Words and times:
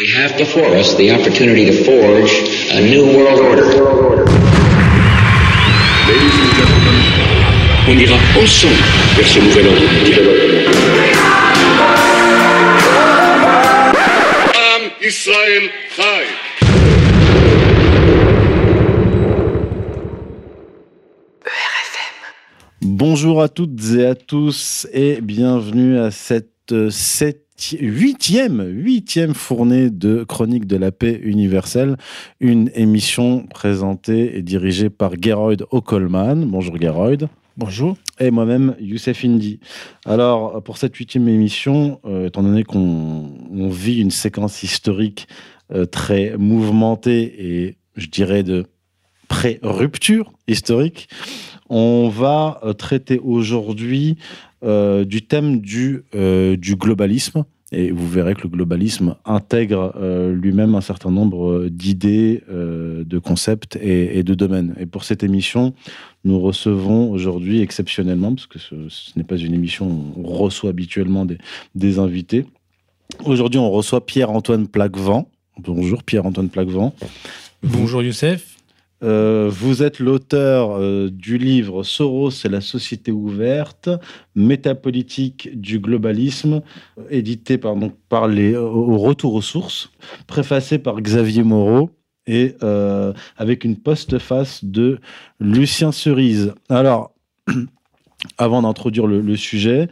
We 0.00 0.08
have 0.12 0.34
before 0.38 0.64
us 0.76 0.94
the 0.94 1.10
opportunity 1.10 1.66
to 1.66 1.84
forge 1.84 2.32
a 2.70 2.80
new 2.80 3.04
world 3.04 3.38
order. 3.38 3.66
Ladies 6.08 6.36
and 6.40 6.52
gentlemen, 6.56 6.96
on 7.86 7.98
ira 8.00 8.18
ensemble 8.40 8.80
vers 9.16 9.28
ce 9.28 9.40
nouvel 9.40 9.66
ordre 9.68 9.92
mondial. 9.92 10.24
Am 14.54 14.90
Israël 15.02 15.68
Chai. 15.94 16.24
Bonjour 22.82 23.42
à 23.42 23.48
toutes 23.48 23.78
et 23.98 24.06
à 24.06 24.14
tous 24.14 24.86
et 24.92 25.20
bienvenue 25.20 25.98
à 25.98 26.10
cette 26.10 26.72
euh, 26.72 26.88
sept- 26.90 27.49
huitième, 27.80 28.62
huitième 28.66 29.34
fournée 29.34 29.90
de 29.90 30.24
Chronique 30.24 30.66
de 30.66 30.76
la 30.76 30.92
paix 30.92 31.20
universelle, 31.22 31.96
une 32.40 32.70
émission 32.74 33.46
présentée 33.46 34.36
et 34.36 34.42
dirigée 34.42 34.90
par 34.90 35.12
Geroyd 35.20 35.64
Ockelman. 35.70 36.46
Bonjour 36.46 36.80
Geroyd. 36.80 37.28
Bonjour. 37.56 37.96
Et 38.18 38.30
moi-même, 38.30 38.74
Youssef 38.80 39.24
Indy. 39.24 39.60
Alors, 40.06 40.62
pour 40.62 40.78
cette 40.78 40.96
huitième 40.96 41.28
émission, 41.28 42.00
euh, 42.04 42.28
étant 42.28 42.42
donné 42.42 42.64
qu'on 42.64 43.30
on 43.50 43.68
vit 43.68 44.00
une 44.00 44.10
séquence 44.10 44.62
historique 44.62 45.28
euh, 45.72 45.84
très 45.84 46.36
mouvementée 46.38 47.34
et 47.38 47.76
je 47.96 48.06
dirais 48.06 48.42
de 48.42 48.64
pré-rupture 49.28 50.32
historique, 50.48 51.08
on 51.68 52.08
va 52.08 52.60
euh, 52.62 52.72
traiter 52.72 53.18
aujourd'hui 53.18 54.16
euh, 54.62 55.06
du 55.06 55.22
thème 55.22 55.60
du, 55.60 56.02
euh, 56.14 56.56
du 56.56 56.76
globalisme. 56.76 57.44
Et 57.72 57.92
vous 57.92 58.08
verrez 58.08 58.34
que 58.34 58.42
le 58.42 58.48
globalisme 58.48 59.14
intègre 59.24 59.94
euh, 59.96 60.34
lui-même 60.34 60.74
un 60.74 60.80
certain 60.80 61.10
nombre 61.10 61.50
euh, 61.50 61.70
d'idées, 61.70 62.42
euh, 62.50 63.04
de 63.04 63.18
concepts 63.18 63.76
et, 63.76 64.22
de 64.24 64.34
domaines. 64.34 64.74
Et 64.80 64.86
pour 64.86 65.04
cette 65.04 65.22
émission, 65.22 65.72
nous 66.24 66.40
recevons 66.40 67.10
aujourd'hui 67.12 67.60
exceptionnellement, 67.60 68.34
parce 68.34 68.48
que 68.48 68.58
ce, 68.58 68.74
ce 68.88 69.12
n'est 69.16 69.24
pas 69.24 69.36
une 69.36 69.54
émission 69.54 69.86
où 69.86 70.24
on 70.24 70.24
reçoit 70.24 70.70
habituellement 70.70 71.24
des, 71.24 71.38
des 71.76 72.00
invités. 72.00 72.44
Aujourd'hui, 73.24 73.60
on 73.60 73.70
reçoit 73.70 74.04
Pierre-Antoine 74.04 74.66
Plaquevent. 74.66 75.28
Bonjour 75.58 76.02
Pierre-Antoine 76.02 76.48
Plaquevent. 76.48 76.92
Bonjour 77.62 78.02
Youssef. 78.02 78.59
Euh, 79.02 79.48
vous 79.50 79.82
êtes 79.82 79.98
l'auteur 79.98 80.72
euh, 80.72 81.08
du 81.10 81.38
livre 81.38 81.82
Soros 81.82 82.30
et 82.44 82.48
la 82.48 82.60
société 82.60 83.10
ouverte, 83.10 83.88
métapolitique 84.34 85.58
du 85.58 85.78
globalisme, 85.78 86.60
édité 87.08 87.58
par, 87.58 88.28
les, 88.28 88.56
au 88.56 88.98
retour 88.98 89.34
aux 89.34 89.42
sources, 89.42 89.90
préfacé 90.26 90.78
par 90.78 91.00
Xavier 91.00 91.42
Moreau 91.42 91.90
et 92.26 92.56
euh, 92.62 93.12
avec 93.38 93.64
une 93.64 93.76
postface 93.76 94.64
de 94.64 95.00
Lucien 95.40 95.92
Cerise. 95.92 96.52
Alors, 96.68 97.14
avant 98.36 98.62
d'introduire 98.62 99.06
le, 99.06 99.36
sujet, 99.36 99.88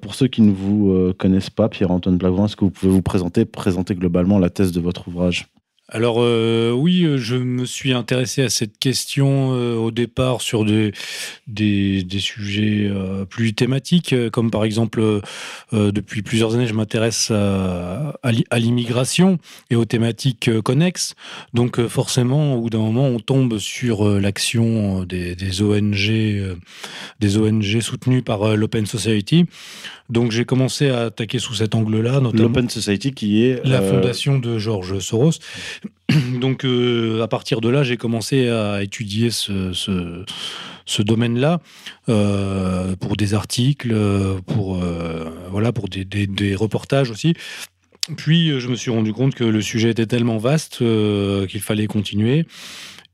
pour 0.00 0.14
ceux 0.14 0.28
qui 0.28 0.42
ne 0.42 0.52
vous 0.52 1.12
connaissent 1.18 1.50
pas, 1.50 1.68
Pierre-Antoine 1.68 2.16
Plavin, 2.16 2.44
est-ce 2.44 2.54
que 2.54 2.64
vous 2.64 2.70
pouvez 2.70 2.92
vous 2.92 3.02
présenter, 3.02 3.44
présenter 3.44 3.96
globalement 3.96 4.38
la 4.38 4.48
thèse 4.48 4.70
de 4.70 4.80
votre 4.80 5.08
ouvrage? 5.08 5.48
Alors 5.90 6.16
euh, 6.20 6.70
oui, 6.70 7.04
euh, 7.04 7.16
je 7.16 7.34
me 7.36 7.64
suis 7.64 7.94
intéressé 7.94 8.42
à 8.42 8.50
cette 8.50 8.78
question 8.78 9.54
euh, 9.54 9.74
au 9.74 9.90
départ 9.90 10.42
sur 10.42 10.66
des, 10.66 10.92
des, 11.46 12.02
des 12.02 12.18
sujets 12.20 12.86
euh, 12.90 13.24
plus 13.24 13.54
thématiques, 13.54 14.14
comme 14.30 14.50
par 14.50 14.64
exemple, 14.64 15.02
depuis 15.72 16.20
plusieurs 16.20 16.54
années, 16.54 16.66
je 16.66 16.74
m'intéresse 16.74 17.30
à, 17.30 18.18
à 18.22 18.32
l'i- 18.32 18.44
à 18.50 18.58
l'immigration 18.58 19.38
et 19.70 19.76
aux 19.76 19.86
thématiques 19.86 20.50
connexes. 20.60 21.14
Donc 21.54 21.80
forcément, 21.86 22.56
au 22.56 22.60
bout 22.60 22.70
d'un 22.70 22.78
moment, 22.80 23.06
on 23.06 23.18
tombe 23.18 23.56
sur 23.58 24.06
euh, 24.06 24.20
l'action 24.20 25.04
des, 25.04 25.34
des 25.36 25.62
ONG, 25.62 26.10
euh, 26.10 26.54
des 27.20 27.38
ONG 27.38 27.80
soutenues 27.80 28.22
par 28.22 28.56
l'Open 28.56 28.84
Society. 28.84 29.46
Donc 30.10 30.32
j'ai 30.32 30.44
commencé 30.46 30.88
à 30.88 31.06
attaquer 31.06 31.38
sous 31.38 31.54
cet 31.54 31.74
angle-là, 31.74 32.20
notamment. 32.20 32.44
L'Open 32.44 32.68
Society 32.70 33.12
qui 33.12 33.44
est... 33.44 33.62
La 33.66 33.80
fondation 33.82 34.38
de 34.38 34.58
George 34.58 34.98
Soros. 35.00 35.32
Donc, 36.40 36.64
euh, 36.64 37.22
à 37.22 37.28
partir 37.28 37.60
de 37.60 37.68
là, 37.68 37.82
j'ai 37.82 37.96
commencé 37.96 38.48
à 38.48 38.82
étudier 38.82 39.30
ce, 39.30 41.02
domaine-là 41.02 41.60
euh, 42.08 42.96
pour 42.96 43.16
des 43.16 43.34
articles, 43.34 43.94
pour, 44.46 44.82
euh, 44.82 45.30
voilà, 45.50 45.72
pour 45.72 45.88
des, 45.88 46.54
reportages 46.54 47.10
aussi. 47.10 47.34
Puis, 48.16 48.58
je 48.58 48.68
me 48.68 48.74
suis 48.74 48.90
rendu 48.90 49.12
compte 49.12 49.34
que 49.34 49.44
le 49.44 49.60
sujet 49.60 49.90
était 49.90 50.06
tellement 50.06 50.38
vaste 50.38 50.78
qu'il 50.78 51.60
fallait 51.60 51.86
continuer. 51.86 52.46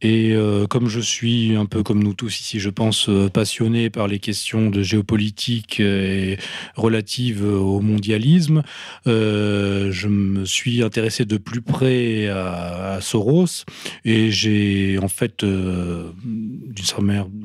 Et 0.04 0.32
euh, 0.32 0.66
comme 0.66 0.86
je 0.86 1.00
suis 1.00 1.56
un 1.56 1.64
peu 1.64 1.82
comme 1.82 2.02
nous 2.02 2.12
tous 2.12 2.38
ici, 2.38 2.60
je 2.60 2.68
pense, 2.68 3.08
euh, 3.08 3.30
passionné 3.30 3.88
par 3.88 4.06
les 4.06 4.18
questions 4.18 4.68
de 4.68 4.82
géopolitique 4.82 5.80
et 5.80 6.36
relatives 6.76 7.42
au 7.42 7.80
mondialisme, 7.80 8.62
euh, 9.06 9.90
je 9.92 10.08
me 10.08 10.44
suis 10.44 10.82
intéressé 10.82 11.24
de 11.24 11.38
plus 11.38 11.62
près 11.62 12.28
à, 12.28 12.98
Soros. 13.00 13.64
Et 14.04 14.30
j'ai 14.30 14.98
en 15.02 15.08
fait, 15.08 15.42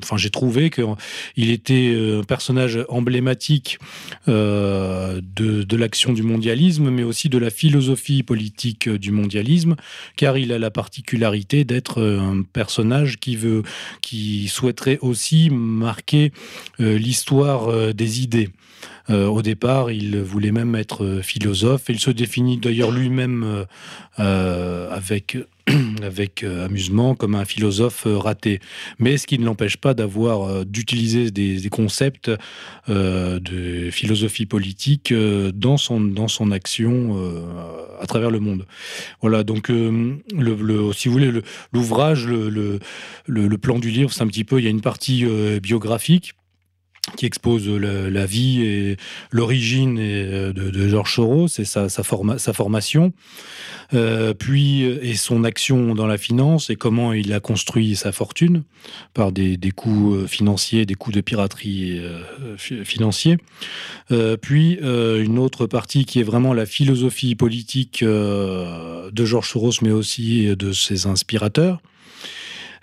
enfin 0.04 0.18
j'ai 0.18 0.30
trouvé 0.30 0.70
qu'il 0.70 1.50
était 1.52 1.96
un 2.20 2.24
personnage 2.24 2.80
emblématique 2.90 3.80
euh, 4.28 5.22
de, 5.22 5.78
l'action 5.78 6.12
du 6.12 6.24
mondialisme, 6.24 6.90
mais 6.90 7.04
aussi 7.04 7.30
de 7.30 7.38
la 7.38 7.50
philosophie 7.50 8.22
politique 8.22 8.90
du 8.90 9.12
mondialisme, 9.12 9.76
car 10.18 10.38
il 10.38 10.52
a 10.52 10.60
la 10.60 10.72
particularité 10.72 11.64
d'être 11.64 12.02
un 12.02 12.44
personnage 12.44 13.18
qui 13.18 13.38
veut, 13.38 13.64
qui 14.02 14.50
souhaiterait 14.50 15.00
aussi 15.02 15.50
marquer 15.50 16.34
euh, 16.82 16.98
l'histoire 16.98 17.70
euh, 17.70 17.94
des 17.94 18.22
idées. 18.22 18.50
Euh, 19.10 19.26
au 19.28 19.42
départ, 19.42 19.92
il 19.92 20.20
voulait 20.20 20.52
même 20.52 20.76
être 20.76 21.04
euh, 21.04 21.22
philosophe. 21.22 21.84
Il 21.90 22.00
se 22.00 22.12
définit 22.12 22.58
d'ailleurs 22.58 22.92
lui-même 22.92 23.66
euh, 24.20 24.90
avec, 24.92 25.38
avec 26.04 26.44
amusement 26.44 27.16
comme 27.16 27.36
un 27.36 27.46
philosophe 27.46 28.04
raté. 28.06 28.60
Mais 29.00 29.18
ce 29.18 29.26
qui 29.26 29.40
ne 29.40 29.46
l'empêche 29.46 29.78
pas 29.78 29.94
d'avoir 29.94 30.66
d'utiliser 30.66 31.32
des, 31.32 31.70
concepts 31.70 32.32
de 32.88 33.90
philosophie 33.92 34.46
politique 34.46 35.14
dans, 35.14 35.78
son, 35.78 36.02
dans 36.02 36.28
son 36.28 36.52
action 36.52 37.16
à 38.00 38.06
travers 38.08 38.32
le 38.32 38.40
monde. 38.40 38.66
Voilà, 39.22 39.44
donc 39.44 39.68
si 39.68 41.08
vous 41.08 41.14
voulez, 41.14 41.32
le- 41.32 41.44
l'ouvrage, 41.74 42.26
le, 42.28 42.50
le, 42.50 42.80
le- 43.28 43.58
plan 43.58 43.80
du 43.80 43.90
livre, 43.90 44.12
c'est 44.12 44.22
un 44.24 44.28
petit 44.28 44.44
peu, 44.44 44.60
il 44.60 44.64
y 44.64 44.68
a 44.68 44.72
une 44.72 44.82
partie 44.82 45.26
biographique 45.62 46.34
qui 47.16 47.26
expose 47.26 47.68
la, 47.68 48.26
vie 48.26 48.62
et 48.62 48.98
l'origine 49.32 49.98
euh, 50.00 50.54
de, 50.54 50.88
Georges 50.88 51.16
Soros 51.16 51.48
et 51.60 51.66
sa, 51.66 51.90
sa, 51.90 52.04
forma- 52.04 52.38
sa 52.38 52.54
formation, 52.54 53.14
euh, 53.94 54.34
puis 54.34 54.84
euh, 54.84 55.00
et 55.02 55.16
son 55.16 55.44
action 55.44 55.96
dans 55.96 56.08
la 56.08 56.18
finance 56.18 56.70
et 56.70 56.76
comment 56.76 57.14
il 57.14 57.34
a 57.34 57.40
construit 57.40 57.96
sa 57.96 58.12
fortune 58.12 58.64
par 59.14 59.32
des, 59.32 59.58
des 59.58 59.72
coûts 59.72 60.26
financiers, 60.28 60.86
des 60.86 60.96
coûts 60.96 61.12
de 61.12 61.22
piraterie 61.22 62.02
fi- 62.58 62.86
financiers. 62.86 63.38
Puis 64.42 64.80
une 64.82 65.38
autre 65.38 65.68
partie 65.68 66.06
qui 66.06 66.20
est 66.20 66.24
vraiment 66.24 66.54
la 66.54 66.66
philosophie 66.66 67.36
politique 67.36 68.04
de 68.04 69.26
Georges 69.26 69.50
Soros, 69.50 69.74
mais 69.82 69.92
aussi 69.92 70.56
de 70.56 70.72
ses 70.72 71.06
inspirateurs. 71.06 71.82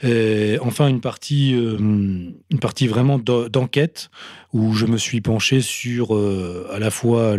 Et 0.02 0.58
enfin, 0.60 0.88
une 0.88 1.00
partie, 1.00 1.54
euh, 1.54 1.76
une 1.78 2.58
partie 2.60 2.86
vraiment 2.86 3.18
d'en- 3.18 3.48
d'enquête 3.48 4.10
où 4.52 4.74
je 4.74 4.86
me 4.86 4.96
suis 4.98 5.20
penché 5.20 5.60
sur 5.60 6.14
euh, 6.14 6.68
à 6.72 6.78
la 6.78 6.90
fois 6.90 7.36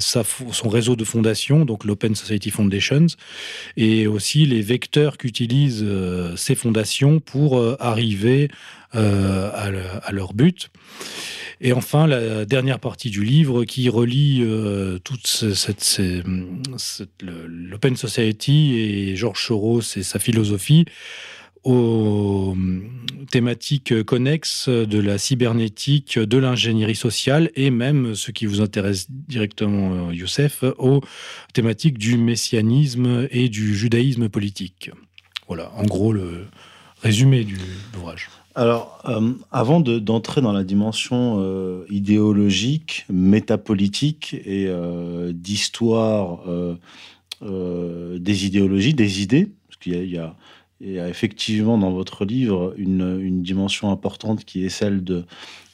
son 0.00 0.68
réseau 0.68 0.96
de 0.96 1.04
fondations, 1.04 1.64
donc 1.64 1.84
l'Open 1.84 2.14
Society 2.14 2.50
Foundations, 2.50 3.06
et 3.76 4.06
aussi 4.06 4.46
les 4.46 4.62
vecteurs 4.62 5.18
qu'utilisent 5.18 5.84
euh, 5.86 6.34
ces 6.36 6.54
fondations 6.54 7.20
pour 7.20 7.58
euh, 7.58 7.76
arriver 7.80 8.48
euh, 8.94 9.50
à, 9.54 9.70
le- 9.70 9.82
à 10.02 10.12
leur 10.12 10.32
but. 10.34 10.70
Et 11.60 11.72
enfin, 11.72 12.06
la 12.06 12.44
dernière 12.44 12.78
partie 12.78 13.10
du 13.10 13.24
livre 13.24 13.64
qui 13.64 13.88
relie 13.88 14.42
euh, 14.42 14.98
toute 14.98 15.26
l'Open 17.22 17.96
Society 17.96 18.78
et 18.78 19.16
Georges 19.16 19.44
Soros 19.44 19.80
et 19.96 20.02
sa 20.02 20.18
philosophie 20.18 20.84
aux 21.64 22.56
thématiques 23.30 24.02
connexes 24.04 24.68
de 24.68 24.98
la 24.98 25.18
cybernétique, 25.18 26.18
de 26.18 26.38
l'ingénierie 26.38 26.94
sociale 26.96 27.50
et 27.56 27.70
même, 27.70 28.14
ce 28.14 28.30
qui 28.30 28.46
vous 28.46 28.60
intéresse 28.60 29.06
directement, 29.10 30.08
euh, 30.08 30.14
Youssef, 30.14 30.64
aux 30.78 31.00
thématiques 31.52 31.98
du 31.98 32.16
messianisme 32.16 33.28
et 33.30 33.48
du 33.48 33.74
judaïsme 33.74 34.28
politique. 34.28 34.90
Voilà, 35.46 35.70
en 35.76 35.84
gros, 35.84 36.12
le 36.12 36.46
résumé 37.02 37.44
du- 37.44 37.54
de 37.56 37.60
l'ouvrage. 37.94 38.28
Alors, 38.54 39.00
euh, 39.06 39.32
avant 39.52 39.80
de- 39.80 39.98
d'entrer 39.98 40.40
dans 40.40 40.52
la 40.52 40.64
dimension 40.64 41.36
euh, 41.38 41.84
idéologique, 41.90 43.04
métapolitique 43.10 44.34
et 44.34 44.68
d'histoire 45.32 46.40
des 47.40 48.46
idéologies, 48.46 48.94
des 48.94 49.22
idées, 49.22 49.48
parce 49.68 49.76
qu'il 49.80 50.04
y, 50.10 50.18
a, 50.18 50.34
effectivement 50.80 51.78
dans 51.78 51.90
votre 51.90 52.24
livre 52.24 52.74
une, 52.76 53.42
dimension 53.42 53.90
importante 53.90 54.44
qui 54.44 54.64
est 54.64 54.68
celle 54.68 55.02
de, 55.02 55.24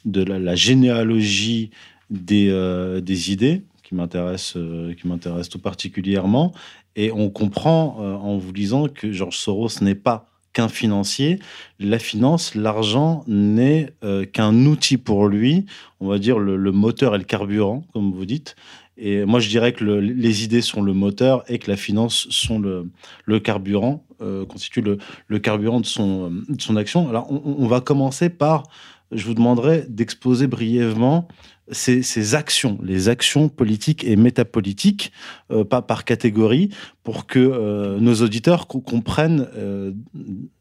de 0.04 0.22
la, 0.22 0.54
généalogie 0.54 1.70
des, 2.10 3.00
des 3.02 3.32
idées, 3.32 3.62
qui 3.82 3.94
m'intéresse, 3.94 4.56
qui 5.00 5.08
m'intéresse 5.08 5.48
tout 5.48 5.58
particulièrement. 5.58 6.52
Et 6.96 7.10
on 7.12 7.28
comprend 7.28 7.98
en 7.98 8.38
vous 8.38 8.52
lisant 8.52 8.88
que 8.88 9.12
Georges 9.12 9.38
Soros 9.38 9.80
n'est 9.82 9.94
pas 9.94 10.30
qu'un 10.54 10.68
financier. 10.68 11.38
La 11.78 11.98
finance, 11.98 12.54
l'argent 12.54 13.24
n'est 13.26 13.90
euh, 14.02 14.24
qu'un 14.24 14.54
outil 14.64 14.96
pour 14.96 15.28
lui, 15.28 15.66
on 16.00 16.08
va 16.08 16.18
dire 16.18 16.38
le, 16.38 16.72
moteur 16.72 17.14
et 17.14 17.18
le 17.18 17.24
carburant, 17.24 17.84
comme 17.92 18.12
vous 18.12 18.24
dites. 18.24 18.56
Et 18.96 19.24
moi, 19.24 19.40
je 19.40 19.48
dirais 19.48 19.72
que 19.72 19.84
les 19.84 20.44
idées 20.44 20.62
sont 20.62 20.82
le 20.82 20.92
moteur 20.92 21.44
et 21.48 21.58
que 21.58 21.70
la 21.70 21.76
finance 21.76 22.28
sont 22.30 22.58
le, 22.58 22.90
le 23.24 23.40
carburant, 23.40 24.04
euh, 24.20 24.46
constitue 24.46 24.82
le, 24.82 24.98
le, 25.26 25.38
carburant 25.40 25.80
de 25.80 25.86
son, 25.86 26.30
de 26.30 26.60
son 26.60 26.76
action. 26.76 27.08
Alors, 27.08 27.30
on, 27.30 27.56
on, 27.58 27.66
va 27.66 27.80
commencer 27.80 28.28
par, 28.28 28.62
je 29.10 29.24
vous 29.26 29.34
demanderai 29.34 29.84
d'exposer 29.88 30.46
brièvement 30.46 31.26
ces, 31.70 32.34
actions, 32.34 32.78
les 32.82 33.08
actions 33.08 33.48
politiques 33.48 34.04
et 34.04 34.16
métapolitiques, 34.16 35.12
euh, 35.50 35.64
pas 35.64 35.82
par 35.82 36.04
catégorie, 36.04 36.70
pour 37.02 37.26
que 37.26 37.38
euh, 37.38 37.98
nos 38.00 38.14
auditeurs 38.16 38.66
comprennent 38.66 39.48
euh, 39.56 39.92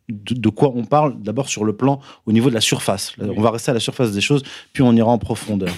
de, 0.10 0.50
quoi 0.50 0.72
on 0.76 0.86
parle 0.86 1.22
d'abord 1.22 1.50
sur 1.50 1.66
le 1.66 1.76
plan 1.76 2.00
au 2.26 2.32
niveau 2.32 2.50
de 2.50 2.56
la 2.56 2.62
surface. 2.62 3.14
On 3.20 3.42
va 3.42 3.52
rester 3.52 3.72
à 3.72 3.74
la 3.74 3.80
surface 3.80 4.12
des 4.12 4.22
choses, 4.22 4.44
puis 4.72 4.84
on 4.84 4.94
ira 4.94 5.10
en 5.10 5.18
profondeur. 5.18 5.74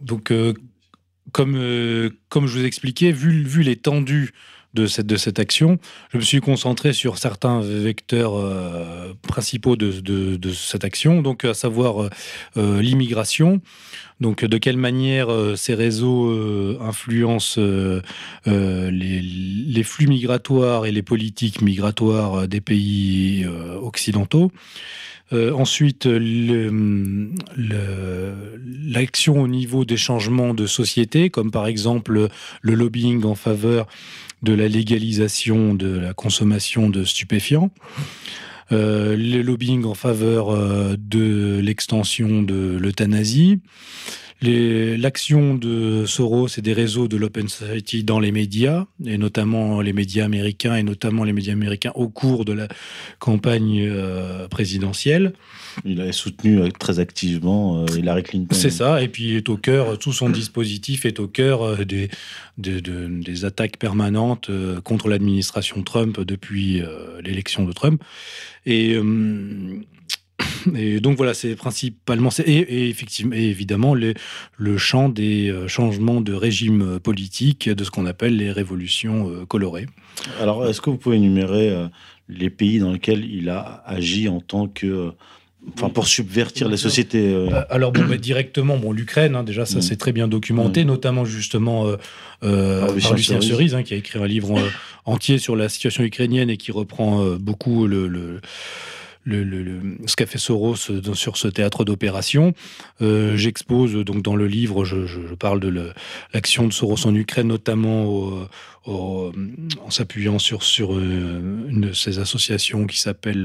Donc, 0.00 0.32
comme, 1.32 2.10
comme 2.28 2.46
je 2.46 2.58
vous 2.58 2.64
expliquais, 2.64 3.12
vu, 3.12 3.44
vu 3.44 3.62
l'étendue 3.62 4.32
de 4.74 4.86
cette, 4.86 5.06
de 5.06 5.16
cette 5.16 5.38
action. 5.38 5.78
Je 6.12 6.18
me 6.18 6.22
suis 6.22 6.40
concentré 6.40 6.92
sur 6.92 7.18
certains 7.18 7.60
vecteurs 7.60 8.34
euh, 8.36 9.14
principaux 9.22 9.76
de, 9.76 10.00
de, 10.00 10.52
cette 10.52 10.84
action, 10.84 11.22
donc 11.22 11.44
à 11.44 11.54
savoir 11.54 12.02
euh, 12.02 12.10
euh, 12.56 12.80
l'immigration. 12.80 13.60
Donc, 14.20 14.44
de 14.44 14.58
quelle 14.58 14.76
manière 14.76 15.28
ces 15.56 15.74
réseaux 15.74 16.78
influencent 16.82 17.58
les, 18.44 19.22
les, 19.22 19.82
flux 19.82 20.08
migratoires 20.08 20.84
et 20.84 20.92
les 20.92 21.00
politiques 21.00 21.62
migratoires 21.62 22.46
des 22.46 22.60
pays 22.60 23.46
occidentaux. 23.80 24.52
Ensuite, 25.32 26.08
l'action 28.86 29.42
au 29.42 29.48
niveau 29.48 29.84
des 29.84 29.96
changements 29.96 30.54
de 30.54 30.66
société, 30.66 31.30
comme 31.30 31.50
par 31.50 31.66
exemple 31.66 32.28
le 32.62 32.74
lobbying 32.74 33.24
en 33.24 33.34
faveur 33.34 33.86
de 34.42 34.52
la 34.52 34.68
légalisation 34.68 35.74
de 35.74 35.98
la 35.98 36.14
consommation 36.14 36.88
de 36.88 37.04
stupéfiants, 37.04 37.70
euh, 38.72 39.16
le 39.16 39.42
lobbying 39.42 39.84
en 39.84 39.94
faveur 39.94 40.50
euh, 40.50 40.96
de 40.96 41.60
l'extension 41.60 42.42
de 42.42 42.78
l'euthanasie, 42.80 43.60
l'action 44.42 45.54
de 45.54 46.04
Soros 46.06 46.48
et 46.56 46.62
des 46.62 46.72
réseaux 46.72 47.08
de 47.08 47.16
l'Open 47.16 47.48
Society 47.48 48.04
dans 48.04 48.18
les 48.18 48.32
médias, 48.32 48.86
et 49.04 49.18
notamment 49.18 49.80
les 49.80 49.92
médias 49.92 50.24
américains, 50.24 50.76
et 50.76 50.82
notamment 50.82 51.24
les 51.24 51.32
médias 51.32 51.52
américains 51.52 51.92
au 51.94 52.08
cours 52.08 52.44
de 52.44 52.52
la 52.52 52.68
campagne 53.18 53.80
euh, 53.82 54.48
présidentielle. 54.48 55.34
Il 55.84 56.00
a 56.00 56.10
soutenu 56.12 56.60
euh, 56.60 56.68
très 56.70 57.00
activement 57.00 57.82
euh, 57.82 57.98
Hillary 57.98 58.22
Clinton. 58.22 58.54
C'est 58.54 58.70
ça, 58.70 59.02
et 59.02 59.08
puis 59.08 59.28
il 59.30 59.36
est 59.36 59.48
au 59.48 59.56
cœur, 59.56 59.98
tout 59.98 60.12
son 60.12 60.30
dispositif 60.30 61.04
est 61.04 61.20
au 61.20 61.28
cœur 61.28 61.84
des, 61.84 62.08
des 62.56 63.44
attaques 63.44 63.76
permanentes 63.76 64.50
contre 64.84 65.08
l'administration 65.08 65.82
Trump 65.82 66.20
depuis 66.20 66.82
l'élection 67.22 67.64
de 67.64 67.72
Trump. 67.72 68.02
Et 68.66 68.96
et 70.74 71.00
donc 71.00 71.16
voilà, 71.16 71.34
c'est 71.34 71.54
principalement 71.54 72.30
et, 72.44 72.88
effectivement 72.88 73.34
et 73.34 73.44
évidemment 73.44 73.94
le 73.94 74.78
champ 74.78 75.08
des 75.08 75.50
euh, 75.50 75.68
changements 75.68 76.20
de 76.20 76.32
régime 76.32 76.98
politique, 77.00 77.68
de 77.68 77.84
ce 77.84 77.90
qu'on 77.90 78.06
appelle 78.06 78.36
les 78.36 78.52
révolutions 78.52 79.30
euh, 79.30 79.46
colorées. 79.46 79.86
Alors, 80.40 80.66
est-ce 80.66 80.80
que 80.80 80.90
vous 80.90 80.96
pouvez 80.96 81.16
énumérer 81.16 81.70
euh, 81.70 81.86
les 82.28 82.50
pays 82.50 82.78
dans 82.78 82.92
lesquels 82.92 83.24
il 83.24 83.48
a 83.48 83.82
agi 83.86 84.28
en 84.28 84.40
tant 84.40 84.68
que 84.68 85.12
Enfin, 85.76 85.90
pour 85.90 86.08
subvertir 86.08 86.70
les 86.70 86.78
sociétés. 86.78 87.36
Alors, 87.68 87.92
bon, 87.92 88.06
bah, 88.08 88.16
directement, 88.16 88.78
bon, 88.78 88.92
l'Ukraine, 88.92 89.36
hein, 89.36 89.44
déjà, 89.44 89.66
ça 89.66 89.80
mm. 89.80 89.82
c'est 89.82 89.96
très 89.96 90.10
bien 90.10 90.26
documenté, 90.26 90.84
mm. 90.84 90.86
notamment 90.86 91.26
justement 91.26 91.86
euh, 92.42 92.86
par 92.86 93.12
Lucien 93.14 93.42
Cerise, 93.42 93.74
hein, 93.74 93.82
qui 93.82 93.92
a 93.92 93.98
écrit 93.98 94.18
un 94.18 94.26
livre 94.26 94.58
entier 95.04 95.36
sur 95.36 95.56
la 95.56 95.68
situation 95.68 96.02
ukrainienne 96.02 96.48
et 96.48 96.56
qui 96.56 96.72
reprend 96.72 97.36
beaucoup 97.38 97.86
le, 97.86 98.08
le 98.08 98.40
ce 99.26 100.16
qu'a 100.16 100.26
fait 100.26 100.38
Soros 100.38 100.76
sur 100.76 101.36
ce 101.36 101.48
théâtre 101.48 101.84
d'opération. 101.84 102.52
Euh, 103.02 103.36
j'expose 103.36 103.94
donc 104.04 104.22
dans 104.22 104.36
le 104.36 104.46
livre, 104.46 104.84
je, 104.84 105.34
parle 105.34 105.60
de 105.60 105.92
l'action 106.32 106.66
de 106.66 106.72
Soros 106.72 107.06
en 107.06 107.14
Ukraine, 107.14 107.48
notamment 107.48 108.48
en 108.86 109.32
s'appuyant 109.90 110.38
sur, 110.38 110.62
euh, 110.94 111.68
une 111.68 111.80
de 111.80 111.92
ces 111.92 112.18
associations 112.18 112.86
qui 112.86 112.98
s'appelle 112.98 113.42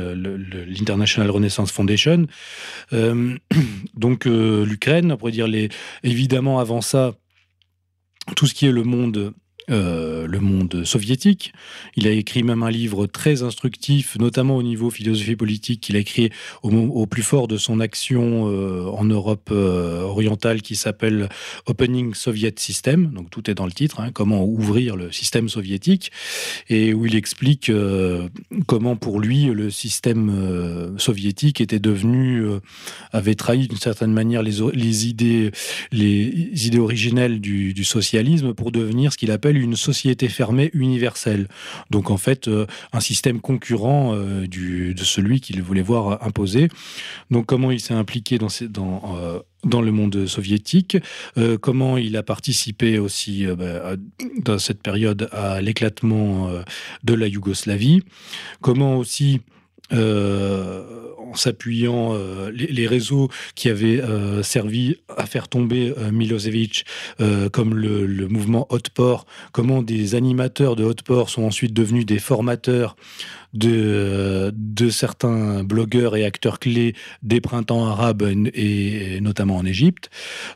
l'International 0.68 1.30
Renaissance 1.30 1.72
Foundation. 1.72 2.28
Euh, 2.94 3.38
donc 3.96 4.26
l'Ukraine, 4.26 5.12
on 5.12 5.18
pourrait 5.18 5.32
dire 5.32 5.48
les, 5.48 5.70
évidemment 6.04 6.60
avant 6.60 6.82
ça, 6.82 7.14
tout 8.36 8.48
ce 8.48 8.54
qui 8.54 8.66
est 8.66 8.72
le 8.72 8.84
monde 8.84 9.34
euh, 9.72 10.28
le 10.28 10.40
monde 10.40 10.84
soviétique. 10.86 11.52
Il 11.96 12.08
a 12.08 12.12
écrit 12.12 12.44
même 12.44 12.62
un 12.62 12.70
livre 12.70 13.08
très 13.08 13.42
instructif, 13.42 14.16
notamment 14.20 14.58
au 14.58 14.64
niveau 14.64 14.92
philosophie 14.92 15.36
politique, 15.36 15.82
qu'il 15.82 15.96
a 15.96 16.00
écrit 16.00 16.30
au, 16.62 17.08
plus 17.08 17.24
fort 17.24 17.48
de 17.48 17.58
son 17.58 17.80
action 17.80 18.48
euh, 18.48 18.86
en 18.86 19.06
Europe 19.06 19.50
euh, 19.52 20.02
orientale, 20.02 20.62
qui 20.62 20.76
s'appelle 20.76 21.30
Opening 21.66 22.14
Soviet 22.14 22.54
System. 22.58 23.12
Donc 23.12 23.32
tout 23.32 23.50
est 23.50 23.56
dans 23.56 23.66
le 23.66 23.72
titre, 23.72 24.02
hein, 24.02 24.12
comment 24.14 24.46
ouvrir 24.46 24.96
le 24.96 25.12
système 25.12 25.50
soviétique, 25.50 26.12
et 26.70 26.94
où 26.94 27.08
il 27.08 27.16
explique 27.16 27.72
comment 28.68 28.96
pour 28.96 29.20
lui 29.20 29.46
le 29.46 29.72
système 29.72 30.94
soviétique 30.98 31.60
était 31.60 31.80
devenu, 31.80 32.44
avait 33.12 33.36
trahi 33.36 33.68
d'une 33.68 33.78
certaine 33.78 34.12
manière 34.12 34.44
les, 34.44 35.08
idées, 35.08 35.52
les 35.92 36.68
idées 36.68 36.80
originelles 36.80 37.42
du, 37.42 37.74
du 37.74 37.84
socialisme 37.84 38.54
pour 38.54 38.72
devenir 38.72 39.12
ce 39.12 39.18
qu'il 39.18 39.32
appelle 39.32 39.55
une 39.58 39.76
société 39.76 40.30
fermée 40.30 40.70
universelle. 40.74 41.48
Donc 41.90 42.12
en 42.12 42.18
fait, 42.18 42.48
euh, 42.48 42.66
un 42.94 43.00
système 43.00 43.40
concurrent 43.42 44.14
euh, 44.14 44.48
du, 44.48 44.94
de 44.94 45.04
celui 45.04 45.42
qu'il 45.42 45.62
voulait 45.62 45.82
voir 45.82 46.26
imposé. 46.26 46.70
Donc 47.32 47.46
comment 47.46 47.72
il 47.72 47.80
s'est 47.80 47.94
impliqué 47.94 48.38
dans, 48.38 48.48
dans, 48.70 49.16
euh, 49.18 49.40
dans 49.64 49.82
le 49.82 49.92
monde 49.92 50.28
soviétique, 50.28 50.98
comment 51.60 51.98
il 51.98 52.18
a 52.18 52.24
participé 52.24 53.00
aussi 53.00 53.48
bah, 53.48 53.96
dans 54.44 54.60
cette 54.60 54.84
période 54.84 55.28
à 55.32 55.60
l'éclatement 55.60 56.52
de 57.04 57.14
la 57.16 57.28
Yougoslavie, 57.28 58.04
comment 58.62 58.98
aussi 58.98 59.42
en 61.36 61.36
s'appuyant 61.36 62.14
euh, 62.14 62.52
les, 62.52 62.88
réseaux 62.88 63.30
qui 63.56 63.70
avaient 63.70 64.02
euh, 64.02 64.44
servi 64.44 64.98
à 65.18 65.26
faire 65.26 65.48
tomber 65.48 65.94
euh, 65.98 66.12
Milosevic, 66.12 66.86
comme 67.52 67.76
le, 67.76 68.06
le, 68.06 68.28
mouvement 68.28 68.68
Hotport, 68.70 69.26
comment 69.52 69.82
des 69.82 70.16
animateurs 70.16 70.76
de 70.76 70.84
Hotport 70.84 71.30
sont 71.30 71.44
ensuite 71.44 71.74
devenus 71.74 72.06
des 72.06 72.20
formateurs 72.20 72.96
de, 73.56 74.54
de 74.56 74.90
certains 74.90 75.64
blogueurs 75.64 76.16
et 76.16 76.26
acteurs 76.26 76.60
clés 76.60 76.94
des 77.24 77.42
printemps 77.42 77.88
arabes 77.88 78.24
et, 78.54 79.20
notamment 79.22 79.58
en 79.58 79.66
Égypte. 79.66 80.10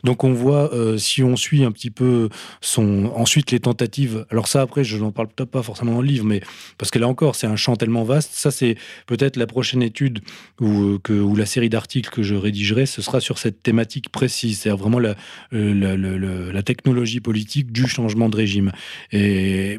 Donc 0.04 0.24
on 0.24 0.34
voit, 0.34 0.74
euh, 0.74 0.98
si 0.98 1.24
on 1.24 1.36
suit 1.36 1.64
un 1.64 1.72
petit 1.72 1.90
peu 1.90 2.30
son, 2.62 3.12
ensuite 3.16 3.52
les 3.52 3.60
tentatives, 3.60 4.26
alors 4.30 4.48
ça 4.48 4.62
après 4.62 4.84
je 4.84 4.98
n'en 4.98 5.12
parle 5.12 5.30
pas 5.30 5.64
forcément 5.64 5.94
dans 5.94 6.02
le 6.02 6.08
livre, 6.08 6.26
mais 6.26 6.42
parce 6.78 6.92
que 6.92 7.00
là 7.00 7.08
encore 7.08 7.36
c'est 7.36 7.48
un 7.48 7.56
champ 7.56 7.76
tellement 7.76 8.04
vaste, 8.04 8.32
ça 8.34 8.52
c'est 8.52 8.76
peut-être 9.08 9.38
la 9.38 9.48
prochaine 9.48 9.82
étude 9.82 10.20
ou, 10.60 11.00
ou 11.10 11.36
la 11.36 11.46
série 11.46 11.70
d'articles 11.70 12.10
que 12.10 12.24
je 12.24 12.36
rédigerai, 12.36 12.86
ce 12.86 13.02
sera 13.02 13.22
sur 13.22 13.38
cette 13.38 13.64
thématique 13.64 14.10
précise, 14.10 14.60
c'est-à-dire 14.60 14.78
vraiment 14.78 15.00
la, 15.00 15.16
euh, 15.54 16.52
la, 16.52 16.64
technologie 16.64 17.22
politique 17.22 17.72
du 17.72 17.88
changement 17.88 18.30
de 18.30 18.36
régime, 18.36 18.72
et 19.12 19.78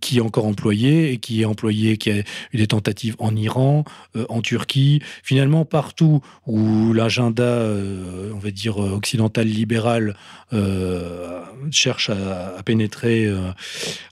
qui 0.00 0.18
est 0.18 0.20
encore 0.20 0.46
employée 0.46 1.12
et 1.12 1.18
qui 1.18 1.42
est 1.42 1.44
employée, 1.44 1.96
qui 1.96 2.10
a 2.10 2.22
des 2.56 2.66
tentatives 2.66 3.16
en 3.18 3.34
Iran, 3.36 3.84
euh, 4.16 4.26
en 4.28 4.40
Turquie, 4.40 5.00
finalement 5.22 5.64
partout 5.64 6.20
où 6.46 6.92
l'agenda, 6.92 7.44
euh, 7.44 8.32
on 8.34 8.38
va 8.38 8.50
dire, 8.50 8.78
occidental 8.78 9.46
libéral 9.46 10.16
euh, 10.52 11.42
cherche 11.70 12.10
à, 12.10 12.62
pénétrer 12.64 13.28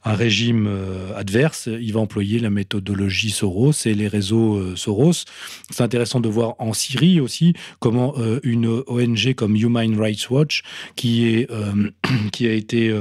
un 0.05 0.15
régime 0.15 0.69
adverse, 1.17 1.67
il 1.67 1.93
va 1.93 2.01
employer 2.01 2.39
la 2.39 2.51
méthodologie 2.51 3.31
Soros 3.31 3.73
et 3.85 3.95
les 3.95 4.07
réseaux 4.07 4.77
Soros. 4.77 5.25
C'est 5.71 5.83
intéressant 5.83 6.21
de 6.21 6.29
voir 6.29 6.55
en 6.59 6.73
Syrie 6.73 7.21
aussi 7.21 7.55
comment 7.81 8.15
une 8.45 8.83
ONG 8.87 9.35
comme 9.35 9.57
Human 9.57 9.99
Rights 9.99 10.31
Watch, 10.31 10.63
qui, 10.95 11.27
est, 11.27 11.49
qui 12.33 12.47
a 12.47 12.53
été 12.53 12.95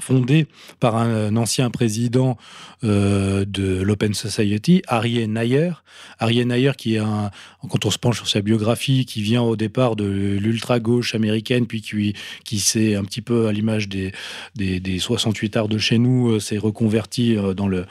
fondé 0.00 0.46
par 0.80 0.96
un, 0.96 1.36
ancien 1.36 1.70
président 1.70 2.36
euh, 2.84 3.44
de 3.46 3.82
l'Open 3.82 4.14
Society, 4.14 4.82
Arié 4.86 5.26
Nayer. 5.26 5.72
Arié 6.18 6.44
Nayer, 6.44 6.72
qui 6.76 6.94
est 6.94 6.98
un, 6.98 7.30
quand 7.68 7.84
on 7.84 7.90
se 7.90 7.98
penche 7.98 8.16
sur 8.16 8.28
sa 8.28 8.40
biographie, 8.40 9.04
qui 9.04 9.22
vient 9.22 9.42
au 9.42 9.56
départ 9.56 9.96
de 9.96 10.04
l'ultra-gauche 10.04 11.14
américaine, 11.14 11.66
puis 11.66 11.82
qui, 11.82 12.14
qui 12.44 12.58
s'est 12.58 12.94
un 12.94 13.04
petit 13.04 13.20
peu 13.20 13.46
à 13.46 13.52
l'image 13.52 13.88
des, 13.88 14.12
des, 14.54 14.98
68 14.98 15.56
arts 15.56 15.68
de 15.68 15.78
chez 15.78 15.98
nous, 15.98 16.30
euh, 16.30 16.40
s'est 16.40 16.58
reconverti 16.58 17.36
euh, 17.36 17.54
dans 17.54 17.68
le 17.68 17.86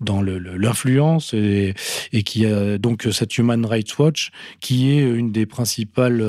dans 0.00 0.20
l'influence 0.20 1.32
et, 1.32 1.74
et, 2.12 2.22
qui 2.22 2.44
a 2.44 2.76
donc 2.76 3.08
cette 3.12 3.38
Human 3.38 3.64
Rights 3.64 3.98
Watch, 3.98 4.30
qui 4.60 4.90
est 4.90 5.00
une 5.00 5.32
des 5.32 5.46
principales 5.46 6.22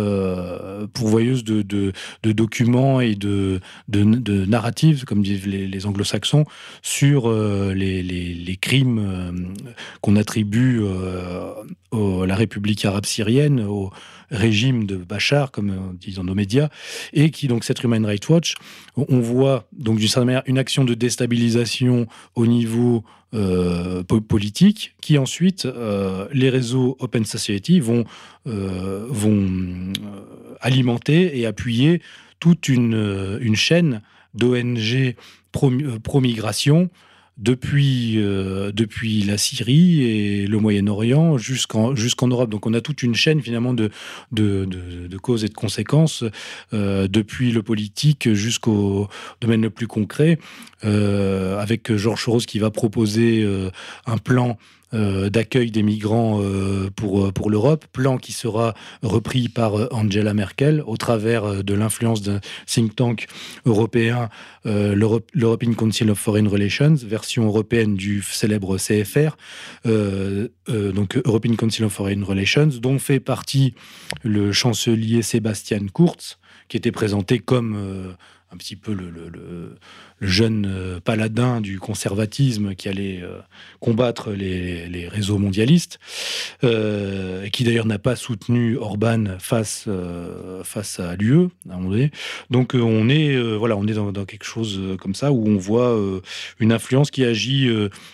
pourvoyeuses 0.94 1.44
de, 1.44 1.64
de, 1.64 1.92
de, 2.24 2.32
documents 2.32 3.02
et 3.02 3.16
de, 3.16 3.60
de, 3.90 4.04
de 4.04 4.46
narratives, 4.46 5.04
comme 5.04 5.17
disent 5.22 5.46
les, 5.46 5.86
anglo-saxons, 5.86 6.46
sur 6.82 7.30
euh, 7.30 7.74
les, 7.74 8.58
crimes 8.60 9.00
euh, 9.00 9.32
qu'on 10.02 10.16
attribue 10.16 10.82
euh, 10.82 11.54
à 11.94 12.26
la 12.26 12.36
République 12.36 12.84
arabe 12.86 13.06
syrienne, 13.06 13.62
au 13.62 13.92
régime 14.30 14.86
de 14.86 14.98
Bachar, 14.98 15.52
comme 15.52 15.96
disent 16.00 16.20
nos 16.20 16.36
médias, 16.36 16.70
et 17.14 17.32
qui, 17.32 17.48
donc, 17.48 17.64
cette 17.64 17.84
Human 17.84 18.06
Rights 18.06 18.28
Watch, 18.30 18.56
on 18.96 19.20
voit, 19.20 19.68
donc, 19.72 20.00
d'une 20.00 20.08
certaine 20.08 20.28
manière, 20.28 20.44
une 20.48 20.58
action 20.58 20.84
de 20.84 20.94
déstabilisation 20.94 22.08
au 22.36 22.46
niveau 22.46 23.04
politique, 24.28 24.96
qui 25.02 25.18
ensuite, 25.18 25.68
les 26.34 26.50
réseaux 26.50 26.98
Open 27.00 27.24
Society 27.24 27.80
vont, 27.80 28.04
vont 28.46 29.94
alimenter 30.60 31.40
et 31.40 31.46
appuyer 31.46 32.02
toute 32.40 32.68
une 32.68 33.56
chaîne 33.56 34.02
d'ONG 34.34 35.16
euh, 35.64 36.00
pro-migration 36.04 36.90
depuis, 37.38 38.16
euh, 38.18 38.72
depuis 38.72 39.22
la 39.22 39.38
Syrie 39.38 40.02
et 40.02 40.48
le 40.48 40.58
Moyen-Orient 40.60 41.38
jusqu'en 41.38 41.94
Europe. 42.28 42.50
Donc 42.50 42.66
on 42.66 42.74
a 42.74 42.82
toute 42.82 43.04
une 43.04 43.16
chaîne 43.16 43.42
finalement 43.42 43.74
de, 43.74 43.90
causes 45.22 45.44
et 45.44 45.48
de 45.48 45.54
conséquences, 45.54 46.24
euh, 46.74 47.08
depuis 47.08 47.52
le 47.52 47.62
politique 47.62 48.34
jusqu'au 48.34 49.08
domaine 49.42 49.62
le 49.62 49.70
plus 49.70 49.88
concret, 49.88 50.40
avec 50.84 51.96
Georges 51.96 52.24
Soros 52.24 52.40
qui 52.40 52.60
va 52.60 52.72
proposer 52.72 53.48
un 54.06 54.18
plan 54.18 54.58
euh, 54.94 55.30
d'accueil 55.30 55.70
des 55.70 55.84
migrants 55.84 56.40
euh, 56.42 56.90
pour, 56.96 57.26
euh, 57.26 57.32
pour 57.34 57.50
l'Europe, 57.50 57.86
plan 57.92 58.18
qui 58.18 58.32
sera 58.32 58.74
repris 59.04 59.50
par 59.50 59.94
Angela 59.94 60.34
Merkel 60.34 60.82
au 60.88 60.96
travers 60.96 61.62
de 61.62 61.74
l'influence 61.74 62.22
d'un 62.22 62.40
think 62.66 62.96
tank 62.96 63.28
européen, 63.66 64.30
l'European 64.64 65.74
Council 65.74 66.10
of 66.10 66.18
Foreign 66.18 66.48
Relations, 66.48 66.96
version 67.06 67.46
européenne 67.46 67.96
du 67.96 68.22
célèbre 68.22 68.78
CFR, 68.78 69.36
donc 69.86 71.18
European 71.26 71.56
Council 71.56 71.84
of 71.86 71.94
Foreign 71.94 72.24
Relations, 72.24 72.70
dont 72.82 73.00
fait 73.00 73.20
partie 73.20 73.76
le 74.24 74.52
chancelier 74.52 75.22
Sébastien 75.22 75.86
Kurz, 75.94 76.38
qui 76.68 76.78
était 76.78 76.92
présenté 76.92 77.40
comme 77.40 78.16
un 78.52 78.58
petit 78.58 78.76
peu 78.76 78.94
le, 78.94 79.76
jeune 80.22 80.66
euh, 80.68 81.00
paladin 81.00 81.62
du 81.62 81.80
conservatisme 81.80 82.74
qui 82.74 82.90
allait 82.90 83.22
euh, 83.22 83.40
combattre 83.80 84.32
les, 84.32 85.08
réseaux 85.08 85.38
mondialistes, 85.38 86.00
euh, 86.64 87.44
et 87.44 87.52
qui 87.52 87.64
d'ailleurs 87.64 87.86
n'a 87.86 88.00
pas 88.00 88.16
soutenu 88.16 88.78
Orban 88.78 89.38
face, 89.40 89.88
à 89.88 91.16
l'UE. 91.16 91.50
Donc 92.50 92.74
on 92.74 93.10
est, 93.10 93.38
voilà, 93.56 93.78
on 93.78 93.86
est 93.86 93.94
dans, 93.94 94.26
quelque 94.26 94.46
chose 94.46 94.80
comme 95.00 95.16
ça 95.16 95.32
où 95.32 95.48
on 95.48 95.58
voit 95.58 95.98
une 96.60 96.72
influence 96.72 97.12
qui 97.12 97.24
agit 97.24 97.70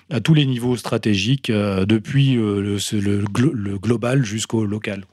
à 0.10 0.20
tous 0.20 0.34
les 0.34 0.46
niveaux 0.46 0.76
stratégiques, 0.78 1.52
depuis 1.52 2.34
le 2.36 3.78
global 3.78 4.26
jusqu'au 4.26 4.66
local. 4.66 5.06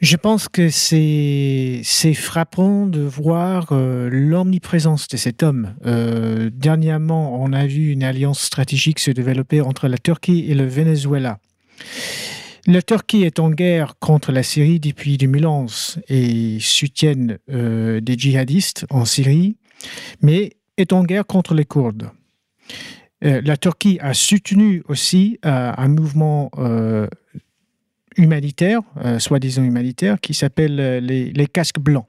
Je 0.00 0.16
pense 0.16 0.48
que 0.48 0.70
c'est 0.70 2.14
frappant 2.14 2.86
de 2.86 3.00
voir 3.00 3.68
euh, 3.72 4.08
l'omniprésence 4.10 5.08
de 5.08 5.18
cet 5.18 5.42
homme. 5.42 5.74
Euh, 5.84 6.48
dernièrement, 6.50 7.38
on 7.42 7.52
a 7.52 7.66
vu 7.66 7.90
une 7.90 8.02
alliance 8.02 8.40
stratégique 8.40 8.98
se 8.98 9.10
développer 9.10 9.60
entre 9.60 9.88
la 9.88 9.98
Turquie 9.98 10.46
et 10.48 10.54
le 10.54 10.64
Venezuela. 10.64 11.38
La 12.66 12.80
Turquie 12.80 13.24
est 13.24 13.38
en 13.40 13.50
guerre 13.50 13.98
contre 13.98 14.32
la 14.32 14.42
Syrie 14.42 14.80
depuis 14.80 15.18
2011 15.18 16.00
et 16.08 16.56
soutient 16.60 17.36
euh, 17.50 18.00
des 18.00 18.16
djihadistes 18.16 18.86
en 18.88 19.04
Syrie, 19.04 19.58
mais 20.22 20.52
est 20.78 20.94
en 20.94 21.04
guerre 21.04 21.26
contre 21.26 21.52
les 21.52 21.66
Kurdes. 21.66 22.10
la 23.20 23.56
Turquie 23.58 23.98
a 24.00 24.14
soutenu 24.14 24.82
aussi 24.88 25.38
un 25.42 25.88
mouvement 25.88 26.50
humanitaire, 28.16 28.80
euh, 29.04 29.18
soi-disant 29.18 29.62
humanitaire, 29.62 30.20
qui 30.20 30.34
s'appelle 30.34 30.78
euh, 30.80 31.00
les, 31.00 31.46
casques 31.46 31.80
blancs. 31.80 32.06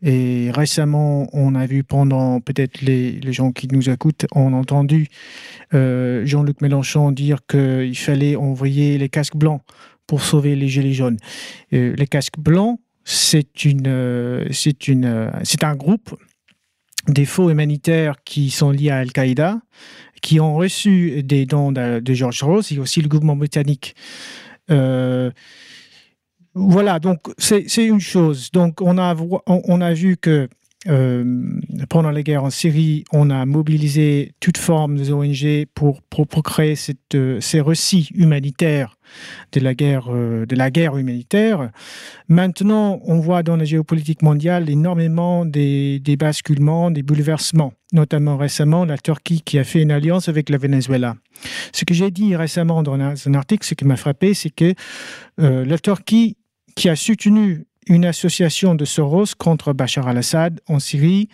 Et 0.00 0.50
récemment, 0.52 1.28
on 1.32 1.54
a 1.56 1.66
vu 1.66 1.82
pendant, 1.82 2.40
peut-être 2.40 2.80
les, 2.82 3.12
les, 3.12 3.32
gens 3.32 3.50
qui 3.50 3.66
nous 3.68 3.90
écoutent 3.90 4.26
ont 4.32 4.52
entendu 4.52 5.08
euh, 5.74 6.24
Jean-Luc 6.24 6.60
Mélenchon 6.60 7.10
dire 7.10 7.40
qu'il 7.48 7.96
fallait 7.96 8.36
envoyer 8.36 8.96
les 8.96 9.08
casques 9.08 9.36
blancs 9.36 9.60
pour 10.06 10.22
sauver 10.22 10.54
les 10.54 10.68
gilets 10.68 10.92
jaunes. 10.92 11.18
les 11.72 12.06
casques 12.06 12.38
blancs, 12.38 12.78
c'est 13.04 13.64
une, 13.64 14.46
c'est 14.52 14.88
une, 14.88 15.30
c'est 15.42 15.64
un 15.64 15.74
groupe 15.74 16.16
des 17.08 17.26
faux 17.26 17.50
humanitaires 17.50 18.14
qui 18.24 18.50
sont 18.50 18.70
liés 18.70 18.90
à 18.90 18.98
Al-Qaïda, 18.98 19.60
qui 20.22 20.40
ont 20.40 20.54
reçu 20.54 21.22
des 21.22 21.44
dons 21.44 21.72
de, 21.72 22.00
de 22.00 22.14
George 22.14 22.38
Soros 22.38 22.62
et 22.70 22.78
aussi 22.78 23.02
le 23.02 23.08
gouvernement 23.08 23.36
britannique. 23.36 23.94
Euh, 24.70 25.30
voilà, 26.54 26.98
donc 26.98 27.20
c'est 27.38 27.66
une 27.76 28.00
chose. 28.00 28.50
Donc 28.50 28.80
on 28.80 28.98
a, 28.98 29.14
on, 29.46 29.80
a 29.80 29.92
vu 29.94 30.16
que 30.16 30.48
euh, 30.86 31.42
pendant 31.88 32.10
la 32.10 32.22
guerre 32.22 32.44
en 32.44 32.50
Syrie, 32.50 33.04
on 33.12 33.30
a 33.30 33.44
mobilisé 33.46 34.32
toute 34.40 34.58
forme 34.58 34.96
des 34.96 35.12
ONG 35.12 35.66
pour, 35.74 36.02
pour, 36.02 36.28
créer 36.44 36.76
cette, 36.76 37.14
euh, 37.14 37.40
ces 37.40 37.60
récits 37.60 38.10
humanitaires 38.14 38.96
de 39.52 39.60
la, 39.60 39.74
guerre, 39.74 40.08
de 40.10 40.54
la 40.54 40.70
guerre 40.70 40.96
humanitaire. 40.96 41.70
Maintenant, 42.28 43.00
on 43.04 43.18
voit 43.18 43.42
dans 43.42 43.56
la 43.56 43.64
géopolitique 43.64 44.22
mondiale 44.22 44.68
énormément 44.68 45.46
des, 45.46 45.98
des 45.98 46.16
basculements, 46.16 46.90
des 46.90 47.02
bouleversements, 47.02 47.72
notamment 47.92 48.36
récemment 48.36 48.84
la 48.84 48.98
Turquie 48.98 49.40
qui 49.40 49.58
a 49.58 49.64
fait 49.64 49.80
une 49.80 49.90
alliance 49.90 50.28
avec 50.28 50.50
le 50.50 50.58
Venezuela. 50.58 51.16
Ce 51.72 51.84
que 51.84 51.94
j'ai 51.94 52.10
dit 52.10 52.36
récemment 52.36 52.82
dans 52.82 52.94
un 52.94 53.34
article, 53.34 53.66
ce 53.66 53.74
qui 53.74 53.84
m'a 53.84 53.96
frappé, 53.96 54.34
c'est 54.34 54.50
que 54.50 54.74
euh, 55.40 55.64
la 55.64 55.78
Turquie, 55.78 56.36
qui 56.74 56.88
a 56.88 56.96
soutenu 56.96 57.64
une 57.88 58.04
association 58.04 58.74
de 58.74 58.84
Soros 58.84 59.34
contre 59.36 59.72
Bachar 59.72 60.08
al-Assad 60.08 60.60
en 60.68 60.78
Syrie, 60.78 61.28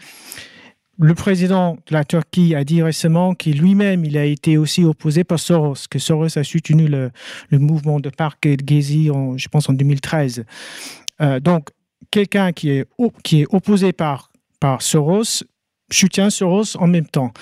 le 0.98 1.14
président 1.14 1.76
de 1.86 1.92
la 1.92 2.04
Turquie 2.04 2.54
a 2.54 2.64
dit 2.64 2.82
récemment 2.82 3.34
qu'il 3.34 3.58
lui-même, 3.58 4.04
il 4.04 4.16
a 4.16 4.24
été 4.24 4.56
aussi 4.56 4.84
opposé 4.84 5.24
par 5.24 5.40
Soros, 5.40 5.74
que 5.90 5.98
Soros 5.98 6.38
a 6.38 6.44
soutenu 6.44 6.86
le, 6.86 7.10
mouvement 7.50 7.98
de 7.98 8.10
parc 8.10 8.46
de 8.46 8.62
Gezi, 8.64 9.10
en, 9.10 9.36
je 9.36 9.48
pense, 9.48 9.68
en 9.68 9.72
2013. 9.72 10.44
Euh, 11.20 11.40
donc, 11.40 11.70
quelqu'un 12.10 12.52
qui 12.52 12.70
est, 12.70 12.86
qui 13.22 13.42
est 13.42 13.46
opposé 13.50 13.92
par, 13.92 14.30
par 14.60 14.82
Soros 14.82 15.42
soutient 15.90 16.30
Soros 16.30 16.76
en 16.76 16.86
même 16.86 17.06
temps. 17.06 17.32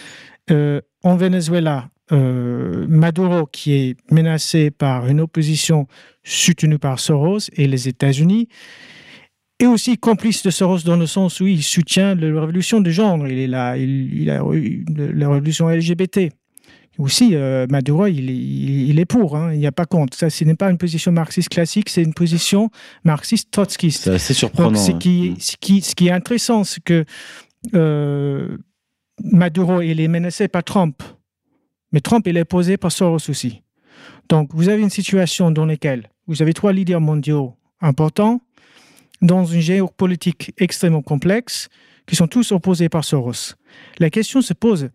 Euh, 0.51 0.81
en 1.05 1.17
Venezuela, 1.17 1.91
euh, 2.13 2.87
Maduro, 2.89 3.47
qui 3.47 3.75
est 3.75 3.97
menacé 4.11 4.71
par 4.71 5.07
une 5.09 5.21
opposition 5.21 5.87
soutenue 6.25 6.79
par 6.79 7.01
Soros 7.01 7.51
et 7.55 7.67
les 7.67 7.89
États-Unis, 7.89 8.49
est 9.63 9.67
aussi 9.67 9.99
complice 9.99 10.43
de 10.43 10.51
Soros 10.51 10.81
dans 10.81 10.97
le 10.97 11.07
sens 11.07 11.41
où 11.41 11.47
il 11.47 11.63
soutient 11.63 12.15
la 12.15 12.41
révolution 12.41 12.81
de 12.81 12.91
genre. 12.91 13.27
Il 13.27 13.39
est 13.39 13.47
là, 13.47 13.77
il, 13.77 14.31
a 14.31 14.39
la 14.39 15.29
révolution 15.29 15.69
LGBT. 15.69 16.31
Aussi, 16.99 17.31
euh, 17.33 17.67
Maduro, 17.71 18.07
il 18.07 18.29
est, 18.29 18.35
il 18.35 19.01
est 19.01 19.07
pour, 19.07 19.37
hein, 19.37 19.53
il 19.55 19.59
n'y 19.59 19.67
a 19.67 19.73
pas 19.73 19.87
contre. 19.87 20.17
Ça, 20.17 20.29
ce 20.29 20.45
n'est 20.45 20.55
pas 20.55 20.71
une 20.71 20.77
position 20.77 21.11
marxiste 21.11 21.49
classique, 21.49 21.89
c'est 21.89 22.03
une 22.03 22.13
position 22.13 22.71
marxiste 23.03 23.51
trotskiste. 23.51 24.05
C'est 24.05 24.15
assez 24.15 24.35
surprenant. 24.35 24.79
ce, 24.79 24.93
qui, 24.93 25.31
hein. 25.33 25.37
ce, 25.41 25.57
qui, 25.59 25.81
ce 25.81 25.95
qui 25.95 26.09
est 26.09 26.13
intéressant, 26.13 26.65
c'est 26.65 26.83
que 26.85 27.05
euh, 27.75 28.59
Maduro, 29.25 29.81
il 29.81 30.01
est 30.01 30.09
menacé 30.09 30.49
par 30.49 30.65
Trump. 30.65 31.03
Mais 31.93 32.01
Trump, 32.01 32.27
il 32.27 32.37
est 32.37 32.45
posé 32.45 32.77
par 32.77 32.93
Soros 32.93 33.31
aussi. 33.31 33.63
Donc, 34.29 34.51
vous 34.53 34.69
avez 34.69 34.83
une 34.83 34.91
situation 34.91 35.51
dans 35.51 35.67
laquelle 35.67 36.11
vous 36.27 36.43
avez 36.43 36.53
trois 36.53 36.73
leaders 36.73 37.01
mondiaux 37.01 37.55
importants 37.81 38.41
dans 39.23 39.45
une 39.45 39.61
géopolitique 39.61 40.53
extrêmement 40.59 41.03
complexe 41.03 41.69
qui 42.07 42.17
sont 42.17 42.27
tous 42.27 42.53
opposés 42.53 42.89
par 42.89 43.05
Soros. 43.05 43.55
La 43.99 44.11
question 44.11 44.43
se 44.43 44.53
pose, 44.53 44.91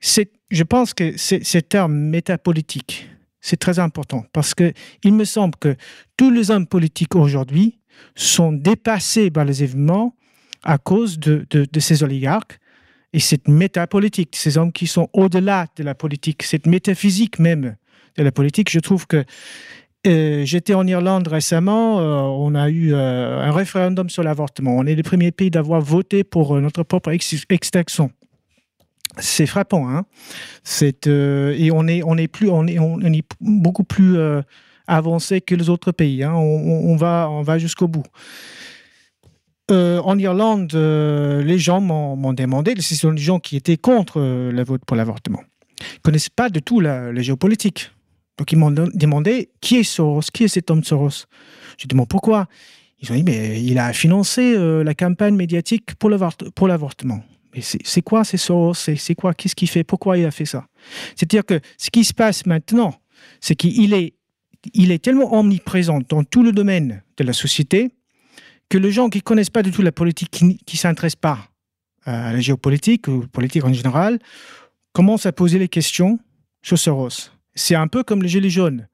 je 0.00 0.62
pense 0.62 0.94
que 0.94 1.16
ce 1.16 1.58
terme 1.58 1.94
métapolitique, 1.94 3.08
c'est 3.40 3.58
très 3.58 3.78
important 3.78 4.24
parce 4.32 4.54
que 4.54 4.72
il 5.04 5.14
me 5.14 5.24
semble 5.24 5.54
que 5.56 5.76
tous 6.16 6.30
les 6.30 6.50
hommes 6.50 6.66
politiques 6.66 7.14
aujourd'hui 7.14 7.78
sont 8.14 8.52
dépassés 8.52 9.30
par 9.30 9.44
les 9.44 9.62
événements 9.62 10.16
à 10.62 10.78
cause 10.78 11.18
de, 11.18 11.46
de 11.50 11.80
ces 11.80 12.02
oligarques 12.02 12.58
et 13.12 13.20
cette 13.20 13.48
métapolitique, 13.48 14.34
ces 14.36 14.58
hommes 14.58 14.72
qui 14.72 14.86
sont 14.86 15.08
au-delà 15.12 15.66
de 15.76 15.84
la 15.84 15.94
politique, 15.94 16.42
cette 16.42 16.66
métaphysique 16.66 17.38
même 17.38 17.76
de 18.16 18.22
la 18.22 18.32
politique, 18.32 18.70
je 18.70 18.80
trouve 18.80 19.06
que 19.06 19.24
J'étais 20.06 20.74
en 20.74 20.86
Irlande 20.86 21.26
récemment, 21.26 21.98
euh, 21.98 22.20
on 22.20 22.54
a 22.54 22.68
eu 22.70 22.94
euh, 22.94 23.40
un 23.40 23.50
référendum 23.50 24.08
sur 24.08 24.22
l'avortement. 24.22 24.76
On 24.76 24.86
est 24.86 24.94
le 24.94 25.02
premier 25.02 25.32
pays 25.32 25.50
d'avoir 25.50 25.80
voté 25.80 26.22
pour 26.22 26.54
euh, 26.54 26.60
notre 26.60 26.84
propre 26.84 27.10
ex- 27.10 27.44
extinction. 27.50 28.12
C'est 29.18 29.46
frappant, 29.46 29.88
hein 29.88 30.04
et 31.06 31.70
on 31.72 31.88
est 31.88 32.02
on 32.04 32.16
est 32.18 32.28
plus 32.28 32.50
on 32.50 32.66
est 32.66 33.24
beaucoup 33.40 33.84
plus 33.84 34.18
avancé 34.86 35.40
que 35.40 35.54
les 35.54 35.70
autres 35.70 35.90
pays. 35.90 36.22
hein. 36.22 36.34
On, 36.34 36.96
va 36.96 37.58
jusqu'au 37.58 37.88
bout. 37.88 38.04
En 39.70 40.18
Irlande, 40.18 40.74
les 40.74 41.58
gens 41.58 41.80
m'ont 41.80 42.32
demandé, 42.34 42.74
ce 42.78 42.94
sont 42.94 43.12
les 43.12 43.22
gens 43.22 43.38
qui 43.38 43.56
étaient 43.56 43.78
contre 43.78 44.20
le 44.20 44.64
vote 44.64 44.82
pour 44.86 44.98
l'avortement. 44.98 45.40
Ils 45.80 46.00
connaissent 46.02 46.28
pas 46.28 46.50
du 46.50 46.60
tout 46.60 46.80
la 46.80 47.14
géopolitique. 47.22 47.90
Donc 48.38 48.52
ils 48.52 48.56
m'ont 48.56 48.70
de- 48.70 48.90
demandé 48.94 49.50
qui 49.60 49.76
est 49.76 49.82
Soros, 49.84 50.20
qui 50.32 50.44
est 50.44 50.48
cet 50.48 50.70
homme 50.70 50.84
Soros? 50.84 51.26
J'ai 51.78 51.86
demandé 51.86 52.08
pourquoi? 52.08 52.46
Ils 53.00 53.10
ont 53.12 53.14
dit 53.14 53.22
mais 53.22 53.62
il 53.62 53.78
a 53.78 53.92
financé 53.92 54.54
euh, 54.56 54.82
la 54.84 54.94
campagne 54.94 55.34
médiatique 55.34 55.94
pour 55.94 56.10
l'avort- 56.10 56.36
pour 56.54 56.68
l'avortement. 56.68 57.22
Mais 57.54 57.62
c'est 57.62 58.02
quoi 58.02 58.24
c'est 58.24 58.36
Soros? 58.36 58.74
C'est 58.74 58.96
c'est 58.96 59.14
quoi? 59.14 59.32
Qu'est-ce 59.32 59.54
qu'il 59.54 59.68
fait? 59.68 59.84
Pourquoi 59.84 60.18
il 60.18 60.26
a 60.26 60.30
fait 60.30 60.44
ça? 60.44 60.66
C'est-à-dire 61.14 61.44
que 61.44 61.60
ce 61.78 61.90
qui 61.90 62.04
se 62.04 62.12
passe 62.12 62.44
maintenant, 62.46 62.94
c'est 63.40 63.54
qu'il 63.56 63.94
est 63.94 64.14
il 64.74 64.90
est 64.90 64.98
tellement 65.02 65.32
omniprésent 65.38 66.00
dans 66.08 66.24
tout 66.24 66.42
le 66.42 66.52
domaine 66.52 67.02
de 67.16 67.24
la 67.24 67.32
société 67.32 67.90
que 68.68 68.78
les 68.78 68.90
gens 68.90 69.08
qui 69.08 69.22
connaissent 69.22 69.50
pas 69.50 69.62
du 69.62 69.70
tout 69.70 69.80
la 69.80 69.92
politique, 69.92 70.30
qui 70.30 70.44
ne 70.44 70.78
s'intéressent 70.78 71.20
pas 71.20 71.38
à 72.04 72.32
la 72.32 72.40
géopolitique 72.40 73.06
ou 73.08 73.26
politique 73.28 73.64
en 73.64 73.72
général, 73.72 74.18
commencent 74.92 75.26
à 75.26 75.32
poser 75.32 75.58
les 75.58 75.68
questions 75.68 76.18
sur 76.62 76.78
Soros. 76.78 77.30
C'est 77.56 77.74
un 77.74 77.88
peu 77.88 78.04
comme 78.04 78.22
les 78.22 78.28
Gilets 78.28 78.50
jaunes. 78.50 78.86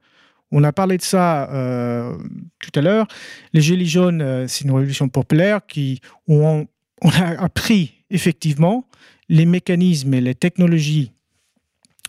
On 0.51 0.65
a 0.65 0.73
parlé 0.73 0.97
de 0.97 1.03
ça 1.03 1.51
euh, 1.51 2.17
tout 2.59 2.71
à 2.79 2.83
l'heure. 2.83 3.07
Les 3.53 3.61
Gilets 3.61 3.87
jaunes, 3.87 4.23
euh, 4.23 4.47
c'est 4.49 4.65
une 4.65 4.71
révolution 4.71 5.09
populaire 5.09 5.61
qui, 5.67 6.01
on, 6.29 6.67
on 7.03 7.11
a 7.11 7.43
appris 7.43 8.05
effectivement 8.11 8.87
les 9.29 9.47
mécanismes 9.47 10.15
et 10.15 10.21
les 10.21 10.35
technologies 10.35 11.13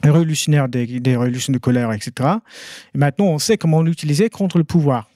révolutionnaires 0.03 0.67
des, 0.67 1.00
des 1.00 1.17
révolutions 1.17 1.53
de 1.53 1.57
colère, 1.57 1.91
etc. 1.93 2.29
Et 2.93 2.98
maintenant, 2.98 3.27
on 3.27 3.39
sait 3.39 3.57
comment 3.57 3.81
l'utiliser 3.81 4.29
contre 4.29 4.57
le 4.57 4.63
pouvoir. 4.63 5.10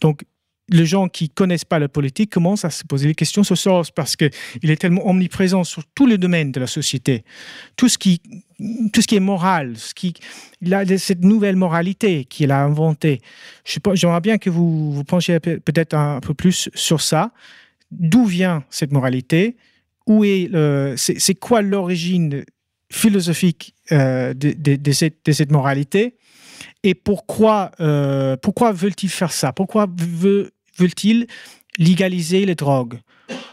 Donc, 0.00 0.24
les 0.70 0.86
gens 0.86 1.08
qui 1.08 1.28
connaissent 1.28 1.66
pas 1.66 1.78
la 1.78 1.88
politique 1.88 2.30
commencent 2.30 2.64
à 2.64 2.70
se 2.70 2.84
poser 2.84 3.08
des 3.08 3.14
questions 3.14 3.44
sur 3.44 3.56
Soros 3.58 3.90
parce 3.94 4.16
que 4.16 4.30
il 4.62 4.70
est 4.70 4.76
tellement 4.76 5.06
omniprésent 5.06 5.62
sur 5.62 5.84
tous 5.94 6.06
les 6.06 6.16
domaines 6.16 6.52
de 6.52 6.60
la 6.60 6.66
société. 6.66 7.24
Tout 7.76 7.90
ce 7.90 7.98
qui, 7.98 8.22
tout 8.92 9.02
ce 9.02 9.06
qui 9.06 9.16
est 9.16 9.20
moral, 9.20 9.76
ce 9.76 9.92
qui, 9.92 10.14
il 10.62 10.72
a 10.72 10.86
cette 10.96 11.22
nouvelle 11.22 11.56
moralité 11.56 12.24
qu'il 12.24 12.50
a 12.50 12.62
inventée. 12.64 13.20
J'aimerais 13.92 14.22
bien 14.22 14.38
que 14.38 14.48
vous, 14.48 14.90
vous 14.90 15.04
penchiez 15.04 15.38
pe- 15.38 15.58
peut-être 15.60 15.94
un 15.94 16.20
peu 16.20 16.32
plus 16.32 16.70
sur 16.74 17.02
ça. 17.02 17.32
D'où 17.90 18.24
vient 18.24 18.64
cette 18.70 18.90
moralité? 18.92 19.56
Où 20.06 20.24
est 20.24 20.50
c'est 20.96 21.34
quoi 21.34 21.60
l'origine 21.62 22.44
philosophique 22.90 23.74
euh, 23.92 24.32
de 24.34 24.92
cette 25.32 25.52
moralité? 25.52 26.16
Et 26.82 26.94
pourquoi, 26.94 27.70
euh, 27.80 28.36
pourquoi 28.36 28.72
veulent-ils 28.72 29.08
faire 29.10 29.32
ça? 29.32 29.52
Pourquoi 29.52 29.86
veulent-ils 30.78 31.26
légaliser 31.78 32.44
les 32.46 32.54
drogues? 32.54 32.98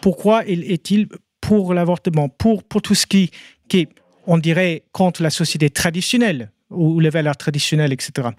Pourquoi 0.01 0.43
il- 0.45 0.71
est-il 0.71 1.07
pour 1.39 1.73
l'avortement? 1.73 2.29
Pour, 2.29 2.63
pour 2.63 2.81
tout 2.81 2.95
ce 2.95 3.05
qui, 3.05 3.31
qui 3.67 3.79
est, 3.81 3.89
on 4.27 4.37
dirait, 4.37 4.83
contre 4.91 5.23
la 5.23 5.29
société 5.29 5.69
traditionnelle 5.69 6.51
ou 6.69 6.99
les 6.99 7.09
valeurs 7.09 7.35
traditionnelles, 7.37 7.91
etc. 7.93 8.29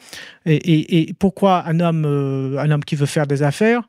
Et, 0.47 1.11
et- 1.11 1.15
pourquoi 1.15 1.67
un 1.67 1.81
homme, 1.81 2.05
euh, 2.07 2.59
un 2.59 2.71
homme 2.71 2.85
qui 2.85 2.97
veut 2.97 3.07
faire 3.07 3.27
des 3.27 3.43
affaires 3.43 3.83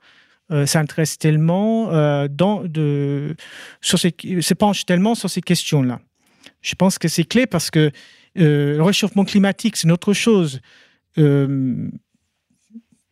euh, 0.52 0.66
s'intéresse 0.66 1.18
tellement 1.18 1.88
de, 2.28 3.36
sur 3.82 3.98
ces, 3.98 4.14
se 4.42 4.54
penche 4.54 4.86
tellement 4.86 5.16
sur 5.16 5.30
ces 5.30 5.42
questions-là? 5.42 6.00
Je 6.62 6.76
pense 6.76 6.98
que 6.98 7.08
c'est 7.08 7.24
clé 7.24 7.46
parce 7.46 7.70
que 7.72 7.92
euh, 8.38 8.78
le 8.78 8.84
réchauffement 8.84 9.26
climatique, 9.26 9.76
c'est 9.76 9.86
une 9.86 9.92
autre 9.92 10.14
chose. 10.14 10.62
Euh, 11.18 11.90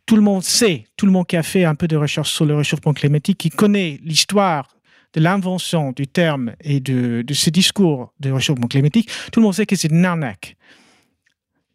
tout 0.05 0.15
le 0.15 0.21
monde 0.21 0.43
sait, 0.43 0.85
tout 0.97 1.05
le 1.05 1.11
monde 1.11 1.27
qui 1.27 1.37
a 1.37 1.43
fait 1.43 1.63
un 1.63 1.75
peu 1.75 1.87
de 1.87 1.95
recherche 1.95 2.31
sur 2.31 2.45
le 2.45 2.55
réchauffement 2.55 2.93
climatique, 2.93 3.37
qui 3.37 3.49
connaît 3.49 3.99
l'histoire 4.03 4.75
de 5.13 5.21
l'invention 5.21 5.91
du 5.91 6.07
terme 6.07 6.53
et 6.61 6.79
de, 6.79 7.23
ce 7.33 7.49
discours 7.49 8.13
de 8.19 8.31
réchauffement 8.31 8.67
climatique, 8.67 9.09
tout 9.31 9.39
le 9.39 9.45
monde 9.45 9.53
sait 9.53 9.65
que 9.65 9.75
c'est 9.75 9.89
une 9.89 10.05
arnaque. 10.05 10.55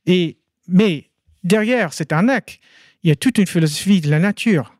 Et, 0.06 0.38
mais 0.68 1.10
derrière 1.44 1.92
cette 1.92 2.12
arnaque, 2.12 2.60
il 3.02 3.08
y 3.08 3.12
a 3.12 3.16
toute 3.16 3.38
une 3.38 3.46
philosophie 3.46 4.00
de 4.00 4.10
la 4.10 4.18
nature 4.18 4.74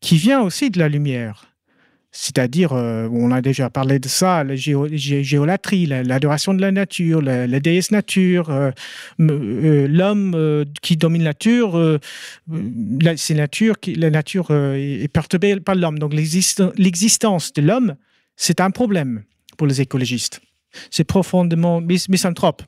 qui 0.00 0.16
vient 0.16 0.40
aussi 0.40 0.70
de 0.70 0.78
la 0.78 0.88
lumière. 0.88 1.51
C'est-à-dire, 2.14 2.74
euh, 2.74 3.08
on 3.10 3.30
a 3.30 3.40
déjà 3.40 3.70
parlé 3.70 3.98
de 3.98 4.06
ça, 4.06 4.44
la 4.44 4.54
géo- 4.54 4.86
gé- 4.88 5.22
géolatrie, 5.22 5.86
la- 5.86 6.02
l'adoration 6.02 6.52
de 6.52 6.60
la 6.60 6.70
nature, 6.70 7.22
la, 7.22 7.46
déesse 7.58 7.90
nature, 7.90 8.50
euh, 8.50 8.70
euh, 9.20 9.88
l'homme 9.88 10.64
qui 10.82 10.98
domine 10.98 11.22
la 11.22 11.30
nature, 11.30 11.98
la, 13.00 13.16
c'est 13.16 13.32
nature 13.34 13.80
qui, 13.80 13.94
la 13.94 14.10
nature 14.10 14.50
est 14.50 15.08
perturbée 15.10 15.58
par 15.60 15.74
l'homme. 15.74 15.98
Donc 15.98 16.12
l'exist- 16.12 16.62
l'existence 16.76 17.52
de 17.54 17.62
l'homme, 17.62 17.96
c'est 18.36 18.60
un 18.60 18.70
problème 18.70 19.22
pour 19.56 19.66
les 19.66 19.80
écologistes. 19.80 20.40
C'est 20.90 21.04
profondément 21.04 21.80
mis- 21.80 22.04
misanthrope. 22.10 22.62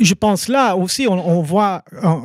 Je 0.00 0.14
pense 0.14 0.48
là 0.48 0.76
aussi, 0.76 1.06
on, 1.08 1.42
voit 1.42 1.84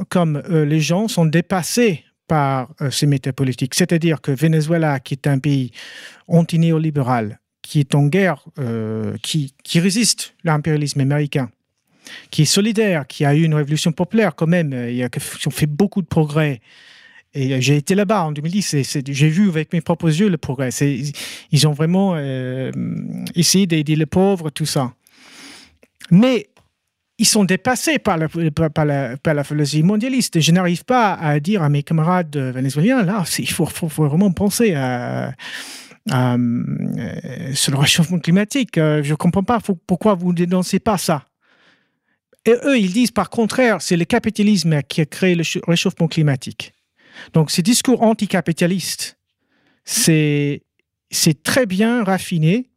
comme 0.09 0.41
les 0.49 0.79
gens 0.79 1.07
sont 1.09 1.25
dépassés 1.25 2.05
par 2.27 2.69
euh, 2.81 2.89
ces 2.91 3.05
métapolitiques. 3.07 3.75
C'est-à-dire 3.75 4.21
que 4.21 4.31
Venezuela, 4.31 4.99
qui 4.99 5.13
est 5.13 5.27
un 5.27 5.39
pays 5.39 5.71
anti-néolibéral, 6.27 7.39
qui 7.61 7.79
est 7.79 7.95
en 7.95 8.07
guerre, 8.07 8.43
euh, 8.59 9.15
qui, 9.21 9.53
qui 9.63 9.79
résiste 9.79 10.33
l'impérialisme 10.43 10.99
américain, 11.01 11.49
qui 12.31 12.41
est 12.43 12.45
solidaire, 12.45 13.07
qui 13.07 13.23
a 13.25 13.33
eu 13.35 13.43
une 13.43 13.53
révolution 13.53 13.91
populaire 13.91 14.35
quand 14.35 14.47
même, 14.47 14.73
euh, 14.73 14.91
y 14.91 15.03
a, 15.03 15.09
qui 15.09 15.47
ont 15.47 15.51
fait 15.51 15.65
beaucoup 15.67 16.01
de 16.01 16.07
progrès. 16.07 16.59
Et 17.33 17.53
euh, 17.53 17.57
j'ai 17.61 17.77
été 17.77 17.95
là-bas 17.95 18.23
en 18.25 18.31
2010, 18.31 18.61
c'est- 18.61 18.83
c'est- 18.83 19.11
j'ai 19.13 19.29
vu 19.29 19.47
avec 19.49 19.71
mes 19.73 19.81
propres 19.81 20.09
yeux 20.09 20.29
le 20.29 20.37
progrès. 20.37 20.69
Ils 21.51 21.67
ont 21.67 21.71
vraiment 21.71 22.13
euh, 22.15 22.71
essayé 23.35 23.65
d'aider 23.67 23.95
les 23.95 24.05
pauvres, 24.05 24.49
tout 24.49 24.65
ça. 24.65 24.93
Mais 26.11 26.47
ils 27.19 27.27
sont 27.27 27.43
dépassés 27.43 27.99
par 27.99 28.17
la, 28.17 28.27
par, 28.27 28.85
la, 28.85 29.17
par 29.17 29.33
la 29.33 29.43
philosophie 29.43 29.83
mondialiste. 29.83 30.39
Je 30.39 30.51
n'arrive 30.51 30.83
pas 30.83 31.13
à 31.13 31.39
dire 31.39 31.61
à 31.61 31.69
mes 31.69 31.83
camarades 31.83 32.35
vénézuéliens, 32.35 33.03
là, 33.03 33.23
il 33.37 33.49
faut, 33.49 33.67
vraiment 33.97 34.31
penser 34.31 34.73
à, 34.73 35.33
euh, 36.11 37.53
sur 37.53 37.71
le 37.71 37.77
réchauffement 37.77 38.19
climatique. 38.19 38.77
Euh, 38.77 39.03
Je 39.03 39.11
ne 39.11 39.15
comprends 39.15 39.43
pas 39.43 39.59
pourquoi 39.87 40.15
vous 40.15 40.31
ne 40.31 40.37
dénoncez 40.37 40.79
pas 40.79 40.97
ça. 40.97 41.25
Et 42.45 42.55
eux, 42.65 42.77
ils 42.77 42.91
disent 42.91 43.11
par 43.11 43.29
contraire, 43.29 43.81
c'est 43.81 43.95
le 43.95 44.05
capitalisme 44.05 44.81
qui 44.83 44.99
a 45.01 45.05
créé 45.05 45.35
le 45.35 45.43
ch- 45.43 45.63
réchauffement 45.67 46.07
climatique. 46.07 46.73
Donc, 47.33 47.51
ces 47.51 47.61
discours 47.61 48.01
anticapitalistes, 48.01 49.17
c'est 49.85 50.61
très 51.43 51.65
bien 51.65 52.03
raffiné 52.03 52.69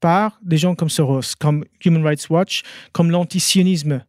par 0.00 0.38
des 0.42 0.56
gens 0.58 0.74
comme 0.74 0.88
Soros, 0.90 1.20
comme 1.38 1.64
Human 1.84 2.04
Rights 2.04 2.28
Watch, 2.30 2.62
comme 2.92 3.10
l'antisionisme, 3.10 4.04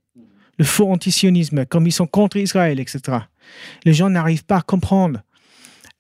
le 0.58 0.66
faux 0.66 0.92
antisionisme, 0.92 1.66
comme 1.66 1.88
ils 1.88 1.92
sont 1.92 2.08
contre 2.08 2.38
Israël, 2.38 2.80
etc. 2.80 3.18
Les 3.86 3.94
gens 3.94 4.10
n'arrivent 4.10 4.44
pas 4.46 4.58
à 4.58 4.62
comprendre 4.62 5.22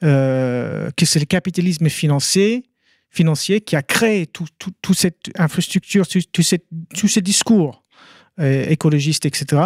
euh, 0.03 0.89
que 0.95 1.05
c'est 1.05 1.19
le 1.19 1.25
capitalisme 1.25 1.89
financier, 1.89 2.65
financier 3.09 3.61
qui 3.61 3.75
a 3.75 3.81
créé 3.81 4.27
tout, 4.27 4.45
tout- 4.59 4.71
toute 4.81 4.97
cette 4.97 5.29
infrastructure, 5.37 6.07
tout, 6.07 6.19
tout 6.31 6.43
tous 6.95 7.07
ces 7.07 7.21
discours 7.21 7.83
euh, 8.39 8.65
écologistes, 8.69 9.25
etc. 9.25 9.63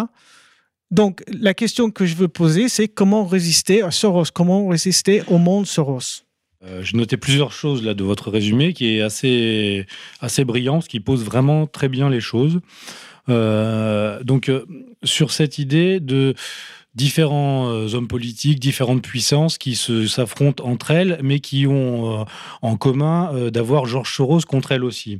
Donc, 0.92 1.22
la 1.28 1.54
question 1.54 1.90
que 1.92 2.06
je 2.06 2.16
veux 2.16 2.28
poser, 2.28 2.70
c'est 2.70 2.88
comment 2.88 3.26
résister 3.26 3.82
à 3.84 3.92
Soros, 3.92 4.26
comment 4.34 4.68
résister 4.68 5.24
au 5.28 5.38
monde 5.40 5.66
Soros? 5.68 6.24
Euh, 6.66 6.82
J'ai 6.82 6.98
noté 6.98 7.18
plusieurs 7.18 7.52
choses 7.52 7.84
là 7.84 7.94
de 7.94 8.04
votre 8.04 8.30
résumé 8.32 8.74
qui 8.74 8.98
est 8.98 9.02
assez, 9.02 9.86
assez 10.22 10.46
brillant, 10.46 10.82
ce 10.82 10.90
qui 10.90 11.00
pose 11.00 11.24
vraiment 11.24 11.68
très 11.68 11.90
bien 11.90 12.10
les 12.10 12.22
choses. 12.22 12.60
Euh, 13.30 14.24
donc, 14.24 14.50
euh, 14.50 14.66
sur 15.04 15.32
cette 15.32 15.58
idée 15.58 16.00
de 16.00 16.34
différents 16.96 17.70
euh, 17.70 17.96
hommes 17.96 18.08
politiques, 18.08 18.60
différentes 18.60 19.02
puissances 19.02 19.58
qui 19.58 19.76
s'affrontent 19.76 20.64
entre 20.66 20.92
elles, 20.92 21.20
mais 21.24 21.40
qui 21.40 21.66
ont 21.68 22.26
en 22.62 22.78
commun 22.78 23.50
d'avoir 23.50 23.86
Georges 23.86 24.14
Soros 24.14 24.42
contre 24.42 24.74
elles 24.74 24.84
aussi. 24.84 25.20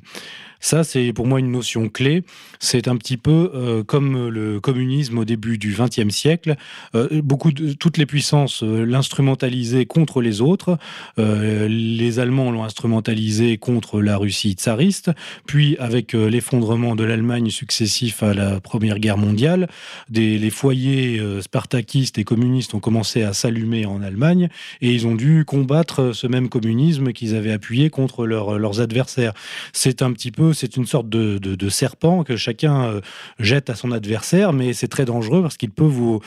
Ça, 0.64 0.86
c'est 0.86 1.12
pour 1.12 1.28
moi 1.28 1.42
une 1.42 1.52
notion 1.52 1.90
clé. 1.90 2.24
C'est 2.62 2.88
un 2.88 2.96
petit 2.96 3.18
peu 3.18 3.52
euh, 3.54 3.84
comme 3.84 4.30
le 4.30 4.62
communisme 4.62 5.18
au 5.18 5.26
début 5.26 5.58
du 5.58 5.76
XXe 5.78 6.08
siècle. 6.08 6.56
Euh, 6.96 7.22
beaucoup 7.22 7.52
de, 7.52 7.74
toutes 7.74 7.98
les 7.98 8.06
puissances 8.06 8.64
euh, 8.64 8.86
l'instrumentalisaient 8.86 9.86
contre 9.86 10.22
les 10.22 10.40
autres. 10.40 10.78
les 11.18 12.20
Allemands 12.20 12.50
l'ont 12.50 12.64
instrumentalisé 12.64 13.58
contre 13.58 14.02
la 14.02 14.16
Russie 14.16 14.54
tsariste. 14.54 15.12
Puis, 15.46 15.76
avec 15.80 16.14
l'effondrement 16.14 16.96
de 16.96 17.04
l'Allemagne 17.04 17.50
successif 17.50 18.24
à 18.24 18.34
la 18.34 18.62
Première 18.62 19.00
Guerre 19.00 19.18
mondiale, 19.18 19.68
les 20.10 20.50
foyers 20.50 21.22
spartakistes 21.42 22.18
et 22.18 22.24
communistes 22.24 22.74
ont 22.74 22.80
commencé 22.80 23.24
à 23.24 23.34
s'allumer 23.34 23.86
en 23.86 24.02
Allemagne 24.02 24.48
et 24.82 24.92
ils 24.92 25.08
ont 25.08 25.16
dû 25.16 25.44
combattre 25.46 26.14
ce 26.14 26.28
même 26.28 26.48
communisme 26.48 27.12
qu'ils 27.12 27.36
avaient 27.36 27.52
appuyé 27.52 27.90
contre 27.90 28.26
leurs 28.26 28.80
adversaires. 28.80 29.34
C'est 29.74 30.02
un 30.02 30.14
petit 30.14 30.32
peu, 30.32 30.53
c'est 30.54 30.78
une 30.78 30.86
sorte 30.86 31.10
de, 31.10 31.38
de, 31.38 31.70
serpent 31.70 32.24
que 32.24 32.36
chacun 32.36 32.84
euh, 32.86 33.02
jette 33.40 33.70
à 33.70 33.76
son 33.76 33.92
adversaire, 33.92 34.54
mais 34.54 34.74
c'est 34.74 34.88
très 34.88 35.06
dangereux 35.06 35.42
parce 35.42 35.58
qu'il 35.58 35.72
peut 35.72 35.84
vous, 35.84 36.20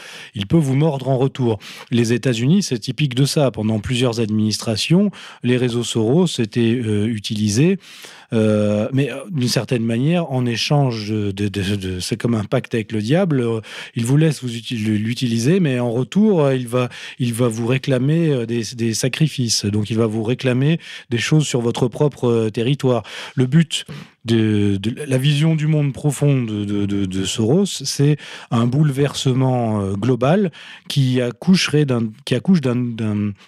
peut 0.49 0.57
vous 0.57 0.75
mordre 0.75 1.09
en 1.09 1.19
retour. 1.19 1.59
Les 1.91 2.13
États-Unis, 2.13 2.63
c'est 2.63 2.79
typique 2.79 3.15
de 3.15 3.25
ça. 3.25 3.51
Pendant 3.51 3.79
plusieurs 3.79 4.21
administrations, 4.21 5.11
les 5.43 5.57
réseaux 5.57 5.85
Soros 5.85 6.27
étaient 6.39 6.61
euh, 6.61 7.07
utilisés 7.07 7.79
euh, 8.33 8.89
mais 8.93 9.11
d'une 9.31 9.49
certaine 9.49 9.85
manière, 9.85 10.33
en 10.33 10.47
échange 10.47 11.11
de, 11.13 12.01
c'est 12.01 12.17
comme 12.17 12.35
un 12.35 12.45
pacte 12.45 12.75
avec 12.75 12.91
le 12.93 13.01
diable. 13.01 13.45
Il 13.95 14.05
vous 14.05 14.17
laisse 14.17 14.43
vous 14.43 14.49
l'utiliser, 14.49 15.61
mais 15.61 15.79
en 15.79 15.93
retour, 15.93 16.51
il 16.51 16.67
va, 16.67 16.89
il 17.19 17.33
va 17.33 17.49
vous 17.49 17.67
réclamer 17.67 18.47
des, 18.47 18.63
des, 18.75 18.95
sacrifices. 18.95 19.65
Donc, 19.65 19.91
il 19.91 19.97
va 19.97 20.07
vous 20.07 20.23
réclamer 20.23 20.81
des 21.11 21.19
choses 21.19 21.47
sur 21.47 21.61
votre 21.61 21.89
propre 21.89 22.49
territoire. 22.49 23.03
Le 23.35 23.47
but 23.47 23.85
de, 24.27 24.79
la 25.07 25.19
vision 25.19 25.55
du 25.55 25.67
monde 25.67 25.93
profond 25.93 26.43
de, 26.43 26.87
de 26.87 27.25
Soros, 27.25 27.67
c'est 27.67 28.17
un 28.51 28.67
bouleversement 28.67 29.81
euh, 29.81 29.95
global 29.95 30.51
qui 30.89 31.21
accoucherait 31.21 31.85
d'un, 31.85 32.11
qui 32.25 32.35
accouche 32.35 32.61
d'un, 32.61 32.75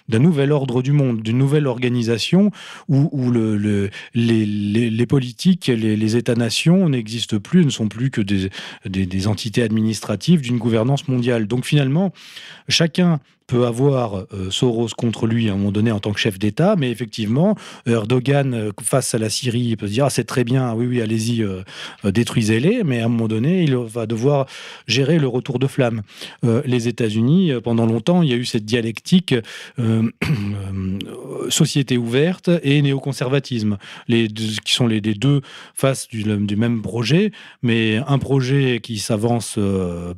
nouvel 0.07 0.51
ordre 0.51 0.81
du 0.81 0.91
monde, 0.91 1.21
d'une 1.21 1.37
nouvelle 1.37 1.67
organisation 1.67 2.51
où, 2.87 3.09
où 3.11 3.31
le, 3.31 3.57
le, 3.57 3.89
les, 4.13 4.45
les, 4.45 4.89
les, 4.89 5.05
politiques, 5.05 5.67
les, 5.67 5.95
les 5.95 6.15
États-nations 6.15 6.89
n'existent 6.89 7.39
plus, 7.39 7.65
ne 7.65 7.69
sont 7.69 7.87
plus 7.87 8.11
que 8.11 8.21
des, 8.21 8.49
des, 8.85 9.05
des 9.05 9.27
entités 9.27 9.63
administratives 9.63 10.41
d'une 10.41 10.57
gouvernance 10.57 11.07
mondiale. 11.07 11.47
Donc 11.47 11.65
finalement, 11.65 12.13
chacun 12.67 13.19
peut 13.49 13.65
avoir 13.65 14.27
euh, 14.31 14.51
Soros 14.51 14.89
contre 14.95 15.25
lui 15.25 15.49
à 15.49 15.53
un 15.53 15.57
moment 15.57 15.71
donné 15.71 15.91
en 15.91 15.99
tant 15.99 16.13
que 16.13 16.19
chef 16.19 16.37
d'État, 16.37 16.75
mais 16.77 16.91
effectivement, 16.91 17.55
Erdogan, 17.87 18.53
euh, 18.53 18.71
face 18.81 19.15
à 19.15 19.17
la 19.17 19.29
Syrie, 19.29 19.75
peut 19.75 19.87
se 19.87 19.93
dire 19.93 20.05
ah, 20.05 20.09
c'est 20.11 20.23
très 20.23 20.43
bien, 20.43 20.73
oui, 20.75 20.85
oui, 20.85 21.01
allez-y, 21.01 21.41
euh, 21.41 21.63
détruisez-les, 22.03 22.83
mais 22.83 23.01
à 23.01 23.05
un 23.05 23.07
moment 23.07 23.27
donné, 23.27 23.63
il 23.63 23.75
va 23.75 24.05
devoir 24.05 24.45
gérer 24.87 25.17
le 25.17 25.27
retour 25.27 25.57
de 25.57 25.65
flamme. 25.65 26.03
les 26.43 26.87
États-Unis, 26.87 27.53
pendant 27.63 27.87
longtemps, 27.87 28.21
il 28.21 28.29
y 28.29 28.33
a 28.33 28.35
eu 28.35 28.45
cette 28.45 28.65
dialectique 28.65 29.33
société 31.49 31.97
ouverte 31.97 32.51
et 32.61 32.81
néoconservatisme, 32.81 33.77
les 34.07 34.27
qui 34.27 34.73
sont 34.73 34.85
les, 34.85 35.01
deux 35.01 35.41
faces 35.73 36.07
du, 36.07 36.23
du, 36.23 36.55
même 36.55 36.81
projet, 36.81 37.31
mais 37.63 37.97
un 38.07 38.19
projet 38.19 38.79
qui 38.81 38.99
s'avance 38.99 39.57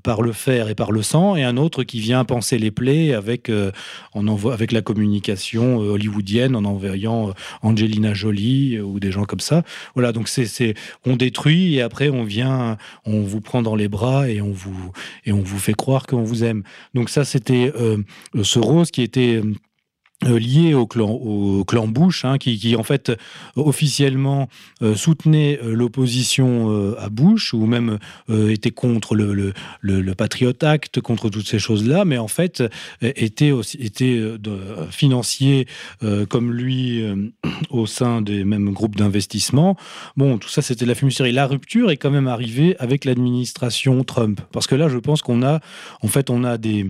par 0.04 0.22
le 0.22 0.34
fer 0.34 0.68
et 0.68 0.76
par 0.76 0.92
le 0.92 1.02
sang, 1.02 1.36
et 1.36 1.44
un 1.44 1.56
autre 1.56 1.84
qui 1.84 2.00
vient 2.00 2.26
penser 2.26 2.58
les 2.58 2.72
plaies 2.72 3.21
avec, 3.22 3.50
euh, 3.50 3.72
avec 4.52 4.72
la 4.72 4.82
communication 4.82 5.82
euh, 5.82 5.92
hollywoodienne, 5.92 6.56
en 6.56 6.66
envoyant 6.66 7.30
euh, 7.30 7.34
Angelina 7.62 8.14
Jolie 8.14 8.80
ou 8.80 9.00
des 9.00 9.12
gens 9.12 9.26
comme 9.26 9.40
ça. 9.40 9.64
Voilà, 9.94 10.12
donc 10.12 10.28
on 11.06 11.16
détruit 11.16 11.76
et 11.76 11.82
après 11.82 12.10
on 12.10 12.24
vient, 12.24 12.78
on 13.06 13.22
vous 13.22 13.42
prend 13.42 13.62
dans 13.62 13.76
les 13.76 13.88
bras 13.88 14.28
et 14.30 14.42
on 14.42 14.52
vous, 14.52 14.92
et 15.26 15.32
on 15.32 15.42
vous 15.42 15.60
fait 15.60 15.74
croire 15.74 16.08
qu'on 16.08 16.24
vous 16.24 16.44
aime. 16.44 16.64
Donc 16.94 17.10
ça, 17.10 17.24
c'était 17.24 17.72
ce 18.42 18.60
rose 18.60 18.92
qui 18.92 19.02
était 19.02 19.42
lié 20.24 20.74
au 20.74 20.86
clan, 20.86 21.10
au 21.10 21.64
clan 21.66 21.88
Bush, 21.88 22.26
hein, 22.26 22.38
qui, 22.38 22.58
qui, 22.58 22.76
en 22.76 22.84
fait 22.84 23.12
officiellement 23.56 24.50
euh, 24.82 24.96
soutenait 24.96 25.60
euh, 25.64 25.74
l'opposition 25.74 26.42
à 26.98 27.10
Bush, 27.10 27.54
ou 27.54 27.66
même 27.66 27.98
était 28.30 28.72
contre 28.72 29.16
le, 29.16 29.54
le, 29.82 30.16
Patriot 30.16 30.54
Act, 30.62 31.02
contre 31.02 31.30
toutes 31.30 31.48
ces 31.48 31.60
choses-là, 31.60 32.06
mais 32.06 32.18
en 32.18 32.28
fait 32.28 32.64
était, 33.02 33.52
aussi, 33.52 33.78
était 33.78 34.16
de, 34.16 34.60
financier 34.90 35.68
comme 36.30 36.54
lui 36.54 37.04
au 37.70 37.86
sein 37.86 38.22
des 38.22 38.44
mêmes 38.44 38.72
groupes 38.72 38.96
d'investissement. 38.96 39.76
Bon, 40.18 40.38
tout 40.38 40.50
ça 40.50 40.62
c'était 40.62 40.86
la 40.86 40.96
fumisterie. 40.96 41.32
La 41.32 41.48
rupture 41.48 41.92
est 41.92 41.98
quand 41.98 42.12
même 42.12 42.28
arrivée 42.28 42.76
avec 42.80 43.06
l'administration 43.06 44.04
Trump, 44.04 44.42
parce 44.52 44.68
que 44.68 44.76
là 44.76 44.90
je 44.90 44.98
pense 44.98 45.22
qu'on 45.22 45.44
a, 45.44 45.60
en 46.02 46.08
fait, 46.08 46.30
on 46.30 46.44
a 46.44 46.58
des 46.58 46.90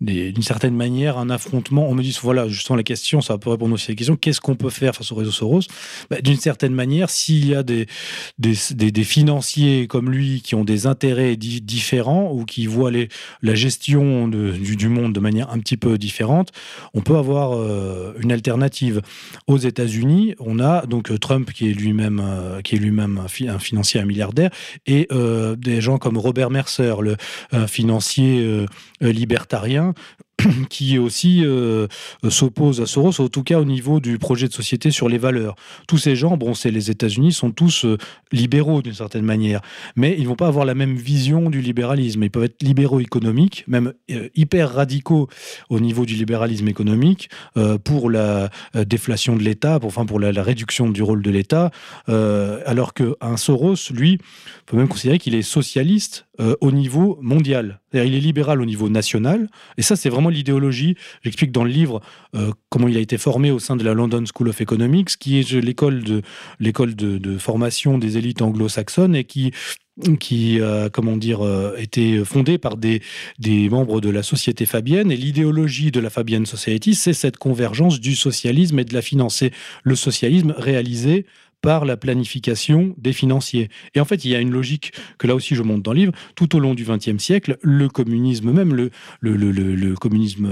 d'une 0.00 0.42
certaine 0.42 0.76
manière 0.76 1.18
un 1.18 1.28
affrontement. 1.28 1.88
On 1.88 1.94
me 1.94 2.02
dit, 2.02 2.16
voilà, 2.22 2.48
justement 2.48 2.76
la 2.76 2.84
question, 2.84 3.20
ça 3.20 3.36
peut 3.36 3.50
répondre 3.50 3.74
aussi 3.74 3.90
à 3.90 3.92
la 3.92 3.96
question, 3.96 4.16
qu'est-ce 4.16 4.40
qu'on 4.40 4.54
peut 4.54 4.70
faire 4.70 4.94
face 4.94 5.10
au 5.10 5.16
réseau 5.16 5.32
Soros? 5.32 5.62
Bah, 6.08 6.20
D'une 6.20 6.38
certaine 6.38 6.72
manière, 6.72 7.10
s'il 7.10 7.46
y 7.46 7.54
a 7.54 7.62
des 7.62 7.86
des, 8.38 8.56
des, 8.90 9.04
financiers 9.04 9.86
comme 9.88 10.10
lui 10.10 10.42
qui 10.42 10.54
ont 10.54 10.64
des 10.64 10.86
intérêts 10.86 11.36
différents 11.36 12.32
ou 12.32 12.44
qui 12.44 12.66
voient 12.66 12.90
les, 12.90 13.08
la 13.42 13.54
gestion 13.54 14.28
du, 14.28 14.76
du, 14.76 14.88
monde 14.88 15.12
de 15.12 15.20
manière 15.20 15.50
un 15.50 15.58
petit 15.58 15.76
peu 15.76 15.98
différente, 15.98 16.52
on 16.94 17.00
peut 17.00 17.16
avoir 17.16 17.52
euh, 17.52 18.12
une 18.20 18.32
alternative. 18.32 19.02
Aux 19.46 19.58
États-Unis, 19.58 20.34
on 20.38 20.60
a 20.60 20.86
donc 20.86 21.10
euh, 21.10 21.18
Trump 21.18 21.52
qui 21.52 21.70
est 21.70 21.74
lui-même 21.74 22.22
euh, 22.24 22.60
est 22.60 22.76
lui-même 22.76 23.18
un, 23.18 23.58
financier, 23.58 24.00
un 24.00 24.04
milliardaire, 24.04 24.50
et 24.86 25.08
des 25.56 25.80
gens 25.80 25.98
comme 25.98 26.18
Robert 26.18 26.50
Mercer, 26.50 26.94
le 27.00 27.16
financier 27.66 28.66
libertarien 29.00 29.87
qui 30.70 30.98
aussi 30.98 31.44
euh, 31.44 31.86
s'oppose 32.28 32.80
à 32.80 32.86
Soros, 32.86 33.20
en 33.20 33.28
tout 33.28 33.42
cas 33.42 33.58
au 33.58 33.64
niveau 33.64 34.00
du 34.00 34.18
projet 34.18 34.48
de 34.48 34.52
société 34.52 34.90
sur 34.90 35.08
les 35.08 35.18
valeurs. 35.18 35.56
Tous 35.86 35.98
ces 35.98 36.16
gens, 36.16 36.36
bon, 36.36 36.54
c'est 36.54 36.70
les 36.70 36.90
États-Unis, 36.90 37.32
sont 37.32 37.50
tous 37.50 37.84
euh, 37.84 37.98
libéraux 38.32 38.82
d'une 38.82 38.94
certaine 38.94 39.24
manière, 39.24 39.60
mais 39.96 40.16
ils 40.18 40.28
vont 40.28 40.36
pas 40.36 40.46
avoir 40.46 40.64
la 40.64 40.74
même 40.74 40.94
vision 40.96 41.50
du 41.50 41.60
libéralisme. 41.60 42.22
Ils 42.22 42.30
peuvent 42.30 42.44
être 42.44 42.62
libéraux 42.62 43.00
économiques, 43.00 43.64
même 43.66 43.92
euh, 44.10 44.28
hyper 44.34 44.72
radicaux 44.74 45.28
au 45.70 45.80
niveau 45.80 46.06
du 46.06 46.14
libéralisme 46.14 46.68
économique 46.68 47.30
pour 47.84 48.10
la 48.10 48.50
déflation 48.74 49.36
de 49.36 49.42
l'État, 49.42 49.80
pour, 49.80 49.88
enfin 49.88 50.06
pour 50.06 50.20
la, 50.20 50.30
réduction 50.42 50.88
du 50.88 51.02
rôle 51.02 51.22
de 51.22 51.30
l'État, 51.30 51.70
alors 52.06 52.94
qu'un 52.94 53.36
Soros, 53.36 53.74
lui, 53.90 54.18
peut 54.66 54.76
même 54.76 54.88
considérer 54.88 55.18
qu'il 55.18 55.34
est 55.34 55.42
socialiste 55.42 56.27
au 56.60 56.70
niveau 56.70 57.18
mondial. 57.20 57.80
il 57.92 58.14
est 58.14 58.20
libéral 58.20 58.62
au 58.62 58.64
niveau 58.64 58.88
national, 58.88 59.48
et 59.76 59.82
ça, 59.82 59.96
c'est 59.96 60.08
vraiment 60.08 60.28
l'idéologie. 60.28 60.96
J'explique 61.22 61.52
dans 61.52 61.64
le 61.64 61.70
livre 61.70 62.00
euh, 62.34 62.52
comment 62.68 62.88
il 62.88 62.96
a 62.96 63.00
été 63.00 63.18
formé 63.18 63.50
au 63.50 63.58
sein 63.58 63.76
de 63.76 63.84
la 63.84 63.94
London 63.94 64.24
School 64.32 64.48
of 64.48 64.60
Economics, 64.60 65.16
qui 65.18 65.38
est 65.38 65.52
l'école 65.52 66.02
de, 66.04 66.22
l'école 66.60 66.94
de, 66.94 67.38
formation 67.38 67.98
des 67.98 68.18
élites 68.18 68.42
anglo-saxonnes 68.42 69.14
et 69.14 69.24
qui 69.24 69.52
a, 70.60 70.88
comment 70.90 71.16
dire, 71.16 71.44
euh, 71.44 71.76
été 71.76 72.24
fondée 72.24 72.58
par 72.58 72.76
des, 72.76 73.00
membres 73.70 74.00
de 74.00 74.10
la 74.10 74.22
société 74.22 74.66
fabienne. 74.66 75.10
Et 75.10 75.16
l'idéologie 75.16 75.90
de 75.90 76.00
la 76.00 76.10
Fabienne 76.10 76.46
Society, 76.46 76.94
c'est 76.94 77.12
cette 77.12 77.36
convergence 77.36 78.00
du 78.00 78.14
socialisme 78.14 78.78
et 78.78 78.84
de 78.84 78.94
la 78.94 79.02
finance. 79.02 79.44
le 79.82 79.94
socialisme 79.94 80.54
réalisé 80.56 81.26
par 81.60 81.84
la 81.84 81.96
planification 81.96 82.94
des 82.98 83.12
financiers. 83.12 83.68
Et 83.94 84.00
en 84.00 84.04
fait, 84.04 84.24
il 84.24 84.30
y 84.30 84.34
a 84.34 84.40
une 84.40 84.50
logique 84.50 84.92
que 85.18 85.26
là 85.26 85.34
aussi 85.34 85.54
je 85.54 85.62
montre 85.62 85.82
dans 85.82 85.92
le 85.92 86.00
livre. 86.00 86.12
Tout 86.34 86.54
au 86.56 86.60
long 86.60 86.74
du 86.74 86.84
XXe 86.84 87.22
siècle, 87.22 87.58
le 87.62 87.88
communisme, 87.88 88.52
même 88.52 88.74
le, 88.74 88.90
communisme, 89.96 90.48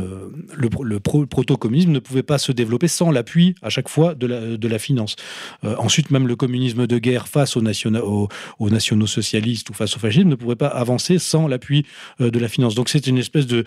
le, 0.54 0.68
le 0.82 1.00
proto-communisme 1.00 1.90
ne 1.90 1.98
pouvait 1.98 2.22
pas 2.22 2.38
se 2.38 2.52
développer 2.52 2.88
sans 2.88 3.10
l'appui 3.10 3.54
à 3.62 3.70
chaque 3.70 3.88
fois 3.88 4.14
de 4.14 4.68
la, 4.68 4.78
finance. 4.78 5.16
Euh, 5.64 5.74
ensuite, 5.78 6.10
même 6.10 6.26
le 6.26 6.36
communisme 6.36 6.86
de 6.86 6.98
guerre 6.98 7.28
face 7.28 7.56
aux, 7.56 7.62
nationaux, 7.62 8.28
aux, 8.58 8.70
nationaux 8.70 9.06
socialistes 9.06 9.70
ou 9.70 9.74
face 9.74 9.96
au 9.96 9.98
fascisme 9.98 10.28
ne 10.28 10.34
pouvait 10.34 10.56
pas 10.56 10.68
avancer 10.68 11.18
sans 11.18 11.48
l'appui 11.48 11.86
euh, 12.20 12.30
de 12.30 12.38
la 12.38 12.48
finance. 12.48 12.74
Donc 12.74 12.88
c'est 12.88 13.06
une 13.06 13.18
espèce 13.18 13.46
de... 13.46 13.64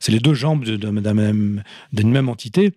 c'est 0.00 0.12
les 0.12 0.20
deux 0.20 0.34
jambes 0.34 0.64
d'une 0.64 2.10
même 2.10 2.28
entité 2.28 2.72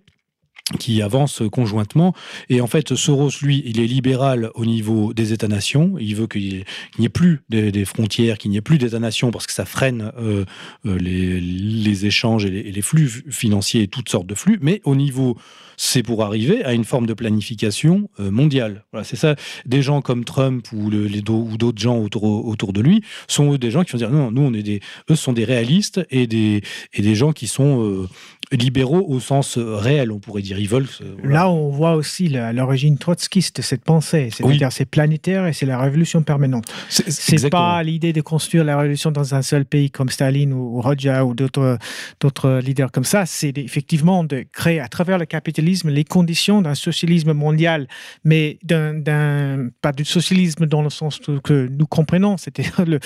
qui 0.79 1.01
avancent 1.01 1.43
conjointement. 1.51 2.13
Et 2.49 2.62
en 2.62 2.67
fait, 2.67 2.95
Soros, 2.95 3.29
lui, 3.41 3.63
il 3.65 3.79
est 3.79 3.88
libéral 3.88 4.49
au 4.55 4.65
niveau 4.65 5.13
des 5.13 5.34
États-nations. 5.34 5.95
Il 5.99 6.15
veut 6.15 6.27
qu'il 6.27 6.65
n'y 6.99 7.05
ait 7.05 7.10
plus 7.10 7.41
des, 7.49 7.86
frontières, 7.86 8.38
qu'il 8.38 8.51
n'y 8.51 8.57
ait 8.57 8.62
plus 8.62 8.77
d'États-nations, 8.77 9.31
parce 9.31 9.47
que 9.47 9.53
ça 9.53 9.65
freine 9.65 10.12
euh, 10.17 10.45
euh, 10.86 10.97
les, 10.97 12.05
échanges 12.05 12.45
et 12.45 12.49
les, 12.49 12.81
flux 12.81 13.07
financiers 13.29 13.84
et 13.84 13.88
toutes 13.88 14.10
sortes 14.10 14.27
de 14.27 14.36
flux. 14.36 14.60
Mais 14.62 14.81
au 14.86 14.95
niveau, 14.95 15.38
c'est 15.77 16.03
pour 16.03 16.23
arriver 16.23 16.63
à 16.63 16.73
une 16.73 16.84
forme 16.84 17.05
de 17.05 17.13
planification 17.13 18.10
euh, 18.19 18.31
mondiale. 18.31 18.86
Voilà, 18.91 19.03
c'est 19.03 19.15
ça. 19.15 19.36
Des 19.65 19.81
gens 19.81 20.01
comme 20.01 20.25
Trump 20.25 20.65
ou, 20.71 20.89
le, 20.89 21.05
les, 21.05 21.21
ou 21.29 21.57
d'autres 21.57 21.81
gens 21.81 21.97
autour, 21.97 22.23
autour 22.23 22.73
de 22.73 22.81
lui 22.81 23.03
sont 23.27 23.55
des 23.55 23.71
gens 23.71 23.84
qui 23.84 23.91
vont 23.91 23.97
dire 23.97 24.12
non, 24.12 24.31
nous, 24.31 24.41
on 24.41 24.53
est 24.53 24.63
des, 24.63 24.81
eux 25.10 25.15
sont 25.15 25.34
des 25.34 25.45
réalistes 25.45 26.01
et 26.10 26.27
des, 26.27 26.62
et 26.93 27.01
des 27.01 27.15
gens 27.15 27.34
qui 27.34 27.47
sont 27.47 28.07
libéraux 28.51 29.05
au 29.07 29.19
sens 29.19 29.57
réel, 29.57 30.11
on 30.11 30.19
pourrait 30.19 30.41
dire. 30.41 30.59
Ils 30.59 30.67
veulent. 30.67 30.87
Là, 31.23 31.49
on 31.49 31.69
voit 31.69 31.95
aussi 31.95 32.27
l'origine 32.27 32.97
trotskiste 32.97 33.57
de 33.57 33.61
cette 33.61 33.83
pensée. 33.83 34.29
C'est-à-dire, 34.31 34.71
c'est 34.71 34.85
planétaire 34.85 35.47
et 35.47 35.53
c'est 35.53 35.65
la 35.65 35.79
révolution 35.79 36.21
permanente. 36.21 36.71
C'est 36.89 37.49
pas 37.49 37.81
l'idée 37.83 38.13
de 38.13 38.21
construire 38.21 38.63
la 38.63 38.77
révolution 38.77 39.11
dans 39.11 39.35
un 39.35 39.41
seul 39.41 39.65
pays 39.65 39.89
comme 39.89 40.09
Staline 40.09 40.53
ou, 40.53 40.79
ou 40.79 40.81
ou 40.81 41.33
d'autres 41.33 42.59
leaders 42.59 42.91
comme 42.91 43.03
ça. 43.03 43.25
C'est 43.25 43.57
effectivement 43.57 44.23
de 44.23 44.45
créer 44.51 44.79
à 44.79 44.87
travers 44.87 45.17
le 45.17 45.25
capitalisme 45.25 45.89
les 45.89 46.03
conditions 46.03 46.61
d'un 46.61 46.75
socialisme 46.75 47.33
mondial, 47.33 47.87
mais 48.23 48.59
d'un 48.63 49.69
pas 49.81 49.91
du 49.91 50.05
socialisme 50.05 50.65
dans 50.65 50.81
le 50.81 50.89
sens 50.89 51.19
que 51.43 51.69
nous 51.71 51.87
comprenons. 51.87 52.37
C'est-à-dire, 52.37 52.99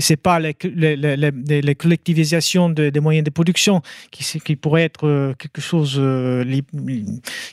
c'est 0.00 0.16
pas 0.16 0.40
la, 0.40 0.54
collectivisation 1.74 2.70
des 2.70 3.00
moyens 3.00 3.24
de 3.24 3.30
production 3.30 3.82
qui, 4.10 4.40
qui 4.40 4.56
pourrait 4.56 4.85
être 4.86 5.06
euh, 5.06 5.34
quelque 5.34 5.60
chose 5.60 5.96
euh, 5.98 6.44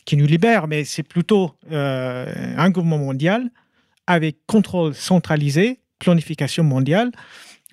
qui 0.06 0.18
nous 0.18 0.26
libère, 0.26 0.68
mais 0.68 0.86
c'est 0.86 1.04
plutôt 1.04 1.52
euh, 1.72 2.34
un 2.58 2.70
gouvernement 2.70 3.04
mondial 3.04 3.50
avec 4.08 4.38
contrôle 4.48 4.94
centralisé, 4.94 5.80
planification 6.00 6.64
mondiale. 6.64 7.12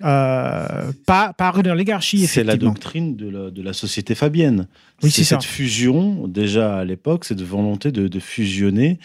Euh, 0.03 0.91
pas, 1.05 1.33
pas 1.33 1.53
une 1.57 1.69
oligarchie. 1.69 2.25
C'est 2.25 2.43
la 2.43 2.57
doctrine 2.57 3.15
de 3.15 3.61
la, 3.61 3.73
société 3.73 4.15
fabienne. 4.15 4.67
Oui, 5.03 5.11
c'est 5.11 5.23
cette 5.23 5.43
fusion, 5.43 6.27
déjà 6.27 6.79
à 6.79 6.85
l'époque, 6.85 7.25
cette 7.25 7.41
volonté 7.41 7.91
de, 7.91 8.19
fusionner 8.19 8.99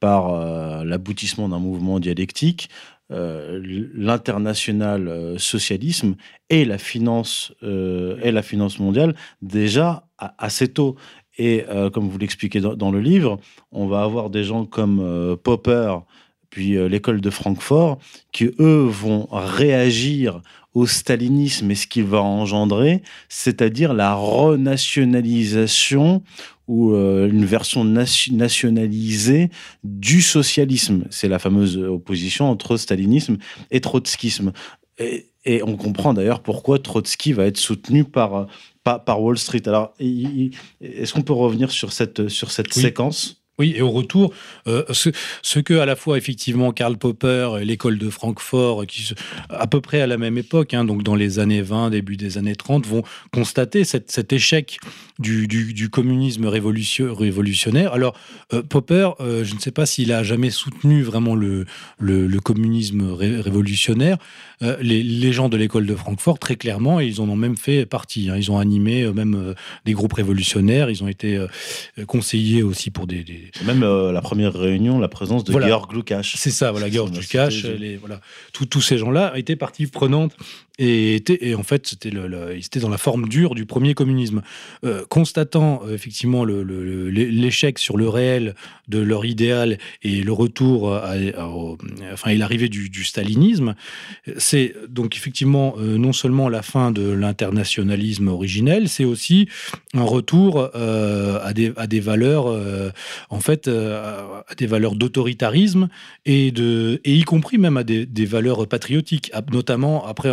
par 0.00 0.32
euh, 0.32 0.84
l'aboutissement 0.84 1.48
d'un 1.48 1.58
mouvement 1.58 2.00
dialectique, 2.00 2.70
l'international 3.10 5.34
socialisme 5.38 6.14
et 6.48 6.64
la 6.64 6.78
finance 6.78 7.52
et 7.62 8.30
la 8.30 8.42
finance 8.42 8.78
mondiale 8.78 9.16
déjà 9.42 10.06
assez 10.16 10.68
tôt. 10.68 10.94
Et 11.38 11.64
comme 11.92 12.08
vous 12.08 12.18
l'expliquez 12.18 12.60
dans, 12.60 12.92
le 12.92 13.00
livre, 13.00 13.40
on 13.72 13.86
va 13.86 14.02
avoir 14.02 14.30
des 14.30 14.44
gens 14.44 14.64
comme 14.64 15.36
Popper 15.42 15.96
puis 16.50 16.76
euh, 16.76 16.88
l'école 16.88 17.20
de 17.20 17.30
Francfort, 17.30 17.98
qui 18.32 18.50
eux 18.58 18.84
vont 18.84 19.26
réagir 19.30 20.42
au 20.74 20.86
stalinisme 20.86 21.70
et 21.70 21.74
ce 21.74 21.86
qu'il 21.86 22.04
va 22.04 22.22
engendrer, 22.22 23.02
c'est-à-dire 23.28 23.92
la 23.92 24.14
renationalisation 24.14 26.22
ou 26.68 26.92
euh, 26.92 27.28
une 27.28 27.44
version 27.44 27.84
nationalisée 27.84 29.50
du 29.82 30.22
socialisme. 30.22 31.04
C'est 31.10 31.28
la 31.28 31.40
fameuse 31.40 31.76
opposition 31.76 32.48
entre 32.48 32.76
stalinisme 32.76 33.38
et 33.72 33.80
trotskisme. 33.80 34.52
Et, 34.98 35.26
on 35.64 35.76
comprend 35.76 36.12
d'ailleurs 36.12 36.42
pourquoi 36.42 36.78
Trotsky 36.78 37.32
va 37.32 37.46
être 37.46 37.56
soutenu 37.56 38.04
par, 38.04 38.46
par, 38.84 39.22
Wall 39.22 39.38
Street. 39.38 39.62
Alors, 39.66 39.94
est-ce 39.98 41.14
qu'on 41.14 41.22
peut 41.22 41.32
revenir 41.32 41.70
sur 41.70 41.92
cette, 41.92 42.28
sur 42.28 42.52
cette 42.52 42.74
séquence? 42.74 43.39
Oui, 43.60 43.74
et 43.76 43.82
au 43.82 43.90
retour, 43.90 44.32
euh, 44.68 44.84
ce, 44.90 45.58
que 45.58 45.74
à 45.74 45.84
la 45.84 45.94
fois 45.94 46.16
effectivement 46.16 46.72
Karl 46.72 46.96
Popper 46.96 47.58
et 47.60 47.64
l'école 47.66 47.98
de 47.98 48.08
Francfort, 48.08 48.86
qui 48.86 49.12
à 49.50 49.66
peu 49.66 49.82
près 49.82 50.00
à 50.00 50.06
la 50.06 50.16
même 50.16 50.38
époque, 50.38 50.72
hein, 50.72 50.86
donc 50.86 51.02
dans 51.02 51.14
les 51.14 51.38
années 51.38 51.60
20, 51.60 51.90
début 51.90 52.16
des 52.16 52.38
années 52.38 52.56
30, 52.56 52.86
vont 52.86 53.02
constater 53.32 53.84
cet 53.84 54.32
échec 54.32 54.78
du, 55.18 55.90
communisme 55.90 56.46
révolutionnaire. 56.46 57.92
Alors 57.92 58.16
euh, 58.54 58.62
Popper, 58.62 59.10
euh, 59.20 59.44
je 59.44 59.54
ne 59.54 59.60
sais 59.60 59.72
pas 59.72 59.84
s'il 59.84 60.12
a 60.12 60.22
jamais 60.22 60.50
soutenu 60.50 61.02
vraiment 61.02 61.34
le, 61.34 61.66
le, 61.98 62.40
communisme 62.40 63.12
révolutionnaire. 63.12 64.16
Les, 64.80 65.32
gens 65.32 65.48
de 65.50 65.56
l'école 65.56 65.86
de 65.86 65.94
Francfort, 65.94 66.38
très 66.38 66.56
clairement, 66.56 67.00
ils 67.00 67.20
en 67.20 67.28
ont 67.28 67.36
même 67.36 67.56
fait 67.56 67.84
partie. 67.84 68.30
Hein. 68.30 68.36
ils 68.36 68.50
ont 68.50 68.58
animé 68.58 69.10
même 69.12 69.54
des 69.84 69.92
groupes 69.92 70.14
révolutionnaires. 70.14 70.88
Ils 70.90 71.04
ont 71.04 71.08
été 71.08 71.44
conseillers 72.06 72.62
aussi 72.62 72.90
pour 72.90 73.06
des 73.06 73.49
même 73.64 73.82
euh, 73.82 74.12
la 74.12 74.20
première 74.20 74.52
réunion, 74.52 74.98
la 74.98 75.08
présence 75.08 75.44
de 75.44 75.52
Georg 75.52 75.92
Lukács. 75.92 76.32
C'est 76.36 76.50
ça, 76.50 76.70
voilà, 76.70 76.90
Georg 76.90 77.14
Lukács, 77.14 77.62
les, 77.78 77.96
voilà, 77.96 78.20
tous 78.52 78.80
ces 78.80 78.98
gens-là 78.98 79.32
étaient 79.36 79.56
partie 79.56 79.86
prenante 79.86 80.36
et, 80.82 81.54
en 81.54 81.62
fait, 81.62 81.86
c'était 81.86 82.10
le, 82.10 82.28
dans 82.80 82.88
la 82.88 82.98
forme 82.98 83.28
dure 83.28 83.54
du 83.54 83.66
premier 83.66 83.94
communisme. 83.94 84.42
Euh, 84.84 85.04
constatant 85.08 85.82
euh, 85.84 85.94
effectivement 85.94 86.44
l'échec 86.44 87.78
sur 87.78 87.96
le 87.96 88.08
réel 88.08 88.54
de 88.88 88.98
leur 88.98 89.24
idéal 89.24 89.78
et 90.02 90.22
le 90.22 90.32
retour, 90.32 90.98
enfin, 92.12 92.34
l'arrivée 92.34 92.68
du, 92.68 93.04
stalinisme, 93.04 93.74
c'est 94.36 94.74
donc 94.88 95.16
effectivement 95.16 95.74
non 95.78 96.12
seulement 96.12 96.48
la 96.48 96.62
fin 96.62 96.90
de 96.90 97.08
l'internationalisme 97.10 98.28
originel, 98.28 98.88
c'est 98.88 99.04
aussi 99.04 99.48
un 99.94 100.02
retour 100.02 100.70
à, 100.74 101.52
des, 101.52 101.72
à 101.76 101.86
des 101.86 102.00
valeurs 102.00 102.46
en 103.28 103.40
fait 103.40 103.68
euh, 103.68 104.42
à 104.48 104.54
des 104.54 104.66
valeurs 104.66 104.94
d'autoritarisme 104.94 105.88
et 106.24 106.50
de 106.50 107.00
et 107.04 107.14
y 107.14 107.22
compris 107.22 107.58
même 107.58 107.76
à 107.76 107.84
des, 107.84 108.06
valeurs 108.24 108.66
patriotiques, 108.66 109.32
notamment 109.50 110.06
après 110.06 110.30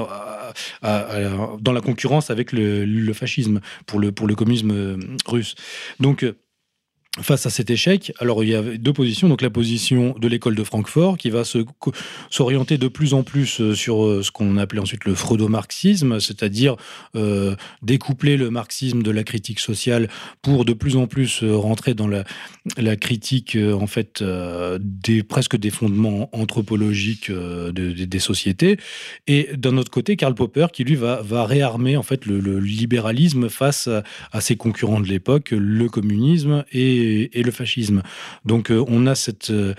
dans 0.83 1.71
la 1.71 1.81
concurrence 1.81 2.29
avec 2.29 2.51
le, 2.51 2.85
le, 2.85 3.13
fascisme 3.13 3.61
pour 3.85 3.99
le 3.99 4.11
pour 4.11 4.27
le 4.27 4.35
communisme 4.35 4.99
russe. 5.25 5.55
Donc 5.99 6.25
face 7.21 7.45
à 7.45 7.49
cet 7.49 7.69
échec, 7.69 8.13
alors 8.19 8.43
il 8.43 8.49
y 8.49 8.55
avait 8.55 8.77
deux 8.77 8.93
positions. 8.93 9.27
Donc 9.27 9.41
la 9.41 9.49
position 9.49 10.15
de 10.19 10.27
l'école 10.27 10.55
de 10.55 10.63
Francfort 10.63 11.17
qui 11.17 11.29
va 11.29 11.43
s'orienter 12.29 12.77
de 12.77 12.87
plus 12.87 13.13
en 13.13 13.23
plus 13.23 13.61
euh, 13.61 13.73
sur 13.73 14.05
euh, 14.05 14.23
ce 14.23 14.31
qu'on 14.31 14.57
appelait 14.57 14.79
ensuite 14.79 15.05
le 15.05 15.15
freudo-marxisme, 15.15 16.19
c'est-à-dire 16.19 16.75
euh, 17.15 17.55
découpler 17.81 18.37
le 18.37 18.49
marxisme 18.49 19.01
de 19.01 19.11
la 19.11 19.23
critique 19.23 19.59
sociale 19.59 20.09
pour 20.41 20.65
de 20.65 20.73
plus 20.73 20.95
en 20.95 21.07
plus 21.07 21.43
rentrer 21.43 21.93
dans 21.93 22.07
la, 22.07 22.23
la 22.77 22.95
critique 22.95 23.57
en 23.57 23.87
fait 23.87 24.23
des 24.79 25.23
presque 25.23 25.57
des 25.57 25.69
fondements 25.69 26.29
anthropologiques 26.33 27.31
des 27.31 28.19
sociétés. 28.19 28.77
Et 29.27 29.49
d'un 29.55 29.77
autre 29.77 29.91
côté, 29.91 30.15
Karl 30.15 30.33
Popper 30.33 30.67
qui 30.73 30.83
lui 30.83 30.95
va, 30.95 31.21
va 31.21 31.45
réarmer 31.45 31.97
en 31.97 32.03
fait 32.03 32.25
le, 32.25 32.59
libéralisme 32.59 33.49
face 33.49 33.87
à, 33.87 34.03
à 34.31 34.41
ses 34.41 34.55
concurrents 34.55 34.99
de 34.99 35.07
l'époque, 35.07 35.51
le 35.51 35.87
communisme 35.89 36.65
et 36.71 37.06
et, 37.07 37.43
le 37.43 37.51
fascisme. 37.51 38.01
Donc 38.45 38.71
euh, 38.71 38.83
on 38.87 39.07
a 39.07 39.15
cette, 39.15 39.51
euh, 39.51 39.73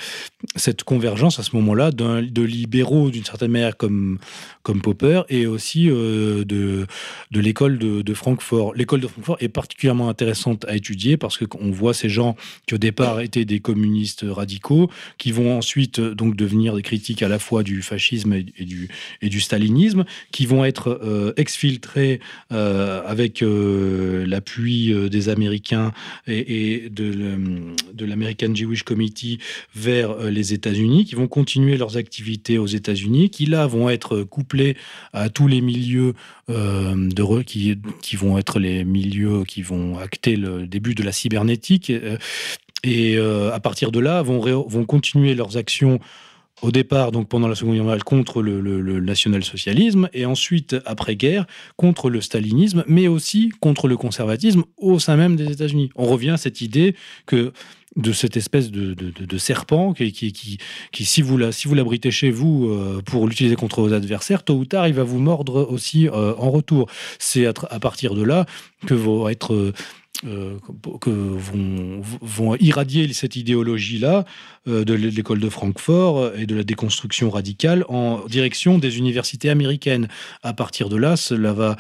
cette 0.57 0.85
convergence 0.85 1.39
à 1.39 1.43
ce 1.43 1.55
moment-là 1.57 1.91
de 1.91 2.43
libéraux 2.43 3.11
d'une 3.11 3.25
certaine 3.25 3.51
manière 3.51 3.77
comme, 3.77 4.19
comme 4.63 4.81
Popper 4.81 5.23
et 5.29 5.47
aussi 5.47 5.91
euh, 5.91 6.45
de, 6.45 6.87
de 7.31 7.41
l'école 7.41 7.79
de, 7.79 8.15
Francfort. 8.15 8.75
L'école 8.75 9.01
de 9.01 9.07
Francfort 9.07 9.37
est 9.41 9.49
particulièrement 9.49 10.09
intéressante 10.09 10.65
à 10.67 10.75
étudier 10.75 11.17
parce 11.17 11.39
qu'on 11.39 11.71
voit 11.71 11.95
ces 11.95 12.09
gens 12.09 12.37
qui 12.67 12.75
au 12.75 12.79
départ 12.79 13.21
étaient 13.21 13.45
des 13.45 13.61
communistes 13.61 14.25
radicaux, 14.29 14.91
qui 15.19 15.31
vont 15.31 15.57
ensuite 15.57 16.01
donc 16.01 16.37
devenir 16.37 16.75
des 16.75 16.83
critiques 16.83 17.23
à 17.23 17.29
la 17.29 17.39
fois 17.39 17.63
du 17.63 17.83
fascisme 17.83 18.33
et, 18.33 18.43
du, 18.43 18.89
et 19.23 19.29
du 19.29 19.41
stalinisme, 19.41 20.05
qui 20.33 20.47
vont 20.47 20.65
être 20.65 21.33
exfiltrés 21.37 22.21
avec 22.51 23.43
l'appui 23.43 24.95
des 25.11 25.29
Américains 25.29 25.93
et 26.27 26.89
de 26.91 27.13
de 27.19 28.05
l'American 28.05 28.55
Jewish 28.55 28.83
Committee 28.83 29.39
vers 29.75 30.11
euh, 30.11 30.31
les 30.31 30.53
États-Unis, 30.53 31.05
qui 31.05 31.15
vont 31.15 31.29
continuer 31.29 31.77
leurs 31.77 31.97
activités 31.97 32.59
aux 32.59 32.67
États-Unis, 32.67 33.31
qui 33.31 33.47
là 33.47 33.67
vont 33.67 33.89
être 33.89 34.23
couplés 34.23 34.77
à 35.13 35.29
tous 35.29 35.49
les 35.49 35.61
milieux 35.61 36.15
euh, 36.51 37.09
qui, 37.47 37.77
qui 38.03 38.17
vont 38.17 38.39
être 38.39 38.59
les 38.59 38.85
milieux 38.85 39.45
qui 39.45 39.63
vont 39.63 39.99
acter 39.99 40.37
le 40.37 40.67
début 40.67 40.95
de 40.95 41.03
la 41.03 41.13
cybernétique. 41.13 41.93
Et 42.85 43.17
euh, 43.17 43.53
à 43.53 43.61
partir 43.61 43.91
de 43.91 43.99
là, 43.99 44.23
vont, 44.23 44.41
vont 44.67 44.85
continuer 44.85 45.35
leurs 45.35 45.57
actions 45.57 45.99
au 46.63 46.71
départ, 46.71 47.13
donc 47.13 47.29
pendant 47.29 47.49
la 47.49 47.55
Seconde 47.55 47.75
Guerre 47.75 47.85
mondiale, 47.85 48.05
contre 48.05 48.43
le, 48.43 49.01
national-socialisme, 49.01 50.09
et 50.13 50.27
ensuite, 50.27 50.77
après-guerre, 50.85 51.47
contre 51.77 52.11
le 52.11 52.21
stalinisme, 52.21 52.85
mais 52.87 53.09
aussi 53.09 53.51
contre 53.61 53.89
le 53.89 53.97
conservatisme 53.97 54.65
au 54.77 54.99
sein 54.99 55.17
même 55.17 55.37
des 55.37 55.51
États-Unis. 55.53 55.91
On 55.97 56.07
revient 56.07 56.31
à 56.31 56.37
cette 56.37 56.61
idée 56.61 56.95
que 57.27 57.53
de 57.97 58.13
cette 58.13 58.37
espèce 58.37 58.71
de, 58.71 59.39
serpent 59.39 59.93
qui, 59.93 60.59
si 61.01 61.23
vous 61.23 61.37
l'abritez 61.37 62.11
chez 62.11 62.31
vous 62.31 62.69
euh, 62.69 63.03
pour 63.05 63.27
l'utiliser 63.27 63.57
contre 63.57 63.81
vos 63.81 63.93
adversaires, 63.93 64.45
tôt 64.45 64.55
ou 64.55 64.65
tard, 64.65 64.87
il 64.89 64.95
va 64.95 65.05
vous 65.05 65.19
mordre 65.19 65.67
aussi 65.71 66.07
euh, 66.07 66.35
en 66.37 66.51
retour. 66.51 66.89
C'est 67.19 67.47
à, 67.47 67.53
à, 67.71 67.81
partir 67.81 68.15
de 68.15 68.23
là 68.23 68.47
que 68.87 68.95
vont 68.95 69.29
être 69.29 69.55
euh, 69.55 69.73
que 70.23 71.11
vont, 71.11 72.01
vont, 72.21 72.57
irradier 72.57 73.13
cette 73.13 73.37
idéologie-là 73.37 74.25
euh, 74.67 74.85
de 74.85 74.95
l'école 74.95 75.39
de 75.39 75.49
Francfort 75.49 76.33
et 76.37 76.47
de 76.47 76.57
la 76.57 76.65
déconstruction 76.65 77.31
radicale 77.31 77.85
en 77.89 78.25
direction 78.27 78.79
des 78.79 78.99
universités 78.99 79.49
américaines. 79.49 80.09
À 80.43 80.53
partir 80.53 80.89
de 80.89 80.97
là, 80.97 81.17
cela 81.17 81.53
va, 81.53 81.77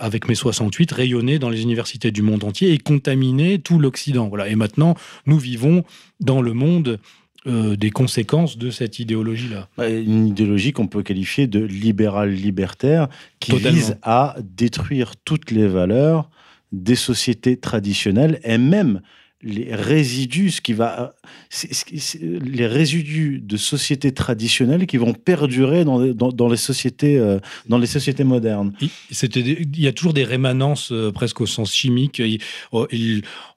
avec 0.00 0.28
mai 0.28 0.34
68, 0.34 0.92
rayonner 0.92 1.38
dans 1.38 1.50
les 1.50 1.62
universités 1.62 2.10
du 2.10 2.22
monde 2.22 2.44
entier 2.44 2.72
et 2.72 2.78
contaminer 2.78 3.58
tout 3.58 3.78
l'Occident. 3.78 4.28
Voilà. 4.28 4.48
Et 4.48 4.56
maintenant, 4.56 4.94
nous 5.26 5.38
vivons 5.38 5.84
dans 6.20 6.42
le 6.42 6.52
monde 6.52 6.98
euh, 7.46 7.76
des 7.76 7.90
conséquences 7.90 8.56
de 8.56 8.70
cette 8.70 8.98
idéologie-là. 8.98 9.68
Bah, 9.76 9.90
une 9.90 10.28
idéologie 10.28 10.72
qu'on 10.72 10.86
peut 10.86 11.02
qualifier 11.02 11.46
de 11.46 11.60
libérale 11.60 12.30
libertaire 12.30 13.08
qui 13.38 13.58
vise 13.58 13.98
à 14.02 14.36
détruire 14.42 15.12
toutes 15.26 15.50
les 15.50 15.66
valeurs 15.66 16.30
des 16.74 16.96
sociétés 16.96 17.56
traditionnelles 17.56 18.40
et 18.44 18.58
même 18.58 19.00
les 19.42 19.74
résidus, 19.74 20.52
ce 20.52 20.60
qui 20.60 20.72
va, 20.72 21.14
les 21.82 22.66
résidus 22.66 23.40
de 23.40 23.56
sociétés 23.56 24.12
traditionnelles 24.12 24.86
qui 24.86 24.96
vont 24.96 25.12
perdurer 25.12 25.84
dans, 25.84 26.48
les 26.48 26.56
sociétés, 26.56 27.18
euh, 27.18 27.38
dans 27.68 27.78
les 27.78 27.86
sociétés 27.86 28.24
modernes. 28.24 28.72
Il, 29.10 29.80
y 29.80 29.86
a 29.86 29.92
toujours 29.92 30.12
des 30.12 30.24
rémanences 30.24 30.92
euh, 30.92 31.10
presque 31.12 31.40
au 31.40 31.46
sens 31.46 31.72
chimique. 31.72 32.22
Oh, 32.72 32.86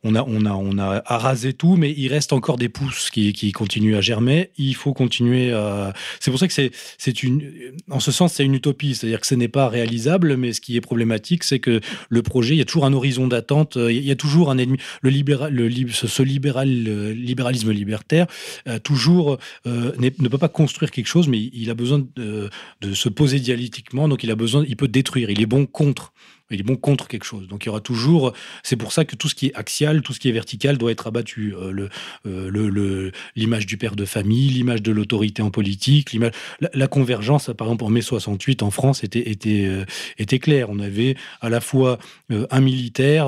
on, 0.03 0.15
a, 0.15 0.23
on, 0.23 0.45
a, 0.45 0.53
on 0.53 0.77
a 0.77 1.01
arasé 1.05 1.53
tout, 1.53 1.75
mais 1.75 1.93
il 1.95 2.07
reste 2.09 2.33
encore 2.33 2.57
des 2.57 2.69
pousses 2.69 3.09
qui, 3.09 3.33
qui 3.33 3.51
continuent 3.51 3.95
à 3.95 4.01
germer. 4.01 4.51
Il 4.57 4.75
faut 4.75 4.93
continuer 4.93 5.51
à. 5.51 5.93
C'est 6.19 6.31
pour 6.31 6.39
ça 6.39 6.47
que 6.47 6.53
c'est, 6.53 7.23
une. 7.23 7.51
En 7.89 7.99
ce 7.99 8.11
sens, 8.11 8.33
c'est 8.33 8.45
une 8.45 8.55
utopie, 8.55 8.95
c'est-à-dire 8.95 9.19
que 9.19 9.27
ce 9.27 9.35
n'est 9.35 9.47
pas 9.47 9.67
réalisable, 9.69 10.37
mais 10.37 10.53
ce 10.53 10.61
qui 10.61 10.75
est 10.75 10.81
problématique, 10.81 11.43
c'est 11.43 11.59
que 11.59 11.81
le 12.09 12.21
projet, 12.21 12.55
il 12.55 12.57
y 12.57 12.61
a 12.61 12.65
toujours 12.65 12.85
un 12.85 12.93
horizon 12.93 13.27
d'attente. 13.27 13.77
Il 13.77 14.05
y 14.05 14.11
a 14.11 14.15
toujours 14.15 14.51
un 14.51 14.57
ennemi. 14.57 14.77
Le 15.01 15.09
libéral, 15.09 15.53
le 15.53 15.69
ce, 15.91 16.23
libéral, 16.23 16.69
libéralisme 16.69 17.56
libertaire, 17.65 18.27
euh, 18.67 18.79
toujours 18.79 19.37
euh, 19.65 19.91
ne 19.99 20.27
peut 20.27 20.37
pas 20.37 20.49
construire 20.49 20.91
quelque 20.91 21.07
chose, 21.07 21.27
mais 21.27 21.49
il 21.53 21.69
a 21.69 21.73
besoin 21.73 22.05
de, 22.15 22.49
de 22.81 22.93
se 22.93 23.09
poser 23.09 23.39
dialectiquement, 23.39 24.07
donc 24.07 24.23
il 24.23 24.31
a 24.31 24.35
besoin, 24.35 24.63
il 24.67 24.75
peut 24.75 24.87
détruire, 24.87 25.29
il 25.29 25.41
est 25.41 25.45
bon 25.45 25.65
contre 25.65 26.13
il 26.51 26.59
est 26.61 26.63
bon 26.63 26.75
contre 26.75 27.07
quelque 27.07 27.25
chose. 27.25 27.47
Donc 27.47 27.65
il 27.65 27.67
y 27.67 27.69
aura 27.69 27.81
toujours. 27.81 28.33
C'est 28.63 28.75
pour 28.75 28.91
ça 28.91 29.05
que 29.05 29.15
tout 29.15 29.27
ce 29.27 29.35
qui 29.35 29.47
est 29.47 29.55
axial, 29.55 30.01
tout 30.01 30.13
ce 30.13 30.19
qui 30.19 30.29
est 30.29 30.31
vertical 30.31 30.77
doit 30.77 30.91
être 30.91 31.07
abattu. 31.07 31.53
Euh, 31.55 31.89
euh, 32.25 32.49
le, 32.49 33.11
l'image 33.35 33.65
du 33.65 33.77
père 33.77 33.95
de 33.95 34.05
famille, 34.05 34.49
l'image 34.49 34.81
de 34.81 34.91
l'autorité 34.91 35.41
en 35.41 35.51
politique, 35.51 36.11
l'image, 36.11 36.31
la, 36.59 36.87
convergence, 36.87 37.51
par 37.57 37.67
exemple 37.67 37.83
en 37.83 37.89
mai 37.89 38.01
68 38.01 38.63
en 38.63 38.71
France 38.71 39.03
était 39.03 39.29
était 39.29 39.65
euh, 39.65 39.85
était 40.17 40.39
claire. 40.39 40.69
On 40.69 40.79
avait 40.79 41.15
à 41.41 41.49
la 41.49 41.59
fois 41.59 41.97
un 42.29 42.61
militaire 42.61 43.27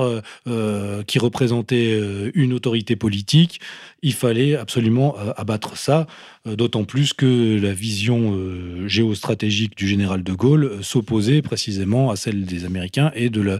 qui 1.06 1.18
représentait 1.18 1.98
une 2.34 2.52
autorité 2.52 2.96
politique. 2.96 3.60
Il 4.02 4.14
fallait 4.14 4.56
absolument 4.56 5.16
abattre 5.36 5.76
ça. 5.76 6.06
Euh, 6.46 6.56
d'autant 6.56 6.84
plus 6.84 7.12
que 7.12 7.60
la 7.60 7.74
vision 7.74 8.34
euh, 8.34 8.88
géostratégique 8.88 9.76
du 9.76 9.86
général 9.86 10.22
de 10.22 10.32
Gaulle 10.32 10.64
euh, 10.64 10.82
s'opposait 10.82 11.42
précisément 11.42 12.10
à 12.10 12.16
celle 12.16 12.46
des 12.46 12.64
Américains 12.64 13.12
et 13.14 13.28
de 13.28 13.42
la, 13.42 13.58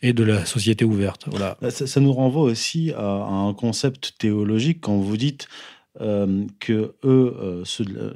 et 0.00 0.14
de 0.14 0.24
la 0.24 0.46
société 0.46 0.86
ouverte. 0.86 1.26
Voilà. 1.30 1.58
Bah, 1.60 1.70
ça, 1.70 2.00
nous 2.00 2.12
renvoie 2.12 2.44
aussi 2.44 2.90
à, 2.96 3.04
un 3.04 3.52
concept 3.52 4.14
théologique 4.18 4.78
quand 4.80 4.96
vous 4.96 5.16
dites 5.16 5.48
que 6.58 6.94
eux, 7.04 7.62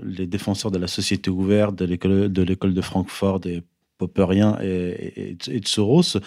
les 0.03 0.27
défenseurs 0.27 0.71
de 0.71 0.79
la 0.79 0.87
société 0.87 1.29
ouverte, 1.29 1.75
de 1.75 1.85
l'école 1.85 2.33
de, 2.33 2.45
de 2.45 2.81
Francfort, 2.81 3.39
des 3.39 3.63
Popperien 3.99 4.59
et, 4.63 5.37
et, 5.49 5.61
de 5.61 5.69
Soros, 5.69 6.19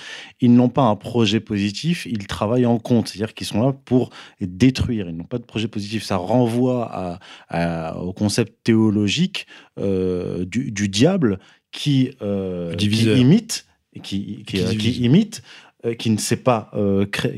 ils 0.42 0.54
n'ont 0.54 0.70
pas 0.70 0.84
un 0.84 0.96
projet 0.96 1.40
positif, 1.40 2.08
ils 2.10 2.28
travaillent 2.28 2.66
en 2.66 2.80
compte, 2.80 3.08
c'est-à-dire 3.08 3.34
qu'ils 3.34 3.48
sont 3.48 3.62
là 3.62 3.74
pour 3.74 4.10
détruire, 4.42 5.10
ils 5.10 5.16
n'ont 5.16 5.24
pas 5.24 5.38
de 5.38 5.44
projet 5.44 5.68
positif. 5.68 6.04
Ça 6.04 6.18
renvoie 6.18 7.20
à, 7.50 7.98
au 7.98 8.14
concept 8.14 8.64
théologique 8.64 9.48
euh, 9.80 10.46
du, 10.46 10.90
diable 10.90 11.40
qui, 11.72 12.12
euh, 12.22 12.76
qui 12.76 12.88
imite, 12.88 13.68
qui, 14.02 14.44
qui, 14.46 14.78
qui 14.78 14.92
imite 15.04 15.44
euh, 15.86 15.94
qui 15.94 16.10
ne 16.10 16.18
s'est 16.18 16.38
pas 16.38 16.72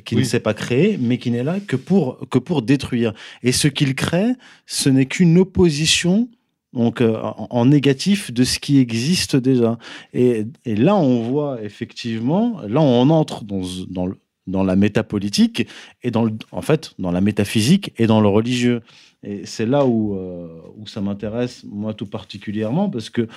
qui 0.05 0.15
ne 0.15 0.23
s'est 0.23 0.39
pas 0.39 0.53
créé, 0.53 0.97
mais 0.99 1.17
qui 1.17 1.29
n'est 1.31 1.43
là 1.43 1.59
que 1.59 1.75
pour 1.75 2.27
que 2.29 2.39
pour 2.39 2.61
détruire. 2.61 3.13
Et 3.43 3.51
ce 3.51 3.67
qu'il 3.67 3.95
crée, 3.95 4.33
ce 4.65 4.89
n'est 4.89 5.05
qu'une 5.05 5.37
opposition 5.37 6.29
donc 6.73 7.01
euh, 7.01 7.17
en, 7.21 7.65
négatif 7.65 8.31
de 8.31 8.43
ce 8.43 8.59
qui 8.59 8.79
existe 8.79 9.35
déjà. 9.35 9.77
Et, 10.13 10.45
là, 10.65 10.95
on 10.95 11.21
voit 11.21 11.61
effectivement, 11.61 12.61
là, 12.67 12.81
on 12.81 13.09
entre 13.09 13.43
dans, 13.43 14.63
la 14.63 14.75
métapolitique 14.75 15.67
et 16.03 16.11
en 16.51 16.61
fait 16.61 16.93
dans 16.99 17.11
la 17.11 17.21
métaphysique 17.21 17.93
et 17.97 18.07
dans 18.07 18.21
le 18.21 18.27
religieux. 18.27 18.81
Et 19.23 19.45
c'est 19.45 19.65
là 19.65 19.85
où, 19.85 20.15
euh, 20.15 20.47
ça 20.85 21.01
m'intéresse, 21.01 21.63
moi 21.69 21.93
tout 21.93 22.07
particulièrement, 22.07 22.89
parce 22.89 23.09
que 23.09 23.27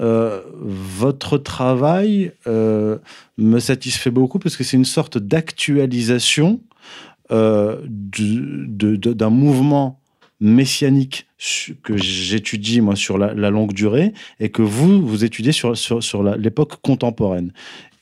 euh, 0.00 0.42
votre 0.60 1.38
travail 1.38 2.32
me 2.46 3.58
satisfait 3.60 4.10
beaucoup 4.10 4.40
parce 4.40 4.56
que 4.56 4.64
c'est 4.64 4.76
une 4.76 4.84
sorte 4.84 5.18
d'actualisation 5.18 6.60
d'un 7.30 7.78
mouvement 9.30 10.00
messianique 10.44 11.26
que 11.82 11.96
j'étudie 11.96 12.80
moi 12.80 12.96
sur 12.96 13.16
la, 13.16 13.50
longue 13.50 13.72
durée 13.72 14.12
et 14.40 14.50
que 14.50 14.62
vous 14.62 15.04
vous 15.04 15.24
étudiez 15.24 15.52
sur 15.52 15.76
sur, 15.76 16.02
sur 16.02 16.22
l'époque 16.22 16.80
contemporaine 16.82 17.52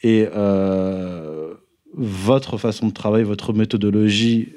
et 0.03 0.27
euh, 0.35 1.55
votre 1.95 2.57
façon 2.57 2.89
de 2.89 2.93
travailler, 2.93 3.25
votre 3.25 3.53
méthodologie 3.53 4.55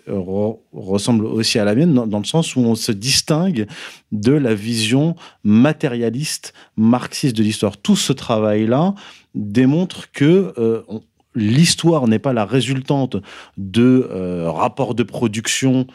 ressemble 0.73 1.25
aussi 1.25 1.59
à 1.59 1.65
la 1.65 1.75
mienne 1.75 1.93
dans, 1.93 2.19
le 2.19 2.25
sens 2.25 2.55
où 2.55 2.61
on 2.61 2.75
se 2.75 2.91
distingue 2.91 3.67
de 4.11 4.31
la 4.31 4.55
vision 4.55 5.15
matérialiste 5.43 6.53
marxiste 6.77 7.35
de 7.35 7.43
l'histoire. 7.43 7.77
Tout 7.77 7.97
ce 7.97 8.13
travail-là 8.13 8.95
démontre 9.35 10.11
que 10.13 10.53
euh, 10.57 10.81
l'histoire 11.35 12.07
n'est 12.07 12.19
pas 12.19 12.33
la 12.33 12.45
résultante 12.45 13.17
de 13.57 14.07
euh, 14.09 14.49
rapports 14.49 14.95
de 14.95 15.03
production 15.03 15.87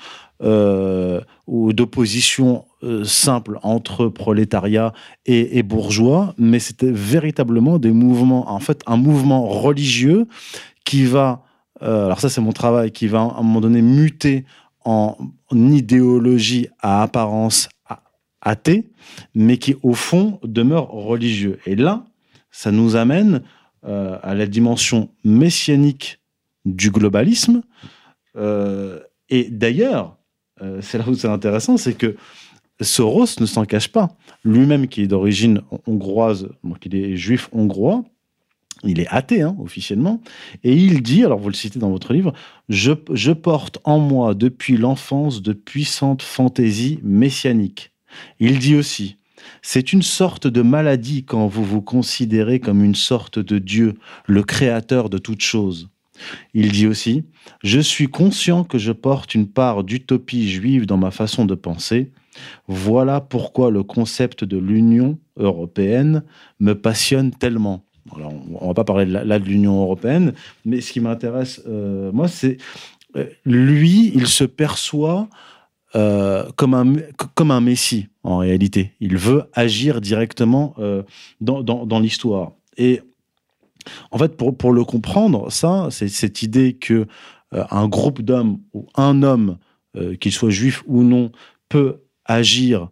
euh, 0.42 1.20
ou 1.46 1.74
d'opposition 1.74 2.64
euh, 2.83 3.05
simple 3.05 3.59
entre 3.62 4.07
prolétariat 4.07 4.94
et, 5.26 5.62
bourgeois, 5.62 6.35
mais 6.38 6.61
c'était 6.61 6.90
véritablement 6.90 7.79
des 7.79 7.90
mouvements, 7.92 8.50
en 8.50 8.59
fait, 8.59 8.81
un 8.87 8.96
mouvement 8.96 9.46
religieux 9.46 10.26
qui 10.87 11.05
va, 11.05 11.44
euh, 11.83 12.07
alors 12.07 12.20
ça 12.20 12.31
c'est 12.31 12.40
mon 12.40 12.53
travail, 12.53 12.90
qui 12.90 13.07
va 13.07 13.20
à 13.20 13.22
un 13.22 13.42
moment 13.42 13.61
donné 13.61 13.83
muter 13.83 14.46
en, 14.87 15.14
idéologie 15.53 16.68
à 16.79 17.03
apparence 17.03 17.68
athée, 18.40 18.90
mais 19.35 19.59
qui 19.59 19.76
au 19.83 19.92
fond 19.92 20.40
demeure 20.42 20.88
religieux. 20.88 21.59
Et 21.66 21.76
là, 21.76 22.07
ça 22.50 22.70
nous 22.70 22.96
amène 22.96 23.42
à 23.83 24.35
la 24.35 24.46
dimension 24.46 25.11
messianique 25.22 26.20
du 26.64 26.90
globalisme. 26.90 27.62
et 28.37 29.48
d'ailleurs, 29.50 30.19
euh, 30.62 30.81
c'est 30.83 30.99
là 30.99 31.05
où 31.09 31.14
c'est 31.14 31.29
intéressant, 31.29 31.77
c'est 31.77 31.94
que 31.94 32.16
Soros 32.81 33.40
ne 33.40 33.46
s'en 33.46 33.64
cache 33.64 33.88
pas. 33.88 34.16
Lui-même, 34.44 34.88
qui 34.88 35.03
est 35.03 35.07
d'origine 35.07 35.62
hongroise, 35.87 36.49
donc 36.64 36.87
il 36.87 36.94
est 36.94 37.16
juif 37.16 37.49
hongrois, 37.53 38.05
il 38.85 39.01
est 39.01 39.09
athée 39.09 39.42
hein, 39.42 39.57
officiellement, 39.61 40.20
et 40.64 40.75
il 40.75 41.03
dit, 41.03 41.25
alors 41.25 41.38
vous 41.38 41.49
le 41.49 41.55
citez 41.55 41.79
dans 41.79 41.90
votre 41.90 42.12
livre, 42.12 42.33
je, 42.68 42.92
je 43.12 43.33
porte 43.33 43.79
en 43.85 43.99
moi 43.99 44.35
depuis 44.35 44.77
l'enfance 44.77 45.42
de 45.42 45.53
puissantes 45.53 46.23
fantaisies 46.23 47.01
messianiques. 47.03 47.92
Il 48.38 48.59
dit 48.59 48.75
aussi, 48.75 49.16
c'est 49.62 49.92
une 49.92 50.03
sorte 50.03 50.46
de 50.46 50.62
maladie 50.62 51.25
quand 51.25 51.46
vous 51.46 51.64
vous 51.64 51.83
considérez 51.83 52.61
comme 52.61 52.83
une 52.83 52.94
sorte 52.94 53.38
de 53.38 53.59
Dieu, 53.59 53.94
le 54.27 54.42
créateur 54.42 55.11
de 55.11 55.18
toutes 55.18 55.42
choses. 55.42 55.90
Il 56.54 56.72
dit 56.72 56.87
aussi 56.87 57.24
Je 57.62 57.80
suis 57.80 58.09
conscient 58.09 58.64
que 58.64 58.78
je 58.78 58.92
porte 58.92 59.35
une 59.35 59.48
part 59.48 59.85
d'utopie 59.85 60.48
juive 60.48 60.87
dans 60.87 60.96
ma 60.96 61.11
façon 61.11 61.44
de 61.44 61.54
penser. 61.54 62.12
Voilà 62.68 63.20
pourquoi 63.20 63.70
le 63.70 63.83
concept 63.83 64.44
de 64.44 64.56
l'Union 64.59 65.18
européenne 65.37 66.22
me 66.59 66.74
passionne 66.74 67.33
tellement. 67.33 67.85
Alors, 68.16 68.33
on 68.61 68.68
va 68.68 68.74
pas 68.74 68.85
parler 68.85 69.04
là 69.06 69.38
de 69.38 69.44
l'Union 69.44 69.80
européenne, 69.80 70.33
mais 70.64 70.80
ce 70.80 70.92
qui 70.92 71.00
m'intéresse, 71.00 71.62
euh, 71.66 72.11
moi, 72.12 72.28
c'est 72.28 72.56
euh, 73.16 73.26
lui, 73.44 74.12
il 74.14 74.26
se 74.26 74.44
perçoit 74.44 75.28
euh, 75.94 76.48
comme, 76.56 76.74
un, 76.74 76.94
comme 77.35 77.50
un 77.50 77.61
messie, 77.61 78.09
en 78.22 78.38
réalité. 78.38 78.92
Il 79.00 79.16
veut 79.16 79.44
agir 79.52 80.00
directement 80.00 80.74
dans, 81.40 81.62
dans, 81.62 81.87
dans 81.87 82.00
l'histoire. 82.00 82.52
Et 82.76 83.02
en 84.10 84.18
fait, 84.18 84.36
pour, 84.36 84.72
le 84.72 84.84
comprendre, 84.84 85.50
ça, 85.50 85.88
c'est 85.90 86.08
cette 86.08 86.42
idée 86.42 86.74
que 86.74 87.06
euh, 87.54 87.64
un 87.70 87.88
groupe 87.88 88.22
d'hommes 88.22 88.60
ou 88.72 88.86
un 88.94 89.22
homme, 89.22 89.58
euh, 89.96 90.16
qu'il 90.16 90.32
soit 90.32 90.50
juif 90.50 90.82
ou 90.86 91.02
non, 91.02 91.32
peut 91.68 92.02
agir, 92.24 92.88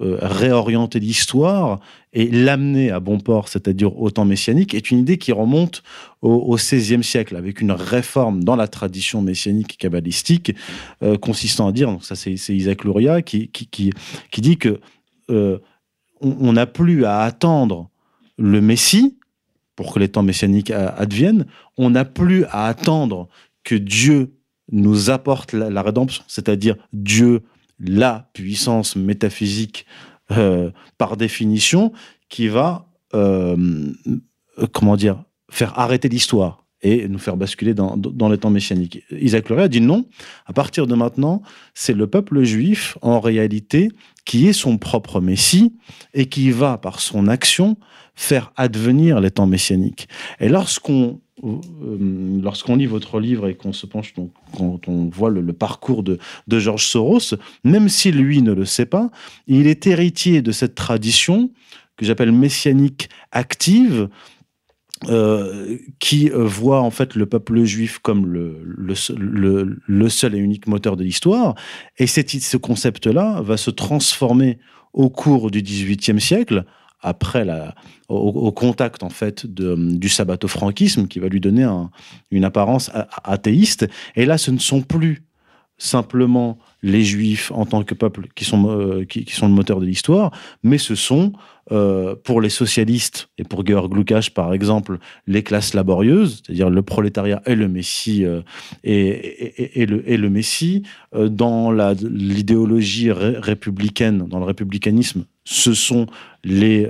euh, 0.00 0.18
réorienter 0.20 1.00
l'histoire 1.00 1.80
et 2.12 2.30
l'amener 2.30 2.90
à 2.90 3.00
bon 3.00 3.18
port, 3.18 3.48
c'est-à-dire 3.48 3.98
au 3.98 4.10
temps 4.10 4.24
messianique, 4.24 4.74
est 4.74 4.90
une 4.90 5.00
idée 5.00 5.18
qui 5.18 5.32
remonte 5.32 5.82
au, 6.22 6.54
XVIe 6.56 7.02
siècle, 7.02 7.36
avec 7.36 7.60
une 7.60 7.72
réforme 7.72 8.44
dans 8.44 8.56
la 8.56 8.68
tradition 8.68 9.22
messianique 9.22 9.76
kabbalistique, 9.76 10.54
consistant 11.20 11.68
à 11.68 11.72
dire, 11.72 11.90
donc 11.90 12.04
ça 12.04 12.16
c'est 12.16 12.32
Isaac 12.32 12.84
Luria, 12.84 13.22
qui, 13.22 13.48
qui, 13.50 13.92
dit 14.38 14.56
que 14.56 14.80
on 16.20 16.52
n'a 16.52 16.66
plus 16.66 17.04
à 17.04 17.20
attendre 17.20 17.90
le 18.38 18.60
Messie, 18.60 19.18
pour 19.78 19.94
que 19.94 20.00
les 20.00 20.08
temps 20.08 20.24
messianiques 20.24 20.72
adviennent, 20.72 21.46
on 21.76 21.90
n'a 21.90 22.04
plus 22.04 22.44
à 22.46 22.66
attendre 22.66 23.28
que 23.62 23.76
Dieu 23.76 24.34
nous 24.72 25.08
apporte 25.08 25.52
la, 25.52 25.82
rédemption, 25.82 26.24
c'est-à-dire 26.26 26.74
Dieu, 26.92 27.42
la 27.78 28.28
puissance 28.32 28.96
métaphysique 28.96 29.86
euh, 30.32 30.72
par 30.98 31.16
définition, 31.16 31.92
qui 32.28 32.48
va, 32.48 32.88
euh, 33.14 33.92
comment 34.72 34.96
dire, 34.96 35.22
faire 35.48 35.78
arrêter 35.78 36.08
l'histoire. 36.08 36.64
Et 36.82 37.08
nous 37.08 37.18
faire 37.18 37.36
basculer 37.36 37.74
dans, 37.74 37.96
dans 37.96 38.28
les 38.28 38.38
temps 38.38 38.50
messianiques. 38.50 39.02
Isaac 39.10 39.48
Luria 39.48 39.64
a 39.64 39.68
dit 39.68 39.80
non, 39.80 40.06
à 40.46 40.52
partir 40.52 40.86
de 40.86 40.94
maintenant, 40.94 41.42
c'est 41.74 41.94
le 41.94 42.06
peuple 42.06 42.42
juif, 42.44 42.96
en 43.02 43.20
réalité, 43.20 43.90
qui 44.24 44.46
est 44.46 44.52
son 44.52 44.78
propre 44.78 45.20
Messie 45.20 45.74
et 46.14 46.26
qui 46.26 46.50
va, 46.50 46.78
par 46.78 47.00
son 47.00 47.26
action, 47.26 47.76
faire 48.14 48.52
advenir 48.56 49.20
les 49.20 49.30
temps 49.30 49.46
messianiques. 49.46 50.08
Et 50.40 50.48
lorsqu'on 50.48 51.20
euh, 51.44 52.40
lorsqu'on 52.42 52.76
lit 52.76 52.86
votre 52.86 53.20
livre 53.20 53.48
et 53.48 53.54
qu'on 53.54 53.72
se 53.72 53.86
penche, 53.86 54.14
donc, 54.14 54.32
quand 54.56 54.88
on 54.88 55.08
voit 55.08 55.30
le, 55.30 55.52
parcours 55.52 56.02
de, 56.02 56.18
de 56.48 56.58
Georges 56.58 56.86
Soros, 56.86 57.36
même 57.62 57.88
si 57.88 58.10
lui 58.10 58.42
ne 58.42 58.52
le 58.52 58.64
sait 58.64 58.86
pas, 58.86 59.10
il 59.46 59.66
est 59.66 59.86
héritier 59.86 60.42
de 60.42 60.50
cette 60.50 60.74
tradition 60.74 61.50
que 61.96 62.04
j'appelle 62.04 62.32
messianique 62.32 63.08
active, 63.30 64.08
euh, 65.06 65.78
qui 66.00 66.28
euh, 66.30 66.44
voit 66.44 66.80
en 66.80 66.90
fait 66.90 67.14
le 67.14 67.26
peuple 67.26 67.62
juif 67.62 68.00
comme 68.00 68.26
le, 68.26 68.94
seul 68.94 70.34
et 70.34 70.38
unique 70.38 70.66
moteur 70.66 70.96
de 70.96 71.04
l'histoire. 71.04 71.54
Et 71.98 72.08
ce 72.08 72.56
concept-là 72.56 73.40
va 73.42 73.56
se 73.56 73.70
transformer 73.70 74.58
au 74.92 75.08
cours 75.08 75.52
du 75.52 75.62
XVIIIe 75.62 76.20
siècle, 76.20 76.64
après 77.00 77.44
la, 77.44 77.76
au, 78.08 78.50
contact 78.50 79.04
en 79.04 79.08
fait 79.08 79.46
de, 79.46 79.76
du 79.76 80.08
sabbato-franquisme, 80.08 81.06
qui 81.06 81.20
va 81.20 81.28
lui 81.28 81.40
donner 81.40 81.68
une 82.32 82.44
apparence 82.44 82.90
athéiste. 83.22 83.86
Et 84.16 84.26
là, 84.26 84.36
ce 84.36 84.50
ne 84.50 84.58
sont 84.58 84.82
plus 84.82 85.22
simplement 85.76 86.58
les 86.82 87.02
juifs 87.02 87.50
en 87.52 87.66
tant 87.66 87.82
que 87.82 87.94
peuple 87.94 88.28
qui 88.34 88.44
sont, 88.44 88.70
euh, 88.70 89.04
qui, 89.04 89.24
sont 89.28 89.48
le 89.48 89.54
moteur 89.54 89.80
de 89.80 89.86
l'histoire, 89.86 90.30
mais 90.62 90.78
ce 90.78 90.94
sont, 90.94 91.32
euh, 91.72 92.14
pour 92.14 92.40
les 92.40 92.48
socialistes 92.48 93.28
et 93.36 93.44
pour 93.44 93.66
Georg 93.66 93.94
Lukács 93.94 94.30
par 94.30 94.54
exemple, 94.54 94.98
les 95.26 95.42
classes 95.42 95.74
laborieuses, 95.74 96.42
c'est-à-dire 96.44 96.70
le 96.70 96.82
prolétariat 96.82 97.42
et 97.46 97.56
le 97.56 97.68
Messie, 97.68 98.24
euh, 98.24 98.42
et, 98.84 99.80
et, 99.82 99.86
le, 99.86 100.08
et 100.08 100.16
le 100.16 100.30
Messie, 100.30 100.84
dans 101.12 101.72
l'idéologie 101.72 103.10
républicaine, 103.10 104.26
dans 104.28 104.38
le 104.38 104.44
républicanisme, 104.44 105.24
ce 105.44 105.74
sont 105.74 106.06
les 106.44 106.88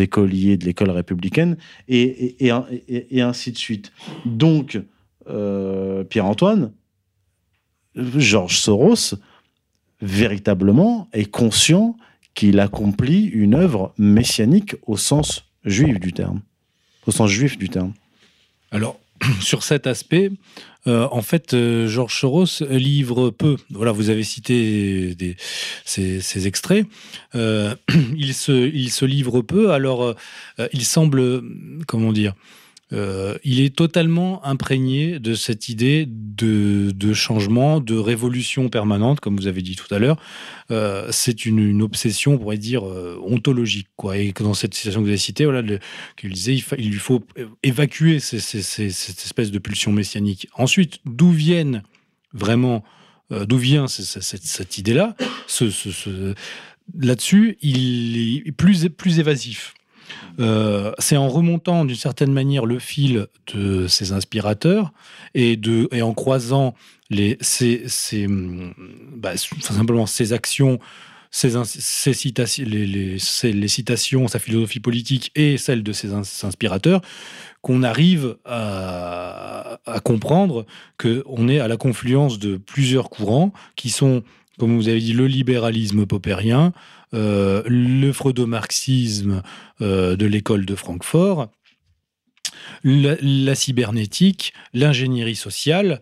écoliers 0.00 0.56
de 0.56 0.64
l'école 0.64 0.90
républicaine, 0.90 1.56
et, 1.88 2.36
et, 2.46 3.20
ainsi 3.20 3.52
de 3.52 3.58
suite. 3.58 3.92
Donc, 4.24 4.80
Pierre-Antoine, 5.26 6.72
Georges 7.96 8.58
Soros, 8.58 9.16
véritablement, 10.00 11.08
est 11.12 11.30
conscient 11.30 11.96
qu'il 12.34 12.60
accomplit 12.60 13.24
une 13.26 13.54
œuvre 13.54 13.92
messianique 13.98 14.76
au 14.86 14.96
sens 14.96 15.44
juif 15.64 15.98
du 16.00 16.12
terme. 16.12 16.40
Au 17.06 17.10
sens 17.10 17.30
juif 17.30 17.58
du 17.58 17.68
terme. 17.68 17.92
Alors, 18.70 18.98
sur 19.40 19.62
cet 19.62 19.86
aspect, 19.86 20.30
euh, 20.86 21.06
en 21.10 21.22
fait, 21.22 21.52
euh, 21.52 21.86
Georges 21.86 22.18
Soros 22.18 22.62
livre 22.70 23.30
peu. 23.30 23.56
Voilà, 23.70 23.92
vous 23.92 24.10
avez 24.10 24.22
cité 24.22 25.16
ces, 25.84 26.46
extraits. 26.46 26.86
Euh, 27.34 27.74
il, 28.16 28.34
se, 28.34 28.52
il 28.52 28.90
se 28.90 29.04
livre 29.04 29.42
peu. 29.42 29.72
Alors, 29.72 30.14
il 30.72 30.84
semble, 30.84 31.42
comment 31.86 32.12
dire, 32.12 32.34
euh, 32.92 33.38
il 33.44 33.60
est 33.60 33.74
totalement 33.74 34.44
imprégné 34.44 35.18
de 35.18 35.34
cette 35.34 35.68
idée 35.68 36.06
de, 36.08 37.12
changement, 37.12 37.80
de 37.80 37.96
révolution 37.96 38.68
permanente, 38.68 39.20
comme 39.20 39.36
vous 39.36 39.46
avez 39.46 39.62
dit 39.62 39.76
tout 39.76 39.92
à 39.94 39.98
l'heure. 39.98 40.20
Euh, 40.70 41.08
c'est 41.10 41.46
une, 41.46 41.82
obsession, 41.82 42.34
on 42.34 42.38
pourrait 42.38 42.58
dire, 42.58 42.86
euh, 42.86 43.20
ontologique. 43.22 43.88
Quoi. 43.96 44.18
Et 44.18 44.32
dans 44.32 44.54
cette 44.54 44.74
situation 44.74 45.00
que 45.00 45.04
vous 45.04 45.10
avez 45.10 45.18
citée, 45.18 45.44
voilà, 45.44 45.62
qu'il 46.16 46.32
disait 46.32 46.56
il, 46.78 46.90
lui 46.90 46.98
faut 46.98 47.22
évacuer 47.62 48.18
cette 48.20 48.54
espèce 48.54 49.50
de 49.50 49.58
pulsion 49.58 49.92
messianique. 49.92 50.48
Ensuite, 50.54 50.98
d'où 51.04 51.30
viennent 51.30 51.82
vraiment, 52.32 52.84
d'où 53.30 53.58
vient 53.58 53.86
cette, 53.88 54.78
idée-là? 54.78 55.16
Là-dessus, 56.98 57.56
il 57.60 58.48
est 58.48 58.52
plus, 58.52 58.88
plus 58.88 59.20
évasif. 59.20 59.74
Euh, 60.38 60.92
c'est 60.98 61.16
en 61.16 61.28
remontant 61.28 61.84
d'une 61.84 61.96
certaine 61.96 62.32
manière 62.32 62.66
le 62.66 62.78
fil 62.78 63.26
de 63.54 63.86
ces 63.86 64.12
inspirateurs 64.12 64.92
et, 65.34 65.58
en 66.02 66.14
croisant 66.14 66.74
les, 67.10 67.36
ces 67.40 67.84
bah, 69.16 69.36
simplement 69.36 70.06
ces 70.06 70.32
actions, 70.32 70.78
ces 71.30 72.12
citations, 72.14 72.64
les, 72.66 73.18
citations, 73.68 74.28
sa 74.28 74.38
philosophie 74.38 74.80
politique 74.80 75.30
et 75.34 75.56
celle 75.56 75.82
de 75.82 75.92
ces 75.92 76.12
inspirateurs, 76.12 77.02
qu'on 77.62 77.82
arrive 77.82 78.36
à, 78.44 79.80
à 79.86 80.00
comprendre 80.00 80.64
qu'on 80.98 81.48
est 81.48 81.60
à 81.60 81.68
la 81.68 81.76
confluence 81.76 82.38
de 82.38 82.56
plusieurs 82.56 83.10
courants 83.10 83.52
qui 83.76 83.90
sont, 83.90 84.22
comme 84.58 84.74
vous 84.76 84.88
avez 84.88 85.00
dit, 85.00 85.12
le 85.12 85.26
libéralisme 85.26 86.06
popérien, 86.06 86.72
euh, 87.12 87.62
le 87.66 88.12
freudomarxisme 88.12 89.42
euh, 89.80 90.14
de 90.14 90.26
l'école 90.26 90.64
de 90.64 90.74
Francfort, 90.76 91.48
la 92.84 93.54
cybernétique, 93.54 94.52
l'ingénierie 94.72 95.34
sociale, 95.34 96.00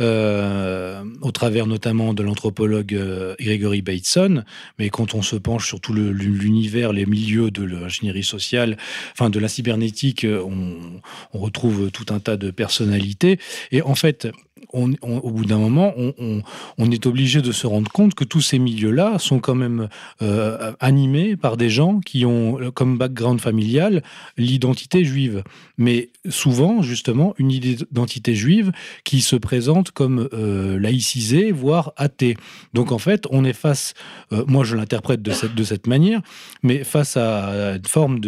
euh, 0.00 1.02
au 1.22 1.32
travers 1.32 1.66
notamment 1.66 2.14
de 2.14 2.22
l'anthropologue 2.22 2.98
Gregory 3.40 3.82
Bateson. 3.82 4.44
Mais 4.78 4.90
quand 4.90 5.14
on 5.14 5.22
se 5.22 5.36
penche 5.36 5.66
sur 5.66 5.80
tout 5.80 5.92
l'univers, 5.92 6.92
les 6.92 7.06
milieux 7.06 7.50
de 7.50 7.64
l'ingénierie 7.64 8.24
sociale, 8.24 8.76
enfin 9.12 9.30
de 9.30 9.38
la 9.38 9.48
cybernétique, 9.48 10.26
on, 10.28 11.00
on, 11.32 11.38
retrouve 11.38 11.90
tout 11.90 12.06
un 12.10 12.20
tas 12.20 12.36
de 12.36 12.50
personnalités. 12.50 13.38
Et 13.72 13.82
en 13.82 13.94
fait, 13.94 14.28
on, 14.72 14.92
au 15.02 15.30
bout 15.30 15.44
d'un 15.44 15.58
moment, 15.58 15.94
on, 15.96 16.90
est 16.90 17.06
obligé 17.06 17.42
de 17.42 17.52
se 17.52 17.66
rendre 17.66 17.90
compte 17.90 18.14
que 18.14 18.24
tous 18.24 18.40
ces 18.40 18.58
milieux-là 18.58 19.18
sont 19.18 19.40
quand 19.40 19.54
même 19.54 19.88
euh, 20.22 20.72
animés 20.80 21.36
par 21.36 21.56
des 21.56 21.68
gens 21.68 22.00
qui 22.00 22.24
ont 22.24 22.58
comme 22.74 22.98
background 22.98 23.40
familial 23.40 24.02
l'identité 24.36 25.04
juive. 25.04 25.42
Mais 25.76 26.10
souvent, 26.28 26.82
justement, 26.82 27.34
une 27.38 27.50
identité 27.50 28.34
juive 28.34 28.72
qui 29.04 29.20
se 29.20 29.36
présente 29.36 29.90
comme 29.90 30.28
euh, 30.32 30.78
laïcisé, 30.78 31.52
voire 31.52 31.92
athée. 31.96 32.36
Donc 32.74 32.92
en 32.92 32.98
fait, 32.98 33.24
on 33.30 33.44
est 33.44 33.52
face, 33.52 33.94
euh, 34.32 34.44
moi 34.46 34.64
je 34.64 34.76
l'interprète 34.76 35.22
de 35.22 35.32
cette, 35.32 35.86
manière, 35.86 36.20
mais 36.62 36.84
face 36.84 37.16
à 37.16 37.74
une 37.76 37.86
forme 37.86 38.18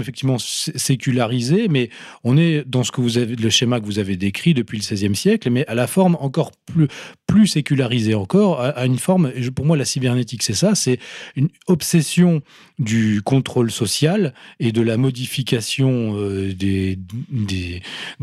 effectivement 0.00 0.36
sécularisée, 0.38 1.68
mais 1.68 1.90
on 2.24 2.36
est 2.36 2.64
dans 2.66 2.84
ce 2.84 2.92
que 2.92 3.00
vous 3.00 3.18
avez, 3.18 3.36
le 3.36 3.50
schéma 3.50 3.80
que 3.80 3.86
vous 3.86 3.98
avez 3.98 4.01
décrit 4.02 4.54
depuis 4.54 4.78
le 4.78 4.82
XVIe 4.82 5.16
siècle, 5.16 5.50
mais 5.50 5.66
à 5.66 5.74
la 5.74 5.86
forme 5.86 6.16
encore 6.20 6.52
plus, 6.66 6.88
plus 7.26 7.46
sécularisée 7.46 8.14
encore, 8.14 8.60
à, 8.60 8.86
une 8.86 8.98
forme, 8.98 9.32
pour 9.54 9.64
moi 9.64 9.76
la 9.76 9.84
cybernétique 9.84 10.42
c'est 10.42 10.54
ça, 10.54 10.74
c'est 10.74 10.98
une 11.36 11.48
obsession 11.66 12.42
du 12.78 13.22
contrôle 13.22 13.70
social 13.70 14.34
et 14.60 14.72
de 14.72 14.82
la 14.82 14.96
modification 14.96 16.16
euh, 16.16 16.52
des, 16.52 16.98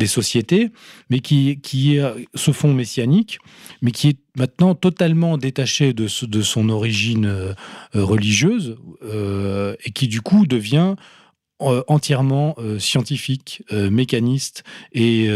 sociétés, 0.05 0.71
mais 1.09 1.19
qui, 1.19 1.59
qui 1.61 1.97
est 1.97 2.03
ce 2.35 2.51
fond 2.51 2.73
messianique, 2.73 3.39
mais 3.81 3.91
qui 3.91 4.09
est 4.09 4.17
maintenant 4.35 4.75
totalement 4.75 5.37
détaché 5.37 5.93
de, 5.93 6.07
de 6.25 6.41
son 6.41 6.69
origine 6.69 7.25
euh, 7.25 7.53
religieuse, 7.93 8.77
euh, 9.03 9.75
et 9.85 9.91
qui 9.91 10.07
du 10.07 10.21
coup 10.21 10.45
devient 10.45 10.95
euh, 11.61 11.83
entièrement 11.87 12.55
scientifique, 12.77 13.63
mécaniste 13.71 14.63
et 14.93 15.29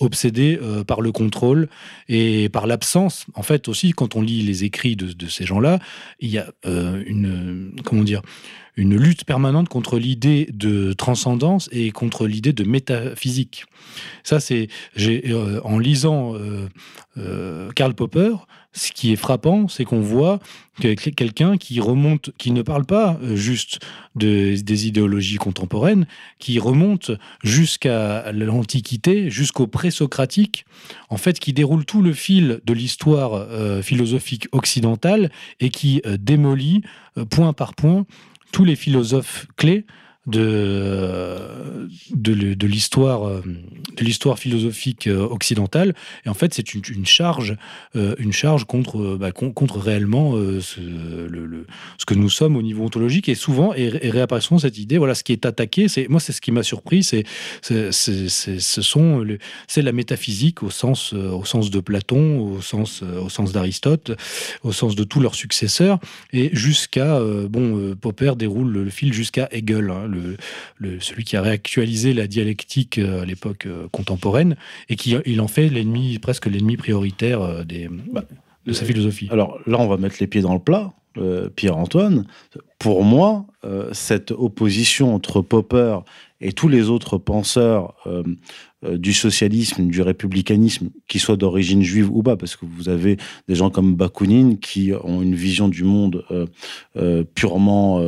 obsédé 0.00 0.58
par 0.86 1.00
le 1.00 1.12
contrôle 1.12 1.68
et 2.08 2.48
par 2.48 2.66
l'absence. 2.66 3.26
En 3.34 3.42
fait, 3.42 3.68
aussi, 3.68 3.92
quand 3.92 4.16
on 4.16 4.22
lit 4.22 4.42
les 4.42 4.64
écrits 4.64 4.96
de, 4.96 5.12
de 5.12 5.26
ces 5.26 5.44
gens-là, 5.44 5.78
il 6.20 6.30
y 6.30 6.38
a 6.38 6.52
une 6.64 7.72
comment 7.84 8.02
dire 8.02 8.22
une 8.78 8.96
lutte 8.96 9.24
permanente 9.24 9.68
contre 9.68 9.98
l'idée 9.98 10.48
de 10.52 10.92
transcendance 10.92 11.68
et 11.72 11.90
contre 11.90 12.26
l'idée 12.28 12.52
de 12.52 12.62
métaphysique. 12.62 13.66
Ça, 14.22 14.38
c'est 14.38 14.68
j'ai 14.94 15.32
euh, 15.32 15.60
en 15.64 15.78
lisant 15.80 16.34
euh, 16.34 16.68
euh, 17.18 17.70
Karl 17.72 17.92
Popper, 17.94 18.36
ce 18.78 18.92
qui 18.92 19.12
est 19.12 19.16
frappant, 19.16 19.68
c'est 19.68 19.84
qu'on 19.84 20.00
voit 20.00 20.38
quelqu'un 20.80 21.56
qui 21.56 21.80
remonte, 21.80 22.30
qui 22.38 22.52
ne 22.52 22.62
parle 22.62 22.84
pas 22.84 23.18
juste 23.34 23.80
de, 24.14 24.54
des 24.60 24.86
idéologies 24.86 25.36
contemporaines, 25.36 26.06
qui 26.38 26.58
remonte 26.60 27.10
jusqu'à 27.42 28.30
l'Antiquité, 28.30 29.28
jusqu'au 29.28 29.66
pré-socratique, 29.66 30.64
en 31.08 31.16
fait, 31.16 31.40
qui 31.40 31.52
déroule 31.52 31.84
tout 31.84 32.00
le 32.00 32.12
fil 32.12 32.60
de 32.64 32.72
l'histoire 32.72 33.48
philosophique 33.82 34.46
occidentale 34.52 35.32
et 35.58 35.70
qui 35.70 36.00
démolit 36.20 36.82
point 37.28 37.52
par 37.52 37.74
point 37.74 38.06
tous 38.52 38.64
les 38.64 38.76
philosophes 38.76 39.46
clés 39.56 39.84
de, 40.28 41.88
de, 42.14 42.32
euh, 42.32 42.54
de 42.54 44.04
l'histoire 44.04 44.38
philosophique 44.38 45.06
euh, 45.06 45.26
occidentale. 45.26 45.94
Et 46.24 46.28
en 46.28 46.34
fait, 46.34 46.54
c'est 46.54 46.74
une, 46.74 47.06
charge, 47.06 47.56
euh, 47.96 48.14
une 48.18 48.32
charge 48.32 48.64
contre, 48.64 49.16
bah, 49.16 49.32
contre 49.32 49.78
réellement 49.78 50.32
ce, 50.60 50.80
que 52.06 52.14
nous 52.14 52.30
sommes 52.30 52.56
au 52.56 52.62
niveau 52.62 52.84
ontologique. 52.84 53.28
Et 53.28 53.34
souvent, 53.34 53.74
et, 53.74 53.90
souvent 54.40 54.58
cette 54.58 54.78
idée, 54.78 54.98
voilà, 54.98 55.14
ce 55.14 55.24
qui 55.24 55.32
est 55.32 55.46
attaqué, 55.46 55.88
c'est 55.88 56.08
moi, 56.08 56.20
c'est 56.20 56.32
ce 56.32 56.40
qui 56.40 56.52
m'a 56.52 56.62
surpris, 56.62 57.02
c'est 57.02 57.24
ce 57.62 58.82
sont 58.82 59.24
c'est 59.66 59.82
la 59.82 59.92
métaphysique 59.92 60.62
au 60.62 60.70
sens 60.70 61.12
au 61.12 61.44
sens 61.44 61.70
de 61.70 61.80
Platon, 61.80 62.40
au 62.40 62.60
sens 62.60 63.02
au 63.02 63.28
sens 63.28 63.52
d'Aristote, 63.52 64.12
au 64.62 64.72
sens 64.72 64.94
de 64.94 65.04
tous 65.04 65.20
leurs 65.20 65.34
successeurs, 65.34 65.98
et 66.32 66.50
jusqu'à 66.52 67.20
bon, 67.48 67.94
Popper 68.00 68.32
déroule 68.36 68.70
le, 68.70 68.90
fil 68.90 69.12
jusqu'à 69.12 69.48
Hegel. 69.50 69.90
Hein, 69.90 70.06
le, 70.06 70.17
celui 71.00 71.24
qui 71.24 71.36
a 71.36 71.42
réactualisé 71.42 72.12
la 72.12 72.26
dialectique 72.26 72.98
euh, 72.98 73.22
à 73.22 73.24
l'époque 73.24 73.66
euh, 73.66 73.88
contemporaine 73.90 74.56
et 74.88 74.96
qui 74.96 75.16
il 75.26 75.40
en 75.40 75.48
fait 75.48 75.68
l'ennemi 75.68 76.18
presque 76.18 76.46
l'ennemi 76.46 76.76
prioritaire 76.76 77.40
euh, 77.42 77.64
des, 77.64 77.88
bah, 77.88 78.24
de 78.66 78.72
sa 78.72 78.84
philosophie. 78.84 79.28
Alors 79.30 79.58
là, 79.66 79.78
on 79.78 79.88
va 79.88 79.96
mettre 79.96 80.16
les 80.20 80.26
pieds 80.26 80.42
dans 80.42 80.54
le 80.54 80.60
plat. 80.60 80.92
Pierre-Antoine, 81.56 82.26
pour 82.78 83.02
moi, 83.02 83.44
cette 83.90 84.30
opposition 84.30 85.16
entre 85.16 85.40
Popper 85.40 85.98
et 86.40 86.52
tous 86.52 86.68
les 86.68 86.88
autres 86.88 87.18
penseurs 87.18 87.94
euh, 88.06 88.22
du 88.86 89.12
socialisme, 89.12 89.88
du 89.88 90.02
républicanisme, 90.02 90.90
qui 91.08 91.18
soit 91.18 91.36
d'origine 91.36 91.82
juive 91.82 92.10
ou 92.12 92.22
pas, 92.22 92.36
parce 92.36 92.54
que 92.54 92.64
vous 92.64 92.88
avez 92.88 93.16
des 93.48 93.56
gens 93.56 93.70
comme 93.70 93.96
Bakounine 93.96 94.58
qui 94.58 94.92
ont 95.02 95.20
une 95.20 95.34
vision 95.34 95.68
du 95.68 95.82
monde 95.82 96.24
euh, 96.30 96.46
euh, 96.96 97.24
purement 97.34 98.00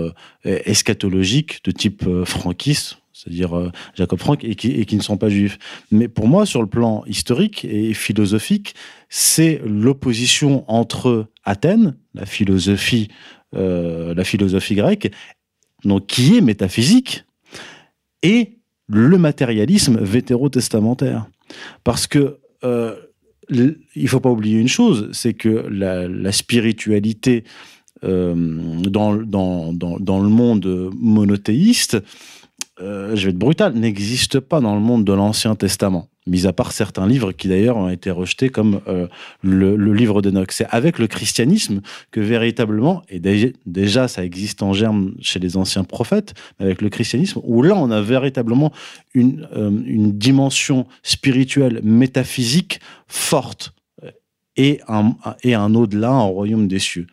eschatologique, 0.45 1.65
de 1.65 1.73
type 1.73 2.05
franquiste, 2.25 2.99
c'est-à-dire 3.13 3.73
Jacob 3.95 4.19
Frank, 4.21 4.45
et 4.45 4.55
qui, 4.55 4.71
et 4.71 4.85
qui 4.87 4.97
ne 4.97 5.03
sont 5.03 5.17
pas 5.17 5.29
juifs. 5.29 5.59
Mais 5.91 6.09
pour 6.09 6.29
moi, 6.29 6.47
sur 6.47 6.63
le 6.63 6.69
plan 6.69 7.03
historique 7.07 7.65
et 7.65 7.93
philosophique, 7.93 8.75
c'est 9.09 9.61
l'opposition 9.67 10.65
entre 10.69 11.27
Athènes, 11.45 11.97
la 12.15 12.27
philosophie, 12.27 13.09
la 13.53 14.25
philosophie 14.25 14.77
grecque, 14.77 15.13
donc 15.85 16.07
qui 16.07 16.37
est 16.37 16.41
métaphysique, 16.41 17.25
et 18.23 18.60
le 18.91 19.19
matérialisme 19.19 19.99
vétérotestamentaire. 20.01 21.27
Parce 21.85 22.07
que 22.07 22.39
euh, 22.65 22.95
il 23.51 24.09
faut 24.09 24.21
pas 24.21 24.31
oublier 24.31 24.59
une 24.59 24.69
chose, 24.69 25.09
c'est 25.13 25.35
que 25.35 25.67
la, 25.69 26.33
spiritualité 26.33 27.45
euh, 28.05 28.35
dans, 28.89 29.13
le 29.13 30.29
monde 30.29 30.91
monothéiste, 30.95 31.99
euh, 32.81 33.17
je 33.17 33.25
vais 33.25 33.31
être 33.31 33.39
brutal, 33.39 33.75
n'existe 33.75 34.41
pas 34.41 34.61
dans 34.61 34.75
le 34.75 34.81
monde 34.81 35.05
de 35.05 35.13
l'Ancien 35.13 35.55
Testament 35.55 36.10
mis 36.27 36.47
à 36.47 36.53
part 36.53 36.73
certains 36.73 37.07
livres 37.07 37.33
qui 37.33 37.49
d'ailleurs 37.49 37.77
ont 37.77 37.89
été 37.89 38.11
rejetés 38.11 38.51
comme 38.51 38.81
euh, 38.89 39.07
le, 39.43 39.75
livre 39.93 40.23
d'Enoch. 40.23 40.53
C'est 40.53 40.67
avec 40.71 40.99
le 40.99 41.07
christianisme 41.07 41.81
que 42.11 42.21
véritablement, 42.21 43.03
et 43.09 43.21
déjà 43.67 44.09
ça 44.09 44.25
existe 44.25 44.63
en 44.63 44.73
germe 44.73 45.15
chez 45.21 45.39
les 45.39 45.57
anciens 45.57 45.85
prophètes, 45.85 46.35
avec 46.59 46.83
le 46.83 46.89
christianisme, 46.89 47.41
où 47.45 47.63
là 47.63 47.75
on 47.75 47.91
a 47.91 48.01
véritablement 48.01 48.73
une, 49.15 49.49
euh, 49.57 49.71
dimension 49.73 50.87
spirituelle, 51.03 51.81
métaphysique 51.83 52.81
forte 53.07 53.73
et 54.57 54.81
un, 54.89 55.17
et 55.43 55.55
un 55.55 55.75
au-delà, 55.75 56.11
un 56.11 56.23
royaume 56.23 56.69
des 56.69 56.79
cieux 56.79 57.07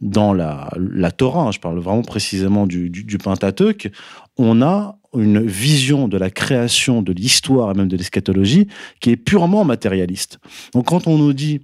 dans 0.00 0.32
la, 0.32 0.70
la 0.76 1.10
Torah, 1.10 1.48
hein, 1.48 1.52
je 1.52 1.58
parle 1.58 1.78
vraiment 1.78 2.02
précisément 2.02 2.66
du, 2.66 2.88
du, 2.90 3.04
du 3.04 3.18
Pentateuque, 3.18 3.90
on 4.36 4.62
a 4.62 4.97
une 5.16 5.44
vision 5.44 6.08
de 6.08 6.18
la 6.18 6.30
création, 6.30 7.02
de 7.02 7.12
l'histoire 7.12 7.70
et 7.70 7.74
même 7.74 7.88
de 7.88 7.96
l'eschatologie 7.96 8.68
qui 9.00 9.10
est 9.10 9.16
purement 9.16 9.64
matérialiste. 9.64 10.38
Donc 10.74 10.86
quand 10.86 11.06
on 11.06 11.16
nous 11.16 11.32
dit, 11.32 11.60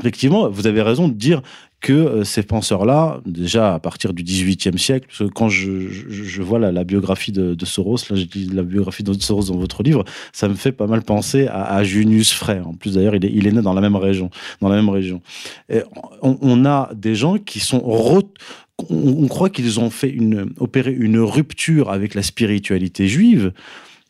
effectivement, 0.00 0.48
vous 0.48 0.66
avez 0.66 0.82
raison 0.82 1.08
de 1.08 1.14
dire 1.14 1.42
que 1.82 1.92
euh, 1.92 2.24
ces 2.24 2.44
penseurs-là, 2.44 3.20
déjà 3.26 3.74
à 3.74 3.80
partir 3.80 4.14
du 4.14 4.22
XVIIIe 4.22 4.78
siècle, 4.78 5.08
parce 5.08 5.18
que 5.18 5.34
quand 5.34 5.48
je, 5.48 6.40
vois 6.40 6.58
la, 6.58 6.84
biographie 6.84 7.32
de, 7.32 7.64
Soros, 7.64 7.96
là 8.08 8.16
je 8.16 8.22
dis 8.22 8.46
la 8.46 8.62
biographie 8.62 9.02
de 9.02 9.12
Soros 9.12 9.46
dans 9.46 9.56
votre 9.56 9.82
livre, 9.82 10.04
ça 10.32 10.48
me 10.48 10.54
fait 10.54 10.72
pas 10.72 10.86
mal 10.86 11.02
penser 11.02 11.48
à, 11.48 11.82
Junius 11.82 12.32
Frey. 12.32 12.60
En 12.60 12.74
plus 12.74 12.94
d'ailleurs, 12.94 13.16
il 13.16 13.46
est, 13.46 13.52
né 13.52 13.60
dans 13.60 13.74
la 13.74 13.80
même 13.80 13.96
région. 13.96 14.30
Dans 14.60 14.68
la 14.68 14.76
même 14.76 14.88
région. 14.88 15.20
On, 16.22 16.38
on 16.40 16.64
a 16.64 16.90
des 16.94 17.16
gens 17.16 17.36
qui 17.38 17.58
sont 17.58 17.82
on, 18.90 19.26
croit 19.28 19.50
qu'ils 19.50 19.80
ont 19.80 19.90
fait 19.90 20.10
une, 20.10 20.52
opéré 20.58 20.92
une 20.92 21.18
rupture 21.18 21.90
avec 21.90 22.14
la 22.14 22.22
spiritualité 22.22 23.08
juive. 23.08 23.52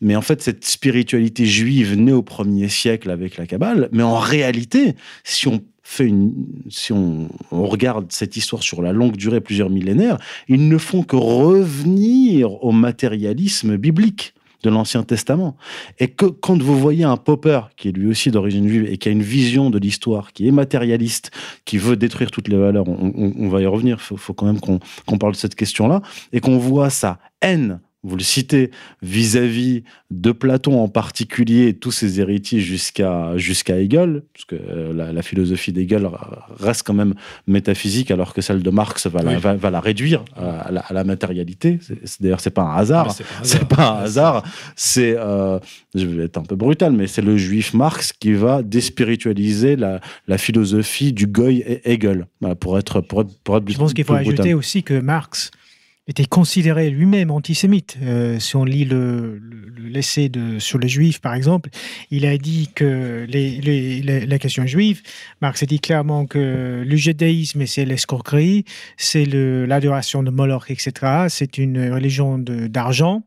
Mais 0.01 0.15
en 0.15 0.21
fait, 0.21 0.41
cette 0.41 0.65
spiritualité 0.65 1.45
juive 1.45 1.95
née 1.95 2.11
au 2.11 2.23
premier 2.23 2.67
siècle 2.67 3.09
avec 3.09 3.37
la 3.37 3.45
Kabbale, 3.45 3.89
mais 3.91 4.03
en 4.03 4.17
réalité, 4.17 4.95
si 5.23 5.47
on 5.47 5.61
fait 5.81 6.05
une, 6.05 6.33
si 6.69 6.91
on, 6.91 7.29
on, 7.51 7.65
regarde 7.65 8.11
cette 8.11 8.35
histoire 8.35 8.63
sur 8.63 8.81
la 8.81 8.91
longue 8.91 9.15
durée, 9.15 9.41
plusieurs 9.41 9.69
millénaires, 9.69 10.17
ils 10.47 10.67
ne 10.67 10.77
font 10.77 11.03
que 11.03 11.15
revenir 11.15 12.63
au 12.63 12.71
matérialisme 12.71 13.77
biblique 13.77 14.33
de 14.63 14.69
l'Ancien 14.69 15.03
Testament. 15.03 15.55
Et 15.99 16.07
que 16.07 16.25
quand 16.25 16.61
vous 16.61 16.79
voyez 16.79 17.03
un 17.03 17.17
Popper, 17.17 17.61
qui 17.75 17.89
est 17.89 17.91
lui 17.91 18.07
aussi 18.07 18.31
d'origine 18.31 18.67
juive 18.67 18.85
et 18.89 18.97
qui 18.97 19.09
a 19.09 19.11
une 19.11 19.21
vision 19.21 19.69
de 19.69 19.77
l'histoire, 19.77 20.33
qui 20.33 20.47
est 20.47 20.51
matérialiste, 20.51 21.31
qui 21.65 21.77
veut 21.77 21.95
détruire 21.95 22.31
toutes 22.31 22.47
les 22.47 22.57
valeurs, 22.57 22.85
on, 22.87 23.49
va 23.49 23.61
y 23.61 23.65
revenir, 23.65 23.97
il 24.11 24.17
faut, 24.17 24.33
quand 24.33 24.45
même 24.45 24.59
qu'on 24.59 25.17
parle 25.17 25.33
de 25.33 25.37
cette 25.37 25.55
question-là, 25.55 26.01
et 26.31 26.39
qu'on 26.39 26.57
voit 26.57 26.89
sa 26.89 27.19
haine 27.41 27.79
vous 28.03 28.17
le 28.17 28.23
citez, 28.23 28.71
vis-à-vis 29.01 29.83
de 30.11 30.31
Platon 30.31 30.81
en 30.81 30.89
particulier, 30.89 31.73
tous 31.73 31.91
ses 31.91 32.19
héritiers 32.19 32.59
jusqu'à 32.59 33.37
jusqu'à 33.37 33.79
Hegel, 33.79 34.23
parce 34.33 34.45
que 34.45 34.55
euh, 34.55 34.93
la, 34.93 35.21
philosophie 35.21 35.71
d'Hegel 35.71 36.07
reste 36.59 36.85
quand 36.85 36.93
même 36.93 37.13
métaphysique, 37.47 38.11
alors 38.11 38.33
que 38.33 38.41
celle 38.41 38.61
de 38.61 38.69
Marx 38.69 39.07
va, 39.07 39.21
la, 39.21 39.37
va, 39.37 39.71
la 39.71 39.79
réduire 39.79 40.25
à, 40.35 40.69
la, 40.91 41.03
matérialité. 41.03 41.79
D'ailleurs, 42.19 42.41
c'est 42.41 42.49
pas 42.49 42.63
un 42.63 42.75
hasard. 42.75 43.15
C'est 43.41 43.67
pas 43.67 43.91
un 43.91 44.03
hasard. 44.03 44.43
C'est, 44.75 45.15
euh, 45.17 45.59
je 45.95 46.05
vais 46.05 46.25
être 46.25 46.37
un 46.37 46.43
peu 46.43 46.55
brutal, 46.55 46.91
mais 46.91 47.07
c'est 47.07 47.21
le 47.21 47.37
juif 47.37 47.73
Marx 47.73 48.11
qui 48.11 48.33
va 48.33 48.63
déspiritualiser 48.63 49.77
la, 49.77 50.01
philosophie 50.37 51.13
du 51.13 51.27
Goy 51.27 51.59
et 51.65 51.93
Hegel, 51.93 52.27
pour 52.59 52.77
être 52.77 52.99
pour 53.01 53.21
être, 53.21 53.31
pour 53.43 53.57
être 53.57 53.69
Je 53.69 53.77
pense 53.77 53.93
qu'il 53.93 54.03
faut 54.03 54.13
ajouter 54.13 54.53
aussi 54.53 54.83
que 54.83 54.99
Marx 54.99 55.51
était 56.07 56.25
considéré 56.25 56.89
lui-même 56.89 57.31
antisémite. 57.31 57.97
Euh, 58.01 58.39
si 58.39 58.55
on 58.55 58.65
lit 58.65 58.85
le, 58.85 59.41
l'essai 59.77 60.27
de, 60.29 60.59
sur 60.59 60.77
les 60.77 60.89
juifs, 60.89 61.21
par 61.21 61.33
exemple, 61.33 61.69
il 62.11 62.25
a 62.25 62.37
dit 62.37 62.69
que 62.75 63.25
les, 63.29 63.61
les, 63.61 64.25
la 64.25 64.39
question 64.39 64.65
juive, 64.65 65.01
Marx 65.41 65.63
a 65.63 65.65
dit 65.65 65.79
clairement 65.79 66.25
que 66.25 66.83
le 66.85 66.95
judaïsme, 66.95 67.65
c'est 67.65 67.85
l'escroquerie, 67.85 68.65
c'est 68.97 69.25
l'adoration 69.25 70.23
de 70.23 70.29
Moloch, 70.29 70.69
etc. 70.69 71.27
C'est 71.29 71.57
une 71.57 71.93
religion 71.93 72.37
d'argent 72.37 73.23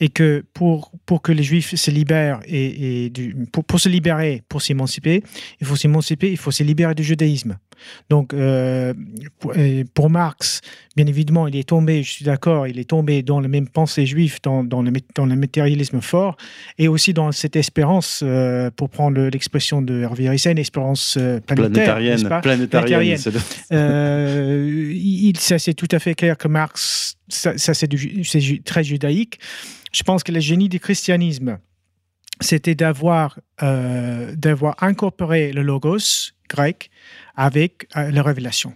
et 0.00 0.08
que 0.08 0.44
pour, 0.52 0.92
pour 1.06 1.22
que 1.22 1.32
les 1.32 1.42
juifs 1.42 1.74
se 1.74 1.90
libèrent 1.90 2.40
et, 2.46 3.10
du, 3.10 3.34
pour, 3.52 3.64
pour, 3.64 3.80
se 3.80 3.88
libérer, 3.88 4.42
pour 4.48 4.62
s'émanciper, 4.62 5.22
il 5.60 5.66
faut 5.66 5.76
s'émanciper, 5.76 6.30
il 6.30 6.36
faut 6.36 6.50
se 6.50 6.62
libérer 6.62 6.94
du 6.94 7.02
judaïsme. 7.02 7.56
Donc, 8.10 8.32
euh, 8.34 8.94
pour, 9.94 10.10
Marx, 10.10 10.60
bien 10.96 11.06
évidemment, 11.06 11.48
il 11.48 11.56
est 11.56 11.68
tombé, 11.68 12.02
je 12.02 12.10
suis 12.10 12.24
d'accord, 12.24 12.66
il 12.66 12.78
est 12.78 12.88
tombé 12.88 13.22
dans 13.22 13.40
la 13.40 13.48
même 13.48 13.68
pensée 13.68 14.06
juive, 14.06 14.38
dans, 14.42 14.64
dans, 14.64 14.82
le, 14.82 14.92
dans 15.14 15.26
le 15.26 15.36
matérialisme 15.36 16.00
fort, 16.00 16.36
et 16.78 16.88
aussi 16.88 17.12
dans 17.12 17.32
cette 17.32 17.56
espérance, 17.56 18.22
euh, 18.24 18.70
pour 18.76 18.90
prendre 18.90 19.20
l'expression 19.20 19.82
de 19.82 20.02
Hervé 20.02 20.28
Rissen, 20.28 20.58
espérance 20.58 21.16
euh, 21.18 21.40
planétaire, 21.40 21.96
planétarienne. 21.96 22.40
planétarienne. 22.42 23.18
il, 23.70 25.36
ça, 25.38 25.58
c'est 25.58 25.74
tout 25.74 25.88
à 25.90 25.98
fait 25.98 26.14
clair 26.14 26.36
que 26.36 26.48
Marx, 26.48 27.16
ça, 27.34 27.74
c'est 27.74 27.88
très 28.64 28.84
judaïque. 28.84 29.38
Je 29.92 30.02
pense 30.02 30.22
que 30.22 30.32
le 30.32 30.40
génie 30.40 30.68
du 30.68 30.80
christianisme, 30.80 31.58
c'était 32.40 32.74
d'avoir 32.74 33.38
d'avoir 33.60 34.82
incorporé 34.82 35.52
le 35.52 35.62
logos 35.62 36.32
grec 36.48 36.90
avec 37.36 37.86
euh, 37.96 38.10
la 38.10 38.22
révélation. 38.22 38.74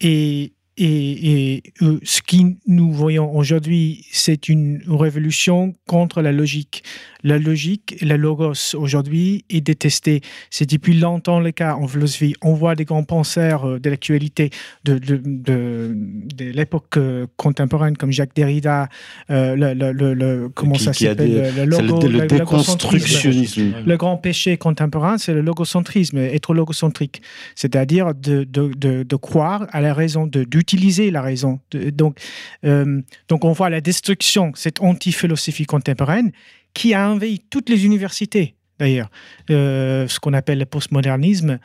Et 0.00 0.52
et, 0.82 1.62
euh, 1.82 1.98
ce 2.02 2.22
que 2.22 2.36
nous 2.66 2.90
voyons 2.90 3.36
aujourd'hui, 3.36 4.06
c'est 4.12 4.48
une 4.48 4.82
révolution 4.88 5.74
contre 5.86 6.22
la 6.22 6.32
logique. 6.32 6.84
La 7.24 7.38
logique, 7.38 7.96
la 8.00 8.16
logos 8.16 8.74
aujourd'hui 8.74 9.44
est 9.50 9.60
détestée. 9.60 10.20
C'est 10.50 10.70
depuis 10.70 10.94
longtemps 10.94 11.40
le 11.40 11.50
cas 11.50 11.74
en 11.74 11.86
philosophie. 11.86 12.34
On 12.42 12.54
voit 12.54 12.74
des 12.74 12.84
grands 12.84 13.04
penseurs 13.04 13.66
euh, 13.66 13.80
de 13.80 13.90
l'actualité 13.90 14.50
de, 14.84 14.98
de, 14.98 15.20
de, 15.24 16.44
l'époque 16.44 16.96
euh, 16.96 17.26
contemporaine 17.36 17.96
comme 17.96 18.12
Jacques 18.12 18.34
Derrida, 18.34 18.88
le, 19.28 19.74
le, 19.74 20.14
le, 20.14 20.48
comment 20.54 20.76
ça 20.76 20.92
s'appelle 20.92 21.52
le, 21.56 21.64
logo, 21.64 22.06
le, 22.06 22.26
déconstructionnisme. 22.26 23.74
Le 23.84 23.96
grand 23.96 24.16
péché 24.16 24.56
contemporain, 24.56 25.18
c'est 25.18 25.34
le 25.34 25.40
logocentrisme, 25.40 26.18
être 26.18 26.54
logocentrique, 26.54 27.22
c'est-à-dire 27.54 28.14
de, 28.14 28.44
de, 28.44 28.72
de, 29.02 29.16
croire 29.16 29.66
à 29.72 29.80
la 29.80 29.92
raison 29.94 30.26
de, 30.26 30.44
du 30.44 30.60
utiliser 30.60 31.10
la 31.10 31.22
raison. 31.22 31.58
donc, 31.92 32.18
euh, 32.64 33.00
donc 33.28 33.44
on 33.44 33.52
voit 33.52 33.70
la 33.70 33.80
destruction, 33.80 34.52
cette 34.54 34.80
anti-philosophie 34.80 35.66
contemporaine 35.66 36.30
qui 36.74 36.94
a 36.94 37.10
envahi 37.10 37.40
toutes 37.50 37.68
les 37.68 37.84
universités, 37.84 38.54
d'ailleurs, 38.78 39.10
euh, 39.50 40.08
ce 40.08 40.20
qu'on 40.20 40.32
appelle 40.32 40.58
le 40.58 40.66
postmodernisme. 40.66 41.58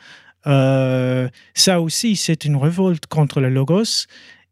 Euh, 0.46 1.28
ça 1.54 1.80
aussi, 1.80 2.16
c'est 2.16 2.44
une 2.44 2.56
révolte 2.56 3.06
contre 3.06 3.40
le 3.40 3.48
logos 3.48 4.06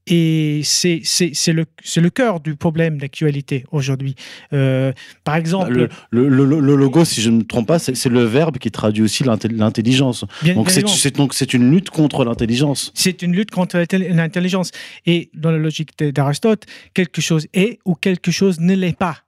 et 0.06 0.60
c'est 0.64 1.02
le, 1.48 1.64
le 1.96 2.10
cœur 2.10 2.40
du 2.40 2.56
problème 2.56 2.98
d'actualité 2.98 3.64
aujourd'hui. 3.72 4.14
Euh, 4.52 4.92
par 5.24 5.36
exemple. 5.36 5.88
Le, 6.10 6.28
le, 6.28 6.44
le, 6.44 6.76
logo, 6.76 7.04
si 7.04 7.22
je 7.22 7.30
ne 7.30 7.38
me 7.38 7.44
trompe 7.44 7.68
pas, 7.68 7.78
c'est 7.78 8.06
le 8.06 8.24
verbe 8.24 8.58
qui 8.58 8.70
traduit 8.70 9.02
aussi 9.02 9.24
l'intelligence. 9.24 10.24
Donc 10.54 10.70
c'est 10.70 11.54
une 11.54 11.70
lutte 11.70 11.90
contre 11.90 12.24
l'intelligence. 12.24 12.92
C'est 12.94 13.22
une 13.22 13.32
lutte 13.32 13.50
contre 13.50 13.78
l'intelligence. 13.78 14.72
Et 15.06 15.30
dans 15.34 15.50
la 15.50 15.58
logique 15.58 15.98
d'Aristote, 15.98 16.64
quelque 16.92 17.22
chose 17.22 17.46
est 17.54 17.78
ou 17.84 17.94
quelque 17.94 18.30
chose 18.30 18.60
ne 18.60 18.74
l'est 18.74 18.96
pas. 18.96 19.18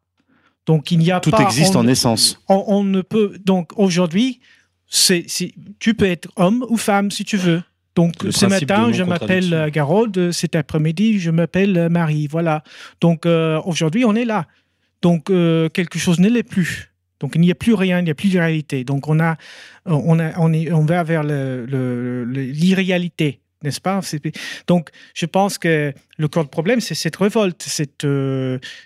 Donc 0.66 0.90
il 0.90 0.98
n'y 0.98 1.10
a 1.10 1.20
Tout 1.20 1.30
pas. 1.30 1.38
Tout 1.38 1.44
existe 1.44 1.76
en 1.76 1.86
essence. 1.86 2.40
On, 2.48 2.64
on, 2.66 2.84
ne 2.84 3.00
peut. 3.00 3.38
Donc 3.44 3.70
aujourd'hui, 3.76 4.40
tu 5.78 5.94
peux 5.94 6.06
être 6.06 6.28
homme 6.36 6.64
ou 6.68 6.76
femme 6.76 7.10
si 7.10 7.24
tu 7.24 7.36
veux. 7.36 7.62
Donc 7.96 8.14
ce 8.30 8.46
matin, 8.46 8.92
je 8.92 9.02
m'appelle 9.02 9.52
euh, 9.54 9.70
Garode, 9.70 10.30
cet 10.30 10.54
après-midi, 10.54 11.18
je 11.18 11.30
m'appelle 11.30 11.78
euh, 11.78 11.88
Marie. 11.88 12.26
Voilà. 12.26 12.62
Donc 13.00 13.24
euh, 13.24 13.58
aujourd'hui, 13.64 14.04
on 14.04 14.14
est 14.14 14.26
là. 14.26 14.44
Donc 15.02 15.26
quelque 15.26 15.98
chose 15.98 16.20
ne 16.20 16.28
l'est 16.28 16.42
plus. 16.42 16.92
Donc 17.20 17.36
il 17.36 17.40
n'y 17.40 17.50
a 17.50 17.54
plus 17.54 17.72
rien, 17.74 18.00
il 18.00 18.04
n'y 18.04 18.10
a 18.10 18.14
plus 18.14 18.32
de 18.32 18.38
réalité. 18.38 18.82
Donc 18.82 19.08
on 19.08 19.20
a, 19.20 19.36
on 19.84 20.18
a, 20.18 20.32
on 20.38 20.52
est, 20.52 20.72
on 20.72 20.84
va 20.84 21.04
vers 21.04 21.22
l'irréalité, 21.22 23.38
n'est-ce 23.62 23.80
pas? 23.80 24.00
Donc 24.66 24.90
je 25.14 25.26
pense 25.26 25.58
que 25.58 25.92
le 26.18 26.28
corps 26.28 26.44
de 26.44 26.50
problème, 26.50 26.80
c'est 26.80 26.94
cette 26.94 27.16
révolte, 27.16 27.62
cette, 27.62 28.06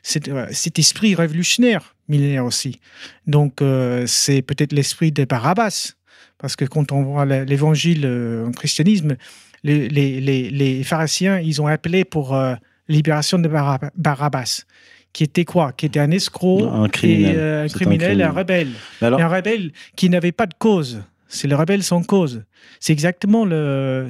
cet 0.03 0.79
esprit 0.79 1.15
révolutionnaire 1.15 1.95
millénaire 2.09 2.45
aussi. 2.45 2.81
Donc 3.27 3.63
c'est 4.07 4.43
peut-être 4.43 4.73
l'esprit 4.73 5.13
de 5.13 5.25
Barabbas 5.25 5.95
parce 6.41 6.57
que 6.57 6.65
quand 6.65 6.91
on 6.91 7.03
voit 7.03 7.25
l'évangile 7.27 8.03
euh, 8.05 8.47
en 8.47 8.51
christianisme, 8.51 9.17
les, 9.63 9.89
les, 9.89 10.21
les, 10.51 10.83
pharisiens, 10.85 11.39
ils 11.39 11.61
ont 11.61 11.67
appelé 11.67 12.05
pour 12.05 12.35
euh, 12.35 12.55
libération 12.89 13.39
de 13.39 13.49
Barabbas, 13.49 14.65
qui 15.13 15.25
était 15.25 15.45
quoi? 15.45 15.73
Qui 15.73 15.87
était 15.87 16.01
un 16.01 16.11
escroc, 16.11 16.67
un 16.67 16.89
criminel, 16.89 17.37
et, 17.37 17.65
un, 17.65 17.69
criminel 17.69 18.23
un, 18.23 18.31
rebelle. 18.31 18.71
un 19.03 19.29
rebelle 19.29 19.73
qui 19.97 20.09
n'avait 20.09 20.33
pas 20.33 20.47
de 20.47 20.55
cause. 20.59 21.03
C'est 21.33 21.49
le 21.49 21.57
rebelle 21.57 21.83
sans 21.83 22.03
cause. 22.03 22.43
C'est 22.81 22.93
exactement 22.93 23.45
le, 23.45 24.09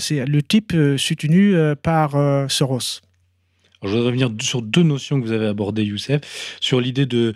type 0.49 0.73
euh, 0.75 0.97
soutenu 0.99 1.55
par 1.83 2.13
Soros. 2.51 3.01
je 3.83 3.89
voudrais 3.89 4.07
revenir 4.07 4.31
sur 4.41 4.63
deux 4.63 4.83
notions 4.83 5.21
que 5.21 5.27
vous 5.27 5.33
avez 5.33 5.47
abordées, 5.47 5.85
Youssef, 5.85 6.57
sur 6.61 6.81
l'idée 6.81 7.07
de 7.07 7.35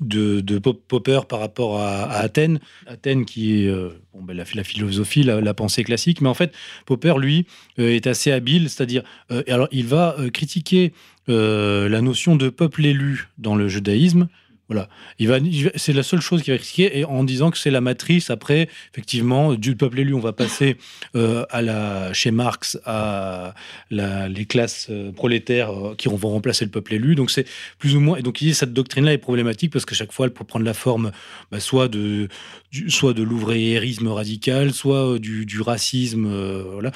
de, 0.00 0.58
Popper 0.58 1.20
par 1.28 1.40
rapport 1.40 1.80
à, 1.80 2.10
Athènes. 2.12 2.60
Athènes 2.86 3.24
qui 3.24 3.64
est 3.64 3.68
euh, 3.68 3.90
ben, 4.14 4.36
la, 4.36 4.64
philosophie, 4.64 5.22
la, 5.22 5.54
pensée 5.54 5.84
classique, 5.84 6.20
mais 6.20 6.28
en 6.28 6.34
fait, 6.34 6.52
Popper, 6.86 7.14
lui, 7.18 7.46
euh, 7.78 7.94
est 7.94 8.06
assez 8.06 8.30
habile, 8.32 8.70
c'est-à-dire, 8.70 9.02
euh, 9.30 9.42
alors 9.48 9.68
il 9.72 9.86
va 9.86 10.16
critiquer 10.32 10.92
la 11.26 12.02
notion 12.02 12.36
de 12.36 12.50
peuple 12.50 12.84
élu 12.84 13.28
dans 13.38 13.56
le 13.56 13.66
judaïsme, 13.66 14.28
voilà. 14.68 14.88
C'est 15.76 15.92
la 15.92 16.02
seule 16.02 16.22
chose 16.22 16.42
qu'il 16.42 16.52
va 16.52 16.56
expliquer 16.56 16.98
et 16.98 17.04
en 17.04 17.22
disant 17.22 17.50
que 17.50 17.58
c'est 17.58 17.70
la 17.70 17.82
matrice. 17.82 18.30
Après, 18.30 18.68
effectivement, 18.92 19.54
du 19.54 19.76
peuple 19.76 20.00
élu, 20.00 20.14
on 20.14 20.20
va 20.20 20.32
passer 20.32 20.78
euh, 21.16 21.44
à 21.50 21.60
la, 21.60 22.12
chez 22.14 22.30
Marx 22.30 22.78
à 22.86 23.54
les 23.90 24.46
classes 24.46 24.86
euh, 24.88 25.12
prolétaires 25.12 25.70
euh, 25.70 25.94
qui 25.94 26.08
vont 26.08 26.16
remplacer 26.16 26.64
le 26.64 26.70
peuple 26.70 26.94
élu. 26.94 27.14
Donc 27.14 27.30
c'est 27.30 27.46
plus 27.78 27.94
ou 27.94 28.00
moins. 28.00 28.16
Et 28.16 28.22
donc 28.22 28.40
il 28.40 28.48
dit 28.48 28.54
cette 28.54 28.72
doctrine-là 28.72 29.12
est 29.12 29.18
problématique 29.18 29.70
parce 29.70 29.84
que 29.84 29.94
chaque 29.94 30.12
fois, 30.12 30.26
elle 30.26 30.32
peut 30.32 30.44
prendre 30.44 30.64
la 30.64 30.74
forme 30.74 31.12
bah, 31.52 31.60
soit 31.60 31.88
de 31.88 32.28
soit 32.88 33.12
de 33.12 33.22
l'ouvriérisme 33.22 34.08
radical, 34.08 34.72
soit 34.72 35.18
du, 35.18 35.60
racisme, 35.60 36.26
voilà, 36.72 36.90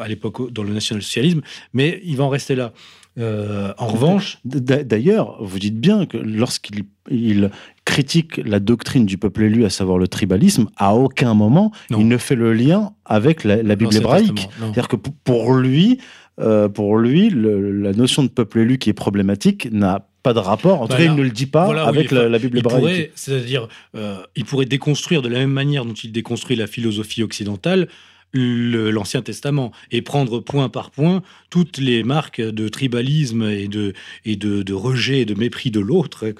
à 0.00 0.08
l'époque 0.08 0.50
dans 0.52 0.62
le 0.62 0.72
national-socialisme. 0.72 1.42
Mais 1.72 2.00
il 2.04 2.16
va 2.16 2.24
en 2.24 2.28
rester 2.30 2.54
là. 2.54 2.72
Euh, 3.18 3.72
en 3.78 3.86
revanche. 3.86 4.38
D'ailleurs, 4.44 5.42
vous 5.42 5.58
dites 5.58 5.78
bien 5.78 6.06
que 6.06 6.16
lorsqu'il 6.16 6.84
il 7.10 7.50
critique 7.84 8.38
la 8.38 8.60
doctrine 8.60 9.04
du 9.04 9.18
peuple 9.18 9.44
élu, 9.44 9.64
à 9.64 9.70
savoir 9.70 9.98
le 9.98 10.08
tribalisme, 10.08 10.68
à 10.76 10.94
aucun 10.94 11.34
moment 11.34 11.70
il 11.90 12.08
ne 12.08 12.16
fait 12.16 12.34
le 12.34 12.52
lien 12.52 12.92
avec 13.04 13.44
la, 13.44 13.62
Bible 13.76 13.94
hébraïque. 13.94 14.48
C'est-à-dire 14.58 14.88
que 14.88 14.96
pour 14.96 15.54
lui, 15.54 15.98
euh, 16.40 16.68
pour 16.68 16.96
lui 16.96 17.30
la 17.30 17.92
notion 17.92 18.22
de 18.22 18.28
peuple 18.28 18.60
élu 18.60 18.78
qui 18.78 18.90
est 18.90 18.94
problématique 18.94 19.70
n'a 19.70 20.08
pas 20.22 20.32
de 20.32 20.38
rapport. 20.38 20.80
En 20.80 20.88
tout 20.88 20.96
cas, 20.96 21.04
il 21.04 21.14
ne 21.14 21.22
le 21.22 21.30
dit 21.30 21.46
pas 21.46 21.66
avec 21.86 22.10
la, 22.10 22.38
Bible 22.38 22.58
hébraïque. 22.58 23.10
C'est-à-dire, 23.14 23.68
euh, 23.94 24.16
il 24.34 24.46
pourrait 24.46 24.64
déconstruire 24.64 25.20
de 25.20 25.28
la 25.28 25.38
même 25.38 25.52
manière 25.52 25.84
dont 25.84 25.92
il 25.92 26.10
déconstruit 26.10 26.56
la 26.56 26.66
philosophie 26.66 27.22
occidentale 27.22 27.88
l'Ancien 28.34 29.22
Testament 29.22 29.72
et 29.90 30.02
prendre 30.02 30.40
point 30.40 30.68
par 30.68 30.90
point 30.90 31.22
toutes 31.50 31.78
les 31.78 32.02
marques 32.02 32.40
de 32.40 32.68
tribalisme 32.68 33.44
et 33.44 33.68
de, 33.68 33.92
et 34.24 34.36
de, 34.36 34.72
rejet 34.72 35.20
et 35.20 35.24
de 35.24 35.34
mépris 35.34 35.70
de 35.70 35.80
l'autre 35.80 36.34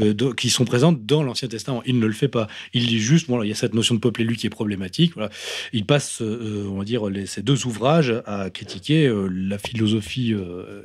euh, 0.00 0.32
qui 0.36 0.48
sont 0.48 0.64
présentes 0.64 1.04
dans 1.04 1.22
l'Ancien 1.22 1.48
Testament. 1.48 1.82
Il 1.86 1.98
ne 1.98 2.06
le 2.06 2.12
fait 2.12 2.28
pas. 2.28 2.46
Il 2.72 2.86
dit 2.86 3.00
juste, 3.00 3.28
bon, 3.28 3.42
il 3.42 3.48
y 3.48 3.52
a 3.52 3.56
cette 3.56 3.74
notion 3.74 3.94
de 3.94 4.00
peuple 4.00 4.22
élu 4.22 4.36
qui 4.36 4.46
est 4.46 4.50
problématique. 4.50 5.14
Il 5.72 5.86
passe, 5.86 6.22
euh, 6.22 6.66
on 6.70 6.78
va 6.78 6.84
dire, 6.84 7.02
ces 7.26 7.42
deux 7.42 7.66
ouvrages 7.66 8.14
à 8.26 8.50
critiquer 8.50 9.06
euh, 9.06 9.28
la 9.28 9.58
philosophie, 9.58 10.34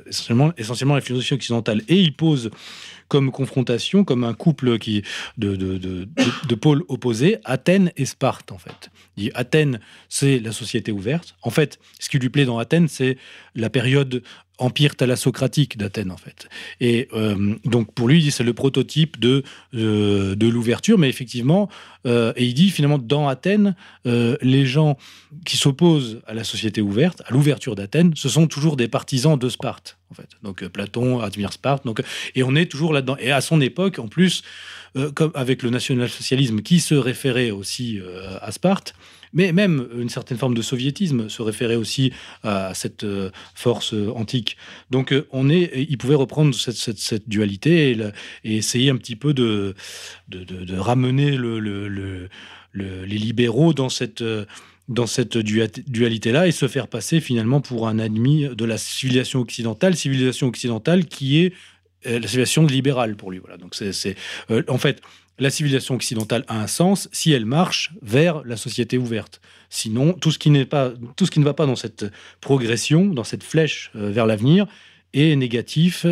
essentiellement, 0.06 0.52
essentiellement 0.56 0.94
la 0.94 1.00
philosophie 1.00 1.34
occidentale. 1.34 1.82
Et 1.88 2.00
il 2.00 2.12
pose 2.12 2.50
comme 3.08 3.30
confrontation, 3.30 4.04
comme 4.04 4.24
un 4.24 4.34
couple 4.34 4.78
qui, 4.78 5.02
de, 5.38 5.56
de, 5.56 6.54
pôles 6.54 6.82
opposés, 6.88 7.38
Athènes 7.44 7.92
et 7.96 8.04
Sparte, 8.04 8.52
en 8.52 8.58
fait. 8.58 8.90
Il 9.16 9.30
Athènes, 9.34 9.80
c'est 10.08 10.38
la 10.38 10.52
société 10.52 10.92
ouverte. 10.92 11.36
En 11.42 11.50
fait, 11.50 11.78
ce 11.98 12.08
qui 12.08 12.18
lui 12.18 12.28
plaît 12.28 12.44
dans 12.44 12.58
Athènes, 12.58 12.88
c'est 12.88 13.16
la 13.54 13.70
période 13.70 14.22
empire 14.58 14.96
thalassocratique 14.96 15.76
d'Athènes 15.76 16.10
en 16.10 16.16
fait. 16.16 16.48
Et 16.80 17.08
euh, 17.12 17.54
donc 17.64 17.92
pour 17.92 18.08
lui, 18.08 18.30
c'est 18.30 18.44
le 18.44 18.54
prototype 18.54 19.20
de, 19.20 19.42
euh, 19.74 20.34
l'ouverture, 20.40 20.98
mais 20.98 21.08
effectivement, 21.08 21.68
euh, 22.06 22.32
et 22.36 22.44
il 22.44 22.54
dit 22.54 22.70
finalement 22.70 22.98
dans 22.98 23.28
Athènes, 23.28 23.74
les 24.04 24.66
gens 24.66 24.96
qui 25.44 25.56
s'opposent 25.56 26.20
à 26.26 26.34
la 26.34 26.44
société 26.44 26.80
ouverte, 26.80 27.22
à 27.26 27.32
l'ouverture 27.32 27.74
d'Athènes, 27.74 28.12
ce 28.14 28.28
sont 28.28 28.46
toujours 28.46 28.76
des 28.76 28.88
partisans 28.88 29.38
de 29.38 29.48
Sparte 29.48 29.98
en 30.10 30.14
fait. 30.14 30.28
Donc 30.42 30.64
Platon 30.68 31.20
admire 31.20 31.52
Sparte, 31.52 31.84
donc 31.84 32.02
et 32.34 32.42
on 32.42 32.54
est 32.54 32.70
toujours 32.70 32.92
là-dedans. 32.92 33.16
Et 33.18 33.32
à 33.32 33.40
son 33.40 33.60
époque, 33.60 33.98
en 33.98 34.08
plus, 34.08 34.42
comme 35.14 35.32
avec 35.34 35.62
le 35.62 35.70
national-socialisme 35.70 36.62
qui 36.62 36.80
se 36.80 36.94
référait 36.94 37.50
aussi 37.50 38.00
à 38.40 38.52
Sparte, 38.52 38.94
mais 39.32 39.52
même 39.52 39.86
une 39.98 40.08
certaine 40.08 40.38
forme 40.38 40.54
de 40.54 40.62
soviétisme 40.62 41.28
se 41.28 41.42
référait 41.42 41.76
aussi 41.76 42.12
à 42.42 42.74
cette 42.74 43.04
euh, 43.04 43.30
force 43.54 43.94
euh, 43.94 44.10
antique. 44.14 44.56
Donc 44.90 45.12
euh, 45.12 45.26
on 45.30 45.50
est, 45.50 45.70
il 45.88 45.98
pouvait 45.98 46.14
reprendre 46.14 46.54
cette, 46.54 47.28
dualité 47.28 47.96
et, 48.44 48.56
essayer 48.56 48.90
un 48.90 48.96
petit 48.96 49.16
peu 49.16 49.34
de, 49.34 49.74
ramener 50.76 51.36
le, 51.36 52.28
les 52.72 53.18
libéraux 53.18 53.72
dans 53.72 53.88
cette 53.88 54.22
dans 54.88 55.06
cette 55.06 55.36
dualité-là 55.36 56.46
et 56.46 56.52
se 56.52 56.68
faire 56.68 56.86
passer 56.86 57.20
finalement 57.20 57.60
pour 57.60 57.88
un 57.88 57.98
ennemi 57.98 58.46
de 58.54 58.64
la 58.64 58.78
civilisation 58.78 59.40
occidentale, 59.40 59.96
civilisation 59.96 60.46
occidentale 60.46 61.06
qui 61.06 61.40
est 61.40 61.52
la 62.04 62.20
civilisation 62.22 62.64
libérale 62.64 63.16
pour 63.16 63.32
lui. 63.32 63.38
Voilà. 63.38 63.56
Donc 63.56 63.74
c'est, 63.74 64.16
en 64.68 64.78
fait, 64.78 65.02
la 65.38 65.50
civilisation 65.50 65.94
occidentale 65.94 66.44
a 66.48 66.60
un 66.60 66.66
sens 66.66 67.08
si 67.12 67.32
elle 67.32 67.46
marche 67.46 67.92
vers 68.02 68.42
la 68.44 68.56
société 68.56 68.98
ouverte. 68.98 69.40
Sinon, 69.68 70.12
tout 70.14 70.30
ce 70.30 70.38
qui, 70.38 70.64
pas, 70.64 70.92
tout 71.16 71.26
ce 71.26 71.30
qui 71.30 71.40
ne 71.40 71.44
va 71.44 71.54
pas 71.54 71.66
dans 71.66 71.76
cette 71.76 72.06
progression, 72.40 73.06
dans 73.06 73.24
cette 73.24 73.42
flèche 73.42 73.90
euh, 73.96 74.10
vers 74.10 74.26
l'avenir, 74.26 74.66
est 75.12 75.34
négatif 75.36 76.06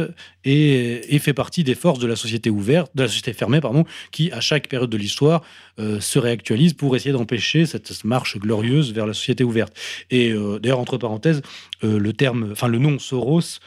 et, 0.45 1.19
fait 1.19 1.33
partie 1.33 1.65
des 1.65 1.75
forces 1.75 1.99
de 2.01 2.07
la 2.07 2.17
société 2.17 2.51
ouverte, 2.51 2.91
de 2.95 3.03
la 3.03 3.09
société 3.09 3.33
fermée, 3.33 3.61
pardon, 3.61 3.85
qui, 4.11 4.31
à 4.33 4.41
chaque 4.41 4.69
période 4.69 4.91
de 4.91 4.97
l'histoire, 4.97 5.43
euh, 5.79 6.01
se 6.01 6.19
réactualise 6.19 6.75
pour 6.75 6.95
essayer 6.95 7.13
d'empêcher 7.13 7.67
cette 7.67 8.05
marche 8.05 8.39
glorieuse 8.39 8.93
vers 8.93 9.07
la 9.07 9.15
société 9.15 9.43
ouverte. 9.43 9.75
Et 10.11 10.33
euh, 10.33 10.59
d'ailleurs, 10.59 10.81
entre 10.81 10.99
parenthèses, 10.99 11.43
le 11.83 12.13
terme, 12.15 12.49
enfin 12.53 12.69
le 12.69 12.79
nom 12.79 12.99
Soros, 12.99 13.61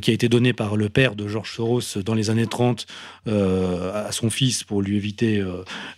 qui 0.00 0.10
a 0.12 0.14
été 0.14 0.28
donné 0.28 0.52
par 0.52 0.76
le 0.76 0.88
père 0.88 1.16
de 1.16 1.26
Georges 1.26 1.52
Soros 1.52 1.98
dans 2.04 2.14
les 2.14 2.30
années 2.30 2.46
30 2.46 2.86
à 3.26 4.12
son 4.12 4.30
fils 4.30 4.62
pour 4.62 4.80
lui 4.80 4.96
éviter 4.96 5.42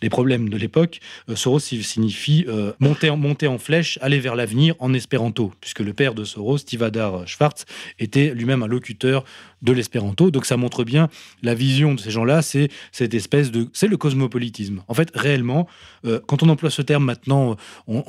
les 0.01 0.09
problèmes 0.09 0.49
de 0.49 0.57
l'époque, 0.57 1.01
Soros 1.35 1.59
signifie 1.59 2.47
monter, 2.81 3.11
en, 3.11 3.19
monter 3.19 3.47
en 3.47 3.59
flèche, 3.59 3.99
aller 4.01 4.21
vers 4.21 4.37
l'avenir 4.37 4.75
en 4.79 4.95
espéranto, 4.95 5.53
puisque 5.61 5.81
le 5.81 5.93
père 5.93 6.15
de 6.15 6.25
Soros, 6.25 6.59
Tivadar 6.59 7.29
Schwartz, 7.29 7.67
était 7.99 8.33
lui-même 8.35 8.63
un 8.63 8.69
locuteur 8.69 9.25
de 9.63 9.73
l'espéranto. 9.73 10.31
Donc 10.31 10.47
ça 10.47 10.57
montre 10.57 10.85
bien 10.85 11.09
la 11.43 11.55
vision 11.55 11.95
de 11.95 12.01
ces 12.01 12.11
gens-là, 12.11 12.43
c'est 12.43 12.69
cette 12.93 13.15
espèce 13.15 13.51
de, 13.51 13.69
c'est 13.73 13.89
le 13.89 13.97
cosmopolitisme. 13.97 14.83
En 14.89 14.95
fait, 14.95 15.11
réellement, 15.15 15.67
euh, 16.05 16.21
quand 16.27 16.43
on 16.43 16.49
emploie 16.49 16.71
ce 16.71 16.83
terme 16.83 17.05
maintenant, 17.05 17.57
on, 17.87 18.05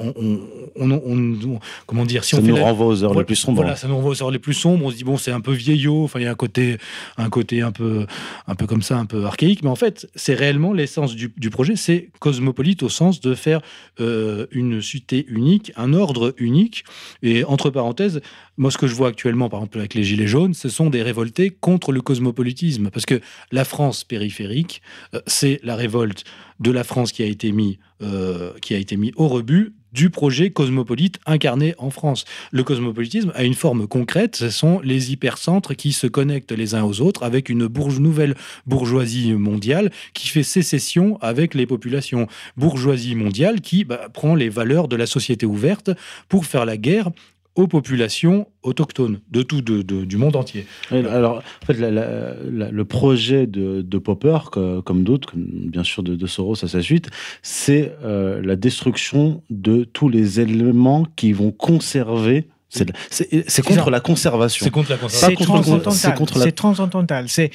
comment 1.86 2.06
dire, 2.06 2.24
si 2.24 2.36
ça 2.36 2.42
on 2.42 2.46
nous 2.46 2.56
renvoie 2.56 2.88
aux 2.88 3.04
heures 3.04 3.14
les 3.14 3.24
plus 3.24 3.36
sombres. 3.36 3.62
Voilà, 3.62 3.76
ça 3.76 3.88
nous 3.88 3.96
renvoie 3.96 4.12
aux 4.12 4.24
heures 4.24 4.32
les 4.32 4.40
plus 4.40 4.54
sombres. 4.54 4.86
On 4.86 4.92
se 4.92 4.96
dit 4.96 5.04
bon, 5.04 5.18
c'est 5.18 5.32
un 5.32 5.42
peu 5.42 5.54
vieillot. 5.54 6.04
Enfin, 6.04 6.20
il 6.20 6.24
y 6.24 6.28
a 6.28 6.32
un 6.32 6.36
côté, 6.36 6.78
un 7.18 7.30
côté 7.30 7.62
un 7.62 7.72
peu, 7.72 8.06
un 8.48 8.56
peu 8.56 8.68
comme 8.68 8.82
ça, 8.82 8.98
un 8.98 9.06
peu 9.06 9.26
archaïque. 9.26 9.64
Mais 9.64 9.70
en 9.70 9.76
fait, 9.76 10.10
c'est 10.16 10.34
réellement 10.34 10.74
l'essence 10.74 11.16
du, 11.16 11.50
projet. 11.50 11.76
C'est 11.76 12.10
cosmopolite 12.20 12.84
au 12.84 12.90
sens 12.90 13.22
de 13.22 13.34
faire 13.34 13.62
euh, 14.00 14.48
une 14.52 14.82
cité 14.82 15.26
unique, 15.30 15.72
un 15.78 15.94
ordre 15.94 16.34
unique. 16.38 16.84
Et 17.24 17.44
entre 17.46 17.70
parenthèses, 17.70 18.22
moi, 18.58 18.72
ce 18.72 18.78
que 18.78 18.88
je 18.88 18.96
vois 18.96 19.10
actuellement, 19.10 19.50
par 19.50 19.60
exemple, 19.60 19.78
avec 19.80 19.94
les 19.94 20.04
Gilets 20.04 20.28
jaunes, 20.28 20.54
ce 20.54 20.68
sont 20.68 20.90
des 20.90 21.04
révoltés 21.04 21.52
contre 21.52 21.92
le 21.92 22.02
cosmopolitisme. 22.02 22.90
Parce 22.90 23.06
que 23.06 23.22
la 23.52 23.64
France 23.64 24.04
périphérique, 24.04 24.82
euh, 25.14 25.22
c'est 25.28 25.60
la 25.64 25.76
révolte 25.76 26.24
de 26.60 26.72
la 26.72 26.84
France 26.84 27.12
qui 27.12 27.22
a 27.22 27.28
été 27.28 27.52
mis, 27.52 27.78
euh, 28.02 28.54
mis 28.98 29.14
au 29.16 29.28
rebut 29.28 29.76
du 29.94 30.10
projet 30.10 30.50
cosmopolite 30.50 31.20
incarné 31.26 31.74
en 31.78 31.90
France. 31.90 32.26
Le 32.52 32.64
cosmopolitisme 32.64 33.32
a 33.36 33.44
une 33.44 33.54
forme 33.54 33.88
concrète, 33.88 34.36
ce 34.36 34.50
sont 34.50 34.80
les 34.82 35.12
hypercentres 35.12 35.76
qui 35.76 35.94
se 35.94 36.08
connectent 36.08 36.52
les 36.52 36.76
uns 36.76 36.84
aux 36.84 37.02
autres 37.02 37.24
avec 37.24 37.50
une 37.50 37.68
nouvelle 37.68 38.36
bourgeoisie 38.66 39.34
mondiale 39.34 39.92
qui 40.14 40.28
fait 40.28 40.44
sécession 40.44 41.18
avec 41.22 41.54
les 41.54 41.66
populations. 41.66 42.28
Bourgeoisie 42.58 43.16
mondiale 43.16 43.62
qui 43.62 43.86
bah, 43.86 44.10
prend 44.14 44.36
les 44.36 44.50
valeurs 44.50 44.88
de 44.88 44.96
la 44.96 45.06
société 45.06 45.46
ouverte 45.46 45.90
pour 46.28 46.46
faire 46.46 46.66
la 46.66 46.78
guerre 46.78 47.10
aux 47.58 47.68
populations 47.68 48.48
autochtones 48.62 49.20
de 49.32 49.42
tout 49.42 49.62
de, 49.62 49.82
du 49.82 50.18
monde 50.18 50.36
entier. 50.36 50.66
Alors, 50.92 51.38
en 51.64 51.66
fait, 51.66 51.78
le 51.78 52.84
projet 52.84 53.48
de, 53.48 53.98
Popper, 53.98 54.38
comme 54.86 55.04
d'autres, 55.04 55.34
bien 55.36 55.84
sûr 55.84 56.04
de, 56.04 56.28
Soros 56.28 56.64
à 56.64 56.68
sa 56.68 56.82
suite, 56.82 57.10
c'est 57.42 57.94
euh, 58.04 58.42
la 58.44 58.56
destruction 58.56 59.42
de 59.50 59.84
tous 59.86 60.08
les 60.08 60.40
éléments 60.40 61.06
qui 61.16 61.34
vont 61.34 61.52
conserver 61.52 62.48
c'est 62.70 63.64
contre 63.64 63.90
la 63.90 64.02
conservation. 64.02 64.64
C'est 64.66 64.72
contre 64.72 64.92
la 64.92 64.98
conservation. 64.98 66.26
C'est 66.34 66.52
transcendantal. 66.52 67.30
C'est 67.30 67.52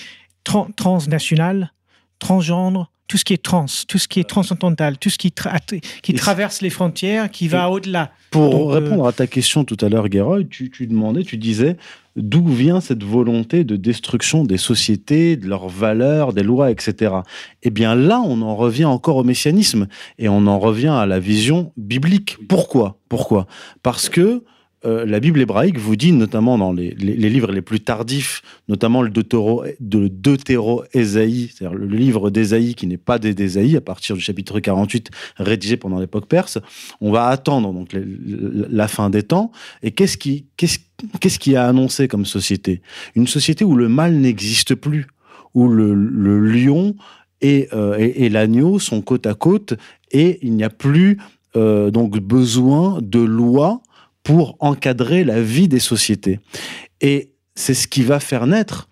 transnational, 0.74 1.72
transgenre, 2.18 2.91
tout 3.08 3.18
ce 3.18 3.24
qui 3.24 3.34
est 3.34 3.42
trans, 3.42 3.66
tout 3.88 3.98
ce 3.98 4.08
qui 4.08 4.20
est 4.20 4.28
transcendantal, 4.28 4.98
tout 4.98 5.10
ce 5.10 5.18
qui, 5.18 5.32
qui 6.02 6.14
traverse 6.14 6.62
les 6.62 6.70
frontières, 6.70 7.30
qui 7.30 7.48
va 7.48 7.70
au-delà. 7.70 8.10
Pour 8.30 8.72
euh, 8.72 8.80
répondre 8.80 9.06
à 9.06 9.12
ta 9.12 9.26
question 9.26 9.64
tout 9.64 9.76
à 9.82 9.88
l'heure, 9.88 10.08
Guéroy, 10.08 10.44
tu, 10.44 10.70
demandais, 10.86 11.22
tu 11.22 11.36
disais 11.36 11.76
d'où 12.16 12.46
vient 12.46 12.80
cette 12.80 13.04
volonté 13.04 13.64
de 13.64 13.76
destruction 13.76 14.44
des 14.44 14.56
sociétés, 14.56 15.36
de 15.36 15.46
leurs 15.46 15.68
valeurs, 15.68 16.32
des 16.32 16.42
lois, 16.42 16.70
etc. 16.70 17.16
Eh 17.62 17.70
bien 17.70 17.94
là, 17.94 18.22
on 18.24 18.42
en 18.42 18.54
revient 18.54 18.84
encore 18.84 19.16
au 19.16 19.24
messianisme 19.24 19.88
et 20.18 20.28
on 20.28 20.46
en 20.46 20.58
revient 20.58 20.88
à 20.88 21.06
la 21.06 21.18
vision 21.18 21.72
biblique. 21.76 22.36
Pourquoi? 22.48 22.98
Pourquoi? 23.08 23.46
Parce 23.82 24.08
que 24.08 24.44
euh, 24.84 25.06
la 25.06 25.20
Bible 25.20 25.40
hébraïque 25.40 25.78
vous 25.78 25.94
dit, 25.94 26.12
notamment 26.12 26.58
dans 26.58 26.72
les, 26.72 26.90
livres 26.90 27.52
les 27.52 27.62
plus 27.62 27.80
tardifs, 27.80 28.42
notamment 28.68 29.02
le 29.02 29.10
Deutéro-Ésaïe, 29.10 31.52
c'est-à-dire 31.54 31.78
le 31.78 31.86
livre 31.86 32.30
d'Ésaïe 32.30 32.74
qui 32.74 32.86
n'est 32.86 32.96
pas 32.96 33.18
d'Ésaïe, 33.18 33.76
à 33.76 33.80
partir 33.80 34.16
du 34.16 34.22
chapitre 34.22 34.58
48, 34.58 35.10
rédigé 35.36 35.76
pendant 35.76 36.00
l'époque 36.00 36.26
perse, 36.26 36.58
on 37.00 37.12
va 37.12 37.28
attendre 37.28 37.72
donc 37.72 37.94
la 37.94 38.88
fin 38.88 39.10
des 39.10 39.22
temps. 39.22 39.52
Et 39.82 39.92
qu'est-ce 39.92 40.16
qui, 40.16 40.46
qui 40.56 41.56
a 41.56 41.68
annoncé 41.68 42.08
comme 42.08 42.26
société? 42.26 42.82
Une 43.14 43.28
société 43.28 43.64
où 43.64 43.76
le 43.76 43.88
mal 43.88 44.14
n'existe 44.14 44.74
plus, 44.74 45.06
où 45.54 45.68
le, 45.68 45.94
lion 46.40 46.96
euh, 47.44 47.96
et, 47.98 48.28
l'agneau 48.28 48.78
sont 48.78 49.00
côte 49.00 49.26
à 49.26 49.34
côte 49.34 49.74
et 50.10 50.38
il 50.42 50.54
n'y 50.54 50.64
a 50.64 50.70
plus 50.70 51.18
euh, 51.56 51.90
donc 51.90 52.18
besoin 52.18 53.00
de 53.02 53.20
lois 53.20 53.82
pour 54.22 54.56
encadrer 54.60 55.24
la 55.24 55.42
vie 55.42 55.68
des 55.68 55.80
sociétés. 55.80 56.40
Et 57.00 57.32
c'est 57.54 57.74
ce 57.74 57.88
qui 57.88 58.02
va 58.02 58.20
faire 58.20 58.46
naître 58.46 58.88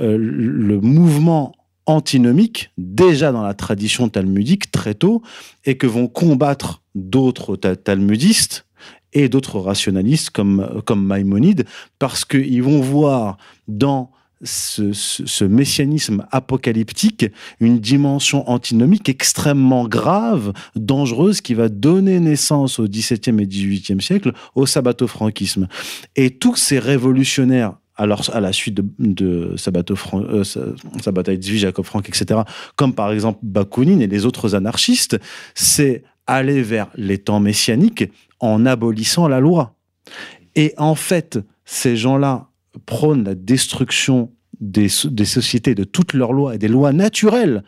euh, 0.00 0.16
le, 0.18 0.80
mouvement 0.80 1.52
antinomique, 1.86 2.70
déjà 2.78 3.32
dans 3.32 3.42
la 3.42 3.54
tradition 3.54 4.08
talmudique 4.08 4.70
très 4.70 4.94
tôt, 4.94 5.22
et 5.64 5.76
que 5.76 5.86
vont 5.86 6.08
combattre 6.08 6.82
d'autres 6.94 7.56
talmudistes 7.56 8.66
et 9.12 9.28
d'autres 9.28 9.60
rationalistes 9.60 10.30
comme, 10.30 10.82
comme 10.84 11.04
Maïmonide, 11.04 11.64
parce 11.98 12.24
qu'ils 12.24 12.62
vont 12.62 12.80
voir 12.80 13.38
dans 13.68 14.10
ce, 14.42 15.44
messianisme 15.44 16.26
apocalyptique 16.30 17.26
une 17.60 17.78
dimension 17.78 18.48
antinomique 18.50 19.08
extrêmement 19.08 19.88
grave, 19.88 20.52
dangereuse, 20.74 21.40
qui 21.40 21.54
va 21.54 21.68
donner 21.68 22.20
naissance 22.20 22.78
au 22.78 22.86
XVIIe 22.86 23.40
et 23.40 23.46
XVIIIe 23.46 24.02
siècle 24.02 24.32
au 24.54 24.66
sabbato-franquisme. 24.66 25.68
Et 26.16 26.30
tous 26.30 26.56
ces 26.56 26.78
révolutionnaires 26.78 27.74
alors 27.98 28.22
à 28.34 28.40
la 28.40 28.52
suite 28.52 28.74
de, 28.74 28.84
de 28.98 29.56
Sabato 29.56 29.94
euh, 30.14 30.44
Jacob 31.40 31.84
Frank, 31.86 32.06
etc., 32.08 32.40
comme 32.76 32.92
par 32.92 33.10
exemple 33.10 33.38
Bakounine 33.42 34.02
et 34.02 34.06
les 34.06 34.26
autres 34.26 34.54
anarchistes, 34.54 35.18
c'est 35.54 36.04
aller 36.26 36.62
vers 36.62 36.88
les 36.96 37.16
temps 37.16 37.40
messianiques 37.40 38.04
en 38.40 38.66
abolissant 38.66 39.28
la 39.28 39.40
loi. 39.40 39.74
Et 40.56 40.74
en 40.76 40.94
fait, 40.94 41.38
ces 41.64 41.96
gens-là 41.96 42.48
prône 42.84 43.24
la 43.24 43.34
destruction 43.34 44.30
des, 44.60 44.88
sociétés, 44.88 45.74
de 45.74 45.84
toutes 45.84 46.12
leurs 46.12 46.32
lois 46.32 46.54
et 46.54 46.58
des 46.58 46.68
lois 46.68 46.92
naturelles. 46.92 47.62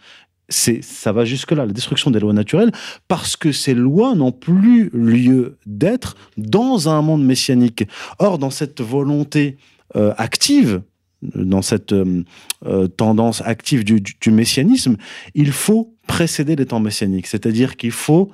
Ça 0.49 1.13
va 1.13 1.27
jusque-là, 1.27 1.67
la 1.67 1.73
destruction 1.73 2.11
des 2.11 2.21
lois 2.21 2.33
naturelles, 2.33 2.73
parce 3.07 3.37
que 3.37 3.53
ces 3.53 3.75
lois 3.75 4.15
n'ont 4.15 4.33
plus 4.33 4.89
lieu 4.91 5.59
d'être 5.67 6.17
dans 6.39 6.89
un 6.89 7.03
monde 7.03 7.25
messianique. 7.25 7.85
Or, 8.19 8.39
dans 8.39 8.51
cette 8.51 8.81
volonté 8.81 9.59
euh, 9.97 10.15
active, 10.17 10.81
dans 11.23 11.63
cette 11.63 11.93
euh, 11.93 12.25
euh, 12.65 12.87
tendance 12.89 13.43
active 13.43 13.85
du, 13.85 14.01
du, 14.01 14.31
messianisme, 14.31 14.97
il 15.35 15.53
faut 15.53 15.95
précéder 16.07 16.57
les 16.57 16.67
temps 16.67 16.81
messianiques. 16.81 17.27
C'est-à-dire 17.27 17.77
qu'il 17.77 17.91
faut 17.91 18.31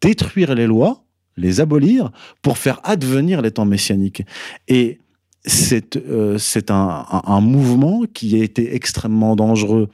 détruire 0.00 0.54
les 0.56 0.66
lois, 0.66 1.04
les 1.36 1.60
abolir, 1.60 2.10
pour 2.40 2.58
faire 2.58 2.80
advenir 2.82 3.40
les 3.40 3.52
temps 3.52 3.66
messianiques. 3.66 4.24
Et 4.66 4.98
c'est 5.44 5.96
euh, 5.96 6.38
un, 6.68 7.40
mouvement 7.40 8.02
qui 8.12 8.40
a 8.40 8.44
été 8.44 8.74
extrêmement 8.74 9.34
dangereux 9.36 9.88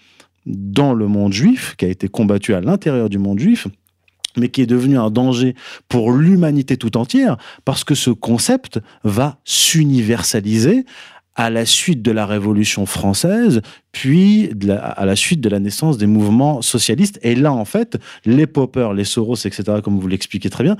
dans 0.47 0.93
le 0.93 1.09
monde 1.09 1.33
juif, 1.33 1.75
qui 1.77 1.85
a 1.85 1.89
été 1.89 2.09
combattu 2.09 2.55
à 2.55 2.61
l'intérieur 2.61 3.09
du 3.09 3.19
monde 3.19 3.39
juif, 3.39 3.67
mais 4.37 4.49
qui 4.49 4.63
est 4.63 4.67
devenu 4.67 4.99
un 4.99 5.11
danger 5.11 5.55
pour 5.89 6.13
l'humanité 6.13 6.77
tout 6.77 6.97
entière, 6.97 7.37
parce 7.65 7.85
que 7.85 7.95
ce 7.95 8.11
concept 8.11 8.81
va 9.05 9.39
s'universaliser 9.45 10.85
à 11.35 11.51
la 11.51 11.65
suite 11.65 12.03
de 12.03 12.11
la 12.11 12.27
Révolution 12.27 12.85
française, 12.85 13.63
puis 13.93 14.51
à 14.71 15.07
la 15.07 15.15
suite 15.15 15.41
de 15.41 15.49
la 15.49 15.61
naissance 15.61 15.97
des 15.97 16.09
mouvements 16.09 16.63
socialistes. 16.63 17.21
Et 17.23 17.37
là, 17.37 17.53
en 17.53 17.65
fait, 17.65 17.97
les 18.25 18.49
Popper, 18.49 18.91
les 18.95 19.05
Soros, 19.05 19.37
etc., 19.37 19.63
comme 19.83 20.01
vous 20.01 20.09
l'expliquez 20.09 20.51
très 20.51 20.65
bien, 20.65 20.77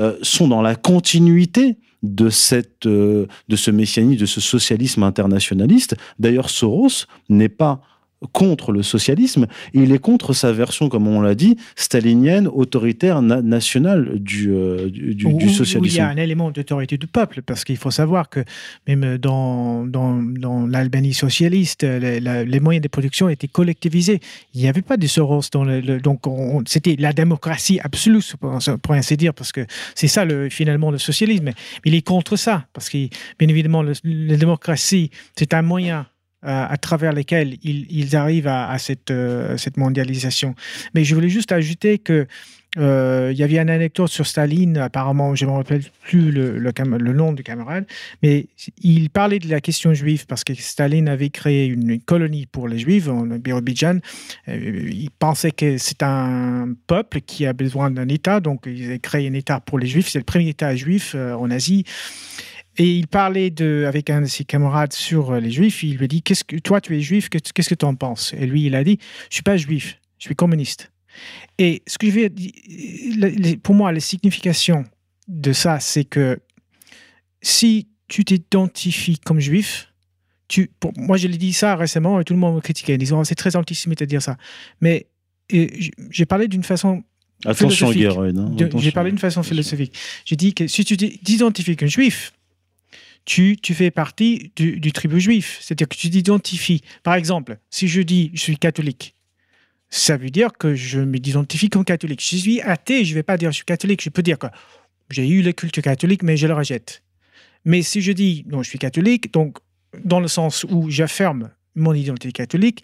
euh, 0.00 0.16
sont 0.20 0.48
dans 0.48 0.60
la 0.60 0.74
continuité 0.74 1.78
de, 2.02 2.28
cette, 2.30 2.86
euh, 2.86 3.26
de 3.48 3.56
ce 3.56 3.70
messianisme, 3.70 4.20
de 4.20 4.26
ce 4.26 4.40
socialisme 4.40 5.02
internationaliste. 5.02 5.96
D'ailleurs, 6.18 6.50
Soros 6.50 7.06
n'est 7.28 7.48
pas 7.48 7.80
contre 8.32 8.72
le 8.72 8.82
socialisme, 8.82 9.46
il 9.74 9.92
est 9.92 9.98
contre 9.98 10.32
sa 10.32 10.52
version, 10.52 10.88
comme 10.88 11.08
on 11.08 11.20
l'a 11.20 11.34
dit, 11.34 11.56
stalinienne, 11.76 12.46
autoritaire, 12.48 13.22
nationale 13.22 14.18
du, 14.18 14.50
euh, 14.50 14.88
du, 14.90 15.48
socialisme. 15.50 15.84
il 15.84 15.96
y 15.96 16.00
a 16.00 16.08
un 16.08 16.16
élément 16.16 16.50
d'autorité 16.50 16.98
du 16.98 17.06
peuple, 17.06 17.42
parce 17.42 17.64
qu'il 17.64 17.76
faut 17.76 17.90
savoir 17.90 18.28
que 18.28 18.44
même 18.86 19.18
dans, 19.18 19.86
dans, 19.86 20.22
dans 20.22 20.66
l'Albanie 20.66 21.14
socialiste, 21.14 21.82
les, 21.82 22.60
moyens 22.60 22.82
de 22.82 22.88
production 22.88 23.28
étaient 23.28 23.48
collectivisés. 23.48 24.20
Il 24.54 24.60
n'y 24.60 24.68
avait 24.68 24.82
pas 24.82 24.96
de 24.96 25.06
Soros. 25.06 25.42
Dans 25.52 25.64
le, 25.64 25.80
donc, 26.00 26.22
c'était 26.66 26.96
la 26.98 27.12
démocratie 27.12 27.80
absolue, 27.82 28.22
pour, 28.40 28.94
ainsi 28.94 29.16
dire, 29.16 29.34
parce 29.34 29.52
que 29.52 29.66
c'est 29.94 30.08
ça, 30.08 30.24
le, 30.24 30.48
finalement, 30.48 30.90
le 30.90 30.98
socialisme. 30.98 31.44
Mais 31.46 31.54
il 31.84 31.94
est 31.94 32.02
contre 32.02 32.36
ça, 32.36 32.66
parce 32.72 32.88
que, 32.88 33.08
bien 33.38 33.48
évidemment, 33.48 33.82
la 33.82 34.36
démocratie, 34.36 35.10
c'est 35.36 35.54
un 35.54 35.62
moyen 35.62 36.06
à 36.42 36.76
travers 36.76 37.12
lesquels 37.12 37.56
ils, 37.62 38.16
arrivent 38.16 38.48
à, 38.48 38.76
cette, 38.78 39.10
euh, 39.10 39.56
cette, 39.56 39.76
mondialisation. 39.76 40.54
Mais 40.94 41.04
je 41.04 41.14
voulais 41.14 41.28
juste 41.28 41.52
ajouter 41.52 41.98
que 41.98 42.26
euh, 42.78 43.28
il 43.32 43.38
y 43.38 43.42
avait 43.42 43.58
une 43.58 43.68
anecdote 43.68 44.08
sur 44.08 44.26
Staline, 44.26 44.78
apparemment, 44.78 45.34
je 45.34 45.44
ne 45.44 45.50
me 45.50 45.56
rappelle 45.56 45.82
plus 46.00 46.32
le, 46.32 47.12
nom 47.12 47.32
du 47.32 47.42
camarade, 47.42 47.84
mais 48.22 48.46
il 48.82 49.10
parlait 49.10 49.38
de 49.38 49.48
la 49.50 49.60
question 49.60 49.92
juive 49.92 50.24
parce 50.26 50.42
que 50.42 50.54
Staline 50.54 51.08
avait 51.08 51.28
créé 51.28 51.66
une, 51.66 52.00
colonie 52.00 52.46
pour 52.46 52.68
les 52.68 52.78
juifs 52.78 53.08
en 53.08 53.26
Birobidjan. 53.26 53.98
Euh, 54.48 54.88
il 54.90 55.10
pensait 55.10 55.50
que 55.50 55.76
c'est 55.76 56.02
un 56.02 56.72
peuple 56.86 57.20
qui 57.20 57.44
a 57.44 57.52
besoin 57.52 57.90
d'un 57.90 58.08
État, 58.08 58.40
donc 58.40 58.62
il 58.66 58.90
a 58.92 58.98
créé 58.98 59.28
un 59.28 59.34
État 59.34 59.60
pour 59.60 59.78
les 59.78 59.86
juifs. 59.86 60.08
C'est 60.08 60.18
le 60.18 60.24
premier 60.24 60.48
État 60.48 60.74
juif 60.74 61.14
en 61.14 61.50
Asie. 61.50 61.84
Et 62.78 62.96
il 62.96 63.06
parlait 63.06 63.50
de, 63.50 63.84
avec 63.86 64.08
un 64.10 64.22
de 64.22 64.26
ses 64.26 64.44
camarades 64.44 64.92
sur 64.92 65.34
les 65.34 65.50
juifs. 65.50 65.82
Il 65.82 65.96
lui 65.96 66.04
a 66.04 66.08
dit 66.08 66.22
Qu'est-ce 66.22 66.44
que, 66.44 66.56
Toi, 66.56 66.80
tu 66.80 66.96
es 66.96 67.00
juif, 67.00 67.28
qu'est-ce 67.28 67.68
que 67.68 67.74
tu 67.74 67.84
en 67.84 67.94
penses? 67.94 68.34
Et 68.34 68.46
lui, 68.46 68.66
il 68.66 68.74
a 68.74 68.84
dit 68.84 68.98
Je 69.00 69.26
ne 69.26 69.34
suis 69.34 69.42
pas 69.42 69.56
juif, 69.56 69.98
je 70.18 70.26
suis 70.26 70.34
communiste. 70.34 70.90
Et 71.58 71.82
ce 71.86 71.98
que 71.98 72.06
je 72.08 72.12
veux 72.12 72.28
dire, 72.30 73.58
pour 73.62 73.74
moi, 73.74 73.92
la 73.92 74.00
signification 74.00 74.84
de 75.28 75.52
ça, 75.52 75.80
c'est 75.80 76.04
que 76.04 76.40
si 77.42 77.88
tu 78.08 78.24
t'identifies 78.24 79.18
comme 79.18 79.40
juif, 79.40 79.88
tu, 80.48 80.70
pour, 80.80 80.92
moi, 80.96 81.16
je 81.16 81.28
l'ai 81.28 81.38
dit 81.38 81.52
ça 81.52 81.76
récemment 81.76 82.20
et 82.20 82.24
tout 82.24 82.32
le 82.32 82.38
monde 82.38 82.56
me 82.56 82.60
critiquait, 82.60 82.96
disant 82.98 83.20
oh, 83.20 83.24
c'est 83.24 83.34
très 83.34 83.56
antisémite 83.56 84.00
de 84.00 84.04
dire 84.06 84.22
ça. 84.22 84.36
Mais 84.80 85.06
j'ai 86.10 86.26
parlé 86.26 86.48
d'une 86.48 86.62
façon 86.62 87.02
Attention, 87.44 87.90
hein, 87.90 88.56
J'ai 88.76 88.92
parlé 88.92 89.10
d'une 89.10 89.18
façon 89.18 89.42
philosophique. 89.42 89.92
J'ai 90.24 90.36
dit 90.36 90.54
que 90.54 90.68
si 90.68 90.84
tu 90.84 90.96
t'identifies 90.96 91.76
comme 91.76 91.88
juif, 91.88 92.32
tu, 93.24 93.56
fais 93.74 93.90
partie 93.90 94.50
du, 94.56 94.80
du 94.80 94.92
tribu 94.92 95.20
juif. 95.20 95.58
C'est-à-dire 95.60 95.88
que 95.88 95.96
tu 95.96 96.10
t'identifies. 96.10 96.82
Par 97.02 97.14
exemple, 97.14 97.58
si 97.70 97.88
je 97.88 98.02
dis 98.02 98.30
je 98.34 98.40
suis 98.40 98.56
catholique, 98.56 99.14
ça 99.90 100.16
veut 100.16 100.30
dire 100.30 100.52
que 100.52 100.74
je 100.74 101.00
m'identifie 101.00 101.68
comme 101.68 101.84
catholique. 101.84 102.22
Je 102.22 102.36
suis 102.36 102.60
athée, 102.62 103.04
je 103.04 103.10
ne 103.10 103.14
vais 103.16 103.22
pas 103.22 103.36
dire 103.36 103.50
je 103.50 103.56
suis 103.56 103.64
catholique. 103.64 104.02
Je 104.02 104.10
peux 104.10 104.22
dire 104.22 104.38
que 104.38 104.46
j'ai 105.10 105.28
eu 105.28 105.42
le 105.42 105.52
culte 105.52 105.80
catholique, 105.82 106.22
mais 106.22 106.36
je 106.36 106.46
le 106.46 106.54
rejette. 106.54 107.02
Mais 107.64 107.82
si 107.82 108.00
je 108.00 108.12
dis 108.12 108.44
non, 108.48 108.62
je 108.62 108.68
suis 108.68 108.78
catholique, 108.78 109.32
donc 109.32 109.58
dans 110.04 110.20
le 110.20 110.28
sens 110.28 110.64
où 110.64 110.90
j'affirme 110.90 111.50
mon 111.74 111.94
identité 111.94 112.32
catholique, 112.32 112.82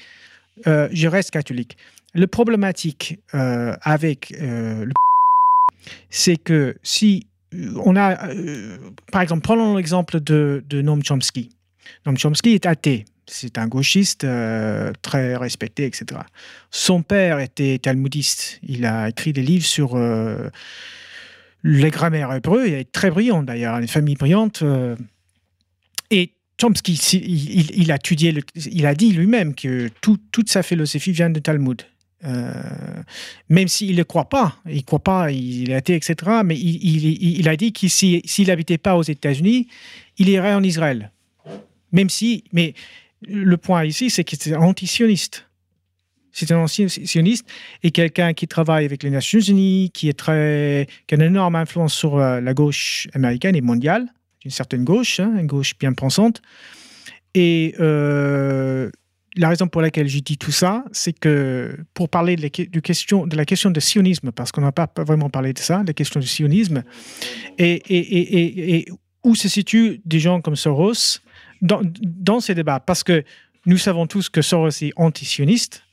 euh, 0.67 0.89
je 0.93 1.09
reste 1.09 1.31
catholique. 1.31 1.77
Le 2.15 2.27
problématique 2.27 3.19
euh, 3.35 3.77
avec 3.83 4.35
euh, 4.41 4.85
le 4.85 4.93
c'est 6.11 6.37
que 6.37 6.77
si 6.83 7.27
on 7.53 7.97
a, 7.97 8.17
par 9.13 9.23
exemple, 9.23 9.43
prenons 9.43 9.77
l'exemple 9.77 10.21
de, 10.21 10.63
Noam 10.73 11.03
Chomsky. 11.03 11.51
Noam 12.07 12.19
Chomsky 12.19 12.51
est 12.51 12.67
athée. 12.67 13.05
C'est 13.27 13.59
un 13.59 13.69
gauchiste 13.69 14.27
très 15.03 15.37
respecté, 15.37 15.85
etc. 15.85 16.21
Son 16.71 17.03
père 17.03 17.41
était 17.41 17.79
talmudiste. 17.79 18.59
Il 18.63 18.87
a 18.87 19.11
écrit 19.11 19.35
des 19.35 19.43
livres 19.43 19.67
sur 19.67 19.99
les 21.63 21.91
grammaires 21.91 22.33
hébreux. 22.33 22.67
Il 22.67 22.73
est 22.73 22.91
très 22.91 23.11
brillant 23.11 23.43
d'ailleurs, 23.43 23.79
une 23.79 23.89
famille 23.89 24.15
brillante. 24.15 24.63
et 26.11 26.33
Chomsky, 26.59 26.95
il, 27.75 27.93
a 27.93 27.97
étudié, 27.97 28.35
il 28.55 28.87
a 28.87 28.95
dit 28.95 29.13
lui-même 29.13 29.55
que 29.55 29.91
toute 30.01 30.49
sa 30.49 30.63
philosophie 30.63 31.13
vient 31.13 31.31
de 31.31 31.39
Talmud. 31.39 31.83
Euh, 32.25 32.53
même 33.49 33.69
s'il 33.69 33.97
ne 33.97 34.03
croit 34.03 34.29
pas, 34.29 34.57
il 34.69 34.85
croit 34.85 34.99
pas, 34.99 35.31
il 35.31 35.71
est 35.71 35.75
athée, 35.75 35.95
etc. 35.95 36.17
Mais 36.45 36.59
il, 36.59 37.49
a 37.49 37.57
dit 37.57 37.73
que 37.73 37.87
s'il 37.89 38.47
n'habitait 38.47 38.79
pas 38.79 38.97
aux 38.97 39.03
États-Unis, 39.03 39.69
il 40.19 40.29
irait 40.29 40.55
en 40.55 40.63
Israël. 40.63 41.13
Même 41.93 42.11
si, 42.11 42.45
mais 42.53 42.75
le 43.27 43.57
point 43.57 43.85
ici, 43.85 44.11
c'est 44.11 44.25
qu'il 44.25 44.53
est 44.53 44.57
anti-sioniste. 44.57 45.45
C'est 46.33 46.53
un 46.53 46.59
ancien 46.59 46.87
sioniste 46.89 47.49
et 47.83 47.91
quelqu'un 47.91 48.33
qui 48.33 48.47
travaille 48.47 48.85
avec 48.85 49.03
les 49.03 49.11
Nations 49.11 49.41
Unies, 49.41 49.91
qui, 49.93 50.09
est 50.09 50.19
très, 50.19 50.87
qui 51.07 51.15
a 51.15 51.17
une 51.17 51.23
énorme 51.23 51.57
influence 51.57 51.95
sur 51.95 52.19
euh, 52.19 52.41
la 52.41 52.55
gauche 52.55 53.09
américaine 53.15 53.57
et 53.57 53.61
mondiale, 53.61 54.07
une 54.45 54.51
certaine 54.51 54.85
gauche, 54.85 55.19
hein, 55.19 55.35
une 55.39 55.47
gauche 55.47 55.77
bien 55.79 55.93
pensante. 55.95 56.43
Et 57.35 57.75
euh, 57.81 58.91
la 59.39 59.49
raison 59.49 59.69
pour 59.69 59.81
laquelle 59.81 60.09
je 60.09 60.19
dis 60.19 60.37
tout 60.37 60.51
ça, 60.51 60.85
c'est 60.93 61.19
que 61.19 61.79
pour 61.95 62.09
parler 62.09 62.35
de, 62.35 62.43
la 62.43 62.51
question, 62.51 63.27
de 63.27 63.37
la 63.37 63.45
question 63.45 63.71
du 63.71 63.81
sionisme, 63.81 64.33
parce 64.33 64.51
qu'on 64.51 64.61
n'a 64.61 64.73
pas 64.73 64.91
vraiment 64.97 65.31
parlé 65.31 65.53
de 65.53 65.61
ça, 65.61 65.83
la 65.87 65.93
question 65.93 66.19
du 66.19 66.27
sionisme, 66.27 66.83
et, 67.57 67.75
et, 67.89 68.77
et, 68.77 68.89
où 69.23 69.35
se 69.35 69.49
situent 69.49 70.01
des 70.05 70.19
gens 70.19 70.41
comme 70.41 70.57
Soros 70.57 71.21
dans, 71.63 71.81
dans 72.03 72.41
ces 72.41 72.55
débats? 72.55 72.81
Parce 72.81 73.05
que 73.05 73.23
nous 73.65 73.79
savons 73.79 74.07
tous 74.07 74.29
que 74.29 74.43
Soros 74.43 74.69
est 74.83 74.93
anti-sioniste, 74.97 75.85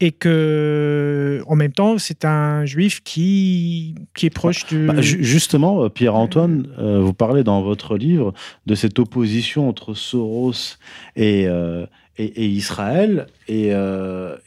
et 0.00 0.10
que 0.10 1.42
en 1.46 1.54
même 1.54 1.72
temps 1.72 1.98
c'est 1.98 2.24
un 2.24 2.64
juif 2.64 3.00
qui 3.04 3.94
qui 4.14 4.26
est 4.26 4.30
proche 4.30 4.66
du 4.66 4.86
bah, 4.86 5.00
justement 5.00 5.84
euh, 5.84 5.88
Pierre-Antoine 5.88 6.66
euh, 6.78 6.98
vous 6.98 7.14
parlez 7.14 7.44
dans 7.44 7.62
votre 7.62 7.96
livre 7.96 8.34
de 8.66 8.74
cette 8.74 8.98
opposition 8.98 9.68
entre 9.68 9.94
Soros 9.94 10.78
et 11.14 11.46
euh, 11.46 11.86
et, 12.18 12.46
Israël. 12.46 13.26
Et, 13.48 13.72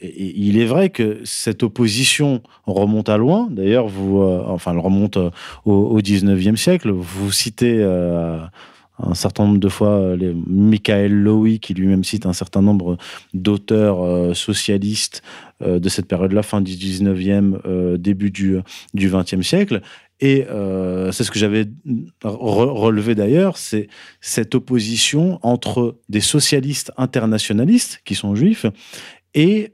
il 0.01 0.59
est 0.59 0.65
vrai 0.65 0.89
que 0.89 1.19
cette 1.23 1.63
opposition 1.63 2.41
remonte 2.65 3.09
à 3.09 3.17
loin. 3.17 3.47
D'ailleurs, 3.51 3.87
vous, 3.87 4.21
enfin, 4.21 4.71
elle 4.71 4.79
remonte 4.79 5.17
au, 5.17 5.31
au 5.65 5.99
19e 5.99 6.55
siècle. 6.55 6.91
Vous 6.91 7.31
citez 7.31 7.83
un 8.99 9.13
certain 9.13 9.45
nombre 9.45 9.59
de 9.59 9.69
fois 9.69 9.99
euh, 9.99 10.33
Michael 10.47 11.13
Lowy, 11.13 11.59
qui 11.59 11.73
lui-même 11.73 12.03
cite 12.03 12.25
un 12.25 12.33
certain 12.33 12.61
nombre 12.61 12.97
d'auteurs 13.33 14.03
euh, 14.03 14.33
socialistes 14.33 15.21
euh, 15.61 15.79
de 15.79 15.89
cette 15.89 16.07
période-là, 16.07 16.43
fin 16.43 16.61
du 16.61 16.73
19e, 16.73 17.97
début 17.97 18.31
du, 18.31 18.57
du 18.93 19.09
20e 19.09 19.43
siècle. 19.43 19.81
Et 20.19 20.45
c'est 21.11 21.23
ce 21.23 21.29
que 21.29 21.37
j'avais 21.37 21.65
relevé 22.23 23.13
d'ailleurs, 23.13 23.57
c'est 23.57 23.87
cette 24.19 24.55
opposition 24.55 25.39
entre 25.43 25.99
des 26.09 26.21
socialistes 26.21 26.91
internationalistes, 26.97 28.01
qui 28.03 28.15
sont 28.15 28.33
juifs, 28.35 28.65
et, 29.35 29.73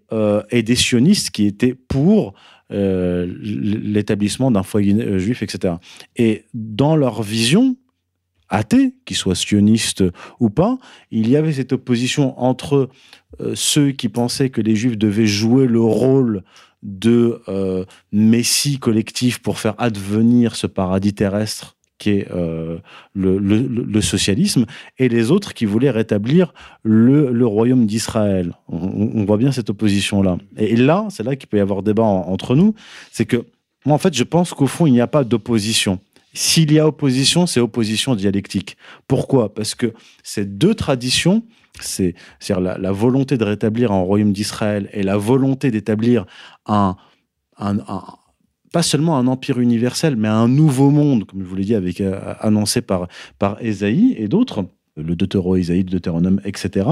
et 0.52 0.64
des 0.64 0.76
sionistes 0.76 1.30
qui 1.30 1.46
étaient 1.46 1.76
pour 1.76 2.34
l'établissement 2.70 4.52
d'un 4.52 4.64
foyer 4.64 5.18
juif, 5.18 5.44
etc. 5.44 5.76
Et 6.18 6.44
dans 6.54 6.98
leur 6.98 7.24
vision, 7.24 7.78
athées, 8.54 8.94
qu'ils 9.06 9.18
soient 9.18 9.36
sionistes 9.36 10.04
ou 10.40 10.50
pas, 10.50 10.78
il 11.12 11.30
y 11.30 11.36
avait 11.36 11.54
cette 11.54 11.74
opposition 11.74 12.40
entre 12.40 12.90
euh, 13.42 13.54
ceux 13.56 13.92
qui 13.92 14.10
pensaient 14.10 14.50
que 14.50 14.62
les 14.62 14.76
juifs 14.76 14.98
devaient 14.98 15.26
jouer 15.26 15.66
le 15.66 15.82
rôle 15.82 16.44
de 16.84 17.42
euh, 17.48 17.86
messie 18.12 18.78
collectif 18.78 19.40
pour 19.40 19.58
faire 19.58 19.76
advenir 19.78 20.56
ce 20.56 20.68
paradis 20.68 21.14
terrestre 21.14 21.76
qui 22.04 22.10
est 22.10 22.28
euh, 22.32 22.80
le, 23.16 24.02
socialisme, 24.02 24.66
et 24.98 25.08
les 25.08 25.32
autres 25.32 25.54
qui 25.54 25.64
voulaient 25.64 25.92
rétablir 25.92 26.54
le, 26.84 27.46
royaume 27.46 27.86
d'Israël. 27.86 28.54
On, 28.68 29.24
voit 29.24 29.38
bien 29.38 29.54
cette 29.54 29.70
opposition-là. 29.70 30.38
Et, 30.58 30.76
là, 30.76 31.08
c'est 31.10 31.24
là 31.24 31.38
qu'il 31.38 31.48
peut 31.48 31.58
y 31.58 31.62
avoir 31.62 31.82
débat 31.82 32.04
entre 32.04 32.56
nous, 32.56 32.74
c'est 33.12 33.26
que 33.26 33.46
moi, 33.86 33.96
en 33.96 34.00
fait, 34.00 34.14
je 34.14 34.24
pense 34.24 34.54
qu'au 34.54 34.68
fond, 34.68 34.86
il 34.86 34.92
n'y 34.92 35.02
a 35.02 35.08
pas 35.08 35.24
d'opposition. 35.24 36.00
S'il 36.34 36.74
y 36.74 36.80
a 36.80 36.88
opposition, 36.88 37.46
c'est 37.46 37.62
opposition 37.62 38.16
dialectique. 38.16 38.76
Pourquoi? 39.08 39.54
Parce 39.54 39.74
que 39.74 39.94
ces 40.24 40.46
deux 40.46 40.76
traditions, 40.76 41.44
c'est 41.80 42.16
la, 42.50 42.78
la 42.78 42.92
volonté 42.92 43.38
de 43.38 43.44
rétablir 43.44 43.92
un 43.92 44.02
royaume 44.02 44.34
d'Israël 44.34 44.90
et 44.94 45.04
la 45.04 45.18
volonté 45.18 45.72
d'établir 45.72 46.26
un, 46.66 46.96
pas 48.72 48.84
seulement 48.84 49.18
un 49.18 49.28
empire 49.28 49.60
universel, 49.60 50.16
mais 50.16 50.28
un 50.28 50.48
nouveau 50.48 50.90
monde, 50.90 51.26
comme 51.26 51.42
je 51.44 51.48
vous 51.48 51.56
l'ai 51.56 51.64
dit, 51.64 51.76
avec, 51.76 52.02
euh, 52.02 52.34
annoncé 52.40 52.82
par, 52.82 53.08
par 53.40 53.58
et 53.62 54.28
d'autres, 54.28 54.66
le 54.98 55.16
Deutéro-Ésaïe, 55.16 55.84
Deutéronome, 55.84 56.42
etc. 56.44 56.88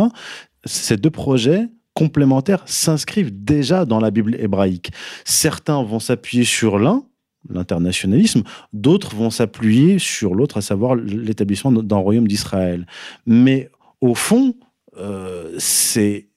Ces 0.66 0.98
deux 0.98 1.10
projets 1.10 1.68
complémentaires 1.94 2.64
s'inscrivent 2.66 3.44
déjà 3.44 3.86
dans 3.86 4.00
la 4.00 4.12
Bible 4.12 4.36
hébraïque. 4.36 4.92
Certains 5.26 5.84
vont 5.84 6.00
s'appuyer 6.00 6.44
sur 6.44 6.80
l'un, 6.80 7.04
l'internationalisme, 7.50 8.44
d'autres 8.74 9.16
vont 9.16 9.32
s'appuyer 9.32 9.98
sur 10.00 10.36
l'autre, 10.36 10.58
à 10.58 10.62
savoir 10.62 10.96
l'établissement 10.96 11.72
d'un 11.72 11.98
royaume 11.98 12.28
d'Israël. 12.28 12.86
Mais 13.26 13.70
au 14.02 14.16
fond, 14.16 14.56
euh, 14.98 15.56
ces, 15.58 16.30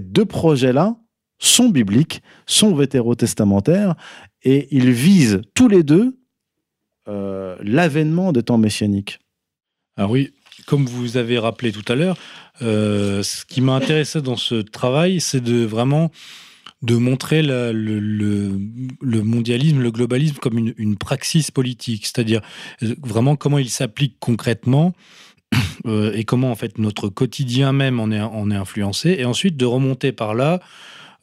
deux 0.00 0.24
projets-là 0.24 0.96
sont 1.38 1.68
bibliques, 1.68 2.22
sont 2.46 2.74
vétérotestamentaires, 2.74 3.94
et 4.42 4.68
ils 4.70 4.90
visent 4.90 5.42
tous 5.54 5.68
les 5.68 5.82
deux 5.82 6.18
euh, 7.08 7.56
l'avènement 7.62 8.32
des 8.32 8.42
temps 8.42 8.58
messianiques. 8.58 9.18
Ah 9.96 10.06
oui, 10.08 10.32
comme 10.66 10.86
vous 10.86 11.16
avez 11.16 11.38
rappelé 11.38 11.72
tout 11.72 11.90
à 11.90 11.94
l'heure, 11.94 12.16
euh, 12.62 13.22
ce 13.22 13.44
qui 13.44 13.60
m'a 13.60 13.74
intéressé 13.74 14.20
dans 14.20 14.36
ce 14.36 14.56
travail, 14.56 15.20
c'est 15.20 15.40
de 15.40 15.64
vraiment 15.64 16.10
de 16.82 16.96
montrer 16.96 17.42
le, 17.42 17.72
mondialisme, 19.02 19.80
le 19.80 19.90
globalisme 19.90 20.36
comme 20.36 20.72
une, 20.76 20.96
praxis 20.96 21.50
politique, 21.50 22.06
c'est-à-dire 22.06 22.40
vraiment 22.80 23.36
comment 23.36 23.58
il 23.58 23.68
s'applique 23.68 24.16
concrètement 24.18 24.94
euh, 25.86 26.12
et 26.14 26.24
comment 26.24 26.50
en 26.50 26.54
fait 26.54 26.78
notre 26.78 27.08
quotidien 27.08 27.72
même 27.72 28.00
en 28.00 28.10
est, 28.10 28.20
en 28.20 28.50
est 28.50 28.56
influencé, 28.56 29.16
et 29.18 29.24
ensuite 29.24 29.56
de 29.56 29.64
remonter 29.64 30.12
par 30.12 30.34
là 30.34 30.60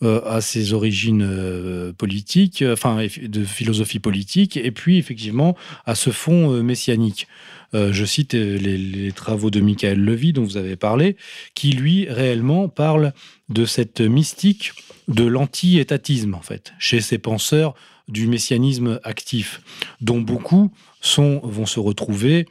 euh, 0.04 0.22
à 0.26 0.42
ses 0.42 0.74
origines 0.74 1.94
politiques, 1.98 2.64
enfin 2.68 3.08
de 3.22 3.44
philosophie 3.44 4.00
politique, 4.00 4.58
et 4.58 4.72
puis 4.72 4.98
effectivement 4.98 5.56
à 5.86 5.96
ce 5.96 6.12
fond 6.12 6.62
messianique. 6.62 7.28
je 7.74 8.06
cite 8.06 8.34
les, 8.34 9.12
travaux 9.12 9.50
de 9.50 9.60
Michael 9.60 10.00
Levy 10.00 10.34
dont 10.34 10.44
vous 10.44 10.58
avez 10.58 10.76
parlé, 10.76 11.18
qui 11.56 11.72
lui 11.72 12.08
réellement 12.08 12.70
parle 12.70 13.14
de 13.50 13.66
cette 13.66 14.02
mystique 14.02 14.74
de 15.08 15.24
l'anti-étatisme, 15.24 16.36
en 16.36 16.42
fait, 16.42 16.74
chez 16.80 17.02
ces 17.02 17.18
penseurs 17.18 17.74
du 18.08 18.28
messianisme 18.28 19.00
actif, 19.04 19.62
dont 20.02 20.22
beaucoup 20.22 20.72
sont, 21.02 21.40
vont 21.44 21.66
se 21.66 21.80
retrouver 21.80 22.46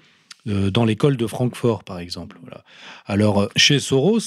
dans 0.46 0.84
l'école 0.84 1.16
de 1.16 1.26
Francfort, 1.26 1.84
par 1.84 1.98
exemple. 1.98 2.38
Alors, 3.06 3.48
chez 3.56 3.80
Soros, 3.80 4.20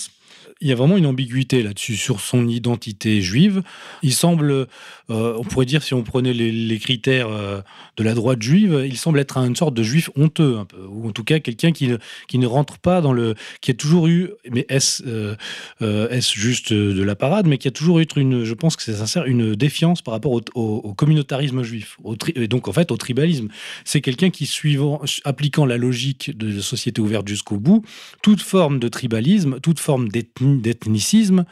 il 0.61 0.67
y 0.67 0.71
a 0.71 0.75
vraiment 0.75 0.97
une 0.97 1.05
ambiguïté 1.05 1.63
là-dessus 1.63 1.95
sur 1.95 2.19
son 2.19 2.47
identité 2.47 3.21
juive. 3.21 3.61
Il 4.03 4.13
semble, 4.13 4.51
euh, 4.51 4.67
on 5.09 5.43
pourrait 5.43 5.65
dire, 5.65 5.83
si 5.83 5.93
on 5.93 6.03
prenait 6.03 6.33
les, 6.33 6.79
critères 6.79 7.29
euh, 7.29 7.61
de 7.97 8.03
la 8.03 8.13
droite 8.13 8.41
juive, 8.41 8.83
il 8.85 8.97
semble 8.97 9.19
être 9.19 9.37
une 9.37 9.55
sorte 9.55 9.73
de 9.73 9.83
juif 9.83 10.09
honteux, 10.15 10.57
un 10.57 10.65
peu, 10.65 10.81
ou 10.89 11.07
en 11.07 11.11
tout 11.11 11.23
cas 11.23 11.39
quelqu'un 11.39 11.71
qui 11.71 11.89
qui 12.27 12.37
ne 12.37 12.47
rentre 12.47 12.77
pas 12.77 13.01
dans 13.01 13.13
le, 13.13 13.35
qui 13.61 13.71
a 13.71 13.73
toujours 13.73 14.07
eu, 14.07 14.31
mais 14.49 14.65
est-ce 14.69 15.03
euh, 15.05 16.09
est 16.09 16.33
juste 16.33 16.73
de 16.73 17.03
la 17.03 17.15
parade, 17.15 17.47
mais 17.47 17.57
qui 17.57 17.67
a 17.67 17.71
toujours 17.71 17.99
eu 17.99 18.05
une, 18.15 18.43
je 18.43 18.53
pense 18.53 18.75
que 18.75 18.83
c'est 18.83 18.95
sincère, 18.95 19.25
une 19.25 19.55
défiance 19.55 20.01
par 20.01 20.13
rapport 20.13 20.41
au, 20.55 20.93
communautarisme 20.93 21.63
juif, 21.63 21.97
et 22.35 22.47
donc 22.47 22.67
en 22.67 22.73
fait 22.73 22.91
au 22.91 22.97
tribalisme. 22.97 23.47
C'est 23.85 24.01
quelqu'un 24.01 24.29
qui, 24.29 24.45
suivant, 24.45 25.01
appliquant 25.23 25.65
la 25.65 25.77
logique 25.77 26.37
de 26.37 26.55
la 26.55 26.61
société 26.61 27.01
ouverte 27.01 27.27
jusqu'au 27.27 27.57
bout, 27.57 27.83
toute 28.21 28.41
forme 28.41 28.79
de 28.79 28.87
tribalisme, 28.87 29.59
toute 29.61 29.79
forme 29.79 30.09
d'ethnie 30.09 30.48
d'ethnicisme 30.57 31.45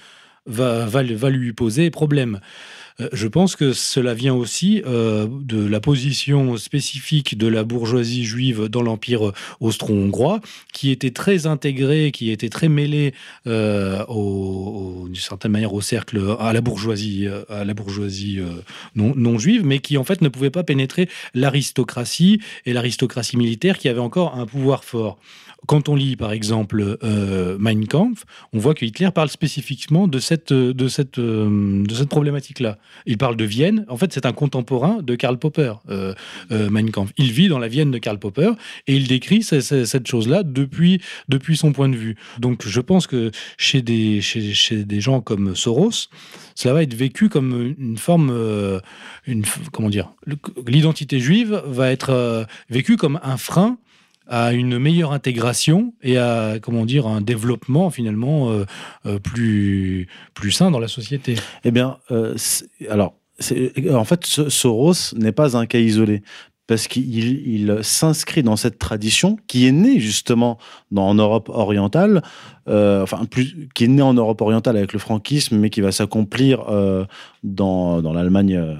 va, 0.46 1.02
lui 1.02 1.54
poser 1.54 1.90
problème. 1.92 2.40
Euh, 3.00 3.10
je 3.14 3.28
pense 3.28 3.56
que 3.56 3.74
cela 3.74 4.14
vient 4.14 4.34
aussi 4.34 4.82
euh, 4.86 5.28
de 5.30 5.66
la 5.66 5.80
position 5.80 6.58
spécifique 6.58 7.38
de 7.38 7.48
la 7.48 7.64
bourgeoisie 7.64 8.26
juive 8.26 8.68
dans 8.68 8.82
l'Empire 8.82 9.32
austro-hongrois, 9.60 10.42
qui 10.74 10.92
était 10.92 11.12
très 11.12 11.46
intégrée, 11.46 12.12
qui 12.12 12.32
était 12.32 12.50
très 12.50 12.70
mêlée 12.70 13.14
euh, 13.46 14.04
d'une 15.06 15.16
certaine 15.16 15.52
manière 15.52 15.74
au 15.74 15.82
cercle, 15.82 16.36
à 16.40 16.54
la 16.54 16.62
bourgeoisie, 16.62 17.28
à 17.50 17.64
la 17.66 17.74
bourgeoisie 17.74 18.40
non, 18.96 19.14
non, 19.16 19.38
juive, 19.38 19.66
mais 19.66 19.80
qui 19.80 19.98
en 19.98 20.04
fait 20.04 20.22
ne 20.22 20.30
pouvait 20.30 20.50
pas 20.50 20.64
pénétrer 20.64 21.10
l'aristocratie 21.34 22.42
et 22.66 22.74
l'aristocratie 22.74 23.38
militaire 23.38 23.78
qui 23.78 23.90
avait 23.90 24.00
encore 24.00 24.36
un 24.36 24.46
pouvoir 24.46 24.84
fort. 24.84 25.20
Quand 25.66 25.90
on 25.90 25.96
lit, 25.96 26.16
par 26.16 26.32
exemple, 26.32 26.98
euh, 27.04 27.58
Mein 27.60 27.88
Kampf, 27.88 28.26
on 28.54 28.60
voit 28.60 28.74
que 28.74 28.86
Hitler 28.86 29.10
parle 29.14 29.30
spécifiquement 29.30 30.08
de 30.08 30.20
cette, 30.20 30.54
de 30.54 30.88
cette, 30.88 31.18
euh, 31.18 31.84
de 31.84 31.94
cette 31.94 32.10
problématique-là. 32.10 32.78
Il 33.06 33.18
parle 33.18 33.36
de 33.36 33.46
Vienne. 33.46 33.86
En 33.90 33.98
fait, 33.98 34.14
c'est 34.14 34.26
un 34.26 34.34
contemporain 34.34 35.00
de 35.02 35.16
Karl 35.16 35.38
Popper, 35.38 35.74
euh, 35.90 36.14
Mein 36.50 36.92
Kampf. 36.92 37.12
Il 37.18 37.32
vit 37.32 37.48
dans 37.48 37.60
la 37.60 37.68
Vienne 37.68 37.92
de 37.92 37.98
Karl 37.98 38.20
Popper 38.20 38.52
et 38.88 38.96
il 38.96 39.08
décrit 39.08 39.44
cette 39.44 40.08
chose-là 40.08 40.44
depuis, 40.44 41.02
depuis 41.30 41.58
son 41.58 41.72
point 41.72 41.90
de 41.90 41.96
vue. 41.96 42.16
Donc, 42.40 42.68
je 42.68 42.82
pense 42.82 43.08
que 43.08 43.32
chez 43.58 43.82
des, 43.82 44.22
chez, 44.22 44.84
des 44.84 45.02
gens 45.02 45.22
comme 45.22 45.56
Soros, 45.56 46.10
cela 46.56 46.74
va 46.74 46.84
être 46.84 46.94
vécu 46.94 47.30
comme 47.30 47.76
une 47.78 47.98
forme, 47.98 48.82
une, 49.26 49.46
comment 49.72 49.90
dire, 49.90 50.12
l'identité 50.66 51.20
juive 51.20 51.62
va 51.66 51.92
être 51.92 52.48
vécue 52.70 52.98
comme 52.98 53.20
un 53.24 53.38
frein 53.38 53.78
à 54.28 54.54
une 54.54 54.78
meilleure 54.80 55.12
intégration 55.12 55.94
et 56.02 56.18
à 56.18 56.60
comment 56.62 56.86
dire 56.86 57.08
un 57.08 57.22
développement 57.22 57.90
finalement 57.90 58.50
euh, 58.50 58.66
euh, 59.06 59.20
plus 59.20 60.08
plus 60.34 60.52
sain 60.52 60.72
dans 60.72 60.80
la 60.80 60.88
société. 60.88 61.36
Eh 61.64 61.72
bien, 61.72 61.98
euh, 62.12 62.36
alors 62.90 63.16
en 63.92 64.04
fait, 64.04 64.26
Soros 64.26 65.14
n'est 65.16 65.32
pas 65.32 65.56
un 65.56 65.68
cas 65.68 65.78
isolé 65.78 66.24
parce 66.68 66.88
qu'il 66.88 67.80
s'inscrit 67.82 68.44
dans 68.44 68.58
cette 68.58 68.78
tradition 68.78 69.38
qui 69.48 69.66
est 69.66 69.72
née 69.72 70.00
justement 70.00 70.58
en 70.96 71.14
Europe 71.16 71.50
orientale, 71.50 72.22
euh, 72.68 73.04
enfin 73.04 73.22
qui 73.74 73.86
est 73.86 73.88
née 73.88 74.02
en 74.02 74.14
Europe 74.14 74.42
orientale 74.42 74.76
avec 74.76 74.92
le 74.92 75.00
franquisme, 75.00 75.58
mais 75.58 75.70
qui 75.70 75.80
va 75.80 75.94
s'accomplir 75.94 76.66
euh, 76.70 77.06
dans, 77.44 78.02
l'Allemagne, 78.14 78.56
euh, 78.58 78.76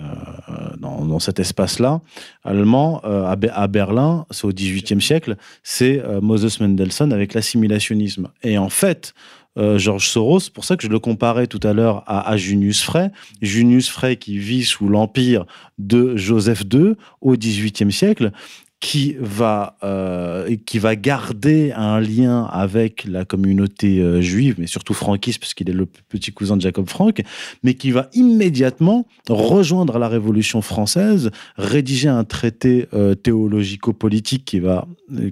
dans, 0.78 1.06
dans, 1.06 1.20
cet 1.20 1.40
espace-là 1.40 2.02
allemand, 2.44 3.00
à, 3.04 3.36
à, 3.54 3.68
Berlin, 3.68 4.26
c'est 4.32 4.46
au 4.46 4.52
XVIIIe 4.52 5.02
siècle, 5.02 5.38
c'est 5.64 6.04
Moses 6.22 6.60
Mendelssohn 6.60 7.14
avec 7.14 7.34
l'assimilationnisme. 7.34 8.28
Et 8.44 8.58
en 8.58 8.70
fait, 8.70 9.14
euh, 9.58 9.78
Georges 9.78 10.08
Soros. 10.10 10.40
pour 10.54 10.66
ça 10.66 10.78
que 10.78 10.84
je 10.84 10.90
le 10.90 11.00
comparais 11.00 11.48
tout 11.48 11.60
à 11.64 11.74
l'heure 11.74 12.04
à, 12.08 12.38
Junius 12.38 12.84
Frey. 12.84 13.12
Junius 13.42 13.90
Frey 13.90 14.16
qui 14.16 14.38
vit 14.38 14.64
sous 14.64 14.88
l'empire 14.88 15.46
de 15.78 16.16
Joseph 16.16 16.64
II 16.72 16.94
au 17.22 17.36
XVIIIe 17.36 17.92
siècle 17.92 18.32
qui 18.80 19.16
va, 19.20 19.76
euh, 19.84 20.56
qui 20.68 20.78
va 20.78 20.96
garder 20.96 21.72
un 21.76 22.00
lien 22.00 22.44
avec 22.44 23.06
la 23.06 23.26
communauté 23.26 24.00
euh, 24.00 24.22
juive, 24.22 24.56
mais 24.60 24.68
surtout 24.68 24.94
franquiste, 24.94 25.40
puisqu'il 25.40 25.70
est 25.70 25.74
le 25.74 25.88
petit 25.88 26.32
cousin 26.32 26.58
de 26.58 26.62
Jacob 26.62 26.88
Frank, 26.88 27.24
mais 27.64 27.74
qui 27.74 27.90
va 27.90 28.08
immédiatement 28.14 29.08
rejoindre 29.30 29.98
la 29.98 30.08
Révolution 30.08 30.62
française, 30.62 31.32
rédiger 31.58 32.08
un 32.08 32.24
traité 32.24 32.88
euh, 32.94 33.16
théologico-politique 33.16 34.46
qui 34.46 34.60
va, 34.60 34.88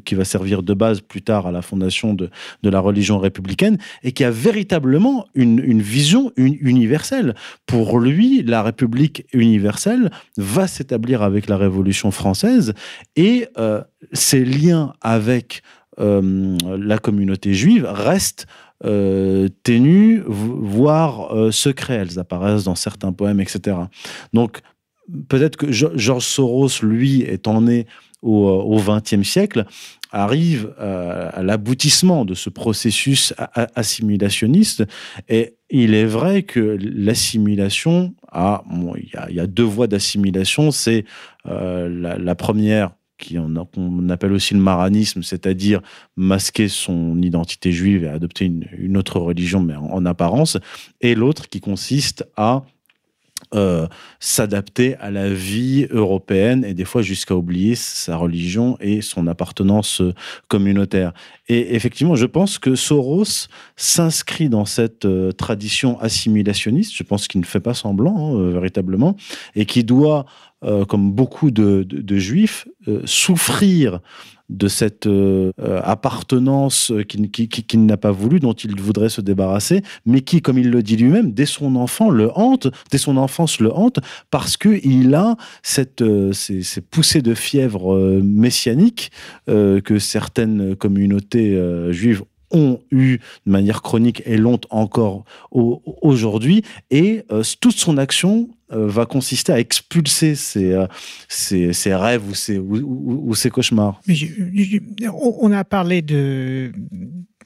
qui 0.05 0.15
va 0.15 0.25
servir 0.25 0.63
de 0.63 0.73
base 0.73 1.01
plus 1.01 1.21
tard 1.21 1.45
à 1.45 1.51
la 1.51 1.61
fondation 1.61 2.15
de, 2.15 2.31
de 2.63 2.69
la 2.69 2.79
religion 2.79 3.19
républicaine, 3.19 3.77
et 4.03 4.11
qui 4.11 4.23
a 4.23 4.31
véritablement 4.31 5.27
une, 5.35 5.59
une 5.59 5.83
vision 5.83 6.31
universelle. 6.35 7.35
Pour 7.67 7.99
lui, 7.99 8.41
la 8.41 8.63
République 8.63 9.27
universelle 9.33 10.09
va 10.37 10.65
s'établir 10.65 11.21
avec 11.21 11.47
la 11.47 11.57
Révolution 11.57 12.09
française, 12.09 12.73
et 13.15 13.34
et 13.35 13.47
euh, 13.57 13.81
ces 14.13 14.45
liens 14.45 14.93
avec 15.01 15.61
euh, 15.99 16.57
la 16.77 16.97
communauté 16.97 17.53
juive 17.53 17.85
restent 17.89 18.47
euh, 18.83 19.47
ténus, 19.63 20.21
voire 20.25 21.53
secrets. 21.53 21.95
Elles 21.95 22.19
apparaissent 22.19 22.65
dans 22.65 22.75
certains 22.75 23.11
poèmes, 23.11 23.39
etc. 23.39 23.77
Donc, 24.33 24.59
peut-être 25.27 25.57
que 25.57 25.71
Georges 25.71 26.25
Soros, 26.25 26.81
lui, 26.81 27.21
étant 27.21 27.61
né 27.61 27.87
au 28.21 28.79
XXe 28.79 29.21
siècle, 29.21 29.65
arrive 30.11 30.73
à 30.79 31.43
l'aboutissement 31.43 32.25
de 32.25 32.33
ce 32.33 32.49
processus 32.49 33.35
assimilationniste. 33.53 34.83
Et 35.29 35.57
il 35.69 35.93
est 35.93 36.05
vrai 36.05 36.41
que 36.41 36.77
l'assimilation 36.81 38.15
il 38.97 39.35
y, 39.35 39.39
a 39.39 39.47
deux 39.47 39.63
voies 39.63 39.87
d'assimilation. 39.87 40.71
C'est 40.71 41.05
la, 41.45 42.35
première 42.35 42.91
qu'on 43.17 44.09
appelle 44.09 44.33
aussi 44.33 44.53
le 44.53 44.59
maranisme, 44.59 45.23
c'est-à-dire 45.23 45.81
masquer 46.15 46.67
son 46.67 47.21
identité 47.21 47.71
juive 47.71 48.03
et 48.03 48.09
adopter 48.09 48.45
une, 48.45 48.97
autre 48.97 49.19
religion, 49.19 49.61
mais 49.61 49.75
en, 49.75 50.05
apparence, 50.05 50.57
et 51.01 51.15
l'autre 51.15 51.47
qui 51.49 51.59
consiste 51.59 52.25
à 52.35 52.65
euh, 53.53 53.87
s'adapter 54.19 54.95
à 54.95 55.11
la 55.11 55.29
vie 55.29 55.87
européenne 55.91 56.65
et 56.65 56.73
des 56.73 56.83
fois 56.83 57.01
jusqu'à 57.03 57.35
oublier 57.35 57.75
sa 57.75 58.17
religion 58.17 58.75
et 58.79 59.01
son 59.01 59.27
appartenance 59.27 60.01
communautaire. 60.47 61.13
Et 61.47 61.75
effectivement, 61.75 62.15
je 62.15 62.25
pense 62.25 62.57
que 62.57 62.75
Soros 62.75 63.47
s'inscrit 63.75 64.49
dans 64.49 64.65
cette 64.65 65.05
euh, 65.05 65.31
tradition 65.31 65.99
assimilationniste, 65.99 66.95
je 66.95 67.03
pense 67.03 67.27
qu'il 67.27 67.39
ne 67.39 67.45
fait 67.45 67.59
pas 67.59 67.75
semblant 67.75 68.17
hein, 68.17 68.39
euh, 68.39 68.51
véritablement, 68.51 69.15
et 69.55 69.65
qui 69.65 69.83
doit 69.83 70.25
euh, 70.65 70.83
comme 70.83 71.11
beaucoup 71.11 71.51
de, 71.51 71.85
juifs, 72.17 72.67
euh, 72.87 73.01
souffrir 73.05 73.99
de 74.49 74.67
cette 74.67 75.05
euh, 75.05 75.51
appartenance 75.83 76.91
qu'il 77.07 77.85
n'a 77.85 77.97
pas 77.97 78.11
voulu, 78.11 78.39
dont 78.39 78.53
il 78.53 78.79
voudrait 78.79 79.09
se 79.09 79.21
débarrasser, 79.21 79.83
mais 80.05 80.21
qui, 80.21 80.41
comme 80.41 80.57
il 80.57 80.71
le 80.71 80.81
dit 80.81 80.97
lui-même, 80.97 81.33
dès 81.33 81.45
son 81.45 81.75
enfant 81.75 82.09
le 82.09 82.31
hante, 82.35 82.67
dès 82.91 82.97
son 82.97 83.17
enfance 83.17 83.59
le 83.59 83.71
hante, 83.75 83.99
parce 84.31 84.57
qu'il 84.57 85.13
a 85.13 85.35
cette, 85.61 86.03
ces, 86.33 86.81
poussées 86.81 87.21
de 87.21 87.35
fièvre 87.35 88.21
messianique 88.23 89.11
que 89.47 89.99
certaines 89.99 90.75
communautés 90.75 91.59
juives 91.91 92.23
eu 92.91 93.19
de 93.45 93.51
manière 93.51 93.81
chronique 93.81 94.23
et 94.25 94.37
l'ont 94.37 94.59
encore 94.69 95.25
aujourd'hui. 95.51 96.63
Et 96.91 97.25
toute 97.59 97.77
son 97.77 97.97
action 97.97 98.49
euh, 98.71 98.87
va 98.87 99.05
consister 99.05 99.53
à 99.53 99.59
expulser 99.59 100.33
ces, 100.33 100.73
euh, 100.73 100.87
rêves 101.97 102.23
ou 102.27 103.35
ces, 103.35 103.49
cauchemars. 103.51 104.01
on 105.13 105.51
a 105.51 105.63
parlé 105.63 106.01
de... 106.01 106.71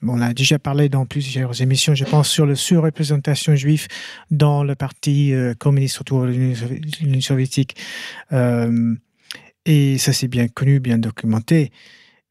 On 0.01 0.21
a 0.21 0.33
déjà 0.33 0.57
parlé 0.59 0.87
dans 0.87 1.05
plusieurs 1.05 1.61
émissions, 1.61 1.93
je 1.93 2.05
pense, 2.05 2.29
sur 2.29 2.45
la 2.45 2.55
surreprésentation 2.55 3.53
juive 3.57 3.87
dans 4.31 4.63
le 4.63 4.75
parti 4.75 5.33
euh, 5.33 5.53
communiste 5.55 6.01
de 6.09 6.25
l'Union 7.01 7.19
soviétique. 7.19 7.75
et 9.65 9.97
ça, 9.97 10.13
c'est 10.13 10.29
bien 10.29 10.47
connu, 10.47 10.79
bien 10.79 10.97
documenté. 10.97 11.71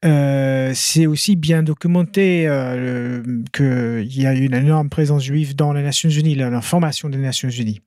C'est 0.01 1.05
aussi 1.07 1.35
bien 1.35 1.63
documenté 1.63 2.47
qu'il 3.53 4.21
y 4.21 4.25
a 4.25 4.33
une 4.33 4.53
énorme 4.53 4.89
présence 4.89 5.23
juive 5.23 5.55
dans 5.55 5.73
les 5.73 5.83
Nations 5.83 6.09
Unies, 6.09 6.35
la 6.35 6.61
formation 6.61 7.09
des 7.09 7.17
Nations 7.17 7.49
Unies. 7.49 7.81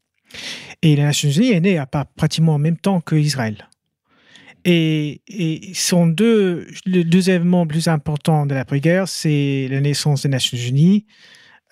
Et 0.82 0.96
les 0.96 1.02
Nations 1.02 1.30
Unies 1.30 1.52
est 1.52 1.60
née 1.60 1.78
à 1.78 1.86
pratiquement 1.86 2.54
en 2.54 2.58
même 2.58 2.76
temps 2.76 3.00
que 3.00 3.16
Israël. 3.16 3.68
Et, 4.64 5.22
et 5.26 5.74
sont 5.74 6.06
deux, 6.06 6.68
les 6.86 7.02
deux 7.02 7.30
événements 7.30 7.66
plus 7.66 7.88
importants 7.88 8.46
de 8.46 8.54
l'après-guerre, 8.54 9.08
c'est 9.08 9.66
la 9.68 9.80
naissance 9.80 10.22
des 10.22 10.28
Nations 10.28 10.56
Unies 10.56 11.04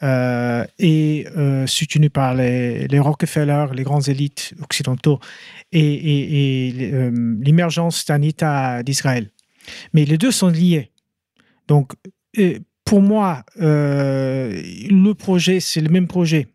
euh, 0.02 0.64
et 0.78 1.26
euh, 1.36 1.66
par 2.12 2.34
les, 2.34 2.88
les, 2.88 2.98
Rockefeller, 2.98 3.66
les 3.74 3.82
grandes 3.82 4.08
élites 4.08 4.54
occidentaux, 4.62 5.20
et, 5.72 6.68
et, 6.68 6.92
euh, 6.92 7.36
l'émergence 7.40 8.06
d'un 8.06 8.22
État 8.22 8.82
d'Israël. 8.82 9.30
Mais 9.92 10.04
les 10.04 10.18
deux 10.18 10.30
sont 10.30 10.48
liés. 10.48 10.92
Donc, 11.68 11.92
pour 12.84 13.02
moi, 13.02 13.44
le 13.56 15.12
projet, 15.12 15.60
c'est 15.60 15.80
le 15.80 15.88
même 15.88 16.08
projet. 16.08 16.48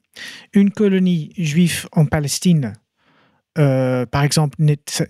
Une 0.53 0.71
colonie 0.71 1.33
juive 1.37 1.87
en 1.91 2.05
Palestine, 2.05 2.73
par 3.55 4.23
exemple, 4.23 4.57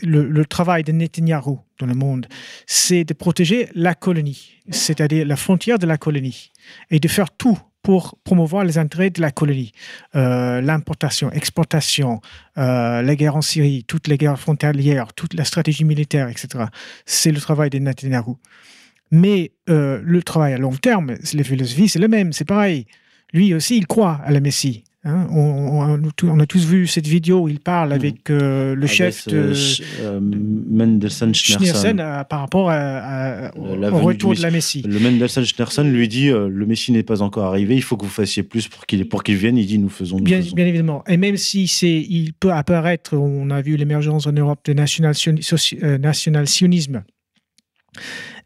le, 0.01 0.27
le, 0.27 0.45
travail 0.45 0.83
de 0.83 0.91
Netanyahu 0.91 1.57
dans 1.79 1.85
le 1.87 1.95
monde, 1.95 2.27
c'est 2.67 3.03
de 3.03 3.13
protéger 3.13 3.69
la 3.73 3.95
colonie, 3.95 4.61
c'est-à-dire 4.69 5.25
la 5.25 5.35
frontière 5.35 5.79
de 5.79 5.87
la 5.87 5.97
colonie, 5.97 6.51
et 6.91 6.99
de 6.99 7.07
faire 7.07 7.31
tout 7.31 7.57
pour 7.85 8.17
promouvoir 8.23 8.65
les 8.65 8.79
intérêts 8.79 9.11
de 9.11 9.21
la 9.21 9.29
colonie. 9.29 9.71
Euh, 10.15 10.59
l'importation, 10.59 11.31
exportation, 11.31 12.19
euh, 12.57 13.03
la 13.03 13.15
guerre 13.15 13.35
en 13.35 13.43
Syrie, 13.43 13.83
toutes 13.87 14.07
les 14.07 14.17
guerres 14.17 14.39
frontalières, 14.39 15.13
toute 15.13 15.35
la 15.35 15.45
stratégie 15.45 15.83
militaire, 15.83 16.27
etc. 16.27 16.65
C'est 17.05 17.31
le 17.31 17.39
travail 17.39 17.69
de 17.69 17.77
Netanyahu. 17.77 18.37
Mais 19.11 19.51
euh, 19.69 20.01
le 20.03 20.23
travail 20.23 20.53
à 20.53 20.57
long 20.57 20.71
terme, 20.71 21.15
les 21.31 21.43
philosophies, 21.43 21.87
c'est 21.87 21.99
le 21.99 22.07
même, 22.07 22.33
c'est 22.33 22.43
pareil. 22.43 22.87
Lui 23.33 23.53
aussi, 23.53 23.77
il 23.77 23.85
croit 23.85 24.19
à 24.25 24.31
la 24.31 24.39
Messie. 24.39 24.83
Hein, 25.07 25.27
on, 25.29 26.39
a 26.39 26.45
tous 26.47 26.65
vu 26.65 26.87
cette 26.87 27.05
vidéo 27.05 27.41
où 27.41 27.47
il 27.47 27.59
parle 27.59 27.89
hmm. 27.89 27.93
avec 27.93 28.29
euh, 28.31 28.73
le 28.73 28.87
chef 28.87 29.27
de 29.27 29.53
euh, 30.01 30.19
Mendelssohn 30.19 31.31
Schneerson 31.31 31.99
euh, 31.99 32.23
par 32.23 32.39
rapport 32.39 32.71
à, 32.71 33.51
au 33.55 33.99
retour 33.99 34.33
de 34.33 34.41
la 34.41 34.49
Messie. 34.49 34.81
Le 34.81 34.99
Mendelssohn 34.99 35.45
Schneerson 35.45 35.83
lui 35.83 36.07
dit 36.07 36.29
le 36.29 36.65
Messie 36.65 36.91
n'est 36.91 37.03
pas 37.03 37.21
encore 37.21 37.43
arrivé, 37.45 37.75
il 37.75 37.83
faut 37.83 37.97
que 37.97 38.03
vous 38.03 38.09
fassiez 38.09 38.41
plus 38.41 38.67
pour 38.67 38.87
qu'il 38.87 39.07
pour 39.07 39.23
qu'il 39.23 39.35
vienne. 39.35 39.59
Il 39.59 39.67
dit 39.67 39.77
nous 39.77 39.89
faisons. 39.89 40.17
Nous 40.17 40.23
bien, 40.23 40.41
faisons. 40.41 40.55
bien 40.55 40.65
évidemment. 40.65 41.03
Et 41.07 41.17
même 41.17 41.37
si 41.37 41.67
c'est, 41.67 42.01
il 42.01 42.33
peut 42.33 42.51
apparaître, 42.51 43.15
on 43.15 43.51
a 43.51 43.61
vu 43.61 43.75
l'émergence 43.75 44.25
en 44.25 44.31
Europe 44.31 44.61
de 44.65 44.73
national, 44.73 45.13
national 45.99 46.47
sionisme. 46.47 47.03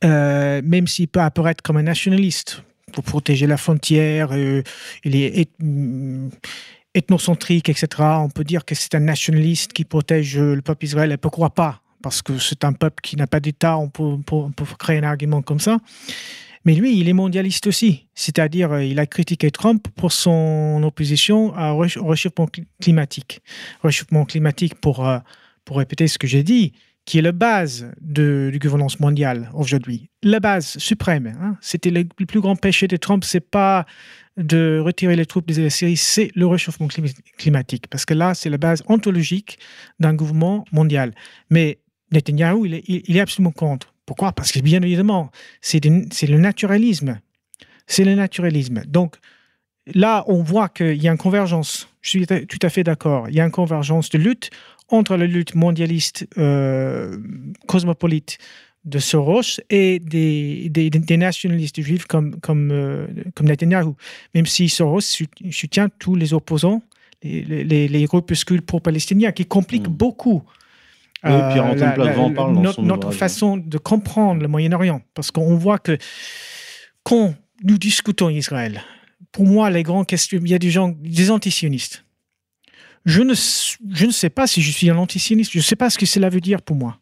même 0.04 0.88
s'il 0.88 1.08
peut 1.08 1.22
apparaître 1.22 1.64
comme 1.64 1.78
un 1.78 1.84
nationaliste, 1.84 2.64
pour 2.92 3.04
protéger 3.04 3.48
la 3.48 3.58
frontière, 3.58 4.30
euh, 4.32 4.62
il 5.04 5.16
est 5.16 5.50
mm, 5.60 6.30
ethnocentrique, 6.94 7.70
etc. 7.70 7.88
On 8.00 8.30
peut 8.30 8.44
dire 8.44 8.66
que 8.66 8.76
c'est 8.76 8.96
un 8.96 9.00
nationaliste 9.00 9.74
qui 9.74 9.86
protège 9.86 10.38
le 10.38 10.62
peuple 10.62 10.86
israélien. 10.86 11.18
Pourquoi 11.18 11.52
pas 11.52 11.82
Parce 12.02 12.22
que 12.22 12.38
c'est 12.38 12.64
un 12.64 12.74
peuple 12.74 13.02
qui 13.02 13.16
n'a 13.16 13.28
pas 13.28 13.40
d'État, 13.40 13.78
on 13.78 13.90
peut, 13.90 14.04
on, 14.04 14.52
peut, 14.52 14.66
créer 14.78 15.00
un 15.00 15.04
argument 15.04 15.42
comme 15.42 15.60
ça. 15.60 15.78
Mais 16.66 16.76
lui, 16.76 17.00
il 17.00 17.08
est 17.08 17.14
mondialiste 17.14 17.68
aussi. 17.68 18.08
C'est-à-dire, 18.16 18.74
euh, 18.74 18.84
il 18.84 19.00
a 19.00 19.06
critiqué 19.06 19.50
Trump 19.50 19.88
pour 19.96 20.12
son 20.12 20.82
opposition 20.84 21.54
au 21.56 22.08
réchauffement 22.08 22.48
climatique. 22.82 23.42
Réchauffement 23.82 24.26
climatique, 24.26 24.76
pour, 24.76 25.08
euh, 25.08 25.20
pour 25.64 25.78
répéter 25.78 26.08
ce 26.08 26.18
que 26.18 26.28
j'ai 26.28 26.44
dit, 26.44 26.74
qui 27.10 27.18
est 27.18 27.24
la 27.24 27.32
base 27.32 27.92
de, 28.02 28.50
du 28.52 28.60
gouvernance 28.60 29.00
mondiale 29.00 29.50
aujourd'hui, 29.56 30.12
la 30.22 30.40
base 30.40 30.78
suprême. 30.78 31.34
Hein. 31.42 31.58
C'était 31.60 31.90
le, 31.90 32.04
plus 32.04 32.40
grand 32.40 32.56
péché 32.56 32.88
de 32.88 32.98
Trump, 32.98 33.24
c'est 33.24 33.40
pas 33.40 33.88
de 34.38 34.80
retirer 34.80 35.16
les 35.16 35.26
troupes 35.26 35.48
des 35.48 35.72
Syrie, 35.72 35.98
c'est 35.98 36.30
le 36.36 36.46
réchauffement 36.46 36.88
climatique, 37.40 37.88
parce 37.90 38.06
que 38.06 38.14
là, 38.14 38.36
c'est 38.36 38.52
la 38.52 38.60
base 38.60 38.84
ontologique 38.86 39.58
d'un 40.00 40.14
gouvernement 40.14 40.66
mondial. 40.72 41.16
Mais 41.50 41.80
Netanyahu, 42.12 42.68
il 42.68 42.74
est, 42.76 42.84
il 42.88 43.18
est 43.18 43.22
absolument 43.22 43.54
contre. 43.54 43.92
Pourquoi? 44.06 44.32
Parce 44.32 44.52
que 44.52 44.60
bien 44.60 44.84
évidemment, 44.84 45.32
c'est 45.62 45.84
le 45.84 46.38
naturalisme. 46.38 47.20
C'est 47.88 48.04
le 48.04 48.14
naturalisme. 48.14 48.84
Donc, 48.86 49.16
là, 49.96 50.24
on 50.28 50.44
voit 50.44 50.70
qu'il 50.70 51.02
y 51.02 51.08
a 51.08 51.12
une 51.12 51.18
convergence. 51.18 51.90
Je 52.02 52.10
suis 52.12 52.28
tout 52.28 52.60
à 52.62 52.70
fait 52.70 52.84
d'accord. 52.84 53.30
Il 53.30 53.36
y 53.36 53.42
a 53.42 53.46
une 53.46 53.52
convergence 53.52 54.12
de 54.12 54.20
lutte 54.20 54.52
entre 54.90 55.16
la 55.16 55.26
lutte 55.26 55.56
mondialiste 55.56 56.28
euh, 56.38 57.18
cosmopolite 57.68 58.38
de 58.86 59.00
Soros 59.00 59.60
et 59.70 60.00
des, 60.00 60.70
des, 60.70 61.18
nationalistes 61.18 61.82
juifs 61.82 62.06
comme, 62.06 62.40
comme, 62.40 62.72
euh, 62.72 63.08
comme 63.36 63.48
Netanyahu, 63.48 63.92
même 64.34 64.46
si 64.46 64.70
Soros 64.70 65.02
soutient 65.02 65.90
tous 66.00 66.16
les 66.16 66.34
opposants, 66.34 66.82
les, 67.22 67.44
les, 67.44 67.88
les 67.88 68.06
groupuscules 68.06 68.62
pro-palestiniens, 68.62 69.32
qui 69.32 69.46
compliquent 69.46 69.90
mm. 69.90 69.94
beaucoup 69.94 70.44
notre, 71.24 73.12
façon 73.12 73.58
de 73.58 73.78
comprendre 73.78 74.42
le 74.42 74.48
Moyen-Orient. 74.48 75.02
Parce 75.14 75.32
qu'on 75.32 75.56
voit 75.56 75.80
que 75.80 75.98
quand 77.04 77.36
nous 77.64 77.78
discutons 77.78 78.30
Israël, 78.30 78.82
pour 79.32 79.46
moi, 79.46 79.70
les 79.70 79.84
grandes 79.84 80.08
questions, 80.08 80.40
il 80.42 80.50
y 80.50 80.56
a 80.56 80.60
des 80.60 80.72
gens, 80.72 80.96
des 80.98 81.32
antisionistes 81.32 82.06
je 83.10 83.22
ne, 83.24 83.34
je 83.34 84.06
ne 84.06 84.12
sais 84.12 84.30
pas 84.30 84.46
si 84.46 84.62
je 84.62 84.72
suis 84.72 84.90
un 84.90 84.98
antisioniste, 84.98 85.52
je 85.52 85.58
ne 85.58 85.64
sais 85.64 85.76
pas 85.76 85.90
ce 85.90 85.98
que 85.98 86.06
cela 86.06 86.30
veut 86.30 86.42
dire 86.42 86.62
pour 86.62 86.76
moi. 86.76 87.00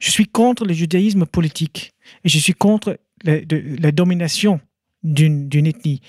Je 0.00 0.10
suis 0.10 0.26
contre 0.26 0.64
le 0.64 0.72
judaïsme 0.72 1.26
politique 1.26 1.92
et 2.24 2.28
je 2.28 2.38
suis 2.38 2.52
contre 2.52 2.98
la, 3.24 3.90
domination 3.90 4.60
d'une 5.02 5.66
ethnie. 5.66 6.00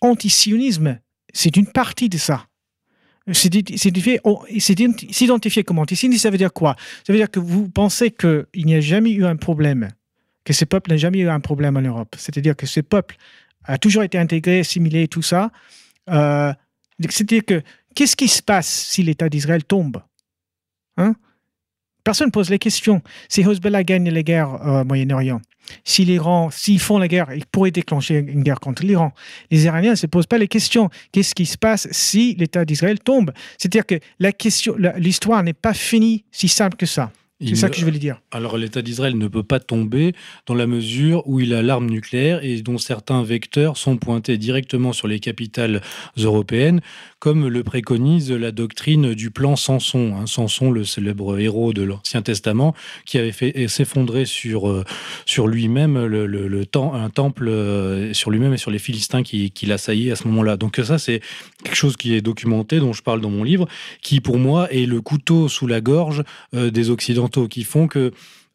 Antisionisme, 0.00 0.98
c'est 1.32 1.56
une 1.56 1.66
partie 1.66 2.10
de 2.10 2.18
ça. 2.18 2.46
S'identifier 3.32 4.20
comme 5.64 5.78
antisioniste, 5.78 6.22
ça 6.22 6.30
veut 6.30 6.38
dire 6.38 6.52
quoi? 6.52 6.76
Ça 7.06 7.12
veut 7.12 7.18
dire 7.18 7.30
que 7.30 7.40
vous 7.40 7.68
pensez 7.68 8.10
qu'il 8.10 8.46
n'y 8.54 8.74
a 8.74 8.80
jamais 8.80 9.12
eu 9.12 9.24
un 9.24 9.36
problème, 9.36 9.88
que 10.44 10.52
ce 10.52 10.66
peuple 10.66 10.90
n'a 10.90 10.98
jamais 10.98 11.20
eu 11.20 11.28
un 11.28 11.40
problème 11.40 11.76
en 11.78 11.82
Europe. 11.82 12.16
C'est-à-dire 12.18 12.56
que 12.56 12.66
ce 12.66 12.80
peuple 12.80 13.16
a 13.64 13.78
toujours 13.78 14.02
été 14.02 14.18
intégré, 14.18 14.60
assimilé, 14.60 15.08
tout 15.08 15.22
ça. 15.22 15.52
Euh, 16.10 16.52
C'est-à-dire 17.08 17.44
que 17.46 17.62
Qu'est-ce 17.94 18.16
qui 18.16 18.28
se 18.28 18.42
passe 18.42 18.68
si 18.68 19.02
l'État 19.02 19.28
d'Israël 19.28 19.64
tombe 19.64 20.02
hein? 20.96 21.14
Personne 22.02 22.28
ne 22.28 22.32
pose 22.32 22.48
les 22.48 22.58
questions. 22.58 23.02
Si 23.28 23.42
Hezbollah 23.42 23.84
gagne 23.84 24.08
les 24.08 24.24
guerres 24.24 24.58
au 24.64 24.84
Moyen-Orient, 24.84 25.42
si 25.84 26.04
l'Iran, 26.04 26.50
s'ils 26.50 26.80
font 26.80 26.98
la 26.98 27.08
guerre, 27.08 27.32
ils 27.34 27.46
pourraient 27.46 27.70
déclencher 27.70 28.18
une 28.18 28.42
guerre 28.42 28.58
contre 28.58 28.84
l'Iran. 28.84 29.12
Les 29.50 29.64
Iraniens 29.64 29.92
ne 29.92 29.96
se 29.96 30.06
posent 30.06 30.26
pas 30.26 30.38
les 30.38 30.48
questions. 30.48 30.88
Qu'est-ce 31.12 31.34
qui 31.34 31.46
se 31.46 31.58
passe 31.58 31.88
si 31.90 32.34
l'État 32.38 32.64
d'Israël 32.64 32.98
tombe? 32.98 33.32
C'est-à-dire 33.58 33.84
que 33.86 34.00
l'histoire 34.98 35.42
n'est 35.42 35.52
pas 35.52 35.74
finie 35.74 36.24
si 36.32 36.48
simple 36.48 36.76
que 36.76 36.86
ça. 36.86 37.12
C'est 37.42 37.54
ça 37.54 37.70
que 37.70 37.76
je 37.76 37.84
voulais 37.84 37.98
dire. 37.98 38.20
Alors 38.30 38.58
l'État 38.58 38.82
d'Israël 38.82 39.16
ne 39.16 39.26
peut 39.26 39.42
pas 39.42 39.60
tomber 39.60 40.14
dans 40.46 40.54
la 40.54 40.66
mesure 40.66 41.26
où 41.26 41.40
il 41.40 41.54
a 41.54 41.62
l'arme 41.62 41.88
nucléaire 41.88 42.44
et 42.44 42.60
dont 42.60 42.76
certains 42.76 43.22
vecteurs 43.22 43.76
sont 43.76 43.96
pointés 43.96 44.36
directement 44.36 44.92
sur 44.92 45.08
les 45.08 45.20
capitales 45.20 45.80
européennes, 46.18 46.80
comme 47.18 47.48
le 47.48 47.64
préconise 47.64 48.30
la 48.30 48.52
doctrine 48.52 49.14
du 49.14 49.30
plan 49.30 49.56
Samson. 49.56 50.16
Hein. 50.16 50.26
Samson, 50.26 50.70
le 50.70 50.84
célèbre 50.84 51.38
héros 51.38 51.72
de 51.72 51.82
l'Ancien 51.82 52.22
Testament, 52.22 52.74
qui 53.06 53.18
avait 53.18 53.32
fait 53.32 53.68
s'effondrer 53.68 54.26
sur, 54.26 54.68
euh, 54.68 54.84
sur 55.24 55.46
lui-même 55.46 56.04
le, 56.04 56.26
le, 56.26 56.66
temps, 56.66 56.94
un 56.94 57.08
temple 57.08 57.48
euh, 57.48 58.12
sur 58.12 58.30
lui-même 58.30 58.52
et 58.52 58.58
sur 58.58 58.70
les 58.70 58.78
Philistins 58.78 59.22
qui, 59.22 59.50
qui 59.50 59.66
l'assaillaient 59.66 60.12
à 60.12 60.16
ce 60.16 60.28
moment-là. 60.28 60.56
Donc 60.56 60.76
ça, 60.82 60.98
c'est 60.98 61.20
quelque 61.62 61.76
chose 61.76 61.96
qui 61.96 62.14
est 62.14 62.20
documenté, 62.20 62.80
dont 62.80 62.92
je 62.92 63.02
parle 63.02 63.20
dans 63.20 63.30
mon 63.30 63.44
livre, 63.44 63.68
qui 64.02 64.20
pour 64.20 64.38
moi 64.38 64.70
est 64.72 64.86
le 64.86 65.00
couteau 65.00 65.48
sous 65.48 65.66
la 65.66 65.80
gorge 65.80 66.22
euh, 66.54 66.70
des 66.70 66.90
Occidentaux 66.90 67.48
qui 67.48 67.64
font 67.64 67.88
que 67.88 68.12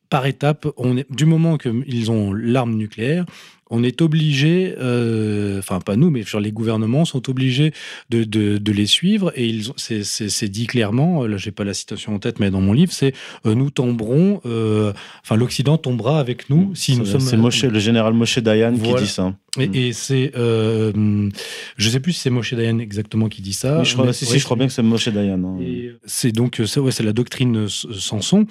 par 0.09 0.25
étape, 0.25 0.67
on 0.77 0.97
est, 0.97 1.11
du 1.11 1.25
moment 1.25 1.57
qu'ils 1.57 2.11
ont 2.11 2.31
l'arme 2.31 2.75
nucléaire, 2.75 3.25
on 3.71 3.83
est 3.83 4.01
obligé, 4.01 4.75
euh, 4.79 5.59
enfin 5.59 5.79
pas 5.79 5.95
nous, 5.95 6.11
mais 6.11 6.23
les 6.39 6.51
gouvernements 6.51 7.03
sont 7.05 7.29
obligés 7.29 7.73
de, 8.09 8.23
de, 8.23 8.71
les 8.71 8.85
suivre 8.85 9.31
et 9.35 9.47
ils 9.47 9.71
c'est 9.77 10.49
dit 10.49 10.67
clairement, 10.67 11.25
là 11.25 11.37
j'ai 11.37 11.51
pas 11.51 11.63
la 11.63 11.73
citation 11.73 12.13
en 12.15 12.19
tête, 12.19 12.39
mais 12.39 12.51
dans 12.51 12.61
mon 12.61 12.73
livre, 12.73 12.91
c'est 12.91 13.13
euh, 13.45 13.55
nous 13.55 13.71
tomberons, 13.71 14.41
euh, 14.45 14.93
enfin 15.23 15.35
l'Occident 15.35 15.77
tombera 15.77 16.19
avec 16.19 16.49
nous 16.49 16.75
si 16.75 16.97
nous 16.97 17.05
sommes. 17.05 17.21
C'est 17.51 17.67
le 17.67 17.79
général 17.79 18.13
Moshe 18.13 18.37
Dayan 18.39 18.77
qui 18.77 18.93
dit 18.93 19.07
ça. 19.07 19.33
Et, 19.59 19.67
mm. 19.67 19.75
et 19.75 19.93
c'est, 19.93 20.31
euh, 20.35 21.29
je 21.77 21.89
sais 21.89 21.99
plus 21.99 22.13
si 22.13 22.21
c'est 22.21 22.29
Moshe 22.29 22.53
Dayan 22.53 22.79
exactement 22.79 23.29
qui 23.29 23.41
dit 23.41 23.53
ça. 23.53 23.83
je 23.83 23.93
crois, 23.93 24.11
si, 24.13 24.25
je 24.25 24.43
crois 24.43 24.57
bien 24.57 24.67
que 24.67 24.73
c'est 24.73 24.83
Moshe 24.83 25.09
Dayan. 25.09 25.43
Hein. 25.43 25.57
C'est 26.05 26.31
donc, 26.31 26.61
ça, 26.65 26.81
ouais, 26.81 26.91
c'est 26.91 27.03
la 27.03 27.13
doctrine 27.13 27.67
Samson. 27.69 28.45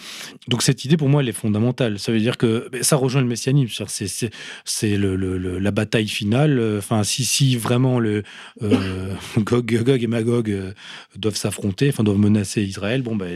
Donc 0.49 0.63
cette 0.63 0.85
idée 0.85 0.97
pour 0.97 1.09
moi, 1.09 1.23
elle 1.23 1.29
est 1.29 1.33
fondamentale. 1.33 1.99
Ça 1.99 2.13
veut 2.13 2.21
dire 2.21 2.37
que 2.39 2.71
ça 2.83 2.97
rejoint 2.97 3.21
le 3.21 3.27
messianisme. 3.27 3.85
C'est, 3.89 4.31
c'est, 4.65 4.97
le, 4.97 5.17
le, 5.17 5.59
la 5.59 5.71
bataille 5.71 6.09
finale. 6.09 6.61
Enfin, 6.79 7.05
si, 7.05 7.25
si 7.25 7.57
vraiment 7.57 7.99
le 7.99 8.23
euh, 8.63 9.15
Gog, 9.39 9.83
Gog 9.83 10.03
et 10.03 10.07
Magog 10.07 10.51
euh, 10.51 10.73
doivent 11.17 11.37
s'affronter, 11.37 11.89
enfin 11.89 12.05
doivent 12.05 12.19
menacer 12.19 12.63
Israël, 12.63 13.03
bon 13.03 13.17
ben 13.17 13.29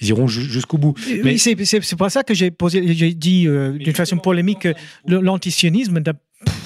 ils, 0.00 0.08
iront 0.08 0.26
jusqu'au 0.26 0.78
bout. 0.78 0.94
Mais 1.22 1.38
c'est, 1.38 1.56
c'est, 1.64 1.96
pour 1.96 2.10
ça 2.10 2.22
que 2.22 2.34
j'ai 2.34 2.50
posé, 2.50 2.94
j'ai 2.94 3.14
dit 3.14 3.46
euh, 3.46 3.72
d'une 3.72 3.94
façon 3.94 4.18
polémique 4.18 4.68
l'antisionisme 5.06 6.00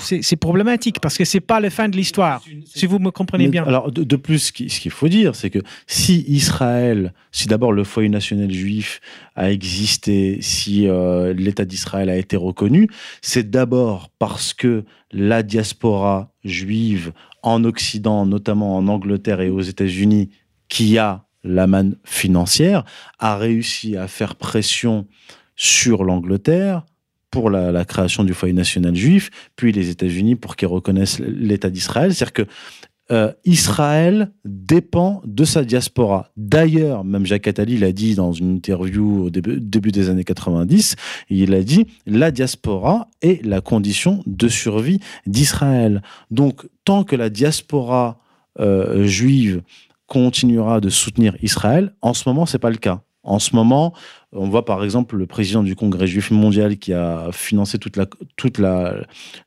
c'est 0.02 0.36
problématique 0.36 1.00
parce 1.00 1.16
que 1.16 1.24
c'est 1.24 1.40
pas 1.40 1.60
la 1.60 1.70
fin 1.70 1.88
de 1.88 1.96
l'histoire, 1.96 2.42
si 2.66 2.86
vous 2.86 2.98
me 2.98 3.10
comprenez 3.10 3.48
bien. 3.48 3.64
Alors, 3.64 3.90
de, 3.90 4.16
plus, 4.16 4.38
ce 4.38 4.52
qu'il 4.52 4.90
faut 4.90 5.08
dire, 5.08 5.34
c'est 5.34 5.50
que 5.50 5.60
si 5.86 6.24
Israël, 6.28 7.12
si 7.30 7.46
d'abord 7.46 7.72
le 7.72 7.84
foyer 7.84 8.08
national 8.08 8.50
juif 8.50 9.00
a 9.34 9.50
existé, 9.50 10.38
si 10.40 10.88
euh, 10.88 11.32
l'État 11.32 11.64
d'Israël 11.64 12.10
a 12.10 12.16
été 12.16 12.36
reconnu, 12.36 12.88
c'est 13.22 13.50
d'abord 13.50 14.10
parce 14.18 14.52
que 14.52 14.84
la 15.10 15.42
diaspora 15.42 16.32
juive 16.44 17.12
en 17.42 17.64
Occident, 17.64 18.26
notamment 18.26 18.76
en 18.76 18.88
Angleterre 18.88 19.40
et 19.40 19.50
aux 19.50 19.60
États-Unis, 19.60 20.30
qui 20.68 20.98
a 20.98 21.24
la 21.44 21.66
manne 21.66 21.96
financière, 22.04 22.84
a 23.18 23.36
réussi 23.36 23.96
à 23.96 24.06
faire 24.06 24.36
pression 24.36 25.06
sur 25.56 26.04
l'Angleterre 26.04 26.84
pour 27.32 27.50
la, 27.50 27.84
création 27.84 28.22
du 28.22 28.34
foyer 28.34 28.54
national 28.54 28.94
juif, 28.94 29.30
puis 29.56 29.72
les 29.72 29.88
États-Unis 29.88 30.36
pour 30.36 30.54
qu'ils 30.54 30.68
reconnaissent 30.68 31.18
l'État 31.18 31.70
d'Israël. 31.70 32.14
C'est-à-dire 32.14 32.32
que 32.34 32.46
euh, 33.10 33.32
Israël 33.44 34.30
dépend 34.44 35.22
de 35.24 35.44
sa 35.44 35.64
diaspora. 35.64 36.30
D'ailleurs, 36.36 37.04
même 37.04 37.26
Jacques 37.26 37.48
Attali 37.48 37.78
l'a 37.78 37.90
dit 37.92 38.14
dans 38.14 38.32
une 38.32 38.54
interview 38.54 39.24
au 39.24 39.30
début, 39.30 39.60
début, 39.60 39.90
des 39.90 40.08
années 40.08 40.24
90, 40.24 40.94
il 41.30 41.54
a 41.54 41.62
dit 41.62 41.86
la 42.06 42.30
diaspora 42.30 43.08
est 43.22 43.44
la 43.44 43.60
condition 43.60 44.22
de 44.26 44.48
survie 44.48 45.00
d'Israël. 45.26 46.02
Donc, 46.30 46.68
tant 46.84 47.02
que 47.02 47.16
la 47.16 47.30
diaspora 47.30 48.20
euh, 48.60 49.04
juive 49.06 49.62
continuera 50.06 50.80
de 50.80 50.90
soutenir 50.90 51.34
Israël, 51.42 51.94
en 52.02 52.12
ce 52.12 52.28
moment, 52.28 52.44
c'est 52.44 52.58
pas 52.58 52.70
le 52.70 52.76
cas. 52.76 53.00
En 53.22 53.38
ce 53.38 53.56
moment, 53.56 53.94
on 54.32 54.48
voit 54.48 54.64
par 54.64 54.82
exemple 54.82 55.16
le 55.16 55.26
président 55.26 55.62
du 55.62 55.76
Congrès 55.76 56.06
juif 56.06 56.30
mondial 56.30 56.78
qui 56.78 56.92
a 56.92 57.28
financé 57.32 57.78
toute 57.78 57.96
la, 57.96 58.06
toute 58.36 58.58
la, 58.58 58.96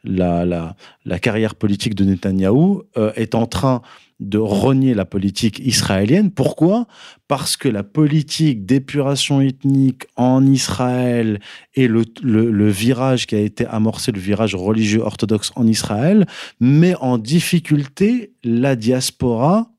la, 0.04 1.20
carrière 1.20 1.56
politique 1.56 1.96
de 1.96 2.04
Netanyahou 2.04 2.84
euh, 2.98 3.12
est 3.16 3.34
en 3.36 3.48
train 3.48 3.82
de 4.20 4.38
renier 4.38 4.94
la 4.94 5.04
politique 5.04 5.60
israélienne. 5.60 6.32
Pourquoi? 6.32 6.88
Parce 7.28 7.58
que 7.58 7.68
la 7.68 7.84
politique 7.84 8.66
d'épuration 8.66 9.42
ethnique 9.42 10.06
en 10.16 10.46
Israël 10.46 11.40
et 11.74 11.88
le, 11.88 12.04
le, 12.24 12.70
virage 12.70 13.26
qui 13.28 13.36
a 13.36 13.40
été 13.40 13.66
amorcé, 13.66 14.12
le 14.12 14.20
virage 14.20 14.56
religieux 14.56 15.02
orthodoxe 15.02 15.52
en 15.56 15.68
Israël, 15.68 16.26
met 16.62 16.96
en 17.02 17.18
difficulté 17.18 18.34
la 18.44 18.76
diaspora 18.78 19.70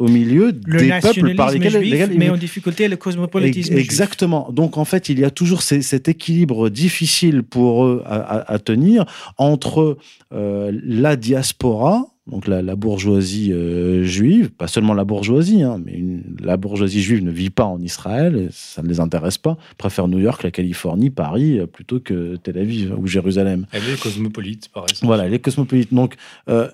au 0.00 0.08
milieu 0.08 0.52
le 0.66 0.80
des 0.80 0.90
peuples 1.00 1.34
par 1.34 1.50
lesquels, 1.50 1.72
juif, 1.72 1.92
lesquels 1.92 2.18
mais 2.18 2.30
en 2.30 2.36
difficulté 2.36 2.88
le 2.88 2.96
cosmopolitisme 2.96 3.76
exactement 3.76 4.46
juif. 4.46 4.54
donc 4.54 4.78
en 4.78 4.84
fait 4.84 5.08
il 5.08 5.20
y 5.20 5.24
a 5.24 5.30
toujours 5.30 5.62
ces, 5.62 5.82
cet 5.82 6.08
équilibre 6.08 6.70
difficile 6.70 7.42
pour 7.42 7.84
eux 7.84 8.02
à, 8.06 8.16
à, 8.16 8.54
à 8.54 8.58
tenir 8.58 9.04
entre 9.36 9.98
euh, 10.32 10.72
la 10.82 11.16
diaspora 11.16 12.06
donc 12.30 12.46
la, 12.46 12.62
la 12.62 12.76
bourgeoisie 12.76 13.52
euh, 13.52 14.04
juive, 14.04 14.50
pas 14.50 14.68
seulement 14.68 14.94
la 14.94 15.04
bourgeoisie, 15.04 15.62
hein, 15.62 15.80
mais 15.84 15.94
une, 15.94 16.22
la 16.40 16.56
bourgeoisie 16.56 17.02
juive 17.02 17.24
ne 17.24 17.30
vit 17.30 17.50
pas 17.50 17.64
en 17.64 17.80
Israël, 17.80 18.48
ça 18.52 18.82
ne 18.82 18.88
les 18.88 19.00
intéresse 19.00 19.36
pas, 19.36 19.58
préfèrent 19.78 20.06
New 20.06 20.20
York, 20.20 20.42
la 20.44 20.52
Californie, 20.52 21.10
Paris, 21.10 21.58
euh, 21.58 21.66
plutôt 21.66 21.98
que 21.98 22.36
Tel 22.36 22.58
Aviv 22.58 22.94
ou 22.96 23.06
Jérusalem. 23.06 23.66
Elle 23.72 23.82
est 23.92 24.00
cosmopolite, 24.00 24.68
par 24.68 24.84
exemple. 24.84 25.06
Voilà, 25.06 25.28
les 25.28 25.40
cosmopolites. 25.40 25.92
Donc, 25.92 26.14
euh, 26.48 26.68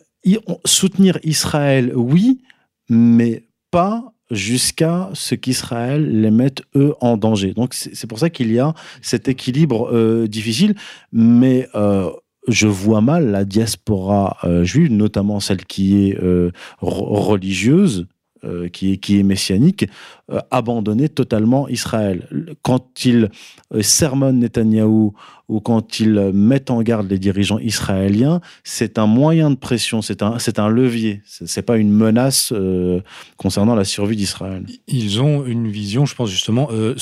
soutenir 0.64 1.18
Israël, 1.22 1.92
oui, 1.94 2.40
mais 2.88 3.44
pas 3.70 4.12
jusqu'à 4.30 5.10
ce 5.14 5.34
qu'Israël 5.34 6.20
les 6.20 6.30
mette 6.30 6.62
eux 6.74 6.94
en 7.00 7.16
danger. 7.16 7.52
Donc 7.54 7.74
c'est 7.74 8.06
pour 8.06 8.18
ça 8.18 8.30
qu'il 8.30 8.52
y 8.52 8.58
a 8.58 8.74
cet 9.02 9.28
équilibre 9.28 9.88
euh, 9.92 10.26
difficile, 10.26 10.74
mais 11.12 11.68
euh, 11.74 12.10
je 12.48 12.66
vois 12.66 13.00
mal 13.00 13.30
la 13.30 13.44
diaspora 13.44 14.36
euh, 14.44 14.64
juive, 14.64 14.92
notamment 14.92 15.40
celle 15.40 15.64
qui 15.64 16.08
est 16.08 16.18
euh, 16.22 16.50
religieuse, 16.80 18.06
euh, 18.46 18.68
qui, 18.68 18.92
est, 18.92 19.22
messianique, 19.22 19.86
euh, 20.30 20.40
abandonner 20.50 21.08
totalement 21.08 21.68
Israël. 21.68 22.28
Quand 22.62 23.04
il 23.04 23.30
euh, 23.74 23.82
sermonne 23.82 24.38
Netanyahou 24.38 25.14
ou 25.48 25.60
quand 25.60 26.00
il 26.00 26.12
met 26.32 26.70
en 26.70 26.82
garde 26.82 27.08
les 27.08 27.18
dirigeants 27.18 27.58
israéliens, 27.58 28.40
c'est 28.64 28.98
un 28.98 29.06
moyen 29.06 29.50
de 29.50 29.56
pression, 29.56 30.02
c'est 30.02 30.22
un, 30.22 30.38
c'est 30.38 30.58
un 30.58 30.68
levier, 30.68 31.22
c'est 31.24 31.62
pas 31.62 31.76
une 31.76 31.90
menace 31.92 32.52
euh, 32.52 33.00
concernant 33.36 33.74
la 33.74 33.84
survie 33.84 34.16
d'Israël. 34.16 34.64
Ils 34.88 35.20
ont 35.20 35.44
une 35.44 35.68
vision, 35.68 36.06
je 36.06 36.14
pense 36.14 36.30
justement, 36.30 36.68
euh, 36.72 36.94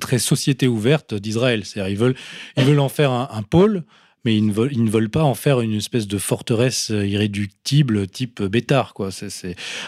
très 0.00 0.18
société 0.18 0.66
ouverte 0.66 1.14
d'Israël. 1.14 1.64
C'est-à-dire 1.64 1.92
ils 1.92 1.98
veulent, 1.98 2.16
ils 2.56 2.64
veulent 2.64 2.80
en 2.80 2.88
faire 2.88 3.10
un 3.10 3.42
pôle 3.42 3.84
mais 4.24 4.36
ils 4.36 4.46
ne, 4.46 4.52
veulent, 4.52 4.72
ils 4.72 4.84
ne 4.84 4.90
veulent 4.90 5.10
pas 5.10 5.22
en 5.22 5.34
faire 5.34 5.60
une 5.60 5.74
espèce 5.74 6.06
de 6.06 6.18
forteresse 6.18 6.90
irréductible 6.90 8.06
type 8.06 8.42
Bétard. 8.42 8.94
Quoi. 8.94 9.10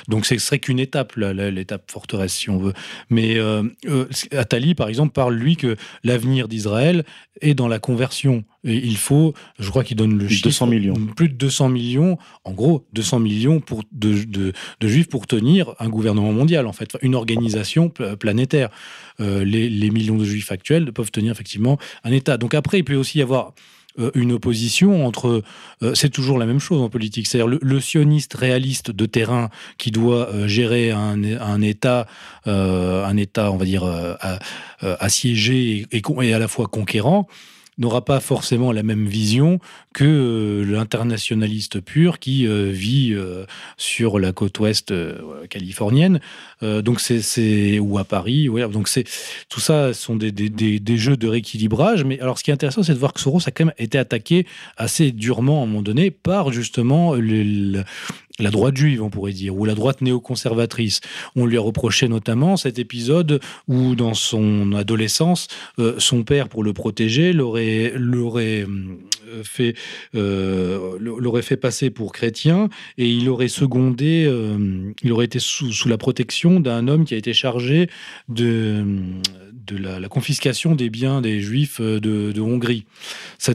Donc 0.08 0.26
ce 0.26 0.38
serait 0.38 0.58
qu'une 0.58 0.78
étape, 0.78 1.14
l'étape 1.16 1.90
forteresse, 1.90 2.34
si 2.34 2.50
on 2.50 2.58
veut. 2.58 2.72
Mais 3.10 3.38
euh, 3.38 3.62
euh, 3.86 4.06
Attali, 4.32 4.74
par 4.74 4.88
exemple, 4.88 5.12
parle, 5.12 5.34
lui, 5.34 5.56
que 5.56 5.76
l'avenir 6.04 6.48
d'Israël 6.48 7.04
est 7.40 7.54
dans 7.54 7.68
la 7.68 7.78
conversion. 7.78 8.44
Et 8.64 8.74
il 8.74 8.96
faut, 8.96 9.34
je 9.58 9.70
crois 9.70 9.84
qu'il 9.84 9.96
donne 9.96 10.18
le 10.18 10.28
chiffre... 10.28 10.44
200 10.44 10.66
millions. 10.66 10.94
Plus 11.14 11.28
de 11.28 11.34
200 11.34 11.68
millions, 11.68 12.18
en 12.44 12.52
gros, 12.52 12.86
200 12.94 13.20
millions 13.20 13.60
pour, 13.60 13.82
de, 13.92 14.24
de, 14.24 14.52
de 14.80 14.88
juifs 14.88 15.08
pour 15.08 15.26
tenir 15.26 15.74
un 15.78 15.88
gouvernement 15.88 16.32
mondial, 16.32 16.66
en 16.66 16.72
fait, 16.72 16.96
une 17.02 17.14
organisation 17.14 17.88
planétaire. 17.88 18.70
Euh, 19.20 19.44
les, 19.44 19.68
les 19.68 19.90
millions 19.90 20.16
de 20.16 20.24
juifs 20.24 20.50
actuels 20.50 20.92
peuvent 20.92 21.10
tenir 21.10 21.32
effectivement 21.32 21.78
un 22.04 22.12
État. 22.12 22.36
Donc 22.36 22.54
après, 22.54 22.78
il 22.78 22.84
peut 22.84 22.96
aussi 22.96 23.18
y 23.18 23.22
avoir 23.22 23.48
euh, 23.48 23.50
une 24.14 24.32
opposition 24.32 25.06
entre. 25.06 25.42
Euh, 25.82 25.94
c'est 25.94 26.10
toujours 26.10 26.38
la 26.38 26.46
même 26.46 26.60
chose 26.60 26.80
en 26.80 26.88
politique. 26.88 27.26
C'est-à-dire 27.26 27.58
le, 27.60 27.80
sioniste 27.80 28.34
réaliste 28.34 28.90
de 28.90 29.06
terrain 29.06 29.50
qui 29.78 29.90
doit 29.90 30.28
euh, 30.30 30.48
gérer 30.48 30.90
un, 30.90 31.60
État, 31.62 32.06
euh, 32.46 33.04
un 33.04 33.16
État, 33.16 33.52
on 33.52 33.56
va 33.56 33.64
dire, 33.64 33.84
euh, 33.84 34.14
assiégé 34.80 35.86
et, 35.92 36.34
à 36.34 36.38
la 36.38 36.48
fois 36.48 36.66
conquérant 36.66 37.26
n'aura 37.78 38.04
pas 38.04 38.20
forcément 38.20 38.72
la 38.72 38.82
même 38.82 39.06
vision 39.06 39.58
que 39.92 40.04
euh, 40.04 40.64
l'internationaliste 40.64 41.80
pur 41.80 42.18
qui 42.18 42.46
euh, 42.46 42.70
vit 42.70 43.12
euh, 43.12 43.44
sur 43.76 44.18
la 44.18 44.32
côte 44.32 44.58
ouest 44.58 44.92
californienne. 45.48 46.20
donc 46.62 47.00
c'est 47.00 47.78
ou 47.78 47.98
à 47.98 48.04
Paris. 48.04 48.48
Donc 48.72 48.88
c'est 48.88 49.04
tout 49.48 49.60
ça 49.60 49.92
sont 49.94 50.16
des, 50.16 50.32
des, 50.32 50.48
des, 50.48 50.96
jeux 50.96 51.16
de 51.16 51.28
rééquilibrage. 51.28 52.04
Mais 52.04 52.20
alors 52.20 52.38
ce 52.38 52.44
qui 52.44 52.50
est 52.50 52.54
intéressant, 52.54 52.82
c'est 52.82 52.94
de 52.94 52.98
voir 52.98 53.12
que 53.12 53.20
Soros 53.20 53.40
a 53.46 53.50
quand 53.50 53.66
même 53.66 53.74
été 53.78 53.98
attaqué 53.98 54.46
assez 54.76 55.12
durement 55.12 55.60
à 55.60 55.64
un 55.64 55.66
moment 55.66 55.82
donné 55.82 56.10
par 56.10 56.52
justement 56.52 57.14
la 58.38 58.50
droite 58.50 58.76
juive, 58.76 59.02
on 59.02 59.10
pourrait 59.10 59.32
dire, 59.32 59.56
ou 59.56 59.64
la 59.64 59.74
droite 59.74 60.00
néoconservatrice. 60.00 61.00
On 61.34 61.46
lui 61.46 61.56
a 61.56 61.60
reproché 61.60 62.08
notamment 62.08 62.56
cet 62.56 62.78
épisode 62.78 63.40
où, 63.68 63.94
dans 63.94 64.14
son 64.14 64.72
adolescence, 64.72 65.48
euh, 65.78 65.94
son 65.98 66.22
père, 66.22 66.48
pour 66.48 66.62
le 66.62 66.72
protéger, 66.72 67.32
l'aurait 67.32 67.92
l'aurait 67.96 68.66
fait 69.42 69.74
euh, 70.14 71.42
fait 71.42 71.56
passer 71.56 71.90
pour 71.90 72.12
chrétien 72.12 72.68
et 72.98 73.08
il 73.08 73.28
aurait 73.28 73.48
secondé, 73.48 74.24
euh, 74.26 74.92
il 75.02 75.12
aurait 75.12 75.26
été 75.26 75.38
sous, 75.38 75.72
sous 75.72 75.88
la 75.88 75.98
protection 75.98 76.60
d'un 76.60 76.88
homme 76.88 77.04
qui 77.04 77.14
a 77.14 77.16
été 77.16 77.32
chargé 77.32 77.88
de 78.28 78.84
de 79.66 79.76
la, 79.76 80.08
confiscation 80.08 80.74
des 80.74 80.90
biens 80.90 81.20
des 81.20 81.40
juifs 81.40 81.80
de, 81.80 81.98
de 81.98 82.40
Hongrie. 82.40 82.84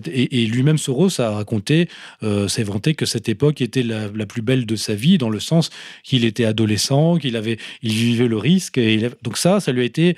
Et, 0.05 0.45
lui-même 0.45 0.77
Soros 0.77 1.19
a 1.19 1.31
raconté, 1.31 1.87
euh, 2.23 2.47
s'est 2.47 2.63
vanté 2.63 2.93
que 2.93 3.05
cette 3.05 3.29
époque 3.29 3.61
était 3.61 3.83
la, 3.83 4.09
plus 4.25 4.41
belle 4.41 4.65
de 4.65 4.75
sa 4.75 4.93
vie, 4.93 5.17
dans 5.17 5.29
le 5.29 5.39
sens 5.39 5.69
qu'il 6.03 6.25
était 6.25 6.45
adolescent, 6.45 7.17
qu'il 7.17 7.35
avait, 7.35 7.57
il 7.81 7.93
vivait 7.93 8.27
le 8.27 8.37
risque. 8.37 8.77
Et 8.77 9.09
donc 9.23 9.37
ça, 9.37 9.59
ça 9.59 9.71
lui 9.71 9.81
a 9.81 9.85
été 9.85 10.15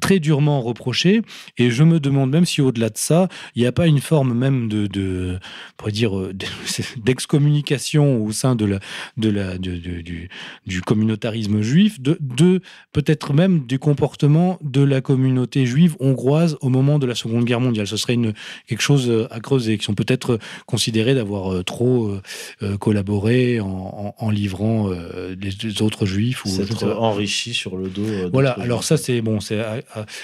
très 0.00 0.18
durement 0.18 0.60
reproché. 0.60 1.22
Et 1.58 1.70
je 1.70 1.82
me 1.84 2.00
demande 2.00 2.30
même 2.30 2.44
si 2.44 2.60
au-delà 2.60 2.90
de 2.90 2.98
ça, 2.98 3.28
il 3.54 3.62
n'y 3.62 3.66
a 3.66 3.72
pas 3.72 3.86
une 3.86 4.00
forme 4.00 4.34
même 4.34 4.68
de, 4.68 4.86
de 4.86 5.38
pour 5.76 5.88
dire, 5.88 6.18
euh, 6.18 6.32
d'excommunication 6.96 8.24
au 8.24 8.32
sein 8.32 8.54
de 8.56 8.64
la, 8.64 8.80
de 9.16 9.30
la, 9.30 9.58
de, 9.58 9.76
de, 9.76 10.00
du, 10.00 10.28
du 10.66 10.82
communautarisme 10.82 11.60
juif, 11.62 12.00
de, 12.00 12.18
de 12.20 12.60
peut-être 12.92 13.32
même 13.32 13.66
du 13.66 13.78
comportement 13.78 14.58
de 14.62 14.82
la 14.82 15.00
communauté 15.00 15.66
juive 15.66 15.96
hongroise 16.00 16.56
au 16.60 16.68
moment 16.68 16.98
de 16.98 17.06
la 17.06 17.14
Seconde 17.14 17.44
Guerre 17.44 17.60
mondiale. 17.60 17.86
Ce 17.86 17.96
serait 17.96 18.14
une, 18.14 18.32
quelque 18.66 18.82
chose 18.82 19.28
à 19.30 19.40
creuser, 19.40 19.78
qui 19.78 19.84
sont 19.84 19.94
peut-être 19.94 20.38
considérés 20.66 21.14
d'avoir 21.14 21.52
euh, 21.52 21.62
trop 21.62 22.18
euh, 22.62 22.76
collaboré 22.78 23.60
en, 23.60 23.66
en, 23.68 24.14
en 24.16 24.30
livrant 24.30 24.90
euh, 24.90 25.34
les, 25.40 25.50
les, 25.62 25.82
autres 25.82 26.06
juifs. 26.06 26.44
ou 26.44 26.50
enrichi 26.98 27.54
sur 27.54 27.76
le 27.76 27.88
dos. 27.88 28.02
Voilà, 28.32 28.50
alors 28.52 28.84
ça 28.84 28.96
c'est 28.96 29.20
bon, 29.20 29.40
c'est 29.40 29.73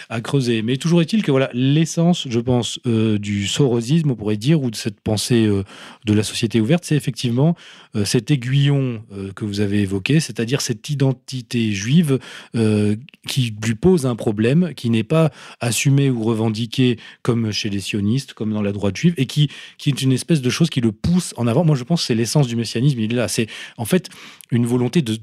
à, 0.08 0.20
creuser. 0.20 0.62
Mais 0.62 0.76
toujours 0.76 1.00
est-il 1.00 1.22
que 1.22 1.30
voilà 1.30 1.50
l'essence, 1.52 2.26
je 2.28 2.40
pense, 2.40 2.78
euh, 2.86 3.18
du 3.18 3.46
sorosisme, 3.46 4.10
on 4.10 4.14
pourrait 4.14 4.36
dire, 4.36 4.62
ou 4.62 4.70
de 4.70 4.76
cette 4.76 5.00
pensée 5.00 5.46
euh, 5.46 5.64
de 6.04 6.12
la 6.12 6.22
société 6.22 6.60
ouverte, 6.60 6.84
c'est 6.84 6.96
effectivement 6.96 7.56
cet 8.04 8.30
aiguillon 8.30 9.02
euh, 9.12 9.32
que 9.32 9.44
vous 9.44 9.60
avez 9.60 9.80
évoqué, 9.80 10.20
c'est-à-dire 10.20 10.60
cette 10.60 10.88
identité 10.90 11.72
juive 11.72 12.18
euh, 12.54 12.96
qui 13.26 13.54
lui 13.64 13.74
pose 13.74 14.06
un 14.06 14.16
problème, 14.16 14.72
qui 14.74 14.90
n'est 14.90 15.04
pas 15.04 15.30
assumée 15.60 16.10
ou 16.10 16.22
revendiquée 16.22 16.98
comme 17.22 17.50
chez 17.52 17.70
les 17.70 17.80
sionistes, 17.80 18.32
comme 18.34 18.52
dans 18.52 18.62
la 18.62 18.72
droite 18.72 18.96
juive, 18.96 19.14
et 19.16 19.26
qui, 19.26 19.50
qui 19.78 19.90
est 19.90 20.02
une 20.02 20.12
espèce 20.12 20.40
de 20.40 20.50
chose 20.50 20.70
qui 20.70 20.80
le 20.80 20.92
pousse 20.92 21.34
en 21.36 21.46
avant. 21.46 21.64
Moi, 21.64 21.76
je 21.76 21.84
pense 21.84 22.02
que 22.02 22.06
c'est 22.06 22.14
l'essence 22.14 22.46
du 22.46 22.56
messianisme. 22.56 22.98
Il 23.00 23.12
est 23.12 23.16
là. 23.16 23.28
C'est 23.28 23.46
en 23.76 23.84
fait 23.84 24.08
une 24.50 24.66
volonté 24.66 25.02
de, 25.02 25.16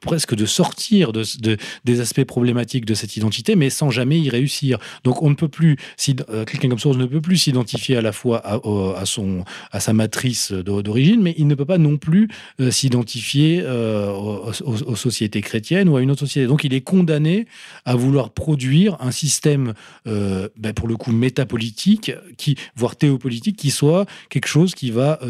presque 0.00 0.34
de 0.34 0.46
sortir 0.46 1.12
de, 1.12 1.22
de, 1.40 1.56
des 1.84 2.00
aspects 2.00 2.24
problématiques 2.24 2.86
de 2.86 2.94
cette 2.94 3.16
identité 3.16 3.54
mais 3.54 3.70
sans 3.70 3.90
jamais 3.90 4.18
y 4.18 4.30
réussir. 4.30 4.78
Donc 5.04 5.22
on 5.22 5.30
ne 5.30 5.34
peut 5.34 5.48
plus, 5.48 5.76
si, 5.96 6.16
euh, 6.30 6.44
quelqu'un 6.44 6.68
comme 6.68 6.96
ne 6.96 7.06
peut 7.06 7.20
plus 7.20 7.36
s'identifier 7.36 7.96
à 7.96 8.02
la 8.02 8.12
fois 8.12 8.38
à, 8.38 8.60
à, 8.98 9.06
son, 9.06 9.44
à 9.70 9.80
sa 9.80 9.92
matrice 9.92 10.52
d'origine, 10.52 11.22
mais 11.22 11.34
il 11.38 11.46
ne 11.46 11.54
peut 11.54 11.64
pas 11.64 11.78
non 11.86 11.96
plus 11.96 12.28
euh, 12.60 12.70
s'identifier 12.70 13.62
euh, 13.64 14.10
aux, 14.12 14.96
sociétés 14.96 15.40
chrétiennes 15.40 15.88
ou 15.88 15.96
à 15.96 16.02
une 16.02 16.10
autre 16.10 16.20
société. 16.20 16.46
Donc 16.46 16.64
il 16.64 16.74
est 16.74 16.80
condamné 16.80 17.46
à 17.84 17.94
vouloir 17.94 18.30
produire 18.30 18.96
un 19.00 19.10
système, 19.10 19.74
ben, 20.04 20.72
pour 20.74 20.88
le 20.88 20.96
coup, 20.96 21.12
métapolitique, 21.12 22.12
qui, 22.36 22.56
voire 22.74 22.96
théopolitique, 22.96 23.56
qui 23.56 23.70
soit 23.70 24.06
quelque 24.28 24.48
chose 24.48 24.74
qui 24.74 24.90
va 24.90 25.20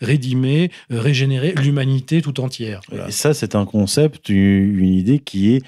rédimer, 0.00 0.70
régénérer 0.90 1.54
l'humanité 1.54 2.22
tout 2.22 2.40
entière. 2.40 2.80
Et 3.08 3.12
ça, 3.12 3.34
c'est 3.34 3.54
un 3.54 3.64
concept, 3.64 4.28
une 4.28 4.84
idée 4.84 5.18
qui 5.18 5.54
est 5.54 5.62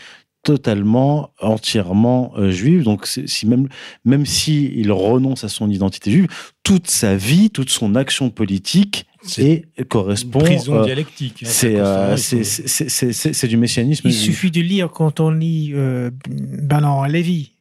totalement, 0.47 1.31
entièrement 1.40 2.32
euh, 2.36 2.52
juive. 2.52 2.85
Donc, 2.85 3.05
si 3.06 3.47
même, 3.48 3.68
même 4.05 4.24
si 4.24 4.73
il 4.77 4.93
renonce 4.93 5.43
à 5.43 5.48
son 5.48 5.68
identité 5.68 6.12
juive, 6.12 6.28
toute 6.62 6.86
sa 6.86 7.16
vie, 7.16 7.51
toute 7.51 7.68
son 7.68 7.97
action 7.97 8.31
politique 8.31 9.06
et 9.39 9.64
correspond. 9.89 10.39
Prison 10.39 10.77
euh, 10.77 10.85
dialectique. 10.85 11.43
Hein, 11.44 11.64
euh, 11.64 12.16
c'est 12.16 13.48
du 13.48 13.56
messianisme. 13.56 14.06
Il 14.06 14.14
suffit 14.14 14.52
de 14.52 14.60
lire 14.60 14.89
quand 14.93 15.18
on 15.18 15.31
lit 15.31 15.73
euh, 15.74 16.12
Bernard 16.28 17.09
Lévy. 17.09 17.55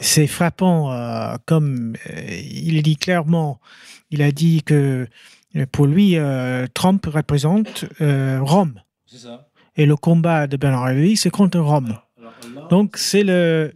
C'est 0.00 0.28
frappant, 0.28 0.94
comme 1.44 1.96
il 2.08 2.80
dit 2.82 2.96
clairement. 2.96 3.58
Il 4.12 4.22
a 4.22 4.30
dit 4.30 4.62
que 4.62 5.08
pour 5.72 5.86
lui, 5.86 6.16
Trump 6.74 7.04
représente 7.06 7.84
Rome. 8.00 8.80
Ça. 9.06 9.48
Et 9.76 9.86
le 9.86 9.96
combat 9.96 10.46
de 10.46 10.56
Bernard 10.56 10.92
Lévy, 10.92 11.16
c'est 11.16 11.30
contre 11.30 11.58
Rome. 11.58 11.98
Donc 12.70 12.96
c'est 12.96 13.22
le, 13.22 13.72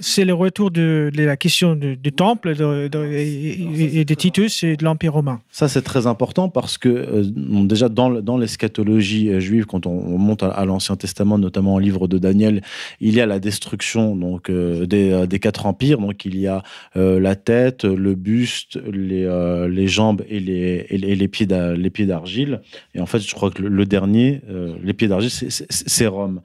c'est 0.00 0.24
le 0.24 0.34
retour 0.34 0.70
de, 0.70 1.10
la 1.14 1.36
question 1.36 1.74
du, 1.74 2.12
temple 2.12 2.50
et, 2.50 4.04
de 4.04 4.14
Titus 4.14 4.64
et 4.64 4.76
de 4.76 4.84
l'Empire 4.84 5.14
romain. 5.14 5.40
Ça 5.50 5.68
c'est 5.68 5.82
très 5.82 6.06
important 6.06 6.48
parce 6.48 6.78
que 6.78 6.88
euh, 6.88 7.22
déjà 7.64 7.88
dans, 7.88 8.10
dans 8.10 8.36
l'eschatologie 8.36 9.30
euh, 9.30 9.40
juive, 9.40 9.66
quand 9.66 9.86
on, 9.86 10.18
monte 10.18 10.42
à, 10.42 10.64
l'Ancien 10.64 10.96
Testament, 10.96 11.38
notamment 11.38 11.74
au 11.74 11.78
livre 11.78 12.08
de 12.08 12.18
Daniel, 12.18 12.62
il 13.00 13.14
y 13.14 13.20
a 13.20 13.26
la 13.26 13.38
destruction 13.38 14.16
donc 14.16 14.50
euh, 14.50 14.86
des, 14.86 15.26
des, 15.26 15.38
quatre 15.38 15.66
empires. 15.66 15.98
Donc 15.98 16.24
il 16.24 16.38
y 16.38 16.46
a 16.46 16.62
la 16.94 17.36
tête, 17.36 17.84
le 17.84 18.14
buste, 18.14 18.78
les, 18.90 19.28
les 19.68 19.86
jambes 19.86 20.22
et 20.28 20.40
les, 20.40 20.86
et 20.88 20.98
les, 20.98 21.28
pieds 21.28 21.46
d'argile. 21.46 22.60
Et 22.94 23.00
en 23.00 23.06
fait, 23.06 23.20
je 23.20 23.34
crois 23.34 23.50
que 23.50 23.62
le 23.62 23.86
dernier, 23.86 24.40
les 24.82 24.92
pieds 24.92 25.08
d'argile, 25.08 25.30
c'est 25.30 26.06
Rome. 26.06 26.40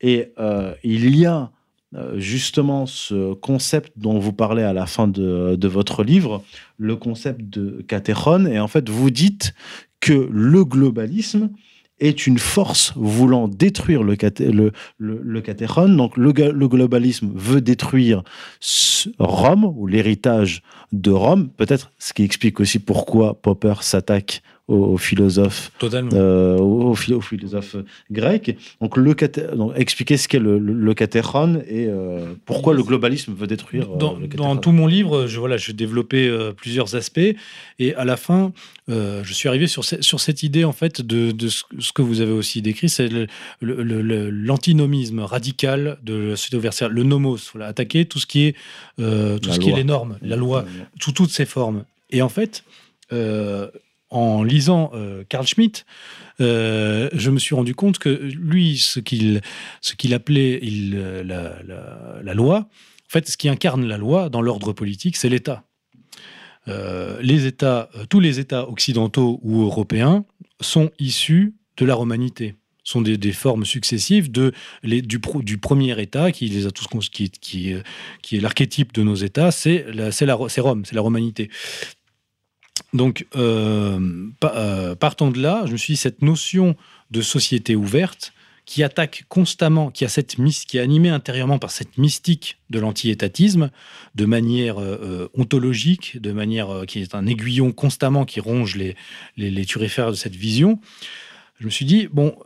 Et 0.00 0.32
euh, 0.38 0.74
il 0.82 1.16
y 1.16 1.26
a 1.26 1.50
euh, 1.96 2.18
justement 2.18 2.86
ce 2.86 3.34
concept 3.34 3.92
dont 3.96 4.18
vous 4.18 4.32
parlez 4.32 4.62
à 4.62 4.72
la 4.72 4.86
fin 4.86 5.08
de, 5.08 5.66
votre 5.66 6.04
livre, 6.04 6.42
le 6.78 6.96
concept 6.96 7.42
de 7.42 7.82
catéron. 7.82 8.46
Et 8.46 8.60
en 8.60 8.68
fait, 8.68 8.88
vous 8.88 9.10
dites 9.10 9.54
que 9.98 10.28
le 10.30 10.64
globalisme 10.64 11.50
est 11.98 12.26
une 12.26 12.38
force 12.38 12.92
voulant 12.96 13.48
détruire 13.48 14.02
le, 14.02 14.16
le, 14.98 15.86
Donc 15.96 16.16
le, 16.16 16.32
le, 16.52 16.68
globalisme 16.68 17.30
veut 17.34 17.60
détruire 17.60 18.22
Rome 19.18 19.64
ou 19.64 19.86
l'héritage 19.86 20.62
de 20.92 21.10
Rome. 21.10 21.50
Peut-être 21.50 21.92
ce 21.98 22.12
qui 22.12 22.22
explique 22.22 22.60
aussi 22.60 22.78
pourquoi 22.78 23.40
Popper 23.42 23.74
s'attaque 23.82 24.42
aux, 24.70 24.96
philosophes, 24.96 25.72
euh, 25.82 26.56
aux, 26.58 26.94
philosophes 26.94 27.76
grecs. 28.10 28.56
Donc, 28.80 28.96
le, 28.96 29.14
donc 29.56 29.72
expliquer 29.76 30.16
ce 30.16 30.28
qu'est 30.28 30.38
le, 30.38 30.58
le, 30.58 30.92
et 30.92 31.86
euh, 31.88 32.34
pourquoi 32.46 32.74
le 32.74 32.82
globalisme 32.82 33.34
veut 33.34 33.46
détruire. 33.46 33.88
Euh, 33.92 33.96
dans, 33.96 34.18
dans, 34.36 34.56
tout 34.56 34.72
mon 34.72 34.86
livre, 34.86 35.26
je, 35.26 35.38
voilà, 35.40 35.56
je 35.56 35.72
développais 35.72 36.30
plusieurs 36.56 36.94
aspects 36.94 37.20
et 37.78 37.94
à 37.94 38.04
la 38.04 38.16
fin, 38.16 38.52
je 38.88 39.32
suis 39.32 39.48
arrivé 39.48 39.66
sur, 39.66 39.84
sur 39.84 40.20
cette 40.20 40.42
idée 40.42 40.64
en 40.64 40.72
fait 40.72 41.02
de, 41.02 41.32
de 41.32 41.48
ce 41.48 41.92
que 41.92 42.02
vous 42.02 42.20
avez 42.20 42.32
aussi 42.32 42.62
décrit, 42.62 42.88
c'est 42.88 43.08
l'antinomisme 43.60 45.20
radical 45.20 45.98
de 46.02 46.14
la 46.14 46.36
société 46.36 46.60
le 46.90 47.02
nomos, 47.02 47.38
voilà, 47.52 47.66
attaquer 47.66 48.04
tout 48.04 48.18
ce 48.18 48.26
qui 48.26 48.44
est 48.44 48.52
tout 48.98 49.52
ce 49.52 49.58
qui 49.58 49.70
est 49.70 49.76
les 49.76 49.84
normes, 49.84 50.18
la 50.22 50.36
loi, 50.36 50.64
sous 51.00 51.12
toutes 51.12 51.30
ses 51.30 51.46
formes. 51.46 51.84
Et 52.10 52.22
en 52.22 52.28
fait, 52.28 52.64
en 54.10 54.42
lisant 54.42 54.90
euh, 54.94 55.24
Carl 55.28 55.46
Schmitt, 55.46 55.86
euh, 56.40 57.08
je 57.12 57.30
me 57.30 57.38
suis 57.38 57.54
rendu 57.54 57.74
compte 57.74 57.98
que 57.98 58.08
lui, 58.08 58.78
ce 58.78 59.00
qu'il 59.00 60.14
appelait 60.14 60.60
euh, 60.62 61.22
la, 62.22 62.34
loi, 62.34 62.58
en 62.58 63.08
fait, 63.08 63.28
ce 63.28 63.36
qui 63.36 63.48
incarne 63.48 63.86
la 63.86 63.98
loi 63.98 64.28
dans 64.28 64.42
l'ordre 64.42 64.72
politique, 64.72 65.16
c'est 65.16 65.28
l'État. 65.28 65.64
les 66.66 67.46
États, 67.46 67.88
tous 68.08 68.20
les 68.20 68.38
États 68.38 68.68
occidentaux 68.68 69.40
ou 69.42 69.62
européens 69.62 70.24
sont 70.60 70.90
issus 70.98 71.54
de 71.76 71.84
la 71.86 71.94
romanité 71.94 72.56
sont 72.82 73.02
des, 73.02 73.32
formes 73.32 73.64
successives 73.64 74.30
du, 74.32 75.20
premier 75.60 76.00
État 76.00 76.32
qui 76.32 76.48
les 76.48 76.66
a 76.66 76.70
tous 76.70 77.08
qui 77.08 77.72
est 77.72 78.40
l'archétype 78.40 78.92
de 78.92 79.02
nos 79.02 79.14
États, 79.14 79.52
c'est 79.52 79.84
Rome, 80.58 80.84
c'est 80.84 80.94
la 80.94 81.00
romanité. 81.00 81.50
Donc, 82.92 83.26
euh, 83.36 84.28
euh, 84.44 84.94
partant 84.94 85.30
de 85.30 85.40
là, 85.40 85.62
je 85.66 85.72
me 85.72 85.76
suis 85.76 85.94
dit, 85.94 85.96
cette 85.96 86.22
notion 86.22 86.76
de 87.10 87.20
société 87.22 87.76
ouverte, 87.76 88.32
qui 88.66 88.84
attaque 88.84 89.24
constamment, 89.28 89.90
qui, 89.90 90.04
a 90.04 90.08
cette, 90.08 90.36
qui 90.36 90.78
est 90.78 90.80
animée 90.80 91.08
intérieurement 91.08 91.58
par 91.58 91.72
cette 91.72 91.98
mystique 91.98 92.58
de 92.68 92.78
l'anti-étatisme, 92.78 93.70
de 94.14 94.24
manière 94.26 94.80
euh, 94.80 95.28
ontologique, 95.34 96.20
de 96.20 96.30
manière 96.30 96.84
qui 96.86 97.00
est 97.00 97.14
un 97.14 97.26
aiguillon 97.26 97.72
constamment 97.72 98.24
qui 98.24 98.38
ronge 98.38 98.76
les, 98.76 98.94
les, 99.36 99.64
turifères 99.64 100.10
de 100.10 100.16
cette 100.16 100.36
vision, 100.36 100.80
je 101.58 101.64
me 101.64 101.70
suis 101.70 101.84
dit, 101.84 102.08
bon, 102.12 102.36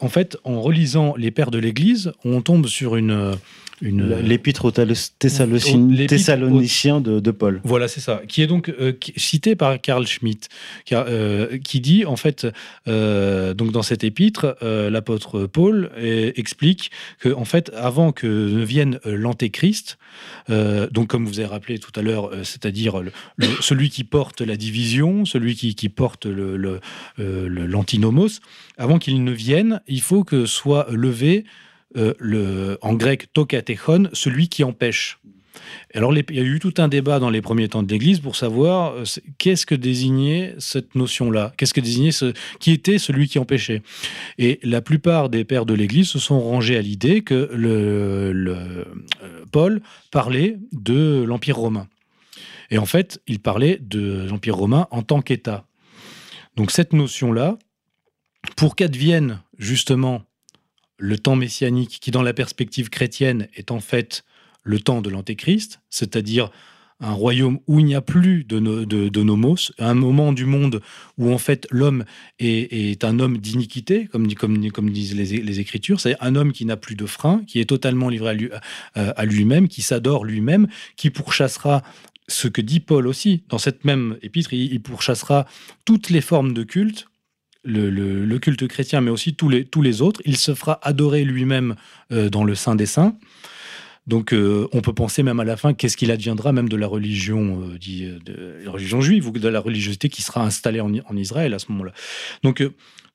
en 0.00 0.08
fait, 0.08 0.36
en 0.44 0.60
relisant 0.60 1.14
les 1.16 1.30
pères 1.30 1.50
de 1.50 1.58
l'Église, 1.58 2.12
on 2.24 2.42
tombe 2.42 2.66
sur 2.66 2.96
une 2.96 3.34
L'épître 3.82 4.66
aux 4.66 4.70
Thessaloniciens 4.70 7.00
de, 7.00 7.18
de, 7.18 7.30
Paul. 7.32 7.60
Voilà, 7.64 7.88
c'est 7.88 8.00
ça. 8.00 8.22
Qui 8.28 8.42
est 8.42 8.46
donc 8.46 8.68
euh, 8.68 8.92
cité 9.16 9.56
par 9.56 9.80
Karl 9.80 10.06
Schmitt, 10.06 10.48
qui, 10.84 10.94
euh, 10.94 11.58
qui 11.58 11.80
dit, 11.80 12.06
en 12.06 12.14
fait, 12.14 12.46
euh, 12.86 13.54
donc 13.54 13.72
dans 13.72 13.82
cette 13.82 14.04
épître, 14.04 14.56
l'apôtre 14.62 15.46
Paul 15.46 15.90
explique 15.96 16.92
que, 17.18 17.30
en 17.30 17.44
fait, 17.44 17.72
avant 17.74 18.12
que 18.12 18.26
ne 18.26 18.64
vienne 18.64 19.00
l'antéchrist, 19.04 19.98
donc 20.48 21.08
comme 21.08 21.26
vous 21.26 21.40
avez 21.40 21.48
rappelé 21.48 21.80
tout 21.80 21.98
à 21.98 22.02
l'heure, 22.02 22.30
c'est-à-dire 22.44 23.02
celui 23.60 23.90
qui 23.90 24.04
porte 24.04 24.42
la 24.42 24.56
division, 24.56 25.24
celui 25.24 25.56
qui, 25.56 25.74
qui 25.74 25.88
porte 25.88 26.26
l'antinomos, 26.26 28.26
le, 28.26 28.82
avant 28.82 28.98
qu'il 28.98 29.24
ne 29.24 29.32
vienne, 29.32 29.80
il 29.88 30.00
faut 30.00 30.22
que 30.22 30.46
soit 30.46 30.86
levé 30.90 31.44
euh, 31.96 32.76
en 32.80 32.94
grec 32.94 33.32
tokatechon, 33.32 34.08
celui 34.12 34.48
qui 34.48 34.64
empêche. 34.64 35.18
Alors, 35.94 36.14
il 36.16 36.24
y 36.34 36.40
a 36.40 36.42
eu 36.42 36.58
tout 36.58 36.74
un 36.78 36.88
débat 36.88 37.18
dans 37.18 37.30
les 37.30 37.42
premiers 37.42 37.68
temps 37.68 37.82
de 37.82 37.90
l'Église 37.90 38.20
pour 38.20 38.36
savoir 38.36 38.94
euh, 38.94 39.04
qu'est-ce 39.38 39.66
que 39.66 39.74
désignait 39.74 40.54
cette 40.58 40.94
notion-là, 40.94 41.52
qu'est-ce 41.56 41.74
que 41.74 41.80
désignait 41.80 42.12
ce, 42.12 42.32
qui 42.60 42.72
était 42.72 42.98
celui 42.98 43.28
qui 43.28 43.38
empêchait? 43.38 43.82
Et 44.38 44.58
la 44.62 44.80
plupart 44.80 45.28
des 45.28 45.44
pères 45.44 45.66
de 45.66 45.74
l'Église 45.74 46.08
se 46.08 46.18
sont 46.18 46.40
rangés 46.40 46.76
à 46.76 46.82
l'idée 46.82 47.22
que 47.22 47.50
le, 47.52 48.32
euh, 48.48 48.84
Paul 49.50 49.82
parlait 50.10 50.58
de 50.72 51.24
l'Empire 51.26 51.56
romain. 51.56 51.88
Et 52.70 52.78
en 52.78 52.86
fait, 52.86 53.20
il 53.26 53.40
parlait 53.40 53.78
de 53.80 54.26
l'Empire 54.28 54.56
romain 54.56 54.88
en 54.90 55.02
tant 55.02 55.20
qu'État. 55.20 55.66
Donc 56.56 56.70
cette 56.70 56.92
notion-là, 56.94 57.58
pour 58.56 58.76
qu'advienne 58.76 59.42
justement 59.58 60.22
le 61.02 61.18
temps 61.18 61.34
messianique, 61.34 61.98
qui 62.00 62.12
dans 62.12 62.22
la 62.22 62.32
perspective 62.32 62.88
chrétienne 62.88 63.48
est 63.56 63.72
en 63.72 63.80
fait 63.80 64.24
le 64.62 64.78
temps 64.78 65.02
de 65.02 65.10
l'Antéchrist, 65.10 65.80
c'est-à-dire 65.90 66.52
un 67.00 67.10
royaume 67.10 67.58
où 67.66 67.80
il 67.80 67.86
n'y 67.86 67.96
a 67.96 68.00
plus 68.00 68.44
de, 68.44 68.60
nomos, 69.22 69.72
un 69.80 69.94
moment 69.94 70.32
du 70.32 70.46
monde 70.46 70.80
où 71.18 71.32
en 71.32 71.38
fait 71.38 71.66
l'homme 71.72 72.04
est, 72.38 73.02
un 73.02 73.18
homme 73.18 73.38
d'iniquité, 73.38 74.06
comme, 74.06 74.28
disent 74.28 75.16
les, 75.16 75.58
Écritures, 75.60 75.98
c'est 75.98 76.14
un 76.20 76.36
homme 76.36 76.52
qui 76.52 76.64
n'a 76.64 76.76
plus 76.76 76.94
de 76.94 77.06
frein, 77.06 77.42
qui 77.48 77.58
est 77.58 77.68
totalement 77.68 78.08
livré 78.08 78.50
à 78.94 79.24
lui-même, 79.24 79.66
qui 79.66 79.82
s'adore 79.82 80.24
lui-même, 80.24 80.68
qui 80.94 81.10
pourchassera 81.10 81.82
ce 82.28 82.46
que 82.46 82.60
dit 82.60 82.78
Paul 82.78 83.08
aussi 83.08 83.42
dans 83.48 83.58
cette 83.58 83.84
même 83.84 84.18
épître, 84.22 84.52
il 84.52 84.80
pourchassera 84.80 85.46
toutes 85.84 86.10
les 86.10 86.20
formes 86.20 86.54
de 86.54 86.62
culte 86.62 87.08
le, 87.64 88.38
culte 88.38 88.66
chrétien, 88.68 89.00
mais 89.00 89.10
aussi 89.10 89.34
tous 89.34 89.48
les, 89.48 90.02
autres. 90.02 90.20
Il 90.24 90.36
se 90.36 90.54
fera 90.54 90.78
adorer 90.82 91.24
lui-même 91.24 91.74
euh, 92.10 92.28
dans 92.28 92.44
le 92.44 92.54
Saint 92.54 92.74
des 92.74 92.86
Saints. 92.86 93.16
Donc, 94.06 94.32
euh, 94.32 94.68
on 94.72 94.80
peut 94.80 94.92
penser 94.92 95.22
même 95.22 95.40
à 95.40 95.44
la 95.44 95.56
fin, 95.56 95.74
qu'est-ce 95.74 95.96
qu'il 95.96 96.10
adviendra 96.10 96.52
même 96.52 96.68
de 96.68 96.76
la 96.76 96.86
religion, 96.86 97.62
euh, 97.62 98.18
de, 98.24 98.64
la 98.64 98.70
religion 98.70 99.00
juive 99.00 99.28
ou 99.28 99.32
de 99.32 99.48
la 99.48 99.60
religiosité 99.60 100.08
qui 100.08 100.22
sera 100.22 100.44
installée 100.44 100.80
en, 100.80 101.16
Israël 101.16 101.54
à 101.54 101.58
ce 101.58 101.70
moment-là. 101.70 101.92
Donc, 102.42 102.62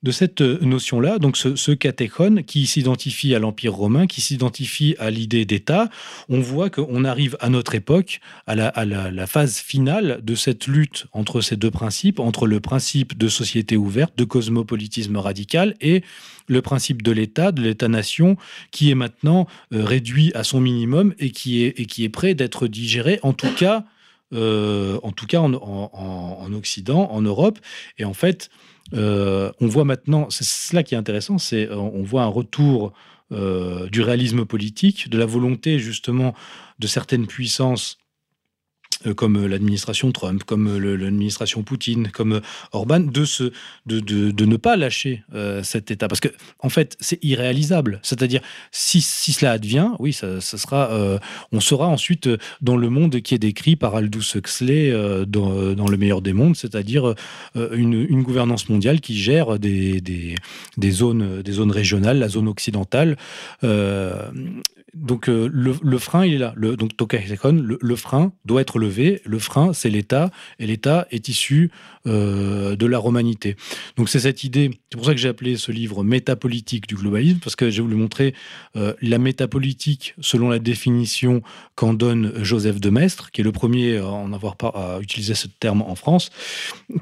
de 0.03 0.11
cette 0.11 0.41
notion-là, 0.41 1.17
donc 1.17 1.37
ce, 1.37 1.55
ce 1.55 1.71
qui 1.71 2.67
s'identifie 2.67 3.33
à 3.33 3.39
l'Empire 3.39 3.73
romain, 3.73 4.05
qui 4.05 4.21
s'identifie 4.21 4.95
à 4.99 5.09
l'idée 5.09 5.43
d'État, 5.43 5.89
on 6.29 6.39
voit 6.39 6.69
qu'on 6.69 7.03
arrive 7.03 7.35
à 7.39 7.49
notre 7.49 7.73
époque, 7.73 8.19
à, 8.45 8.55
la, 8.55 9.27
phase 9.27 9.57
finale 9.57 10.19
de 10.23 10.35
cette 10.35 10.67
lutte 10.67 11.07
entre 11.13 11.41
ces 11.41 11.55
deux 11.55 11.71
principes, 11.71 12.19
entre 12.19 12.45
le 12.45 12.59
principe 12.59 13.17
de 13.17 13.27
société 13.27 13.75
ouverte, 13.75 14.15
de 14.17 14.23
cosmopolitisme 14.23 15.17
radical 15.17 15.73
et 15.81 16.03
le 16.47 16.61
principe 16.61 17.01
de 17.01 17.11
l'État, 17.11 17.51
de 17.51 17.61
l'État-nation, 17.61 18.37
qui 18.71 18.89
est 18.89 18.95
maintenant 18.95 19.47
euh, 19.73 19.83
réduit 19.83 20.31
à 20.33 20.43
son 20.43 20.59
minimum 20.59 21.13
et 21.19 21.31
qui 21.31 21.63
est, 21.63 21.79
et 21.79 21.85
qui 21.85 22.03
est 22.03 22.09
prêt 22.09 22.33
d'être 22.33 22.67
digéré, 22.67 23.19
en 23.21 23.33
tout 23.33 23.53
cas, 23.53 23.85
euh, 24.33 24.99
en, 25.03 25.11
tout 25.11 25.27
cas 25.27 25.39
en, 25.39 25.53
en, 25.53 26.39
en, 26.41 26.53
Occident, 26.53 27.09
en 27.11 27.21
Europe. 27.21 27.59
Et 27.97 28.05
en 28.05 28.13
fait, 28.13 28.49
euh, 28.93 29.51
on 29.59 29.67
voit 29.67 29.85
maintenant, 29.85 30.29
c'est 30.29 30.45
cela 30.45 30.83
qui 30.83 30.95
est 30.95 30.97
intéressant, 30.97 31.37
c'est 31.37 31.69
on 31.71 32.03
voit 32.03 32.23
un 32.23 32.27
retour 32.27 32.93
du 33.29 34.01
réalisme 34.01 34.45
politique, 34.45 35.09
de 35.09 35.17
la 35.17 35.25
volonté 35.25 35.79
justement 35.79 36.33
de 36.79 36.87
certaines 36.87 37.27
puissances 37.27 37.97
comme 39.15 39.45
l'administration 39.45 40.11
Trump, 40.11 40.43
comme 40.43 40.77
l'administration 40.77 41.63
Poutine, 41.63 42.09
comme 42.09 42.41
Orban, 42.71 42.99
de, 42.99 44.45
ne 44.45 44.57
pas 44.57 44.75
lâcher 44.75 45.23
euh, 45.33 45.63
cet 45.63 45.91
État. 45.91 46.07
Parce 46.07 46.19
que, 46.19 46.29
en 46.59 46.69
fait, 46.69 46.97
c'est 46.99 47.23
irréalisable. 47.23 47.99
C'est-à-dire, 48.03 48.41
si, 48.71 49.01
cela 49.01 49.51
advient, 49.51 49.89
oui, 49.99 50.13
ça, 50.13 50.41
sera, 50.41 50.91
euh, 50.91 51.19
on 51.51 51.59
sera 51.59 51.87
ensuite 51.87 52.29
dans 52.61 52.77
le 52.77 52.89
monde 52.89 53.21
qui 53.21 53.35
est 53.35 53.39
décrit 53.39 53.75
par 53.75 53.95
Aldous 53.95 54.35
Huxley 54.35 54.91
euh, 54.91 55.25
dans, 55.25 55.87
Le 55.87 55.97
meilleur 55.97 56.21
des 56.21 56.33
mondes, 56.33 56.55
c'est-à-dire 56.55 57.13
euh, 57.55 57.69
une, 57.73 58.23
gouvernance 58.23 58.67
mondiale 58.67 58.99
qui 58.99 59.17
gère 59.17 59.59
des, 59.59 60.01
zones, 60.89 61.41
des 61.41 61.51
zones 61.51 61.71
régionales, 61.71 62.19
la 62.19 62.27
zone 62.27 62.47
occidentale, 62.47 63.15
donc 64.93 65.27
euh, 65.27 65.49
le, 65.51 65.75
le, 65.81 65.97
frein, 65.97 66.25
il 66.25 66.33
est 66.33 66.37
là. 66.37 66.53
Le, 66.55 66.77
donc 66.77 66.91
le, 66.99 67.77
le, 67.81 67.95
frein 67.95 68.31
doit 68.45 68.61
être 68.61 68.79
levé. 68.79 69.21
Le 69.25 69.37
frein, 69.37 69.73
c'est 69.73 69.89
l'État, 69.89 70.31
et 70.59 70.67
l'État 70.67 71.07
est 71.11 71.27
issu 71.27 71.71
euh, 72.05 72.75
de 72.75 72.85
la 72.85 72.97
romanité. 72.97 73.55
Donc 73.97 74.07
c'est 74.07 74.19
cette 74.19 74.43
idée. 74.43 74.71
C'est 74.91 74.97
pour 74.97 75.05
ça 75.05 75.13
que 75.13 75.19
j'ai 75.19 75.27
appelé 75.27 75.57
ce 75.57 75.71
livre 75.71 76.03
Métapolitique 76.03 76.87
du 76.87 76.95
globalisme, 76.95 77.39
parce 77.39 77.55
que 77.55 77.69
j'ai 77.69 77.81
voulu 77.81 77.95
montrer 77.95 78.33
euh, 78.75 78.93
la 79.01 79.17
métapolitique 79.17 80.15
selon 80.21 80.49
la 80.49 80.59
définition 80.59 81.41
qu'en 81.75 81.93
donne 81.93 82.31
Joseph 82.41 82.79
de 82.79 82.89
Maistre, 82.89 83.31
qui 83.31 83.41
est 83.41 83.43
le 83.43 83.51
premier 83.51 83.97
à 83.97 84.07
en 84.07 84.31
avoir 84.31 84.55
pas 84.55 84.69
à 84.69 84.99
utiliser 85.01 85.35
ce 85.35 85.47
terme 85.47 85.81
en 85.81 85.95
France, 85.95 86.29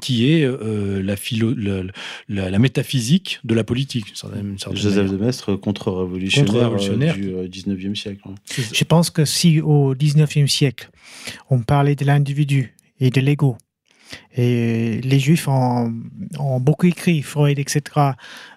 qui 0.00 0.30
est 0.30 0.46
la, 0.46 1.16
philo, 1.16 1.54
la, 1.56 1.82
la, 2.28 2.50
la, 2.50 2.58
métaphysique 2.58 3.40
de 3.44 3.54
la 3.54 3.64
politique. 3.64 4.06
Certaine, 4.14 4.58
certaine 4.58 4.76
Joseph 4.76 5.04
manière. 5.04 5.18
de 5.18 5.24
Maistre, 5.24 5.54
contre-révolutionnaire 5.54 6.70
contre 6.70 7.46
du 7.75 7.75
19e 7.76 7.94
siècle. 7.94 8.22
Je 8.72 8.84
pense 8.84 9.10
que 9.10 9.24
si 9.24 9.60
au 9.60 9.94
19e 9.94 10.46
siècle, 10.46 10.90
on 11.50 11.60
parlait 11.60 11.94
de 11.94 12.04
l'individu 12.04 12.74
et 13.00 13.10
de 13.10 13.20
l'ego, 13.20 13.56
et 14.36 15.00
les 15.02 15.18
Juifs 15.18 15.48
ont, 15.48 15.92
ont, 16.38 16.60
beaucoup 16.60 16.86
écrit, 16.86 17.22
Freud, 17.22 17.58
etc. 17.58 17.82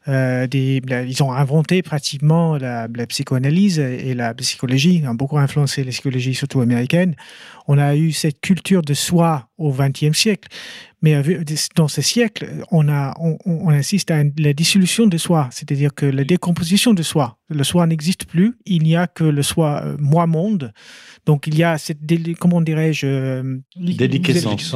Euh, 0.07 0.47
des, 0.47 0.81
ils 1.07 1.23
ont 1.23 1.31
inventé 1.31 1.81
pratiquement 1.81 2.57
la, 2.57 2.87
la, 2.93 3.07
psychanalyse 3.07 3.79
et 3.79 4.13
la 4.13 4.33
psychologie, 4.33 5.03
ont 5.07 5.15
beaucoup 5.15 5.37
influencé 5.37 5.83
la 5.83 5.91
psychologie, 5.91 6.35
surtout 6.35 6.61
américaine. 6.61 7.15
On 7.67 7.77
a 7.77 7.95
eu 7.95 8.11
cette 8.11 8.41
culture 8.41 8.81
de 8.81 8.93
soi 8.93 9.47
au 9.57 9.71
XXe 9.71 10.17
siècle, 10.17 10.49
mais 11.01 11.21
dans 11.75 11.87
ce 11.87 12.01
siècle, 12.01 12.49
on, 12.71 12.89
a, 12.89 13.13
on, 13.19 13.37
on 13.45 13.69
insiste 13.69 14.11
à 14.11 14.23
la 14.37 14.53
dissolution 14.53 15.07
de 15.07 15.17
soi, 15.17 15.47
c'est-à-dire 15.51 15.93
que 15.93 16.05
la 16.05 16.23
décomposition 16.23 16.93
de 16.93 17.03
soi. 17.03 17.37
Le 17.49 17.63
soi 17.63 17.87
n'existe 17.87 18.25
plus, 18.25 18.55
il 18.65 18.83
n'y 18.83 18.95
a 18.95 19.07
que 19.07 19.23
le 19.23 19.41
soi 19.41 19.81
euh, 19.83 19.95
moi-monde. 19.99 20.73
Donc 21.25 21.47
il 21.47 21.57
y 21.57 21.63
a 21.63 21.77
cette, 21.77 21.99
comment 22.37 22.61
dirais-je, 22.61 23.07
euh, 23.07 23.57
déliquescence. 23.77 24.75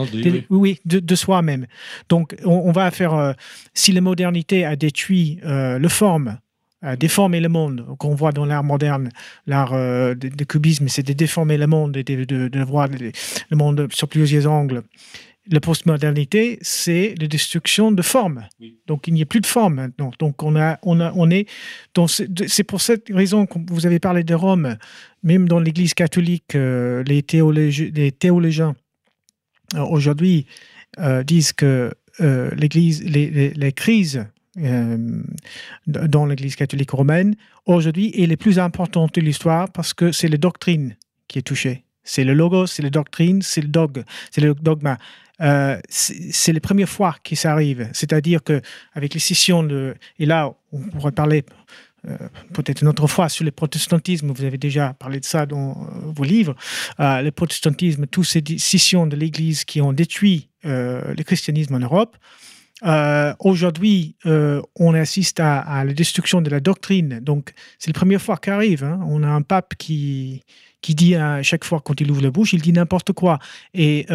Oui, 0.49 0.79
de, 0.85 0.99
de 0.99 1.15
soi-même. 1.15 1.67
Donc 2.09 2.35
on, 2.45 2.51
on, 2.51 2.71
va 2.71 2.89
faire, 2.91 3.13
euh, 3.13 3.33
si 3.73 3.91
la 3.91 4.01
modernité 4.01 4.65
a 4.65 4.75
détruit 4.75 5.39
euh, 5.45 5.77
le 5.77 5.89
forme, 5.89 6.37
a 6.81 6.95
déformé 6.95 7.39
le 7.39 7.49
monde, 7.49 7.85
qu'on 7.97 8.13
voit 8.15 8.31
dans 8.31 8.45
l'art 8.45 8.63
moderne, 8.63 9.09
l'art 9.47 9.73
euh, 9.73 10.15
de, 10.15 10.27
de, 10.27 10.43
cubisme, 10.43 10.87
c'est 10.89 11.03
de 11.03 11.13
déformer 11.13 11.57
le 11.57 11.67
monde 11.67 11.95
et 11.95 12.03
de, 12.03 12.23
de, 12.25 12.47
de 12.49 12.59
voir 12.63 12.87
le, 12.87 13.11
le 13.49 13.57
monde 13.57 13.87
sur 13.91 14.07
plusieurs 14.07 14.47
angles 14.51 14.83
la 15.52 15.60
postmodernité, 15.60 16.57
c'est 16.61 17.15
la 17.20 17.28
destruction 17.28 17.91
de 17.91 18.02
forme. 18.02 18.45
Oui. 18.60 18.78
Donc 18.88 19.07
il 19.07 19.14
n'y 19.14 19.22
a 19.22 19.26
plus 19.26 19.41
de 19.41 19.45
forme 19.45 19.76
maintenant. 19.76 20.11
Donc 20.20 20.41
on 20.41 20.56
a, 20.56 20.80
on 20.84 20.99
a, 21.02 21.11
on 21.15 21.30
est. 21.30 21.48
C'est 22.48 22.64
pour 22.64 22.82
cette 22.82 23.10
raison 23.10 23.45
que 23.45 23.60
vous 23.68 23.86
avez 23.86 23.99
parlé 23.99 24.24
de 24.24 24.34
Rome, 24.34 24.78
même 25.22 25.48
dans 25.48 25.60
l'Église 25.60 25.94
catholique, 25.94 26.56
euh, 26.56 27.03
les, 27.03 27.24
théologi 27.24 27.91
les 27.91 28.11
théologiens 28.11 28.76
euh, 29.76 29.82
aujourd'hui 29.82 30.45
euh, 30.99 31.24
disent 31.24 31.53
que 31.53 31.91
euh, 32.22 32.52
l'Église, 32.56 33.03
les, 33.03 33.30
les, 33.30 33.49
les, 33.52 33.72
crises 33.72 34.26
dans 35.88 36.26
l'Église 36.28 36.56
catholique 36.56 36.91
romaine 36.91 37.36
aujourd'hui 37.65 38.11
est 38.22 38.28
les 38.28 38.38
plus 38.38 38.60
importantes 38.60 39.15
de 39.15 39.22
l'histoire 39.22 39.72
parce 39.72 39.95
que 39.95 40.11
c'est 40.11 40.28
la 40.28 40.38
doctrine 40.38 40.95
qui 41.28 41.40
est 41.40 41.44
touchée. 41.44 41.86
C'est 42.03 42.24
le 42.24 42.36
logo, 42.36 42.68
c'est 42.68 42.84
la 42.84 42.91
doctrine, 42.91 43.41
c'est 43.41 43.61
le 43.61 43.68
dogme, 43.68 44.03
c'est 44.30 44.41
le 44.41 44.53
dogma. 44.53 44.99
Euh, 45.44 45.78
c'est 45.90 46.53
les 46.53 46.60
premières 46.60 46.90
fois 46.90 47.15
que 47.24 47.36
ça 47.36 47.52
arrive. 47.52 47.90
C'est-à-dire 47.94 48.44
que 48.44 48.61
avec 48.94 49.14
les 49.14 49.20
scissions 49.20 49.68
et 50.20 50.26
là 50.26 50.53
on 50.72 50.80
pourrait 50.80 51.11
parler 51.11 51.44
euh, 52.07 52.18
peut-être 52.53 52.82
une 52.82 52.88
autre 52.88 53.07
fois 53.07 53.30
sur 53.30 53.44
le 53.44 53.52
protestantisme. 53.52 54.32
Vous 54.32 54.44
avez 54.44 54.57
déjà 54.57 54.94
parlé 54.94 55.20
de 55.20 55.26
ça 55.26 55.45
dans 55.45 55.72
euh, 55.72 56.11
vos 56.15 56.24
livres. 56.24 56.56
Le 56.99 57.30
protestantisme, 57.30 58.07
toutes 58.07 58.26
ces 58.26 58.44
scissions 58.57 59.06
de 59.07 59.15
l'Église 59.15 59.65
qui 59.65 59.82
ont 59.82 59.94
détruit 59.94 60.49
le 60.64 61.24
christianisme 61.24 61.76
en 61.76 61.80
Europe. 61.80 62.15
Aujourd'hui, 63.40 64.15
on 64.26 64.94
assiste 64.94 65.40
à, 65.41 65.84
la 65.84 65.94
destruction 65.94 66.41
de 66.41 66.49
la 66.49 66.61
doctrine. 66.61 67.20
Donc, 67.20 67.53
c'est 67.80 67.90
la 67.90 67.94
première 67.94 68.22
fois 68.22 68.38
qu'arrive. 68.38 68.84
Hein. 68.84 68.99
On 69.07 69.24
a 69.24 69.28
un 69.28 69.41
pape 69.41 69.76
qui, 69.78 70.44
qui 70.82 70.95
dit 70.95 71.15
à 71.15 71.44
chaque 71.44 71.65
fois 71.65 71.82
quand 71.84 71.99
il 71.99 72.10
ouvre 72.11 72.22
la 72.22 72.32
bouche, 72.32 72.53
il 72.53 72.61
dit 72.61 72.72
n'importe 72.72 73.11
quoi. 73.11 73.40
Et 73.74 74.06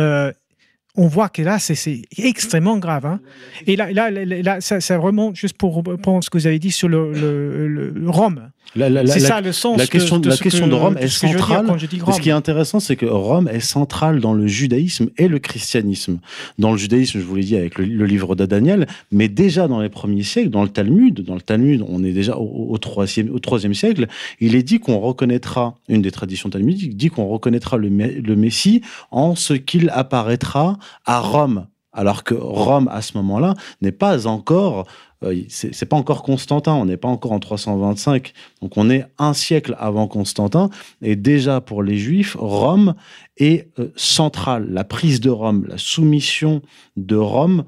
on 0.98 1.06
voit 1.06 1.28
que 1.28 1.42
là, 1.42 1.58
c'est 1.60 2.02
extrêmement 2.18 2.76
grave. 2.76 3.06
Hein. 3.06 3.20
Et 3.66 3.76
là, 3.76 3.92
là, 3.92 4.10
là, 4.10 4.60
ça, 4.60 4.80
ça, 4.80 4.98
remonte, 4.98 5.36
juste 5.36 5.56
pour 5.56 5.74
reprendre 5.74 6.24
ce 6.24 6.28
que 6.28 6.36
vous 6.36 6.46
avez 6.48 6.58
dit 6.58 6.72
sur 6.72 6.88
le, 6.88 7.12
le, 7.12 7.90
le 7.90 8.10
Rome. 8.10 8.50
C'est 8.74 9.20
ça 9.20 9.40
le 9.40 9.52
sens. 9.52 9.78
La 9.78 9.86
question, 9.86 10.18
de, 10.18 10.28
la 10.28 10.36
question 10.36 10.66
que, 10.66 10.70
de 10.70 10.74
Rome 10.74 10.98
est 10.98 11.08
centrale. 11.08 11.66
Ce 11.80 12.20
qui 12.20 12.28
est 12.28 12.32
intéressant, 12.32 12.80
c'est 12.80 12.96
que 12.96 13.06
Rome 13.06 13.48
est 13.48 13.60
centrale 13.60 14.20
dans 14.20 14.34
le 14.34 14.46
judaïsme 14.46 15.08
et 15.16 15.28
le 15.28 15.38
christianisme. 15.38 16.18
Dans 16.58 16.72
le 16.72 16.78
judaïsme, 16.78 17.18
je 17.18 17.24
vous 17.24 17.36
l'ai 17.36 17.44
dit 17.44 17.56
avec 17.56 17.78
le, 17.78 17.86
le 17.86 18.04
livre 18.04 18.34
de 18.34 18.46
Daniel, 18.46 18.86
mais 19.10 19.28
déjà 19.28 19.68
dans 19.68 19.80
les 19.80 19.88
premiers 19.88 20.22
siècles, 20.22 20.50
dans 20.50 20.62
le 20.62 20.68
Talmud, 20.68 21.20
dans 21.22 21.34
le 21.34 21.40
Talmud, 21.40 21.84
on 21.88 22.04
est 22.04 22.12
déjà 22.12 22.36
au, 22.36 22.68
au, 22.70 22.78
troisième, 22.78 23.30
au 23.30 23.38
troisième 23.38 23.74
siècle, 23.74 24.06
il 24.40 24.54
est 24.54 24.62
dit 24.62 24.80
qu'on 24.80 24.98
reconnaîtra, 24.98 25.74
une 25.88 26.02
des 26.02 26.10
traditions 26.10 26.50
talmudiques 26.50 26.96
dit 26.96 27.08
qu'on 27.08 27.26
reconnaîtra 27.26 27.76
le, 27.76 27.88
le 27.88 28.36
Messie 28.36 28.82
en 29.10 29.34
ce 29.34 29.54
qu'il 29.54 29.90
apparaîtra 29.90 30.78
à 31.06 31.20
Rome 31.20 31.66
alors 31.98 32.22
que 32.22 32.34
Rome 32.34 32.88
à 32.92 33.02
ce 33.02 33.16
moment-là 33.16 33.54
n'est 33.82 33.92
pas 33.92 34.26
encore 34.26 34.86
euh, 35.24 35.42
c'est 35.48 35.88
pas 35.88 35.96
encore 35.96 36.22
Constantin, 36.22 36.74
on 36.74 36.84
n'est 36.84 36.96
pas 36.96 37.08
encore 37.08 37.32
en 37.32 37.40
325, 37.40 38.32
donc 38.62 38.76
on 38.76 38.88
est 38.88 39.04
un 39.18 39.32
siècle 39.32 39.74
avant 39.78 40.06
Constantin, 40.06 40.70
et 41.02 41.16
déjà 41.16 41.60
pour 41.60 41.82
les 41.82 41.96
Juifs, 41.96 42.36
Rome 42.38 42.94
est 43.36 43.68
euh, 43.78 43.92
centrale, 43.96 44.68
la 44.70 44.84
prise 44.84 45.20
de 45.20 45.30
Rome, 45.30 45.64
la 45.68 45.78
soumission 45.78 46.62
de 46.96 47.16
Rome 47.16 47.64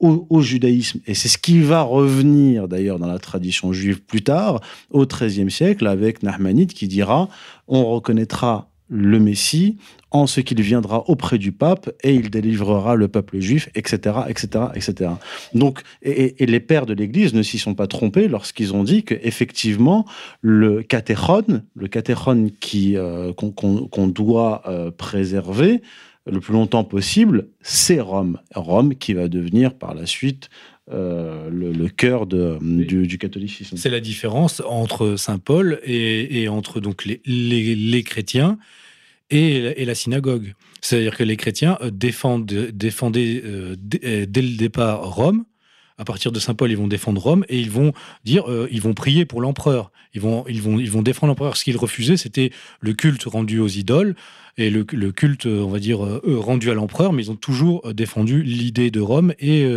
au, 0.00 0.26
au 0.30 0.40
judaïsme, 0.40 1.00
et 1.06 1.14
c'est 1.14 1.28
ce 1.28 1.38
qui 1.38 1.60
va 1.60 1.82
revenir 1.82 2.68
d'ailleurs 2.68 2.98
dans 2.98 3.06
la 3.06 3.18
tradition 3.18 3.72
juive 3.72 4.02
plus 4.02 4.22
tard, 4.22 4.60
au 4.90 5.06
XIIIe 5.06 5.50
siècle, 5.50 5.86
avec 5.86 6.22
Nahmanide 6.22 6.72
qui 6.72 6.88
dira 6.88 7.28
on 7.68 7.84
reconnaîtra 7.84 8.70
le 8.94 9.18
Messie 9.18 9.76
en 10.12 10.28
ce 10.28 10.40
qu'il 10.40 10.62
viendra 10.62 11.08
auprès 11.10 11.38
du 11.38 11.50
pape 11.50 11.90
et 12.04 12.14
il 12.14 12.30
délivrera 12.30 12.94
le 12.94 13.08
peuple 13.08 13.40
juif, 13.40 13.68
etc., 13.74 14.18
etc., 14.28 14.66
etc. 14.76 15.10
Donc, 15.52 15.80
et, 16.02 16.40
et 16.42 16.46
les 16.46 16.60
pères 16.60 16.86
de 16.86 16.94
l'Église 16.94 17.34
ne 17.34 17.42
s'y 17.42 17.58
sont 17.58 17.74
pas 17.74 17.88
trompés 17.88 18.28
lorsqu'ils 18.28 18.72
ont 18.72 18.84
dit 18.84 19.02
que 19.02 19.16
effectivement 19.22 20.06
le 20.40 20.84
catéchone, 20.84 21.64
le 21.74 21.88
catéchone 21.88 22.52
qui 22.52 22.96
euh, 22.96 23.32
qu'on 23.32 23.50
qu 23.50 23.88
qu 23.90 24.12
doit 24.12 24.62
euh, 24.66 24.92
préserver 24.92 25.82
le 26.30 26.40
plus 26.40 26.54
longtemps 26.54 26.84
possible, 26.84 27.48
c'est 27.60 28.00
Rome. 28.00 28.38
Rome 28.54 28.94
qui 28.94 29.12
va 29.12 29.28
devenir 29.28 29.74
par 29.74 29.94
la 29.94 30.06
suite 30.06 30.48
euh, 30.92 31.50
le, 31.50 31.72
le, 31.72 31.88
cœur 31.88 32.26
de, 32.26 32.58
du, 32.62 33.06
du, 33.06 33.18
catholicisme. 33.18 33.76
C'est 33.76 33.90
la 33.90 34.00
différence 34.00 34.62
entre 34.66 35.16
Saint 35.16 35.38
Paul 35.38 35.80
et, 35.82 36.42
et 36.42 36.48
entre 36.48 36.78
donc 36.80 37.04
les, 37.04 37.20
les, 37.26 37.74
les 37.74 38.02
chrétiens 38.02 38.58
et, 39.30 39.84
la 39.84 39.94
synagogue. 39.94 40.54
C'est-à-dire 40.80 41.16
que 41.16 41.24
les 41.24 41.36
chrétiens 41.36 41.78
défendent, 41.92 42.46
défendaient 42.46 43.42
euh, 43.44 43.74
dès 43.78 44.42
le 44.42 44.56
départ 44.56 45.14
Rome, 45.14 45.44
à 45.96 46.04
partir 46.04 46.32
de 46.32 46.40
Saint 46.40 46.54
Paul, 46.54 46.70
ils 46.70 46.76
vont 46.76 46.88
défendre 46.88 47.20
Rome 47.20 47.44
et 47.48 47.60
ils 47.60 47.70
vont 47.70 47.92
dire, 48.24 48.50
euh, 48.50 48.68
ils 48.72 48.80
vont 48.80 48.94
prier 48.94 49.24
pour 49.24 49.40
l'empereur. 49.40 49.92
Ils 50.12 50.20
vont, 50.20 50.44
ils 50.48 50.60
vont, 50.60 50.78
ils 50.78 50.90
vont 50.90 51.02
défendre 51.02 51.30
l'empereur. 51.30 51.56
Ce 51.56 51.62
qu'ils 51.62 51.76
refusaient, 51.76 52.16
c'était 52.16 52.50
le 52.80 52.94
culte 52.94 53.24
rendu 53.24 53.60
aux 53.60 53.68
idoles 53.68 54.16
et 54.56 54.70
le, 54.70 54.84
culte, 54.84 55.46
on 55.46 55.68
va 55.68 55.78
dire, 55.78 56.04
euh, 56.04 56.20
rendu 56.38 56.70
à 56.70 56.74
l'empereur, 56.74 57.12
mais 57.12 57.24
ils 57.24 57.30
ont 57.30 57.36
toujours 57.36 57.92
défendu 57.92 58.42
l'idée 58.42 58.90
de 58.90 59.00
Rome 59.00 59.34
et, 59.40 59.68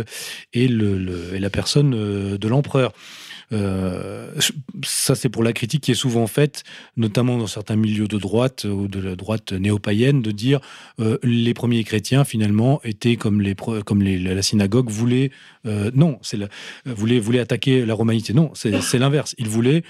et, 0.52 0.68
le, 0.68 1.34
et 1.34 1.38
la 1.38 1.50
personne 1.50 1.90
de 1.90 2.48
l'empereur. 2.48 2.92
Euh, 3.52 4.32
ça, 4.84 5.14
c'est 5.14 5.28
pour 5.28 5.42
la 5.42 5.52
critique 5.52 5.82
qui 5.82 5.92
est 5.92 5.94
souvent 5.94 6.26
faite, 6.26 6.64
notamment 6.96 7.38
dans 7.38 7.46
certains 7.46 7.76
milieux 7.76 8.08
de 8.08 8.18
droite 8.18 8.64
ou 8.64 8.88
de 8.88 9.00
la 9.00 9.16
droite 9.16 9.52
néo-païenne, 9.52 10.22
de 10.22 10.30
dire 10.30 10.60
euh, 11.00 11.18
les 11.22 11.54
premiers 11.54 11.84
chrétiens, 11.84 12.24
finalement, 12.24 12.80
étaient 12.84 13.16
comme, 13.16 13.40
les, 13.40 13.54
comme 13.54 14.02
la 14.02 14.42
synagogue 14.42 14.90
voulait. 14.90 15.30
Euh, 15.66 15.90
non, 15.94 16.18
c'est 16.22 16.38
voulait, 16.84 17.18
voulait 17.18 17.40
attaquer 17.40 17.84
la 17.84 17.94
romanité. 17.94 18.32
Non, 18.32 18.52
c'est 18.54 18.98
l'inverse. 18.98 19.34
Ils 19.38 19.48
voulaient 19.48 19.82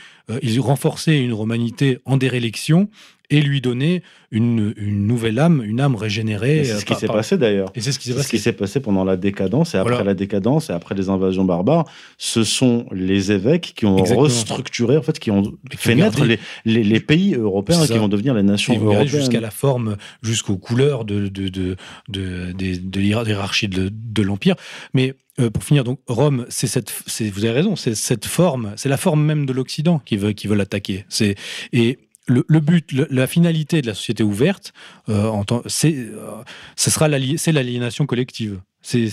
ils 0.43 0.61
renforcer 0.61 1.15
une 1.17 1.33
romanité 1.33 1.99
en 2.05 2.17
dérélection 2.17 2.89
et 3.31 3.41
lui 3.41 3.61
donner 3.61 4.03
une, 4.31 4.73
une, 4.77 5.07
nouvelle 5.07 5.39
âme, 5.39 5.63
une 5.65 5.81
âme 5.81 5.97
régénérée. 5.97 6.65
C'est 6.65 6.81
ce 6.81 6.85
qui 6.85 6.95
s'est 6.95 7.07
passé 7.07 7.37
d'ailleurs. 7.37 7.71
Et 7.75 7.81
c'est 7.81 7.93
ce 7.93 7.99
qui 7.99 8.09
s'est 8.09 8.15
passé. 8.15 8.53
passé 8.53 8.81
pendant 8.81 9.05
la 9.05 9.17
décadence 9.17 9.75
et 9.75 9.79
après 9.79 10.05
la 10.05 10.15
décadence 10.15 10.71
et 10.71 10.73
après 10.73 10.95
les 10.95 11.09
invasions 11.09 11.45
barbares. 11.45 11.85
Ce 12.17 12.45
sont 12.45 12.87
les 12.91 13.33
évêques 13.33 13.75
qui 13.77 13.87
ont 13.87 13.97
restructuré, 13.97 14.97
en 14.97 15.03
fait, 15.03 15.19
qui 15.19 15.31
ont 15.31 15.43
fait 15.77 15.95
naître 15.95 16.25
les, 16.25 16.39
les, 16.65 17.01
pays 17.01 17.35
européens 17.35 17.87
qui 17.87 17.99
vont 17.99 18.09
devenir 18.09 18.35
les 18.35 18.43
nations 18.43 18.75
européennes. 18.75 19.07
Jusqu'à 19.09 19.41
la 19.41 19.51
forme, 19.51 19.97
jusqu'aux 20.23 20.57
couleurs 20.59 21.05
de, 21.05 21.29
de, 21.29 21.49
de, 21.49 21.77
de, 22.09 22.53
de 22.53 23.01
l'hierarchie 23.01 23.69
de, 23.69 23.91
de 23.93 24.23
l'Empire. 24.23 24.57
Mais 24.95 25.15
euh, 25.41 25.51
pour 25.51 25.63
finir, 25.63 25.85
donc 25.85 26.01
Rome, 26.09 26.47
c'est 26.49 26.67
cette, 26.67 26.93
vous 27.21 27.45
avez 27.45 27.53
raison, 27.53 27.77
c'est 27.77 27.95
cette 27.95 28.27
forme, 28.27 28.73
c'est 28.77 28.89
la 28.89 28.97
forme 28.97 29.25
même 29.25 29.47
de 29.47 29.53
l'Occident 29.53 30.01
qui 30.05 30.17
veut, 30.17 30.33
qui 30.33 30.49
veut 30.49 30.57
l'attaquer. 30.57 31.05
C'est 31.09 31.37
et 31.73 31.99
le, 32.29 32.61
but, 32.61 32.93
la 32.93 33.27
finalité 33.27 33.81
de 33.83 33.87
la 33.87 33.95
société 33.95 34.23
ouverte, 34.23 34.73
euh, 35.09 35.31
c'est, 35.67 35.95
euh, 35.97 36.43
c'est 36.77 37.53
l'aliénation 37.53 38.07
collective. 38.07 38.61
C'est 38.81 39.11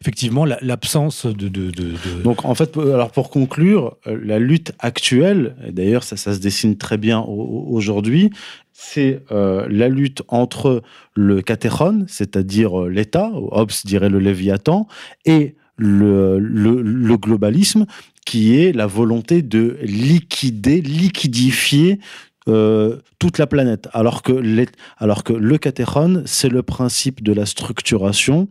effectivement 0.00 0.44
l'absence 0.44 1.24
de, 1.24 1.70
Donc 2.22 2.44
en 2.44 2.54
fait, 2.54 2.76
alors 2.76 3.12
pour 3.12 3.30
conclure, 3.30 3.96
euh, 4.06 4.18
la 4.22 4.38
lutte 4.38 4.72
actuelle, 4.80 5.56
et 5.66 5.72
d'ailleurs 5.72 6.02
ça, 6.02 6.16
se 6.16 6.38
dessine 6.40 6.76
très 6.76 6.98
bien 6.98 7.20
aujourd'hui, 7.20 8.30
c'est 8.72 9.22
la 9.30 9.88
lutte 9.88 10.22
entre 10.28 10.82
le 11.14 11.42
catéron, 11.42 12.04
c'est-à-dire 12.06 12.82
l'État, 12.82 13.30
Hobbes 13.34 13.72
dirait 13.84 14.08
le 14.08 14.18
Léviathan, 14.18 14.86
et 15.24 15.56
le, 15.76 16.38
le, 16.38 16.82
le, 16.82 17.16
globalisme, 17.16 17.86
qui 18.26 18.56
est 18.56 18.72
la 18.72 18.86
volonté 18.86 19.42
de 19.42 19.78
liquider, 19.80 20.82
liquidifier 20.82 21.98
euh, 22.48 22.96
toute 23.18 23.38
la 23.38 23.46
planète. 23.46 23.88
Alors 23.92 24.22
que, 24.22 24.32
que 24.32 25.32
le 25.32 25.58
cathéron, 25.58 26.22
c'est 26.24 26.48
le 26.48 26.62
principe 26.62 27.22
de 27.22 27.32
la 27.32 27.44
structuration 27.44 28.48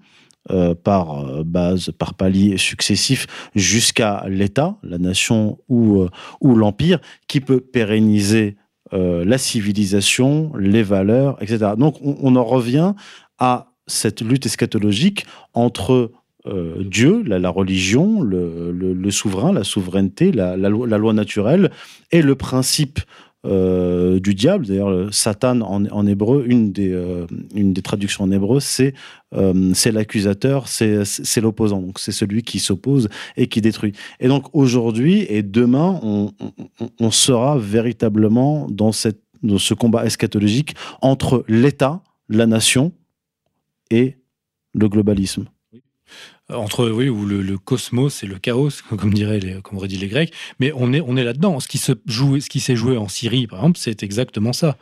euh, 0.51 0.75
par 0.75 1.25
euh, 1.25 1.43
base, 1.43 1.91
par 1.97 2.13
paliers 2.13 2.57
successifs 2.57 3.25
jusqu'à 3.55 4.25
l'État, 4.27 4.77
la 4.83 4.97
nation 4.97 5.57
ou, 5.67 6.05
ou 6.41 6.55
l'empire, 6.55 6.99
qui 7.27 7.39
peut 7.39 7.59
pérenniser 7.59 8.57
la 8.93 9.37
civilisation, 9.37 10.53
les 10.57 10.81
valeurs, 10.81 11.37
etc. 11.41 11.71
Donc 11.77 11.97
on, 12.01 12.37
en 12.37 12.43
revient 12.45 12.93
à 13.37 13.73
cette 13.85 14.21
lutte 14.21 14.45
eschatologique 14.45 15.25
entre 15.53 16.13
Dieu, 16.79 17.21
la, 17.23 17.49
religion, 17.49 18.21
le, 18.21 19.11
souverain, 19.11 19.51
la 19.51 19.65
souveraineté, 19.65 20.31
la, 20.31 20.55
loi 20.55 21.11
naturelle, 21.11 21.69
et 22.13 22.21
le 22.21 22.35
principe 22.35 23.01
euh, 23.45 24.19
du 24.19 24.33
diable. 24.33 24.65
D'ailleurs, 24.65 25.13
Satan 25.13 25.61
en, 25.61 26.07
hébreu, 26.07 26.43
une 26.47 26.71
des, 26.71 26.91
euh, 26.91 27.27
une 27.53 27.71
des 27.71 27.83
traductions 27.83 28.23
en 28.23 28.31
hébreu, 28.31 28.59
c'est 28.59 28.93
euh, 29.35 29.73
l'accusateur, 29.91 30.67
c'est 30.67 31.41
l'opposant. 31.41 31.79
Donc 31.81 31.99
c'est 31.99 32.11
celui 32.11 32.41
qui 32.41 32.59
s'oppose 32.59 33.09
et 33.37 33.47
qui 33.47 33.61
détruit. 33.61 33.93
Et 34.19 34.27
donc 34.27 34.47
aujourd'hui 34.53 35.25
et 35.29 35.43
demain, 35.43 35.99
on, 36.01 37.11
sera 37.11 37.57
véritablement 37.57 38.67
dans 38.69 38.91
ce 38.91 39.73
combat 39.75 40.05
eschatologique 40.05 40.75
entre 41.01 41.45
l'État, 41.47 42.01
la 42.29 42.47
nation 42.47 42.91
et 43.91 44.17
le 44.73 44.89
globalisme 44.89 45.45
entre 46.49 46.89
oui 46.89 47.09
ou 47.09 47.25
le, 47.25 47.57
cosmos 47.57 48.23
et 48.23 48.27
le 48.27 48.39
chaos 48.39 48.69
comme 48.97 49.13
diraient 49.13 49.39
les, 49.39 49.61
comme 49.61 49.77
auraient 49.77 49.87
dit 49.87 49.97
les 49.97 50.07
Grecs. 50.07 50.33
Mais 50.59 50.71
on 50.75 50.93
est 50.93 51.01
on 51.01 51.17
est 51.17 51.23
là-dedans. 51.23 51.59
Ce 51.59 51.67
qui 51.67 51.77
se 51.77 51.93
joue 52.05 52.39
ce 52.39 52.49
qui 52.49 52.59
s'est 52.59 52.75
joué 52.75 52.97
en 52.97 53.07
Syrie 53.07 53.47
par 53.47 53.59
exemple 53.59 53.79
c'est 53.79 54.03
exactement 54.03 54.53
ça 54.53 54.77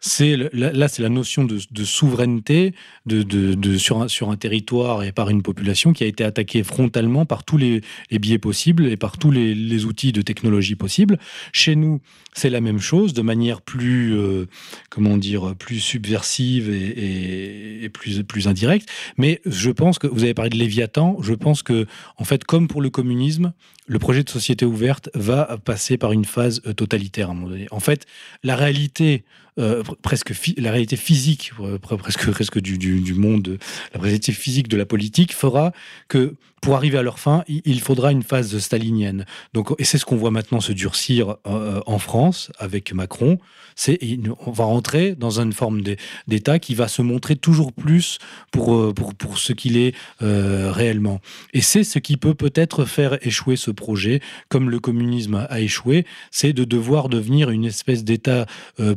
c'est 0.00 0.36
là, 0.52 0.88
c'est 0.88 1.02
la 1.02 1.08
notion 1.08 1.44
de, 1.44 1.84
souveraineté 1.84 2.74
de, 3.06 3.22
de, 3.22 3.78
sur, 3.78 4.02
un, 4.02 4.08
sur 4.08 4.30
un 4.30 4.36
territoire 4.36 5.02
et 5.02 5.12
par 5.12 5.30
une 5.30 5.42
population 5.42 5.92
qui 5.92 6.04
a 6.04 6.06
été 6.06 6.24
attaquée 6.24 6.62
frontalement 6.62 7.26
par 7.26 7.44
tous 7.44 7.56
les, 7.56 7.82
biais 8.10 8.38
possibles 8.38 8.86
et 8.86 8.96
par 8.96 9.18
tous 9.18 9.30
les, 9.30 9.84
outils 9.84 10.12
de 10.12 10.22
technologie 10.22 10.74
possibles. 10.74 11.18
Chez 11.52 11.76
nous, 11.76 12.00
c'est 12.32 12.50
la 12.50 12.60
même 12.60 12.80
chose, 12.80 13.14
de 13.14 13.22
manière 13.22 13.62
plus, 13.62 14.14
euh, 14.14 14.46
comment 14.90 15.16
dire, 15.16 15.54
plus 15.58 15.80
subversive 15.80 16.70
et, 16.70 17.88
plus, 17.92 18.22
plus 18.24 18.48
indirecte. 18.48 18.88
Mais 19.16 19.40
je 19.46 19.70
pense 19.70 19.98
que 19.98 20.06
vous 20.06 20.24
avez 20.24 20.34
parlé 20.34 20.50
de 20.50 20.56
Léviathan. 20.56 21.16
Je 21.22 21.34
pense 21.34 21.62
que, 21.62 21.86
en 22.16 22.24
fait, 22.24 22.44
comme 22.44 22.68
pour 22.68 22.80
le 22.80 22.90
communisme, 22.90 23.52
le 23.86 23.98
projet 23.98 24.22
de 24.22 24.30
société 24.30 24.64
ouverte 24.64 25.10
va 25.14 25.58
passer 25.64 25.96
par 25.96 26.12
une 26.12 26.24
phase 26.24 26.60
euh, 26.66 26.72
totalitaire 26.72 27.28
à 27.28 27.32
un 27.32 27.34
moment 27.34 27.48
donné. 27.48 27.66
En 27.70 27.80
fait, 27.80 28.06
la 28.42 28.56
réalité 28.56 29.24
euh, 29.58 29.82
presque 30.02 30.34
la 30.58 30.70
réalité 30.70 30.96
physique, 30.96 31.52
euh, 31.60 31.78
presque, 31.78 32.30
presque 32.30 32.60
du, 32.60 32.76
du, 32.76 33.14
monde, 33.14 33.58
la 33.94 34.00
réalité 34.00 34.32
physique 34.32 34.68
de 34.68 34.76
la 34.76 34.84
politique 34.84 35.34
fera 35.34 35.72
que 36.08 36.34
pour 36.66 36.74
arriver 36.74 36.98
à 36.98 37.02
leur 37.02 37.20
fin, 37.20 37.44
il 37.46 37.80
faudra 37.80 38.10
une 38.10 38.24
phase 38.24 38.58
stalinienne. 38.58 39.24
Donc, 39.54 39.72
et 39.78 39.84
c'est 39.84 39.98
ce 39.98 40.04
qu'on 40.04 40.16
voit 40.16 40.32
maintenant 40.32 40.58
se 40.58 40.72
durcir 40.72 41.36
euh, 41.46 41.80
en 41.86 42.00
France 42.00 42.50
avec 42.58 42.92
Macron. 42.92 43.38
C'est 43.76 44.00
on 44.44 44.50
va 44.50 44.64
rentrer 44.64 45.14
dans 45.14 45.38
une 45.38 45.52
forme 45.52 45.82
d'État 46.26 46.58
qui 46.58 46.74
va 46.74 46.88
se 46.88 47.02
montrer 47.02 47.36
toujours 47.36 47.72
plus 47.72 48.18
pour 48.50 48.92
pour, 48.94 49.14
pour 49.14 49.38
ce 49.38 49.52
qu'il 49.52 49.76
est 49.76 49.94
réellement. 50.20 51.20
Et 51.52 51.60
c'est 51.60 51.84
ce 51.84 51.98
qui 51.98 52.16
peut 52.16 52.34
peut-être 52.34 52.86
faire 52.86 53.18
échouer 53.24 53.56
ce 53.56 53.70
projet, 53.70 54.20
comme 54.48 54.70
le 54.70 54.80
communisme 54.80 55.46
a 55.48 55.60
échoué, 55.60 56.06
c'est 56.30 56.54
de 56.54 56.64
devoir 56.64 57.10
devenir 57.10 57.50
une 57.50 57.66
espèce 57.66 58.02
d'État 58.02 58.46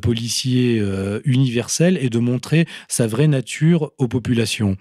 policier 0.02 0.80
euh, 0.80 1.20
universel 1.26 1.98
et 2.02 2.10
de 2.10 2.20
montrer 2.20 2.66
sa 2.88 3.06
vraie 3.06 3.28
nature 3.28 3.92
aux 3.98 4.08
populations. 4.08 4.78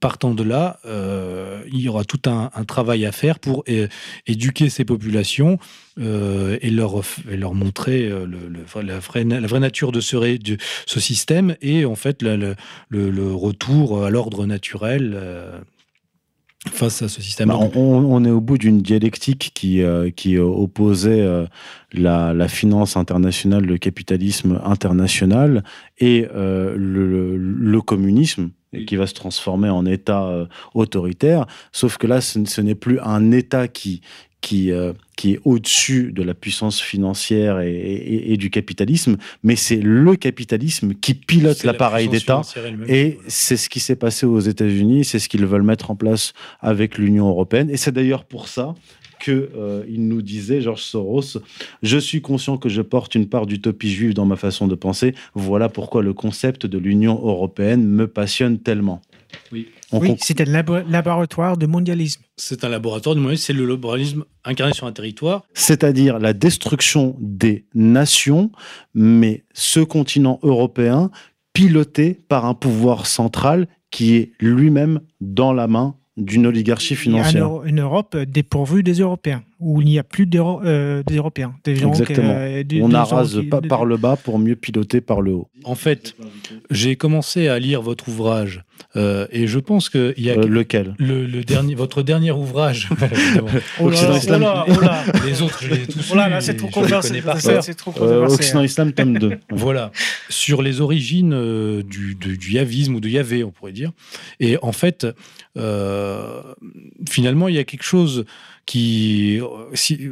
Partant 0.00 0.34
de 0.34 0.42
là, 0.42 0.78
euh, 0.86 1.62
il 1.72 1.80
y 1.80 1.88
aura 1.88 2.04
tout 2.04 2.20
un, 2.26 2.50
travail 2.64 3.06
à 3.06 3.12
faire 3.12 3.38
pour 3.38 3.64
éduquer 4.26 4.68
ces 4.68 4.84
populations 4.84 5.58
euh, 5.98 6.58
et, 6.60 6.70
leur, 6.70 7.02
leur 7.26 7.54
montrer 7.54 8.08
le, 8.08 8.50
la, 8.82 8.98
vraie, 8.98 9.24
nature 9.24 9.92
de 9.92 10.00
ce, 10.00 10.38
ce 10.86 11.00
système 11.00 11.56
et 11.62 11.84
en 11.84 11.94
fait 11.94 12.22
le 12.22 13.34
retour 13.34 14.04
à 14.04 14.10
l'ordre 14.10 14.46
naturel 14.46 15.18
face 16.70 17.02
à 17.02 17.08
ce 17.08 17.20
système 17.22 17.48
bah, 17.48 17.58
on, 17.58 18.24
est 18.24 18.30
au 18.30 18.40
bout 18.40 18.58
d'une 18.58 18.80
dialectique 18.80 19.52
qui, 19.54 19.82
euh, 19.82 20.10
qui 20.10 20.38
opposait 20.38 21.20
euh, 21.20 21.46
la, 21.92 22.48
finance 22.48 22.96
internationale, 22.96 23.64
le 23.64 23.78
capitalisme 23.78 24.60
international 24.64 25.64
et 25.98 26.26
euh, 26.34 26.74
le, 26.76 27.80
communisme 27.80 28.50
qui 28.86 28.96
va 28.96 29.06
se 29.06 29.14
transformer 29.14 29.68
en 29.68 29.86
État 29.86 30.48
autoritaire. 30.74 31.46
Sauf 31.72 31.98
que 31.98 32.06
là, 32.06 32.20
ce 32.20 32.60
n'est 32.60 32.74
plus 32.74 32.98
un 33.00 33.30
État 33.30 33.68
qui, 33.68 34.00
qui, 34.46 34.70
euh, 34.70 34.92
qui 35.16 35.32
est 35.32 35.40
au-dessus 35.44 36.12
de 36.12 36.22
la 36.22 36.32
puissance 36.32 36.80
financière 36.80 37.58
et, 37.58 38.36
du 38.36 38.48
capitalisme, 38.48 39.16
mais 39.42 39.56
c'est 39.56 39.80
le 39.82 40.14
capitalisme 40.14 40.94
qui 40.94 41.14
pilote 41.14 41.64
l'appareil 41.64 42.06
d'État. 42.06 42.42
Et 42.86 43.18
c'est 43.26 43.56
ce 43.56 43.68
qui 43.68 43.80
s'est 43.80 43.96
passé 43.96 44.24
aux 44.24 44.38
États-Unis, 44.38 45.04
c'est 45.04 45.18
ce 45.18 45.28
qu'ils 45.28 45.44
veulent 45.46 45.64
mettre 45.64 45.90
en 45.90 45.96
place 45.96 46.32
avec 46.60 46.96
l'Union 46.96 47.28
européenne. 47.28 47.70
Et 47.70 47.76
c'est 47.76 47.90
d'ailleurs 47.90 48.24
pour 48.24 48.46
ça 48.46 48.76
que 49.18 49.50
euh, 49.56 49.82
il 49.88 50.06
nous 50.06 50.22
disait, 50.22 50.60
Georges 50.60 50.82
Soros, 50.82 51.40
je 51.82 51.98
suis 51.98 52.20
conscient 52.20 52.56
que 52.56 52.68
je 52.68 52.82
porte 52.82 53.16
une 53.16 53.28
part 53.28 53.46
d'utopie 53.46 53.90
juive 53.90 54.14
dans 54.14 54.26
ma 54.26 54.36
façon 54.36 54.68
de 54.68 54.76
penser. 54.76 55.12
Voilà 55.34 55.68
pourquoi 55.68 56.02
le 56.02 56.12
concept 56.12 56.66
de 56.66 56.78
l'Union 56.78 57.14
européenne 57.14 57.84
me 57.84 58.06
passionne 58.06 58.60
tellement. 58.60 59.02
Oui, 59.52 59.68
oui 59.92 60.16
c'est 60.20 60.40
un 60.40 60.44
laboratoire 60.88 61.56
de 61.56 61.66
mondialisme. 61.66 62.22
C'est 62.36 62.64
un 62.64 62.68
laboratoire 62.68 63.14
de 63.14 63.20
mondialisme, 63.20 63.44
c'est 63.46 63.52
le 63.52 63.66
libéralisme 63.68 64.24
incarné 64.44 64.72
sur 64.74 64.86
un 64.86 64.92
territoire. 64.92 65.44
C'est-à-dire 65.54 66.18
la 66.18 66.32
destruction 66.32 67.16
des 67.20 67.64
nations, 67.74 68.50
mais 68.94 69.44
ce 69.54 69.80
continent 69.80 70.38
européen 70.42 71.10
piloté 71.52 72.18
par 72.28 72.44
un 72.44 72.54
pouvoir 72.54 73.06
central 73.06 73.66
qui 73.90 74.14
est 74.16 74.32
lui-même 74.40 75.00
dans 75.20 75.52
la 75.52 75.66
main 75.68 75.94
d'une 76.18 76.46
oligarchie 76.46 76.96
financière. 76.96 77.46
un- 77.46 77.64
une 77.64 77.80
Europe 77.80 78.16
dépourvue 78.16 78.82
des 78.82 79.00
Européens, 79.00 79.42
où 79.58 79.80
il 79.80 79.86
n'y 79.86 79.98
a 79.98 80.02
plus 80.04 80.26
d'Euro- 80.26 80.60
euh, 80.64 81.02
des 81.06 81.16
Européens. 81.16 81.54
Des 81.64 81.76
gens 81.76 81.90
qui, 81.92 82.02
Exactement. 82.02 82.34
euh, 82.36 82.62
des- 82.62 82.82
On 82.82 82.88
des 82.88 82.92
gens 82.94 83.00
arrase 83.00 83.40
qui- 83.40 83.46
pas 83.46 83.60
des- 83.60 83.68
par 83.68 83.84
le 83.86 83.96
bas 83.96 84.16
pour 84.16 84.38
mieux 84.38 84.54
piloter 84.56 85.00
par 85.00 85.20
le 85.22 85.32
haut. 85.32 85.48
En 85.64 85.74
fait, 85.74 86.14
j'ai 86.70 86.96
commencé 86.96 87.48
à 87.48 87.58
lire 87.58 87.80
votre 87.80 88.08
ouvrage 88.08 88.62
euh, 88.96 89.26
et 89.32 89.46
je 89.46 89.58
pense 89.58 89.88
qu'il 89.88 90.14
y 90.18 90.30
a 90.30 90.34
Euh, 90.38 90.46
lequel? 90.46 90.94
le, 90.98 91.26
le 91.26 91.42
dernier, 91.42 91.74
votre 91.74 92.02
dernier 92.02 92.30
ouvrage. 92.32 92.88
Oh 93.80 93.88
là 93.90 94.16
Islam. 94.16 94.42
oh 94.42 94.44
là, 94.44 94.64
oh 94.68 94.80
là. 94.80 95.02
Les 95.26 95.40
autres, 95.42 95.62
je 95.62 95.70
les 95.70 95.82
ai 95.82 95.86
tous 95.86 96.10
Oh 96.12 96.16
là 96.16 96.28
là, 96.28 96.40
c'est 96.40 96.54
trop 96.56 96.68
controversé. 96.68 97.22
C'est. 97.40 97.76
Occident 97.98 98.62
Islam, 98.62 98.92
tome 98.92 99.18
2. 99.18 99.38
Voilà, 99.50 99.90
sur 100.28 100.60
les 100.62 100.80
origines 100.80 101.32
euh, 101.34 101.82
du, 101.82 102.14
du, 102.14 102.36
du 102.36 102.52
yavisme 102.52 102.94
ou 102.96 103.00
de 103.00 103.08
Yahvé, 103.08 103.42
on 103.44 103.50
pourrait 103.50 103.72
dire. 103.72 103.92
Et 104.40 104.58
en 104.62 104.72
fait, 104.72 105.06
euh, 105.56 106.42
finalement, 107.08 107.48
il 107.48 107.54
y 107.54 107.58
a 107.58 107.64
quelque 107.64 107.82
chose 107.84 108.24
qui. 108.66 109.40
Si, 109.74 110.10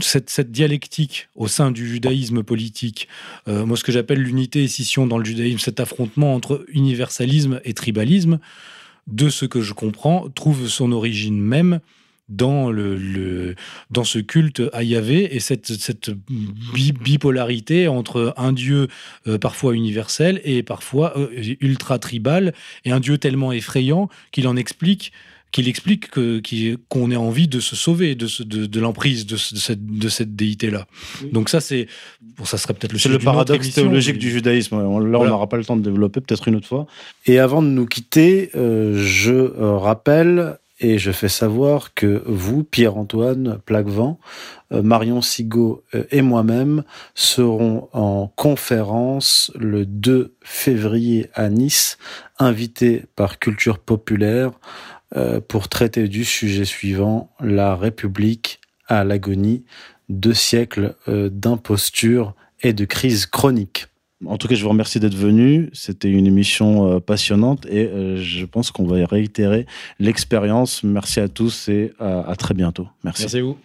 cette, 0.00 0.30
cette 0.30 0.50
dialectique 0.50 1.28
au 1.36 1.46
sein 1.46 1.70
du 1.70 1.88
judaïsme 1.88 2.42
politique, 2.42 3.08
euh, 3.48 3.64
moi, 3.64 3.76
ce 3.76 3.84
que 3.84 3.92
j'appelle 3.92 4.22
l'unité 4.22 4.64
et 4.64 4.68
scission 4.68 5.06
dans 5.06 5.18
le 5.18 5.24
judaïsme, 5.24 5.58
cet 5.58 5.80
affrontement 5.80 6.34
entre 6.34 6.64
universalisme 6.68 7.60
et 7.64 7.74
tribalisme, 7.74 8.40
de 9.06 9.28
ce 9.28 9.44
que 9.46 9.60
je 9.60 9.72
comprends, 9.72 10.28
trouve 10.30 10.68
son 10.68 10.92
origine 10.92 11.40
même 11.40 11.80
dans, 12.28 12.70
le, 12.70 13.56
dans 13.90 14.04
ce 14.04 14.20
culte 14.20 14.62
à 14.72 14.84
Yahvé 14.84 15.34
et 15.34 15.40
cette, 15.40 15.66
cette 15.66 16.10
bi- 16.74 16.92
bipolarité 16.92 17.88
entre 17.88 18.32
un 18.36 18.52
Dieu 18.52 18.86
euh, 19.26 19.36
parfois 19.36 19.74
universel 19.74 20.40
et 20.44 20.62
parfois 20.62 21.18
euh, 21.18 21.56
ultra 21.60 21.98
tribal 21.98 22.54
et 22.84 22.92
un 22.92 23.00
Dieu 23.00 23.18
tellement 23.18 23.50
effrayant 23.50 24.08
qu'il 24.30 24.46
en 24.46 24.56
explique 24.56 25.12
qu'il 25.52 25.68
explique 25.68 26.10
que- 26.10 26.38
qu'il- 26.38 26.76
qu'on 26.88 27.10
ait 27.10 27.16
envie 27.16 27.48
de 27.48 27.60
se 27.60 27.74
sauver 27.76 28.14
de, 28.14 28.26
ce- 28.26 28.42
de, 28.42 28.66
de 28.66 28.80
l'emprise 28.80 29.26
de, 29.26 29.36
ce- 29.36 29.54
de 29.54 29.58
cette, 29.58 29.84
de 29.84 30.08
cette 30.08 30.36
déité-là. 30.36 30.86
Donc 31.32 31.48
ça, 31.48 31.60
c'est... 31.60 31.86
Bon, 32.38 32.44
ça 32.44 32.56
serait 32.58 32.74
peut-être 32.74 32.92
le 32.92 32.98
C'est 32.98 33.08
le 33.08 33.18
paradoxe 33.18 33.64
émission, 33.66 33.82
théologique 33.82 34.14
mais- 34.14 34.20
du 34.20 34.30
judaïsme. 34.30 34.76
Là, 34.78 34.84
Voilà. 34.86 35.18
on 35.20 35.24
n'aura 35.26 35.48
pas 35.48 35.56
le 35.56 35.64
temps 35.64 35.76
de 35.76 35.82
développer, 35.82 36.20
peut-être 36.20 36.46
une 36.48 36.56
autre 36.56 36.68
fois. 36.68 36.86
Et 37.26 37.38
avant 37.38 37.62
de 37.62 37.68
nous 37.68 37.86
quitter, 37.86 38.50
euh, 38.54 38.94
je 39.04 39.32
euh, 39.32 39.76
rappelle 39.76 40.58
et 40.82 40.96
je 40.98 41.10
fais 41.12 41.28
savoir 41.28 41.92
que 41.92 42.22
vous, 42.24 42.64
Pierre-Antoine 42.64 43.58
Plaquevent, 43.66 44.18
euh, 44.72 44.82
Marion 44.82 45.20
Sigaud 45.20 45.82
euh, 45.94 46.04
et 46.10 46.22
moi-même 46.22 46.84
serons 47.14 47.88
en 47.92 48.32
conférence 48.34 49.50
le 49.58 49.84
2 49.84 50.32
février 50.42 51.26
à 51.34 51.48
Nice, 51.50 51.98
invités 52.38 53.04
par 53.16 53.38
Culture 53.38 53.78
Populaire 53.78 54.52
euh, 55.16 55.40
pour 55.40 55.68
traiter 55.68 56.08
du 56.08 56.24
sujet 56.24 56.64
suivant, 56.64 57.30
la 57.40 57.76
République 57.76 58.60
à 58.86 59.04
l'agonie, 59.04 59.64
deux 60.08 60.34
siècles 60.34 60.94
euh, 61.08 61.30
d'imposture 61.32 62.34
et 62.62 62.72
de 62.72 62.84
crise 62.84 63.26
chronique. 63.26 63.86
En 64.26 64.36
tout 64.36 64.48
cas, 64.48 64.54
je 64.54 64.62
vous 64.62 64.68
remercie 64.68 65.00
d'être 65.00 65.16
venu. 65.16 65.70
C'était 65.72 66.10
une 66.10 66.26
émission 66.26 66.92
euh, 66.92 67.00
passionnante 67.00 67.64
et 67.70 67.86
euh, 67.86 68.22
je 68.22 68.44
pense 68.44 68.70
qu'on 68.70 68.84
va 68.84 68.96
réitérer 69.06 69.64
l'expérience. 69.98 70.82
Merci 70.84 71.20
à 71.20 71.28
tous 71.28 71.68
et 71.68 71.92
à, 71.98 72.30
à 72.30 72.36
très 72.36 72.52
bientôt. 72.52 72.86
Merci. 73.02 73.22
Merci 73.22 73.38
à 73.38 73.42
vous. 73.42 73.56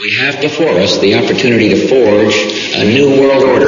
We 0.00 0.12
have 0.20 0.40
before 0.40 0.78
us 0.80 1.00
the 1.00 1.14
opportunity 1.16 1.70
to 1.70 1.88
forge 1.88 2.34
a 2.76 2.84
new 2.84 3.08
world 3.08 3.42
order. 3.42 3.66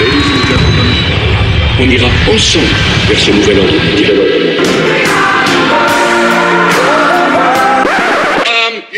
Ladies 0.00 0.26
and 0.32 0.42
gentlemen, 0.48 0.88
on 1.80 1.88
ira 1.88 2.08
ensemble 2.32 2.66
vers 3.08 3.18
ce 3.18 3.30
nouvel 3.30 3.58
ordre 3.60 4.31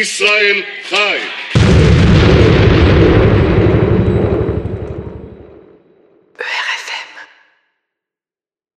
עם 0.04 0.08
ישראל 0.08 0.62
חי. 0.88 1.18